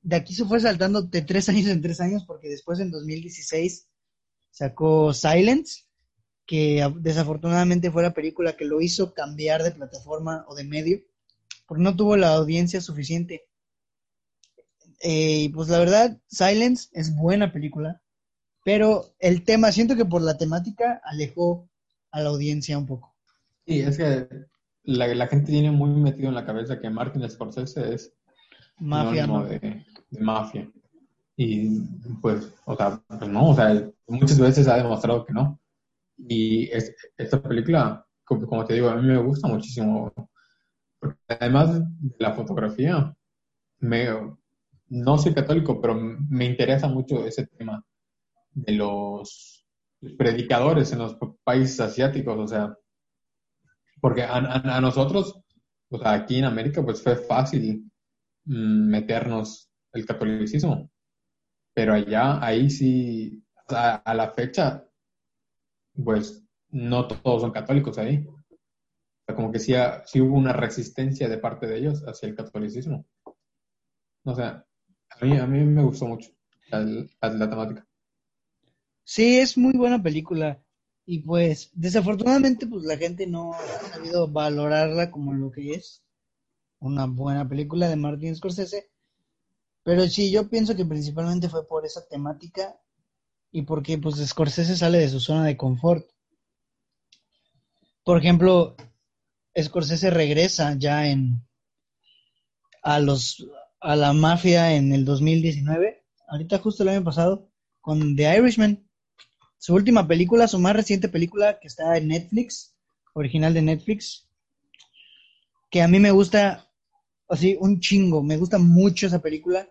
de 0.00 0.16
aquí 0.16 0.32
se 0.32 0.46
fue 0.46 0.60
saltando 0.60 1.02
de 1.02 1.20
tres 1.20 1.46
años 1.50 1.66
en 1.66 1.82
tres 1.82 2.00
años, 2.00 2.24
porque 2.24 2.48
después 2.48 2.80
en 2.80 2.90
2016 2.90 3.86
sacó 4.50 5.12
Silence, 5.12 5.82
que 6.46 6.88
desafortunadamente 7.00 7.90
fue 7.90 8.02
la 8.02 8.14
película 8.14 8.56
que 8.56 8.64
lo 8.64 8.80
hizo 8.80 9.14
cambiar 9.14 9.62
de 9.62 9.72
plataforma 9.72 10.44
o 10.48 10.54
de 10.54 10.64
medio, 10.64 11.00
porque 11.66 11.82
no 11.82 11.96
tuvo 11.96 12.16
la 12.16 12.34
audiencia 12.34 12.80
suficiente. 12.80 13.44
Eh, 15.00 15.44
y 15.44 15.48
pues 15.48 15.68
la 15.68 15.78
verdad, 15.78 16.18
Silence 16.28 16.88
es 16.92 17.14
buena 17.14 17.52
película, 17.52 18.02
pero 18.64 19.14
el 19.18 19.44
tema, 19.44 19.72
siento 19.72 19.96
que 19.96 20.04
por 20.04 20.22
la 20.22 20.36
temática 20.36 21.00
alejó 21.04 21.68
a 22.10 22.20
la 22.20 22.30
audiencia 22.30 22.78
un 22.78 22.86
poco. 22.86 23.14
Sí, 23.66 23.80
es 23.80 23.96
que 23.96 24.28
la, 24.84 25.26
gente 25.26 25.50
tiene 25.50 25.70
muy 25.70 25.90
metido 25.90 26.28
en 26.28 26.34
la 26.34 26.46
cabeza 26.46 26.80
que 26.80 26.90
Martin 26.90 27.28
Scorsese 27.28 27.94
es 27.94 28.12
mafia, 28.78 29.26
de, 29.26 29.84
mafia. 30.20 30.70
Y 31.36 31.80
pues, 32.20 32.52
o 32.64 32.76
sea, 32.76 33.00
pues 33.08 33.28
no, 33.28 33.50
o 33.50 33.54
sea, 33.54 33.88
muchas 34.06 34.38
veces 34.38 34.68
ha 34.68 34.76
demostrado 34.76 35.24
que 35.24 35.32
no. 35.32 35.58
Y 36.16 36.70
esta 37.16 37.42
película, 37.42 38.06
como, 38.24 38.64
te 38.64 38.74
digo, 38.74 38.88
a 38.88 38.96
mí 38.96 39.06
me 39.06 39.18
gusta 39.18 39.48
muchísimo. 39.48 40.12
además 41.28 41.80
de 41.80 42.14
la 42.18 42.32
fotografía, 42.32 43.14
me, 43.80 44.08
no 44.88 45.18
soy 45.18 45.34
católico, 45.34 45.80
pero 45.80 45.94
me 45.94 46.44
interesa 46.44 46.88
mucho 46.88 47.26
ese 47.26 47.46
tema 47.46 47.84
de 48.52 48.72
los 48.72 49.66
predicadores 50.18 50.92
en 50.92 50.98
los 50.98 51.16
países 51.44 51.80
asiáticos, 51.80 52.38
o 52.38 52.46
sea, 52.46 52.76
porque 54.00 54.22
a, 54.24 54.80
nosotros, 54.80 55.40
o 55.88 55.98
sea, 55.98 56.12
aquí 56.12 56.38
en 56.38 56.44
América, 56.44 56.82
pues 56.82 57.02
fue 57.02 57.16
fácil 57.16 57.90
mm, 58.44 58.88
meternos 58.90 59.70
el 59.92 60.04
catolicismo, 60.06 60.90
pero 61.74 61.94
allá, 61.94 62.44
ahí 62.44 62.68
sí, 62.68 63.42
a 63.68 64.14
la 64.14 64.30
fecha, 64.32 64.84
pues 65.94 66.42
no 66.70 67.06
todos 67.06 67.42
son 67.42 67.52
católicos 67.52 67.98
ahí. 67.98 68.26
como 69.34 69.50
que 69.52 69.58
sí, 69.58 69.74
sí, 70.06 70.20
hubo 70.20 70.36
una 70.36 70.52
resistencia 70.52 71.28
de 71.28 71.38
parte 71.38 71.66
de 71.66 71.78
ellos 71.78 72.02
hacia 72.06 72.28
el 72.28 72.34
catolicismo. 72.34 73.06
O 74.24 74.34
sea, 74.34 74.64
a 75.10 75.24
mí, 75.24 75.36
a 75.36 75.46
mí 75.46 75.64
me 75.64 75.82
gustó 75.82 76.06
mucho 76.06 76.30
la, 76.68 77.50
temática. 77.50 77.86
Sí, 79.04 79.38
es 79.38 79.58
muy 79.58 79.72
buena 79.72 80.02
película. 80.02 80.62
Y 81.04 81.20
pues, 81.20 81.70
desafortunadamente, 81.74 82.66
pues 82.66 82.84
la 82.84 82.96
gente 82.96 83.26
no 83.26 83.52
ha 83.54 83.80
sabido 83.92 84.28
valorarla 84.30 85.10
como 85.10 85.34
lo 85.34 85.50
que 85.50 85.72
es. 85.74 86.02
Una 86.78 87.06
buena 87.06 87.48
película 87.48 87.88
de 87.88 87.96
Martin 87.96 88.34
Scorsese. 88.34 88.90
Pero 89.82 90.06
sí, 90.08 90.30
yo 90.30 90.48
pienso 90.48 90.76
que 90.76 90.84
principalmente 90.84 91.48
fue 91.48 91.66
por 91.66 91.84
esa 91.84 92.06
temática 92.06 92.76
y 93.52 93.62
porque 93.62 93.98
pues 93.98 94.16
Scorsese 94.16 94.76
sale 94.76 94.98
de 94.98 95.10
su 95.10 95.20
zona 95.20 95.44
de 95.44 95.56
confort. 95.56 96.06
Por 98.02 98.18
ejemplo, 98.18 98.74
Scorsese 99.60 100.10
regresa 100.10 100.74
ya 100.78 101.06
en 101.06 101.46
a 102.82 102.98
los 102.98 103.46
a 103.80 103.94
la 103.94 104.12
mafia 104.12 104.74
en 104.74 104.92
el 104.92 105.04
2019, 105.04 106.04
ahorita 106.28 106.58
justo 106.58 106.82
el 106.82 106.88
año 106.88 107.04
pasado 107.04 107.50
con 107.80 108.16
The 108.16 108.38
Irishman. 108.38 108.88
Su 109.58 109.74
última 109.74 110.08
película, 110.08 110.48
su 110.48 110.58
más 110.58 110.74
reciente 110.74 111.08
película 111.08 111.60
que 111.60 111.68
está 111.68 111.96
en 111.96 112.08
Netflix, 112.08 112.74
original 113.12 113.54
de 113.54 113.62
Netflix, 113.62 114.28
que 115.70 115.82
a 115.82 115.88
mí 115.88 116.00
me 116.00 116.10
gusta 116.10 116.68
así 117.28 117.56
un 117.60 117.80
chingo, 117.80 118.22
me 118.22 118.36
gusta 118.36 118.58
mucho 118.58 119.06
esa 119.06 119.20
película. 119.20 119.68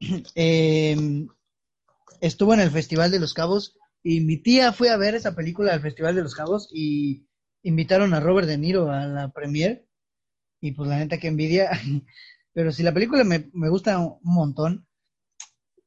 eh, 0.34 1.26
estuvo 2.20 2.54
en 2.54 2.60
el 2.60 2.70
Festival 2.70 3.10
de 3.10 3.20
los 3.20 3.34
Cabos 3.34 3.76
y 4.02 4.20
mi 4.20 4.36
tía 4.36 4.72
fue 4.72 4.90
a 4.90 4.96
ver 4.96 5.14
esa 5.14 5.34
película 5.34 5.72
al 5.72 5.80
Festival 5.80 6.14
de 6.14 6.22
los 6.22 6.34
Cabos 6.34 6.68
y 6.72 7.26
invitaron 7.62 8.14
a 8.14 8.20
Robert 8.20 8.46
De 8.46 8.58
Niro 8.58 8.90
a 8.90 9.06
la 9.06 9.32
premiere 9.32 9.86
y 10.60 10.72
pues 10.72 10.88
la 10.88 10.98
neta 10.98 11.18
que 11.18 11.28
envidia, 11.28 11.70
pero 12.52 12.72
si 12.72 12.82
la 12.82 12.94
película 12.94 13.24
me, 13.24 13.68
gusta 13.68 13.98
un 13.98 14.18
montón 14.22 14.86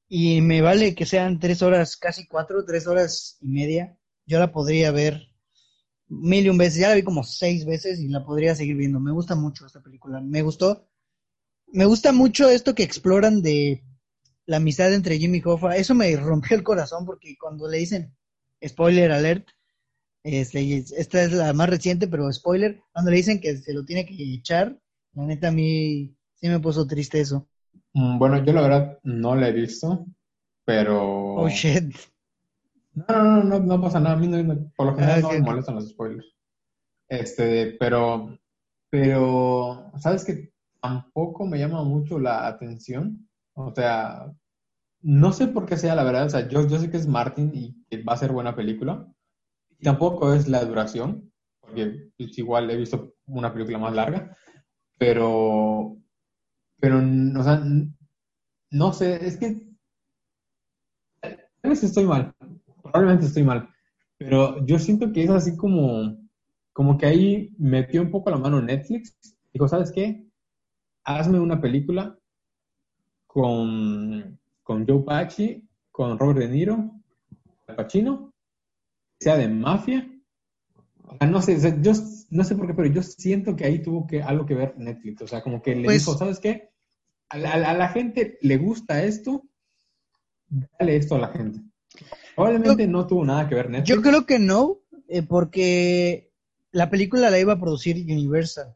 y 0.07 0.41
me 0.41 0.61
vale 0.61 0.95
que 0.95 1.06
sean 1.06 1.39
tres 1.39 1.61
horas, 1.61 1.97
casi 1.97 2.27
cuatro, 2.27 2.65
tres 2.65 2.88
horas 2.88 3.38
y 3.41 3.47
media, 3.47 3.97
yo 4.26 4.39
la 4.39 4.51
podría 4.51 4.91
ver 4.91 5.30
mil 6.07 6.45
y 6.45 6.49
un 6.49 6.57
veces, 6.57 6.80
ya 6.80 6.89
la 6.89 6.95
vi 6.95 7.03
como 7.03 7.23
seis 7.23 7.65
veces 7.65 7.99
y 7.99 8.07
la 8.07 8.26
podría 8.26 8.56
seguir 8.56 8.76
viendo, 8.76 8.99
me 8.99 9.11
gusta 9.11 9.35
mucho 9.35 9.65
esta 9.65 9.81
película, 9.81 10.19
me 10.19 10.41
gustó, 10.41 10.89
me 11.68 11.85
gusta 11.85 12.11
mucho 12.11 12.49
esto 12.49 12.76
que 12.76 12.84
exploran 12.84 13.41
de 13.41 13.84
la 14.49 14.57
amistad 14.57 14.91
entre 14.93 15.19
Jimmy 15.19 15.41
Hoffa, 15.45 15.76
eso 15.76 15.93
me 15.93 16.15
rompió 16.15 16.57
el 16.57 16.63
corazón 16.63 17.05
porque 17.05 17.38
cuando 17.39 17.69
le 17.69 17.77
dicen, 17.77 18.15
spoiler 18.65 19.11
alert, 19.11 19.47
este, 20.23 20.77
esta 20.77 21.23
es 21.23 21.31
la 21.31 21.53
más 21.53 21.69
reciente, 21.69 22.07
pero 22.07 22.31
spoiler, 22.34 22.81
cuando 22.91 23.11
le 23.11 23.17
dicen 23.17 23.39
que 23.39 23.55
se 23.57 23.73
lo 23.73 23.85
tiene 23.85 24.07
que 24.07 24.15
echar, 24.34 24.76
la 25.13 25.26
neta 25.26 25.49
a 25.49 25.51
mí 25.51 26.15
sí 26.34 26.49
me 26.49 26.59
puso 26.59 26.88
triste 26.88 27.19
eso. 27.19 27.47
Mm, 27.93 28.17
bueno, 28.17 28.43
yo 28.43 28.51
la 28.53 28.61
verdad 28.61 28.99
no 29.03 29.35
la 29.35 29.49
he 29.49 29.53
visto, 29.53 30.05
pero... 30.65 31.35
Oh, 31.35 31.47
shit. 31.47 31.95
No, 32.95 33.05
no, 33.07 33.43
no, 33.43 33.59
no, 33.59 33.81
pasa 33.81 33.99
nada, 33.99 34.15
a 34.15 34.19
mí 34.19 34.27
no, 34.27 34.71
por 34.76 34.88
lo 34.88 34.95
general 34.95 35.19
ah, 35.19 35.21
no 35.21 35.30
me 35.30 35.41
molestan 35.41 35.76
los 35.76 35.89
spoilers. 35.89 36.27
Este, 37.07 37.77
pero, 37.80 38.38
pero, 38.89 39.91
¿sabes 39.99 40.26
que 40.26 40.51
Tampoco 40.81 41.45
me 41.45 41.59
llama 41.59 41.84
mucho 41.84 42.19
la 42.19 42.47
atención 42.47 43.28
o 43.60 43.73
sea, 43.76 44.31
no 45.02 45.34
sé 45.34 45.48
por 45.48 45.65
qué 45.65 45.77
sea 45.77 45.95
la 45.95 46.03
verdad. 46.03 46.26
O 46.26 46.30
sea, 46.30 46.48
yo, 46.48 46.65
yo 46.68 46.80
sé 46.80 46.90
que 46.90 46.98
es 46.98 47.07
Martin 47.07 47.52
y 47.53 47.84
que 47.90 48.02
va 48.03 48.14
a 48.14 48.18
ser 48.18 48.31
buena 48.31 48.56
película. 48.56 49.06
Tampoco 49.81 50.34
es 50.34 50.48
la 50.48 50.64
duración, 50.65 51.31
porque 51.60 52.11
es 52.18 52.38
igual 52.38 52.69
he 52.69 52.77
visto 52.77 53.15
una 53.26 53.53
película 53.53 53.77
más 53.77 53.94
larga. 53.94 54.36
Pero, 54.98 55.98
pero, 56.80 56.98
o 56.99 57.44
sea, 57.44 57.64
no 58.72 58.94
sé, 58.94 59.26
es 59.26 59.38
que 59.38 59.69
a 61.23 61.68
veces 61.68 61.86
estoy 61.86 62.06
mal, 62.06 62.34
probablemente 62.81 63.26
estoy 63.26 63.44
mal, 63.44 63.69
pero 64.18 64.65
yo 64.65 64.80
siento 64.80 65.11
que 65.11 65.23
es 65.23 65.30
así 65.30 65.57
como, 65.57 66.18
como 66.73 66.98
que 66.98 67.06
ahí 67.06 67.49
metió 67.57 68.02
un 68.02 68.11
poco 68.11 68.30
la 68.30 68.38
mano 68.38 68.61
Netflix. 68.61 69.18
Dijo, 69.53 69.68
¿sabes 69.68 69.91
qué? 69.91 70.26
Hazme 71.03 71.40
una 71.40 71.61
película 71.61 72.19
con, 73.30 74.39
con 74.64 74.88
Joe 74.88 75.03
Pachi, 75.03 75.64
con 75.91 76.18
Robert 76.18 76.39
De 76.39 76.47
Niro, 76.47 76.99
Pacino, 77.77 78.34
sea 79.19 79.38
de 79.38 79.47
mafia. 79.47 80.10
no 81.30 81.39
sé, 81.39 81.60
yo 81.80 81.91
no 82.31 82.43
sé 82.43 82.56
por 82.56 82.65
qué, 82.65 82.73
pero 82.73 82.88
yo 82.88 83.03
siento 83.03 83.56
que 83.56 83.65
ahí 83.65 83.84
tuvo 83.84 84.07
que 84.07 84.23
algo 84.23 84.47
que 84.47 84.56
ver 84.56 84.73
Netflix. 84.80 85.22
O 85.22 85.27
sea, 85.27 85.43
como 85.43 85.61
que 85.61 85.76
le 85.76 85.85
pues 85.85 85.99
dijo, 85.99 86.18
¿sabes 86.18 86.39
qué? 86.39 86.72
A 87.30 87.38
la, 87.38 87.89
gente 87.89 88.39
le 88.41 88.57
gusta 88.57 89.03
esto, 89.03 89.43
dale 90.47 90.95
esto 90.95 91.14
a 91.14 91.19
la 91.19 91.27
gente. 91.27 91.61
Probablemente 92.35 92.88
no 92.88 93.06
tuvo 93.06 93.23
nada 93.26 93.47
que 93.47 93.53
ver 93.53 93.69
Netflix. 93.69 93.95
Yo 93.95 94.01
creo 94.01 94.26
que 94.26 94.39
no, 94.39 94.80
eh, 95.07 95.22
porque 95.22 96.31
la 96.72 96.89
película 96.89 97.30
la 97.30 97.38
iba 97.38 97.53
a 97.53 97.60
producir 97.60 97.95
Universal. 97.97 98.76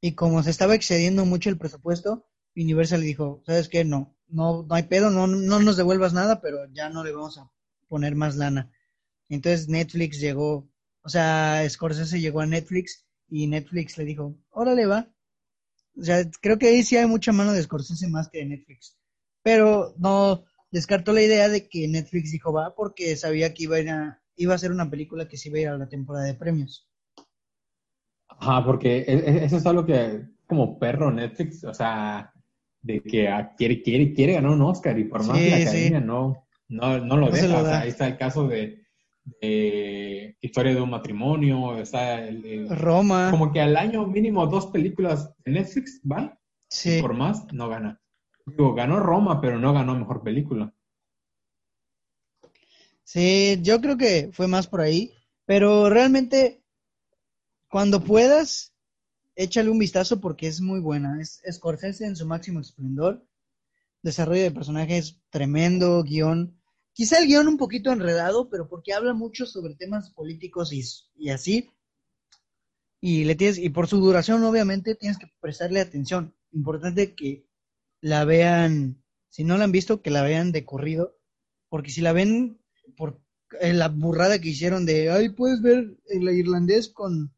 Y 0.00 0.12
como 0.12 0.44
se 0.44 0.50
estaba 0.50 0.76
excediendo 0.76 1.24
mucho 1.24 1.50
el 1.50 1.58
presupuesto, 1.58 2.24
Universal 2.56 3.00
le 3.00 3.06
dijo, 3.06 3.42
¿sabes 3.46 3.68
qué? 3.68 3.84
No, 3.84 4.16
no, 4.28 4.64
no 4.68 4.74
hay 4.74 4.84
pedo, 4.84 5.10
no, 5.10 5.26
no 5.26 5.60
nos 5.60 5.76
devuelvas 5.76 6.12
nada, 6.12 6.40
pero 6.40 6.66
ya 6.72 6.88
no 6.88 7.04
le 7.04 7.12
vamos 7.12 7.38
a 7.38 7.50
poner 7.88 8.14
más 8.14 8.36
lana. 8.36 8.70
Entonces 9.28 9.68
Netflix 9.68 10.20
llegó, 10.20 10.68
o 11.02 11.08
sea, 11.08 11.64
Scorsese 11.68 12.20
llegó 12.20 12.40
a 12.40 12.46
Netflix 12.46 13.06
y 13.28 13.46
Netflix 13.46 13.98
le 13.98 14.04
dijo, 14.04 14.36
órale 14.50 14.86
va. 14.86 15.08
O 15.96 16.02
sea, 16.02 16.28
creo 16.40 16.58
que 16.58 16.68
ahí 16.68 16.82
sí 16.82 16.96
hay 16.96 17.06
mucha 17.06 17.32
mano 17.32 17.52
de 17.52 17.62
Scorsese 17.62 18.08
más 18.08 18.28
que 18.28 18.38
de 18.38 18.46
Netflix. 18.46 18.96
Pero 19.42 19.94
no 19.98 20.44
descartó 20.70 21.12
la 21.12 21.22
idea 21.22 21.48
de 21.48 21.68
que 21.68 21.86
Netflix 21.88 22.32
dijo 22.32 22.52
va 22.52 22.74
porque 22.74 23.16
sabía 23.16 23.54
que 23.54 23.64
iba 23.64 23.76
a, 23.76 23.80
ir 23.80 23.90
a, 23.90 24.22
iba 24.36 24.54
a 24.54 24.58
ser 24.58 24.72
una 24.72 24.90
película 24.90 25.28
que 25.28 25.36
se 25.36 25.48
iba 25.48 25.58
a 25.58 25.62
ir 25.62 25.68
a 25.68 25.78
la 25.78 25.88
temporada 25.88 26.26
de 26.26 26.34
premios. 26.34 26.88
Ajá, 28.28 28.64
porque 28.64 28.98
e, 29.06 29.14
e, 29.14 29.44
eso 29.44 29.58
es 29.58 29.66
algo 29.66 29.86
que 29.86 30.26
como 30.46 30.78
perro 30.78 31.10
Netflix, 31.10 31.62
o 31.64 31.72
sea, 31.72 32.33
de 32.84 33.00
que 33.00 33.28
quiere, 33.56 33.82
quiere, 33.82 34.12
quiere 34.12 34.34
ganar 34.34 34.52
un 34.52 34.62
Oscar 34.62 34.98
y 34.98 35.04
por 35.04 35.26
más 35.26 35.38
que 35.38 35.50
la 35.50 35.56
academia 35.56 36.00
no, 36.00 36.46
no, 36.68 36.98
no 36.98 37.16
lo 37.16 37.30
deja. 37.30 37.62
o 37.62 37.64
sea, 37.64 37.80
ahí 37.80 37.88
está 37.88 38.06
el 38.06 38.18
caso 38.18 38.46
de, 38.46 38.84
Historia 40.42 40.74
de 40.74 40.82
un 40.82 40.90
matrimonio, 40.90 41.78
está 41.78 42.22
el, 42.22 42.68
Roma. 42.68 43.30
Como 43.30 43.50
que 43.50 43.60
al 43.62 43.74
año 43.74 44.06
mínimo 44.06 44.46
dos 44.46 44.66
películas 44.66 45.32
en 45.46 45.54
Netflix 45.54 45.98
van. 46.02 46.38
Sí. 46.68 46.98
Y 46.98 47.00
por 47.00 47.14
más 47.14 47.50
no 47.50 47.70
gana. 47.70 48.02
Digo, 48.44 48.74
ganó 48.74 49.00
Roma, 49.00 49.40
pero 49.40 49.58
no 49.58 49.72
ganó 49.72 49.94
mejor 49.94 50.22
película. 50.22 50.74
Sí, 53.02 53.58
yo 53.62 53.80
creo 53.80 53.96
que 53.96 54.28
fue 54.32 54.46
más 54.46 54.66
por 54.66 54.82
ahí. 54.82 55.14
Pero 55.46 55.88
realmente, 55.88 56.62
cuando 57.68 58.04
puedas, 58.04 58.73
échale 59.36 59.70
un 59.70 59.78
vistazo 59.78 60.20
porque 60.20 60.46
es 60.46 60.60
muy 60.60 60.80
buena. 60.80 61.20
Es 61.20 61.42
Scorsese 61.50 62.06
en 62.06 62.16
su 62.16 62.26
máximo 62.26 62.60
esplendor. 62.60 63.26
Desarrollo 64.02 64.42
de 64.42 64.50
personajes 64.50 65.20
tremendo, 65.30 66.02
guion. 66.02 66.60
Quizá 66.92 67.18
el 67.18 67.26
guion 67.26 67.48
un 67.48 67.56
poquito 67.56 67.90
enredado, 67.90 68.48
pero 68.48 68.68
porque 68.68 68.92
habla 68.92 69.14
mucho 69.14 69.46
sobre 69.46 69.74
temas 69.74 70.10
políticos 70.10 70.72
y, 70.72 70.82
y 71.16 71.30
así. 71.30 71.70
Y, 73.00 73.24
le 73.24 73.34
tienes, 73.34 73.58
y 73.58 73.68
por 73.70 73.88
su 73.88 73.98
duración, 73.98 74.42
obviamente, 74.44 74.94
tienes 74.94 75.18
que 75.18 75.30
prestarle 75.40 75.80
atención. 75.80 76.34
Importante 76.52 77.14
que 77.14 77.46
la 78.00 78.24
vean, 78.24 79.02
si 79.28 79.44
no 79.44 79.58
la 79.58 79.64
han 79.64 79.72
visto, 79.72 80.02
que 80.02 80.10
la 80.10 80.22
vean 80.22 80.52
de 80.52 80.64
corrido. 80.64 81.18
Porque 81.68 81.90
si 81.90 82.00
la 82.00 82.12
ven 82.12 82.60
por 82.96 83.20
la 83.60 83.88
burrada 83.88 84.40
que 84.40 84.50
hicieron 84.50 84.86
de, 84.86 85.10
ay, 85.10 85.30
puedes 85.30 85.60
ver 85.62 85.96
el 86.08 86.28
irlandés 86.28 86.88
con 86.88 87.34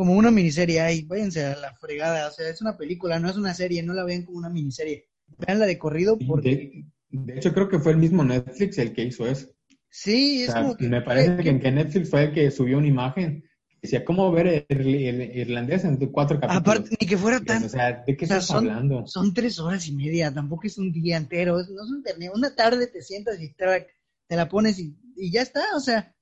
como 0.00 0.14
una 0.14 0.30
miniserie, 0.30 0.80
ay, 0.80 1.02
váyanse 1.02 1.44
a 1.44 1.56
la 1.58 1.74
fregada, 1.74 2.26
o 2.26 2.30
sea, 2.30 2.48
es 2.48 2.62
una 2.62 2.74
película, 2.74 3.18
no 3.18 3.28
es 3.28 3.36
una 3.36 3.52
serie, 3.52 3.82
no 3.82 3.92
la 3.92 4.02
vean 4.02 4.22
como 4.22 4.38
una 4.38 4.48
miniserie, 4.48 5.10
veanla 5.36 5.66
de 5.66 5.76
corrido 5.76 6.16
porque... 6.26 6.86
De, 7.10 7.36
hecho, 7.36 7.52
creo 7.52 7.68
que 7.68 7.78
fue 7.78 7.92
el 7.92 7.98
mismo 7.98 8.24
Netflix 8.24 8.78
el 8.78 8.94
que 8.94 9.04
hizo 9.04 9.26
eso. 9.26 9.48
Sí, 9.90 10.44
es 10.44 10.54
como 10.54 10.74
que... 10.74 10.88
Me 10.88 11.02
parece 11.02 11.36
que, 11.42 11.60
que, 11.60 11.70
Netflix 11.70 12.08
fue 12.08 12.22
el 12.22 12.32
que 12.32 12.50
subió 12.50 12.78
una 12.78 12.86
imagen 12.86 13.44
decía, 13.82 14.02
¿cómo 14.02 14.32
ver 14.32 14.64
el, 14.70 15.36
irlandés 15.36 15.84
en 15.84 15.98
cuatro 16.06 16.40
capítulos? 16.40 16.62
Aparte, 16.62 16.96
ni 16.98 17.06
que 17.06 17.18
fuera 17.18 17.38
tan... 17.38 17.64
O 17.64 17.68
sea, 17.68 18.02
¿de 18.06 18.16
qué 18.16 18.24
estás 18.24 18.46
son, 18.46 18.70
hablando? 18.70 19.06
Son 19.06 19.34
tres 19.34 19.58
horas 19.58 19.86
y 19.86 19.92
media, 19.92 20.32
tampoco 20.32 20.66
es 20.66 20.78
un 20.78 20.92
día 20.92 21.18
entero, 21.18 21.56
no 21.56 21.60
es 21.60 21.68
un 21.90 22.02
Una 22.34 22.54
tarde 22.54 22.86
te 22.86 23.02
sientas 23.02 23.38
y 23.38 23.52
te, 23.52 23.86
te 24.26 24.36
la 24.36 24.48
pones 24.48 24.78
y, 24.78 24.96
y, 25.14 25.30
ya 25.30 25.42
está, 25.42 25.62
o 25.76 25.80
sea, 25.80 26.14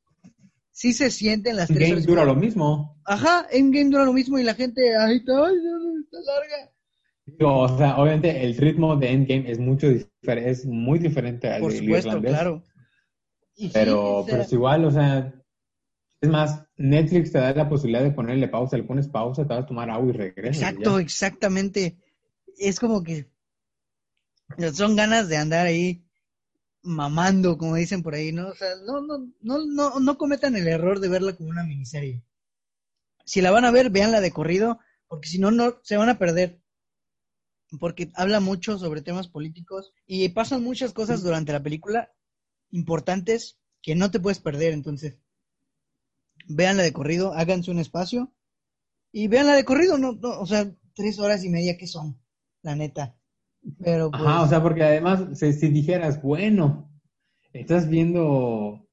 sí 0.79 0.93
se 0.93 1.11
sienten 1.11 1.57
las 1.57 1.67
tres 1.67 1.91
Game 1.91 2.03
dura 2.03 2.25
lo 2.25 2.37
mismo. 2.37 3.03
Ajá, 3.05 3.49
en 3.51 3.73
game 3.73 3.91
dura 3.91 4.05
lo 4.05 4.13
mismo 4.13 4.39
y 4.39 4.45
la 4.45 4.55
gente, 4.55 4.97
ay, 4.97 5.17
está, 5.17 5.33
está 5.51 6.19
larga. 6.21 6.71
o 7.45 7.77
sea, 7.77 7.97
obviamente 7.97 8.45
el 8.45 8.57
ritmo 8.57 8.95
de 8.95 9.11
Endgame 9.11 9.51
es 9.51 9.59
mucho 9.59 9.89
es 9.89 10.67
muy 10.67 11.01
diferente 11.01 11.49
al 11.49 11.63
Por 11.63 11.73
supuesto, 11.73 12.21
claro. 12.21 12.63
pero, 13.73 14.25
pero 14.25 14.43
es 14.43 14.53
igual, 14.53 14.85
o 14.85 14.93
sea, 14.93 15.35
es 16.21 16.31
más, 16.31 16.63
Netflix 16.77 17.33
te 17.33 17.39
da 17.39 17.53
la 17.53 17.69
posibilidad 17.69 18.05
de 18.05 18.13
ponerle 18.13 18.47
pausa, 18.47 18.77
le 18.77 18.85
pones 18.85 19.09
pausa, 19.09 19.43
te 19.43 19.55
vas 19.55 19.65
a 19.65 19.67
tomar 19.67 19.91
agua 19.91 20.11
y 20.11 20.13
regresas. 20.13 20.63
Exacto, 20.63 21.01
exactamente. 21.01 21.99
Es 22.57 22.79
como 22.79 23.03
que 23.03 23.27
son 24.75 24.95
ganas 24.95 25.29
de 25.29 25.39
andar 25.39 25.67
ahí 25.67 26.05
mamando, 26.89 27.59
como 27.59 27.77
dicen 27.77 28.03
por 28.03 28.15
ahí, 28.15 28.33
¿no? 28.33 28.49
O 28.49 28.55
sea, 28.55 28.69
no, 28.87 29.01
no, 29.01 29.31
no, 29.41 29.67
no, 29.67 30.01
no 30.01 30.19
cometan 30.19 30.57
el 30.57 30.67
error 30.67 31.01
de 31.01 31.09
verla 31.09 31.37
como 31.37 31.51
una 31.51 31.65
miniserie. 31.65 32.25
Si 33.25 33.41
la 33.41 33.51
van 33.51 33.65
a 33.65 33.71
ver, 33.71 33.91
véanla 33.91 34.21
de 34.21 34.33
corrido, 34.33 34.81
porque 35.07 35.29
si 35.29 35.39
no, 35.39 35.51
no, 35.51 35.79
se 35.83 35.97
van 35.97 36.09
a 36.09 36.19
perder. 36.19 36.61
Porque 37.79 38.11
habla 38.15 38.41
mucho 38.41 38.79
sobre 38.79 39.03
temas 39.03 39.29
políticos 39.29 39.93
y 40.07 40.27
pasan 40.31 40.63
muchas 40.65 40.95
cosas 40.95 41.23
durante 41.23 41.53
la 41.53 41.63
película 41.63 42.11
importantes 42.71 43.59
que 43.83 43.95
no 43.95 44.11
te 44.11 44.21
puedes 44.21 44.39
perder, 44.39 44.73
entonces. 44.73 45.17
Véanla 46.47 46.83
de 46.83 46.93
corrido, 46.95 47.35
háganse 47.35 47.71
un 47.71 47.79
espacio 47.79 48.33
y 49.13 49.29
véanla 49.29 49.55
de 49.55 49.65
corrido, 49.65 49.99
no, 49.99 50.13
no, 50.13 50.41
o 50.41 50.47
sea, 50.47 50.75
tres 50.95 51.19
horas 51.19 51.45
y 51.45 51.51
media 51.51 51.77
que 51.77 51.87
son, 51.87 52.19
la 52.63 52.75
neta. 52.75 53.19
Pero 53.83 54.11
Ajá, 54.13 54.37
o 54.37 54.39
pues 54.39 54.51
sea, 54.51 54.63
porque 54.63 54.83
además, 54.83 55.39
si, 55.39 55.53
si, 55.53 55.69
dijeras, 55.69 56.23
bueno, 56.23 56.91
estás 57.53 57.89
viendo, 57.89 58.87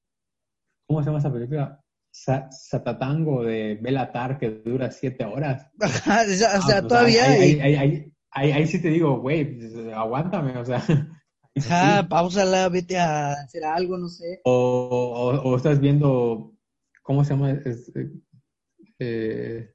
¿cómo 0.87 1.01
se 1.01 1.05
llama 1.07 1.19
esa 1.19 1.31
película? 1.31 1.81
Satatango 2.11 3.43
de 3.43 3.77
Belatar 3.81 4.37
que 4.37 4.49
dura 4.49 4.89
siete 4.91 5.25
horas. 5.25 5.67
Ajá, 5.79 6.23
o 6.23 6.33
sea, 6.33 6.49
ah, 6.55 6.61
pues, 6.61 6.87
todavía. 6.87 7.29
Ahí, 7.29 7.59
ahí, 7.59 8.11
ahí, 8.31 8.51
ahí, 8.51 8.67
sí 8.67 8.81
te 8.81 8.89
digo, 8.89 9.19
güey, 9.19 9.59
aguántame, 9.93 10.57
o 10.57 10.65
sea. 10.65 10.81
Ajá, 11.57 12.07
pausala, 12.07 12.67
vete 12.67 12.97
a 12.97 13.31
hacer 13.31 13.63
algo, 13.63 13.97
no 13.97 14.09
sé. 14.09 14.41
O, 14.43 14.51
o, 14.51 15.49
o 15.49 15.55
estás 15.55 15.79
viendo, 15.79 16.53
¿cómo 17.01 17.23
se 17.23 17.33
llama? 17.33 17.51
Es, 17.51 17.91
eh, 18.99 19.73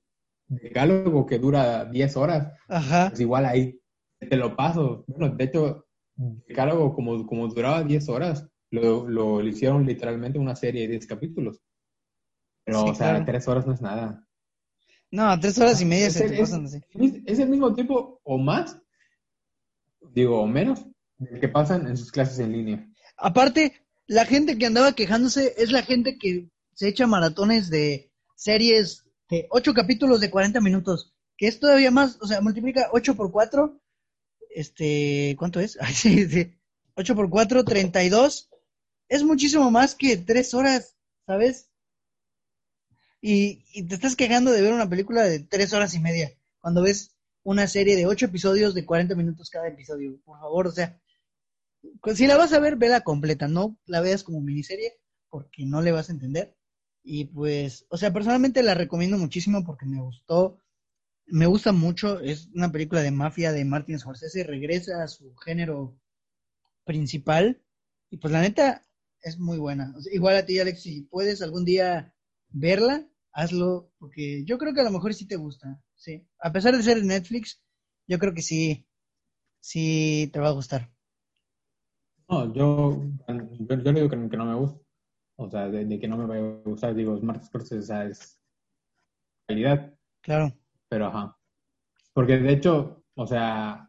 decálogo 0.49 1.27
que 1.27 1.39
dura 1.39 1.87
diez 1.87 2.17
horas. 2.17 2.53
Ajá. 2.69 3.09
Pues 3.09 3.21
igual 3.21 3.47
ahí 3.47 3.80
te 4.29 4.37
lo 4.37 4.57
paso. 4.57 5.05
Bueno, 5.07 5.35
de 5.35 5.45
hecho, 5.45 5.87
Decálogo, 6.15 6.95
como, 6.95 7.27
como 7.27 7.49
duraba 7.49 7.83
10 7.83 8.09
horas, 8.09 8.47
lo, 8.71 9.09
lo, 9.09 9.43
hicieron 9.43 9.87
literalmente 9.87 10.39
una 10.39 10.55
serie 10.55 10.83
de 10.83 10.89
10 10.89 11.07
capítulos. 11.07 11.61
Pero, 12.65 12.85
o 12.85 12.95
sea, 12.95 13.25
3 13.25 13.49
horas 13.49 13.67
no 13.67 13.73
es 13.73 13.81
nada. 13.81 14.27
No, 15.11 15.39
3 15.39 15.59
horas 15.59 15.81
y 15.81 15.87
media 15.87 16.09
es 16.09 16.15
se 16.15 16.27
el, 16.27 16.33
te 16.33 16.39
pasan 16.39 16.67
así. 16.67 16.81
Es 17.27 17.39
el 17.39 17.49
mismo 17.49 17.75
tiempo 17.75 18.21
o 18.23 18.39
más, 18.39 18.81
digo, 20.13 20.41
o 20.41 20.47
menos, 20.47 20.87
que 21.41 21.49
pasan 21.49 21.87
en 21.89 21.97
sus 21.97 22.13
clases 22.13 22.39
en 22.39 22.53
línea. 22.53 22.87
Aparte, 23.17 23.73
la 24.07 24.25
gente 24.25 24.59
que 24.59 24.67
andaba 24.67 24.93
quejándose 24.93 25.55
es 25.57 25.73
la 25.73 25.83
gente 25.83 26.19
que 26.19 26.51
se 26.75 26.89
echa 26.89 27.07
maratones 27.07 27.71
de 27.71 28.11
series 28.37 29.05
de 29.29 29.47
8 29.51 29.75
capítulos 29.75 30.21
de 30.21 30.31
40 30.31 30.61
minutos, 30.61 31.15
que 31.37 31.47
es 31.47 31.59
todavía 31.59 31.91
más, 31.91 32.19
o 32.21 32.27
sea, 32.27 32.41
multiplica 32.41 32.89
8 32.93 33.17
por 33.17 33.31
4 33.31 33.81
este, 34.51 35.37
¿cuánto 35.39 35.61
es? 35.61 35.79
Ay, 35.81 35.95
sí, 35.95 36.29
sí. 36.29 36.55
8 36.95 37.15
por 37.15 37.31
4, 37.31 37.65
32. 37.65 38.51
Es 39.09 39.23
muchísimo 39.25 39.71
más 39.71 39.95
que 39.95 40.17
3 40.17 40.55
horas, 40.55 40.97
¿sabes? 41.27 41.69
Y, 43.21 43.65
y, 43.73 43.83
te 43.85 43.95
estás 43.95 44.17
quejando 44.17 44.51
de 44.51 44.63
ver 44.63 44.73
una 44.73 44.89
película 44.89 45.25
de 45.25 45.41
3 45.41 45.73
horas 45.75 45.95
y 45.95 46.01
media, 46.01 46.33
cuando 46.61 46.83
ves 46.83 47.15
una 47.43 47.67
serie 47.67 47.97
de 47.97 48.07
8 48.07 48.27
episodios 48.27 48.75
de 48.75 48.87
40 48.87 49.15
minutos 49.15 49.51
cada 49.51 49.69
episodio. 49.69 50.19
Por 50.25 50.39
favor, 50.39 50.67
o 50.67 50.73
sea, 50.73 51.01
pues, 52.03 52.19
si 52.19 52.27
la 52.27 52.37
vas 52.37 52.53
a 52.53 52.61
ver, 52.61 52.77
vela 52.77 53.03
completa, 53.03 53.49
no 53.49 53.79
la 53.87 54.01
veas 54.01 54.23
como 54.23 54.41
miniserie, 54.41 54.99
porque 55.29 55.65
no 55.67 55.83
le 55.83 55.93
vas 55.93 56.09
a 56.09 56.13
entender. 56.13 56.57
Y 57.03 57.27
pues, 57.27 57.87
o 57.89 57.97
sea, 57.97 58.13
personalmente 58.13 58.63
la 58.63 58.75
recomiendo 58.75 59.17
muchísimo 59.17 59.65
porque 59.65 59.87
me 59.87 60.01
gustó 60.01 60.59
me 61.31 61.47
gusta 61.47 61.73
mucho, 61.73 62.21
es 62.21 62.49
una 62.55 62.71
película 62.71 63.01
de 63.03 63.11
mafia 63.11 63.53
de 63.53 63.65
Martin 63.65 63.99
Scorsese, 63.99 64.45
regresa 64.45 65.03
a 65.03 65.09
su 65.09 65.35
género 65.37 65.99
principal 66.85 67.63
y 68.11 68.17
pues 68.17 68.33
la 68.33 68.41
neta 68.41 68.83
es 69.23 69.39
muy 69.39 69.59
buena. 69.59 69.95
igual 70.13 70.37
a 70.37 70.47
ti, 70.47 70.59
Alex, 70.59 70.83
si 70.83 71.03
puedes 71.03 71.43
algún 71.43 71.65
día 71.65 72.15
verla, 72.49 73.09
hazlo, 73.33 73.93
porque 73.99 74.45
yo 74.45 74.59
creo 74.59 74.75
que 74.75 74.81
a 74.81 74.85
lo 74.85 74.91
mejor 74.91 75.15
sí 75.15 75.27
te 75.27 75.37
gusta, 75.37 75.83
sí. 75.95 76.27
A 76.41 76.53
pesar 76.53 76.77
de 76.77 76.83
ser 76.83 77.05
Netflix, 77.05 77.63
yo 78.07 78.19
creo 78.19 78.35
que 78.35 78.43
sí, 78.43 78.87
sí 79.61 80.31
te 80.33 80.41
va 80.41 80.49
a 80.49 80.53
gustar. 80.53 80.91
No, 82.29 82.53
yo, 82.55 83.03
yo, 83.29 83.83
yo 83.83 83.93
digo 83.93 84.09
que, 84.09 84.17
no 84.17 84.45
me 84.47 84.55
gusta. 84.55 84.81
O 85.37 85.51
sea, 85.51 85.69
de, 85.69 85.99
que 85.99 86.09
no 86.09 86.17
me 86.17 86.27
va 86.27 86.37
a 86.37 86.63
gustar, 86.63 86.95
digo, 86.95 87.19
Martin 87.21 87.47
Scorsese 87.47 88.07
es 88.07 88.39
calidad. 89.47 89.95
Claro. 90.23 90.60
Pero 90.91 91.07
ajá. 91.07 91.39
Porque 92.13 92.37
de 92.37 92.53
hecho, 92.53 93.05
o 93.15 93.27
sea, 93.27 93.89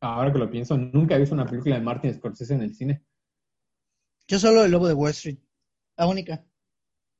ahora 0.00 0.32
que 0.32 0.38
lo 0.38 0.50
pienso, 0.50 0.78
nunca 0.78 1.16
he 1.16 1.18
visto 1.18 1.34
una 1.34 1.46
película 1.46 1.74
de 1.74 1.82
Martin 1.82 2.14
Scorsese 2.14 2.54
en 2.54 2.62
el 2.62 2.74
cine. 2.74 3.04
Yo 4.28 4.38
solo 4.38 4.64
El 4.64 4.70
Lobo 4.70 4.86
de 4.86 4.94
Wall 4.94 5.10
Street, 5.10 5.38
la 5.96 6.06
única. 6.06 6.44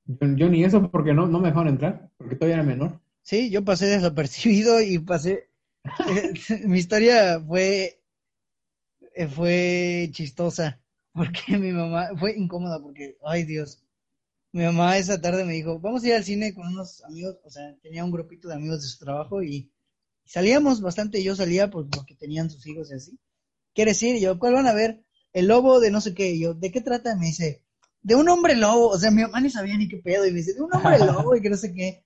Yo, 0.07 0.49
ni 0.49 0.65
eso 0.65 0.89
porque 0.91 1.13
no, 1.13 1.27
no 1.27 1.41
me 1.41 1.49
dejaron 1.49 1.69
entrar, 1.69 2.11
porque 2.17 2.37
todavía 2.37 2.57
era 2.57 2.65
menor. 2.65 3.01
Sí, 3.23 3.51
yo 3.51 3.65
pasé 3.65 3.87
desapercibido 3.87 4.81
y 4.81 4.99
pasé... 5.01 5.51
mi 6.65 6.79
historia 6.79 7.41
fue 7.41 8.01
fue 9.35 10.09
chistosa, 10.13 10.81
porque 11.13 11.59
mi 11.59 11.73
mamá, 11.73 12.11
fue 12.17 12.37
incómoda 12.37 12.81
porque, 12.81 13.17
ay 13.25 13.43
Dios, 13.45 13.83
mi 14.59 14.65
mamá 14.65 14.99
esa 14.99 15.21
tarde 15.21 15.45
me 15.45 15.53
dijo, 15.53 15.79
vamos 15.79 16.03
a 16.03 16.09
ir 16.09 16.15
al 16.15 16.25
cine 16.25 16.53
con 16.53 16.67
unos 16.67 17.03
amigos, 17.05 17.39
o 17.45 17.51
sea, 17.51 17.77
tenía 17.81 18.05
un 18.05 18.11
grupito 18.11 18.49
de 18.49 18.55
amigos 18.55 18.83
de 18.83 18.89
su 18.89 18.99
trabajo 18.99 19.43
y 19.43 19.73
salíamos 20.25 20.81
bastante, 20.81 21.23
yo 21.23 21.37
salía 21.37 21.71
pues 21.71 21.87
porque 21.95 22.17
tenían 22.17 22.51
sus 22.51 22.67
hijos 22.67 22.91
y 22.91 22.95
así. 22.95 23.19
¿Qué 23.73 23.85
decir? 23.85 24.17
Y 24.17 24.21
yo, 24.21 24.37
¿cuál 24.41 24.55
van 24.55 24.67
a 24.67 24.75
ver? 24.75 25.05
El 25.33 25.47
lobo 25.47 25.79
de 25.79 25.93
no 25.93 26.01
sé 26.01 26.13
qué. 26.13 26.33
Y 26.33 26.41
yo, 26.41 26.55
¿de 26.55 26.73
qué 26.73 26.81
trata? 26.81 27.15
Me 27.15 27.27
dice, 27.27 27.65
de 28.03 28.17
un 28.17 28.29
hombre 28.29 28.57
lobo. 28.57 28.89
O 28.89 28.99
sea, 28.99 29.13
mi 29.13 29.23
mamá 29.23 29.41
ni 29.41 29.51
sabía 29.51 29.77
ni 29.77 29.89
qué 29.89 29.99
pedo. 29.99 30.27
Y 30.27 30.33
me 30.33 30.39
dice, 30.39 30.55
de 30.55 30.63
un 30.63 30.75
hombre 30.75 30.99
lobo 30.99 31.37
y 31.37 31.41
que 31.41 31.51
no 31.51 31.57
sé 31.57 31.73
qué. 31.73 32.05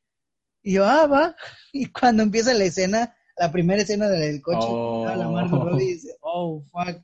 Y 0.63 0.75
yo, 0.75 0.85
ah, 0.85 1.07
va. 1.07 1.35
Y 1.73 1.87
cuando 1.87 2.23
empieza 2.23 2.53
la 2.53 2.65
escena, 2.65 3.17
la 3.39 3.51
primera 3.51 3.81
escena 3.81 4.09
del 4.11 4.43
coche, 4.43 4.67
Oh. 4.69 5.09
a 5.09 5.17
la 5.17 5.29
Margot 5.31 5.63
Robbie 5.65 5.95
dice, 5.95 6.15
oh, 6.21 6.63
fuck. 6.71 7.03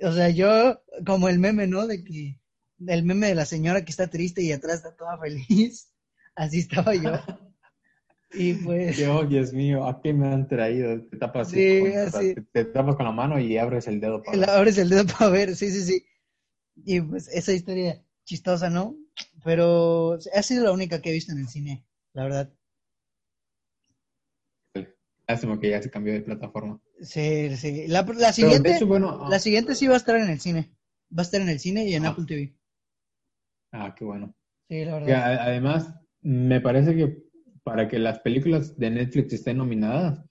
O 0.00 0.12
sea, 0.12 0.28
yo, 0.30 0.80
como 1.04 1.28
el 1.28 1.40
meme, 1.40 1.66
¿no? 1.66 1.88
De 1.88 2.04
que, 2.04 2.38
el 2.86 3.02
meme 3.04 3.28
de 3.28 3.34
la 3.34 3.44
señora 3.46 3.84
que 3.84 3.90
está 3.90 4.08
triste 4.08 4.42
y 4.42 4.52
atrás 4.52 4.76
está 4.76 4.94
toda 4.96 5.18
feliz. 5.18 5.90
Así 6.36 6.60
estaba 6.60 6.94
yo. 6.94 7.12
Y 8.36 8.54
pues, 8.54 8.96
Yo, 8.96 9.24
Dios 9.24 9.52
mío, 9.52 9.86
¿a 9.86 10.02
qué 10.02 10.12
me 10.12 10.26
han 10.26 10.48
traído? 10.48 11.00
Te 11.08 11.16
tapas, 11.18 11.46
así 11.46 11.56
Sí, 11.56 11.80
con, 11.80 11.98
así. 12.00 12.34
te, 12.34 12.42
te 12.42 12.64
tapas 12.64 12.96
con 12.96 13.06
la 13.06 13.12
mano 13.12 13.38
y 13.38 13.56
abres 13.58 13.86
el 13.86 14.00
dedo 14.00 14.24
para 14.24 14.36
le 14.36 14.46
abres 14.46 14.76
el 14.76 14.88
dedo 14.88 15.06
para 15.06 15.30
ver, 15.30 15.54
sí, 15.54 15.70
sí, 15.70 15.84
sí. 15.84 16.04
Y 16.84 17.00
pues 17.00 17.28
esa 17.28 17.52
historia 17.52 18.02
chistosa, 18.24 18.70
¿no? 18.70 18.96
Pero 19.44 20.18
ha 20.34 20.42
sido 20.42 20.64
la 20.64 20.72
única 20.72 21.00
que 21.00 21.10
he 21.10 21.12
visto 21.12 21.30
en 21.30 21.38
el 21.38 21.48
cine, 21.48 21.86
la 22.12 22.24
verdad. 22.24 22.52
Lástima 25.28 25.58
que 25.60 25.70
ya 25.70 25.80
se 25.80 25.90
cambió 25.90 26.12
de 26.12 26.20
plataforma. 26.20 26.80
Sí, 27.02 27.56
sí. 27.56 27.86
La, 27.86 28.04
siguiente, 28.32 28.68
de 28.70 28.76
hecho, 28.76 28.86
bueno, 28.86 29.28
la 29.30 29.38
siguiente 29.38 29.74
sí 29.74 29.86
va 29.86 29.94
a 29.94 29.98
estar 29.98 30.16
en 30.16 30.28
el 30.28 30.40
cine. 30.40 30.74
Va 31.16 31.20
a 31.20 31.22
estar 31.22 31.40
en 31.40 31.48
el 31.48 31.60
cine 31.60 31.84
y 31.86 31.94
en 31.94 32.04
Ah. 32.04 32.08
Apple 32.08 32.24
TV. 32.26 32.54
Ah, 33.74 33.94
qué 33.96 34.04
bueno. 34.04 34.34
Sí, 34.68 34.84
la 34.84 34.94
verdad. 34.98 35.38
además, 35.42 35.94
me 36.22 36.60
parece 36.60 36.94
que 36.96 37.22
para 37.62 37.88
que 37.88 37.98
las 37.98 38.18
películas 38.20 38.76
de 38.78 38.90
Netflix 38.90 39.32
estén 39.34 39.58
nominadas, 39.58 40.24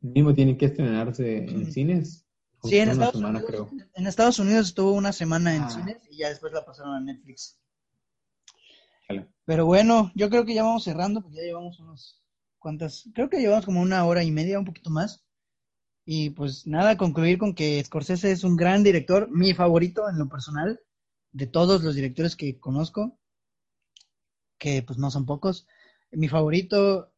mínimo 0.00 0.34
tienen 0.34 0.56
que 0.56 0.66
estrenarse 0.66 1.38
en 1.44 1.72
cines. 1.72 2.26
Sí, 2.64 2.78
en 2.78 2.90
Estados, 2.90 3.14
semana, 3.16 3.40
Unidos, 3.40 3.68
creo. 3.68 3.88
en 3.94 4.06
Estados 4.06 4.38
Unidos 4.38 4.68
estuvo 4.68 4.92
una 4.92 5.12
semana 5.12 5.54
en 5.56 5.62
Ah. 5.62 5.70
cines 5.70 5.96
y 6.10 6.18
ya 6.18 6.28
después 6.28 6.52
la 6.52 6.64
pasaron 6.64 6.94
a 6.94 7.00
Netflix. 7.00 7.58
Pero 9.44 9.66
bueno, 9.66 10.10
yo 10.14 10.30
creo 10.30 10.44
que 10.44 10.54
ya 10.54 10.62
vamos 10.62 10.84
cerrando 10.84 11.20
porque 11.20 11.36
ya 11.38 11.42
llevamos 11.42 11.78
unos 11.80 12.22
cuantas, 12.58 13.10
creo 13.14 13.28
que 13.28 13.40
llevamos 13.40 13.64
como 13.64 13.80
una 13.82 14.04
hora 14.04 14.22
y 14.22 14.30
media, 14.30 14.58
un 14.58 14.64
poquito 14.64 14.90
más. 14.90 15.24
Y 16.04 16.30
pues 16.30 16.66
nada, 16.66 16.96
concluir 16.96 17.38
con 17.38 17.54
que 17.54 17.82
Scorsese 17.84 18.30
es 18.32 18.44
un 18.44 18.56
gran 18.56 18.82
director, 18.84 19.28
mi 19.30 19.54
favorito 19.54 20.08
en 20.08 20.18
lo 20.18 20.28
personal, 20.28 20.80
de 21.32 21.46
todos 21.46 21.82
los 21.82 21.94
directores 21.94 22.36
que 22.36 22.58
conozco, 22.60 23.18
que 24.58 24.82
pues 24.82 24.98
no 24.98 25.10
son 25.10 25.26
pocos, 25.26 25.66
mi 26.10 26.28
favorito, 26.28 27.12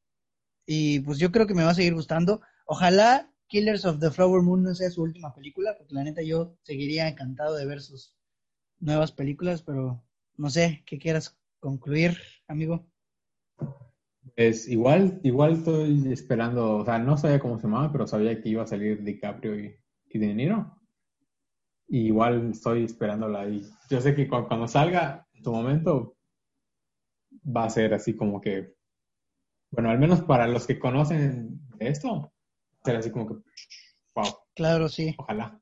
y 0.66 1.01
pues 1.01 1.19
yo 1.19 1.31
creo 1.31 1.47
que 1.47 1.55
me 1.55 1.65
va 1.65 1.70
a 1.70 1.74
seguir 1.74 1.95
gustando. 1.95 2.41
Ojalá 2.66 3.31
Killers 3.49 3.85
of 3.85 4.01
the 4.01 4.11
Flower 4.11 4.43
Moon 4.43 4.62
no 4.62 4.74
sea 4.74 4.91
su 4.91 5.03
última 5.03 5.35
película, 5.35 5.77
porque 5.77 5.95
la 5.95 6.05
neta 6.05 6.23
yo 6.23 6.57
seguiría 6.62 7.09
encantado 7.09 7.57
de 7.57 7.66
ver 7.66 7.81
sus 7.82 8.16
nuevas 8.81 9.12
películas, 9.12 9.62
pero 9.62 10.03
no 10.36 10.51
sé, 10.51 10.82
¿qué 10.86 10.99
quieras 10.99 11.36
concluir, 11.61 12.16
amigo? 12.49 12.86
Es 14.36 14.69
igual, 14.69 15.20
igual 15.23 15.53
estoy 15.53 16.12
esperando, 16.12 16.78
o 16.78 16.85
sea, 16.85 16.99
no 16.99 17.16
sabía 17.16 17.39
cómo 17.39 17.59
se 17.59 17.65
llamaba, 17.65 17.93
pero 17.93 18.07
sabía 18.07 18.41
que 18.41 18.49
iba 18.49 18.62
a 18.62 18.66
salir 18.66 19.05
DiCaprio 19.05 19.59
y, 19.59 19.77
y 20.09 20.19
De 20.19 20.35
Niro. 20.35 20.77
Y 21.89 22.06
igual 22.06 22.51
estoy 22.51 22.85
esperándola 22.85 23.48
y 23.48 23.62
yo 23.90 24.01
sé 24.01 24.15
que 24.15 24.27
cu- 24.28 24.47
cuando 24.48 24.66
salga 24.66 25.27
en 25.35 25.44
su 25.44 25.52
momento 25.52 26.16
va 27.44 27.65
a 27.65 27.70
ser 27.70 27.94
así 27.94 28.15
como 28.16 28.40
que, 28.40 28.74
bueno, 29.70 29.90
al 29.90 29.98
menos 29.98 30.23
para 30.23 30.47
los 30.47 30.66
que 30.66 30.78
conocen 30.78 31.61
esto, 31.78 32.20
va 32.20 32.27
a 32.82 32.85
ser 32.86 32.97
así 32.97 33.11
como 33.11 33.27
que, 33.27 33.35
wow, 34.15 34.24
Claro, 34.55 34.89
sí. 34.89 35.15
ojalá. 35.19 35.61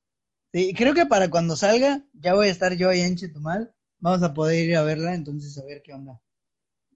Sí, 0.53 0.75
creo 0.75 0.95
que 0.95 1.07
para 1.07 1.31
cuando 1.31 1.57
salga, 1.57 2.05
ya 2.13 2.35
voy 2.35 2.49
a 2.49 2.51
estar 2.51 2.75
yo 2.75 2.91
ahí 2.91 3.01
en 3.01 3.17
Chetumal. 3.17 3.75
Vamos 4.01 4.23
a 4.23 4.35
poder 4.35 4.69
ir 4.69 4.77
a 4.77 4.83
verla, 4.83 5.15
entonces 5.15 5.57
a 5.59 5.65
ver 5.65 5.81
qué 5.83 5.95
onda. 5.95 6.21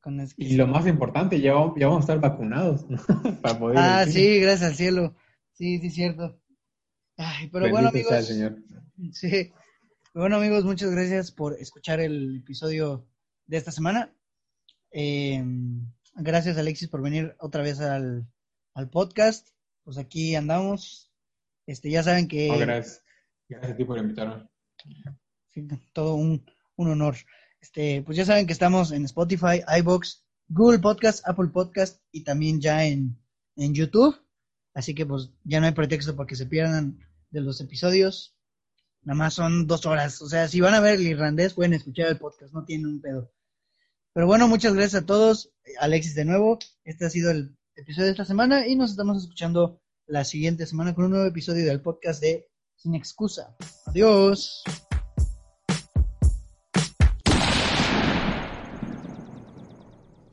Con 0.02 0.24
Y 0.36 0.56
lo 0.56 0.66
más 0.66 0.86
importante, 0.86 1.40
ya, 1.40 1.54
vamos- 1.54 1.74
ya 1.78 1.86
vamos 1.88 2.02
a 2.08 2.12
estar 2.12 2.20
vacunados 2.20 2.84
para 3.42 3.58
poder 3.58 3.78
Ah, 3.78 4.04
sí, 4.06 4.40
gracias 4.40 4.70
al 4.70 4.76
cielo. 4.76 5.14
Sí, 5.52 5.78
sí, 5.78 5.90
cierto. 5.90 6.38
Ay, 7.16 7.48
pero 7.50 7.70
bueno, 7.70 7.90
sea 7.90 8.00
amigos. 8.00 8.26
Señor. 8.26 8.56
Sí. 9.12 9.52
Bueno, 10.14 10.36
amigos, 10.36 10.64
muchas 10.64 10.90
gracias 10.90 11.30
por 11.30 11.54
escuchar 11.60 12.00
el 12.00 12.38
episodio 12.38 13.06
de 13.46 13.58
esta 13.58 13.70
semana. 13.70 14.14
Eh, 14.90 15.44
gracias, 16.14 16.56
Alexis, 16.56 16.88
por 16.88 17.02
venir 17.02 17.36
otra 17.38 17.62
vez 17.62 17.80
al, 17.80 18.26
al 18.74 18.88
podcast. 18.88 19.50
Pues 19.84 19.98
aquí 19.98 20.34
andamos. 20.34 21.12
Este, 21.66 21.90
ya 21.90 22.02
saben 22.02 22.28
que 22.28 22.48
gracias. 22.48 23.04
Gracias 23.48 23.72
a 23.72 23.76
ti 23.76 23.84
por 23.84 23.98
invitarme. 23.98 24.48
Sí, 25.52 25.68
todo 25.92 26.14
un, 26.14 26.44
un 26.76 26.88
honor. 26.88 27.16
Este, 27.60 28.02
pues 28.02 28.16
ya 28.16 28.24
saben 28.24 28.46
que 28.46 28.52
estamos 28.52 28.92
en 28.92 29.04
Spotify, 29.04 29.62
iBox, 29.80 30.24
Google 30.48 30.78
Podcast, 30.78 31.28
Apple 31.28 31.48
Podcast 31.48 32.00
y 32.10 32.24
también 32.24 32.60
ya 32.60 32.86
en, 32.86 33.18
en 33.56 33.74
YouTube. 33.74 34.18
Así 34.72 34.94
que 34.94 35.04
pues 35.04 35.30
ya 35.44 35.60
no 35.60 35.66
hay 35.66 35.72
pretexto 35.72 36.16
para 36.16 36.26
que 36.26 36.36
se 36.36 36.46
pierdan 36.46 36.98
de 37.30 37.40
los 37.40 37.60
episodios. 37.60 38.35
Nada 39.06 39.18
más 39.18 39.34
son 39.34 39.68
dos 39.68 39.86
horas. 39.86 40.20
O 40.20 40.28
sea, 40.28 40.48
si 40.48 40.60
van 40.60 40.74
a 40.74 40.80
ver 40.80 40.94
el 40.94 41.06
irlandés, 41.06 41.54
pueden 41.54 41.74
escuchar 41.74 42.08
el 42.08 42.18
podcast, 42.18 42.52
no 42.52 42.64
tienen 42.64 42.88
un 42.88 43.00
pedo. 43.00 43.30
Pero 44.12 44.26
bueno, 44.26 44.48
muchas 44.48 44.74
gracias 44.74 45.02
a 45.02 45.06
todos. 45.06 45.52
Alexis 45.78 46.16
de 46.16 46.24
nuevo. 46.24 46.58
Este 46.82 47.06
ha 47.06 47.10
sido 47.10 47.30
el 47.30 47.56
episodio 47.76 48.06
de 48.06 48.10
esta 48.10 48.24
semana 48.24 48.66
y 48.66 48.74
nos 48.74 48.90
estamos 48.90 49.16
escuchando 49.22 49.80
la 50.06 50.24
siguiente 50.24 50.66
semana 50.66 50.92
con 50.92 51.04
un 51.04 51.12
nuevo 51.12 51.26
episodio 51.26 51.64
del 51.64 51.82
podcast 51.82 52.20
de 52.20 52.48
Sin 52.74 52.96
Excusa. 52.96 53.56
Adiós. 53.86 54.64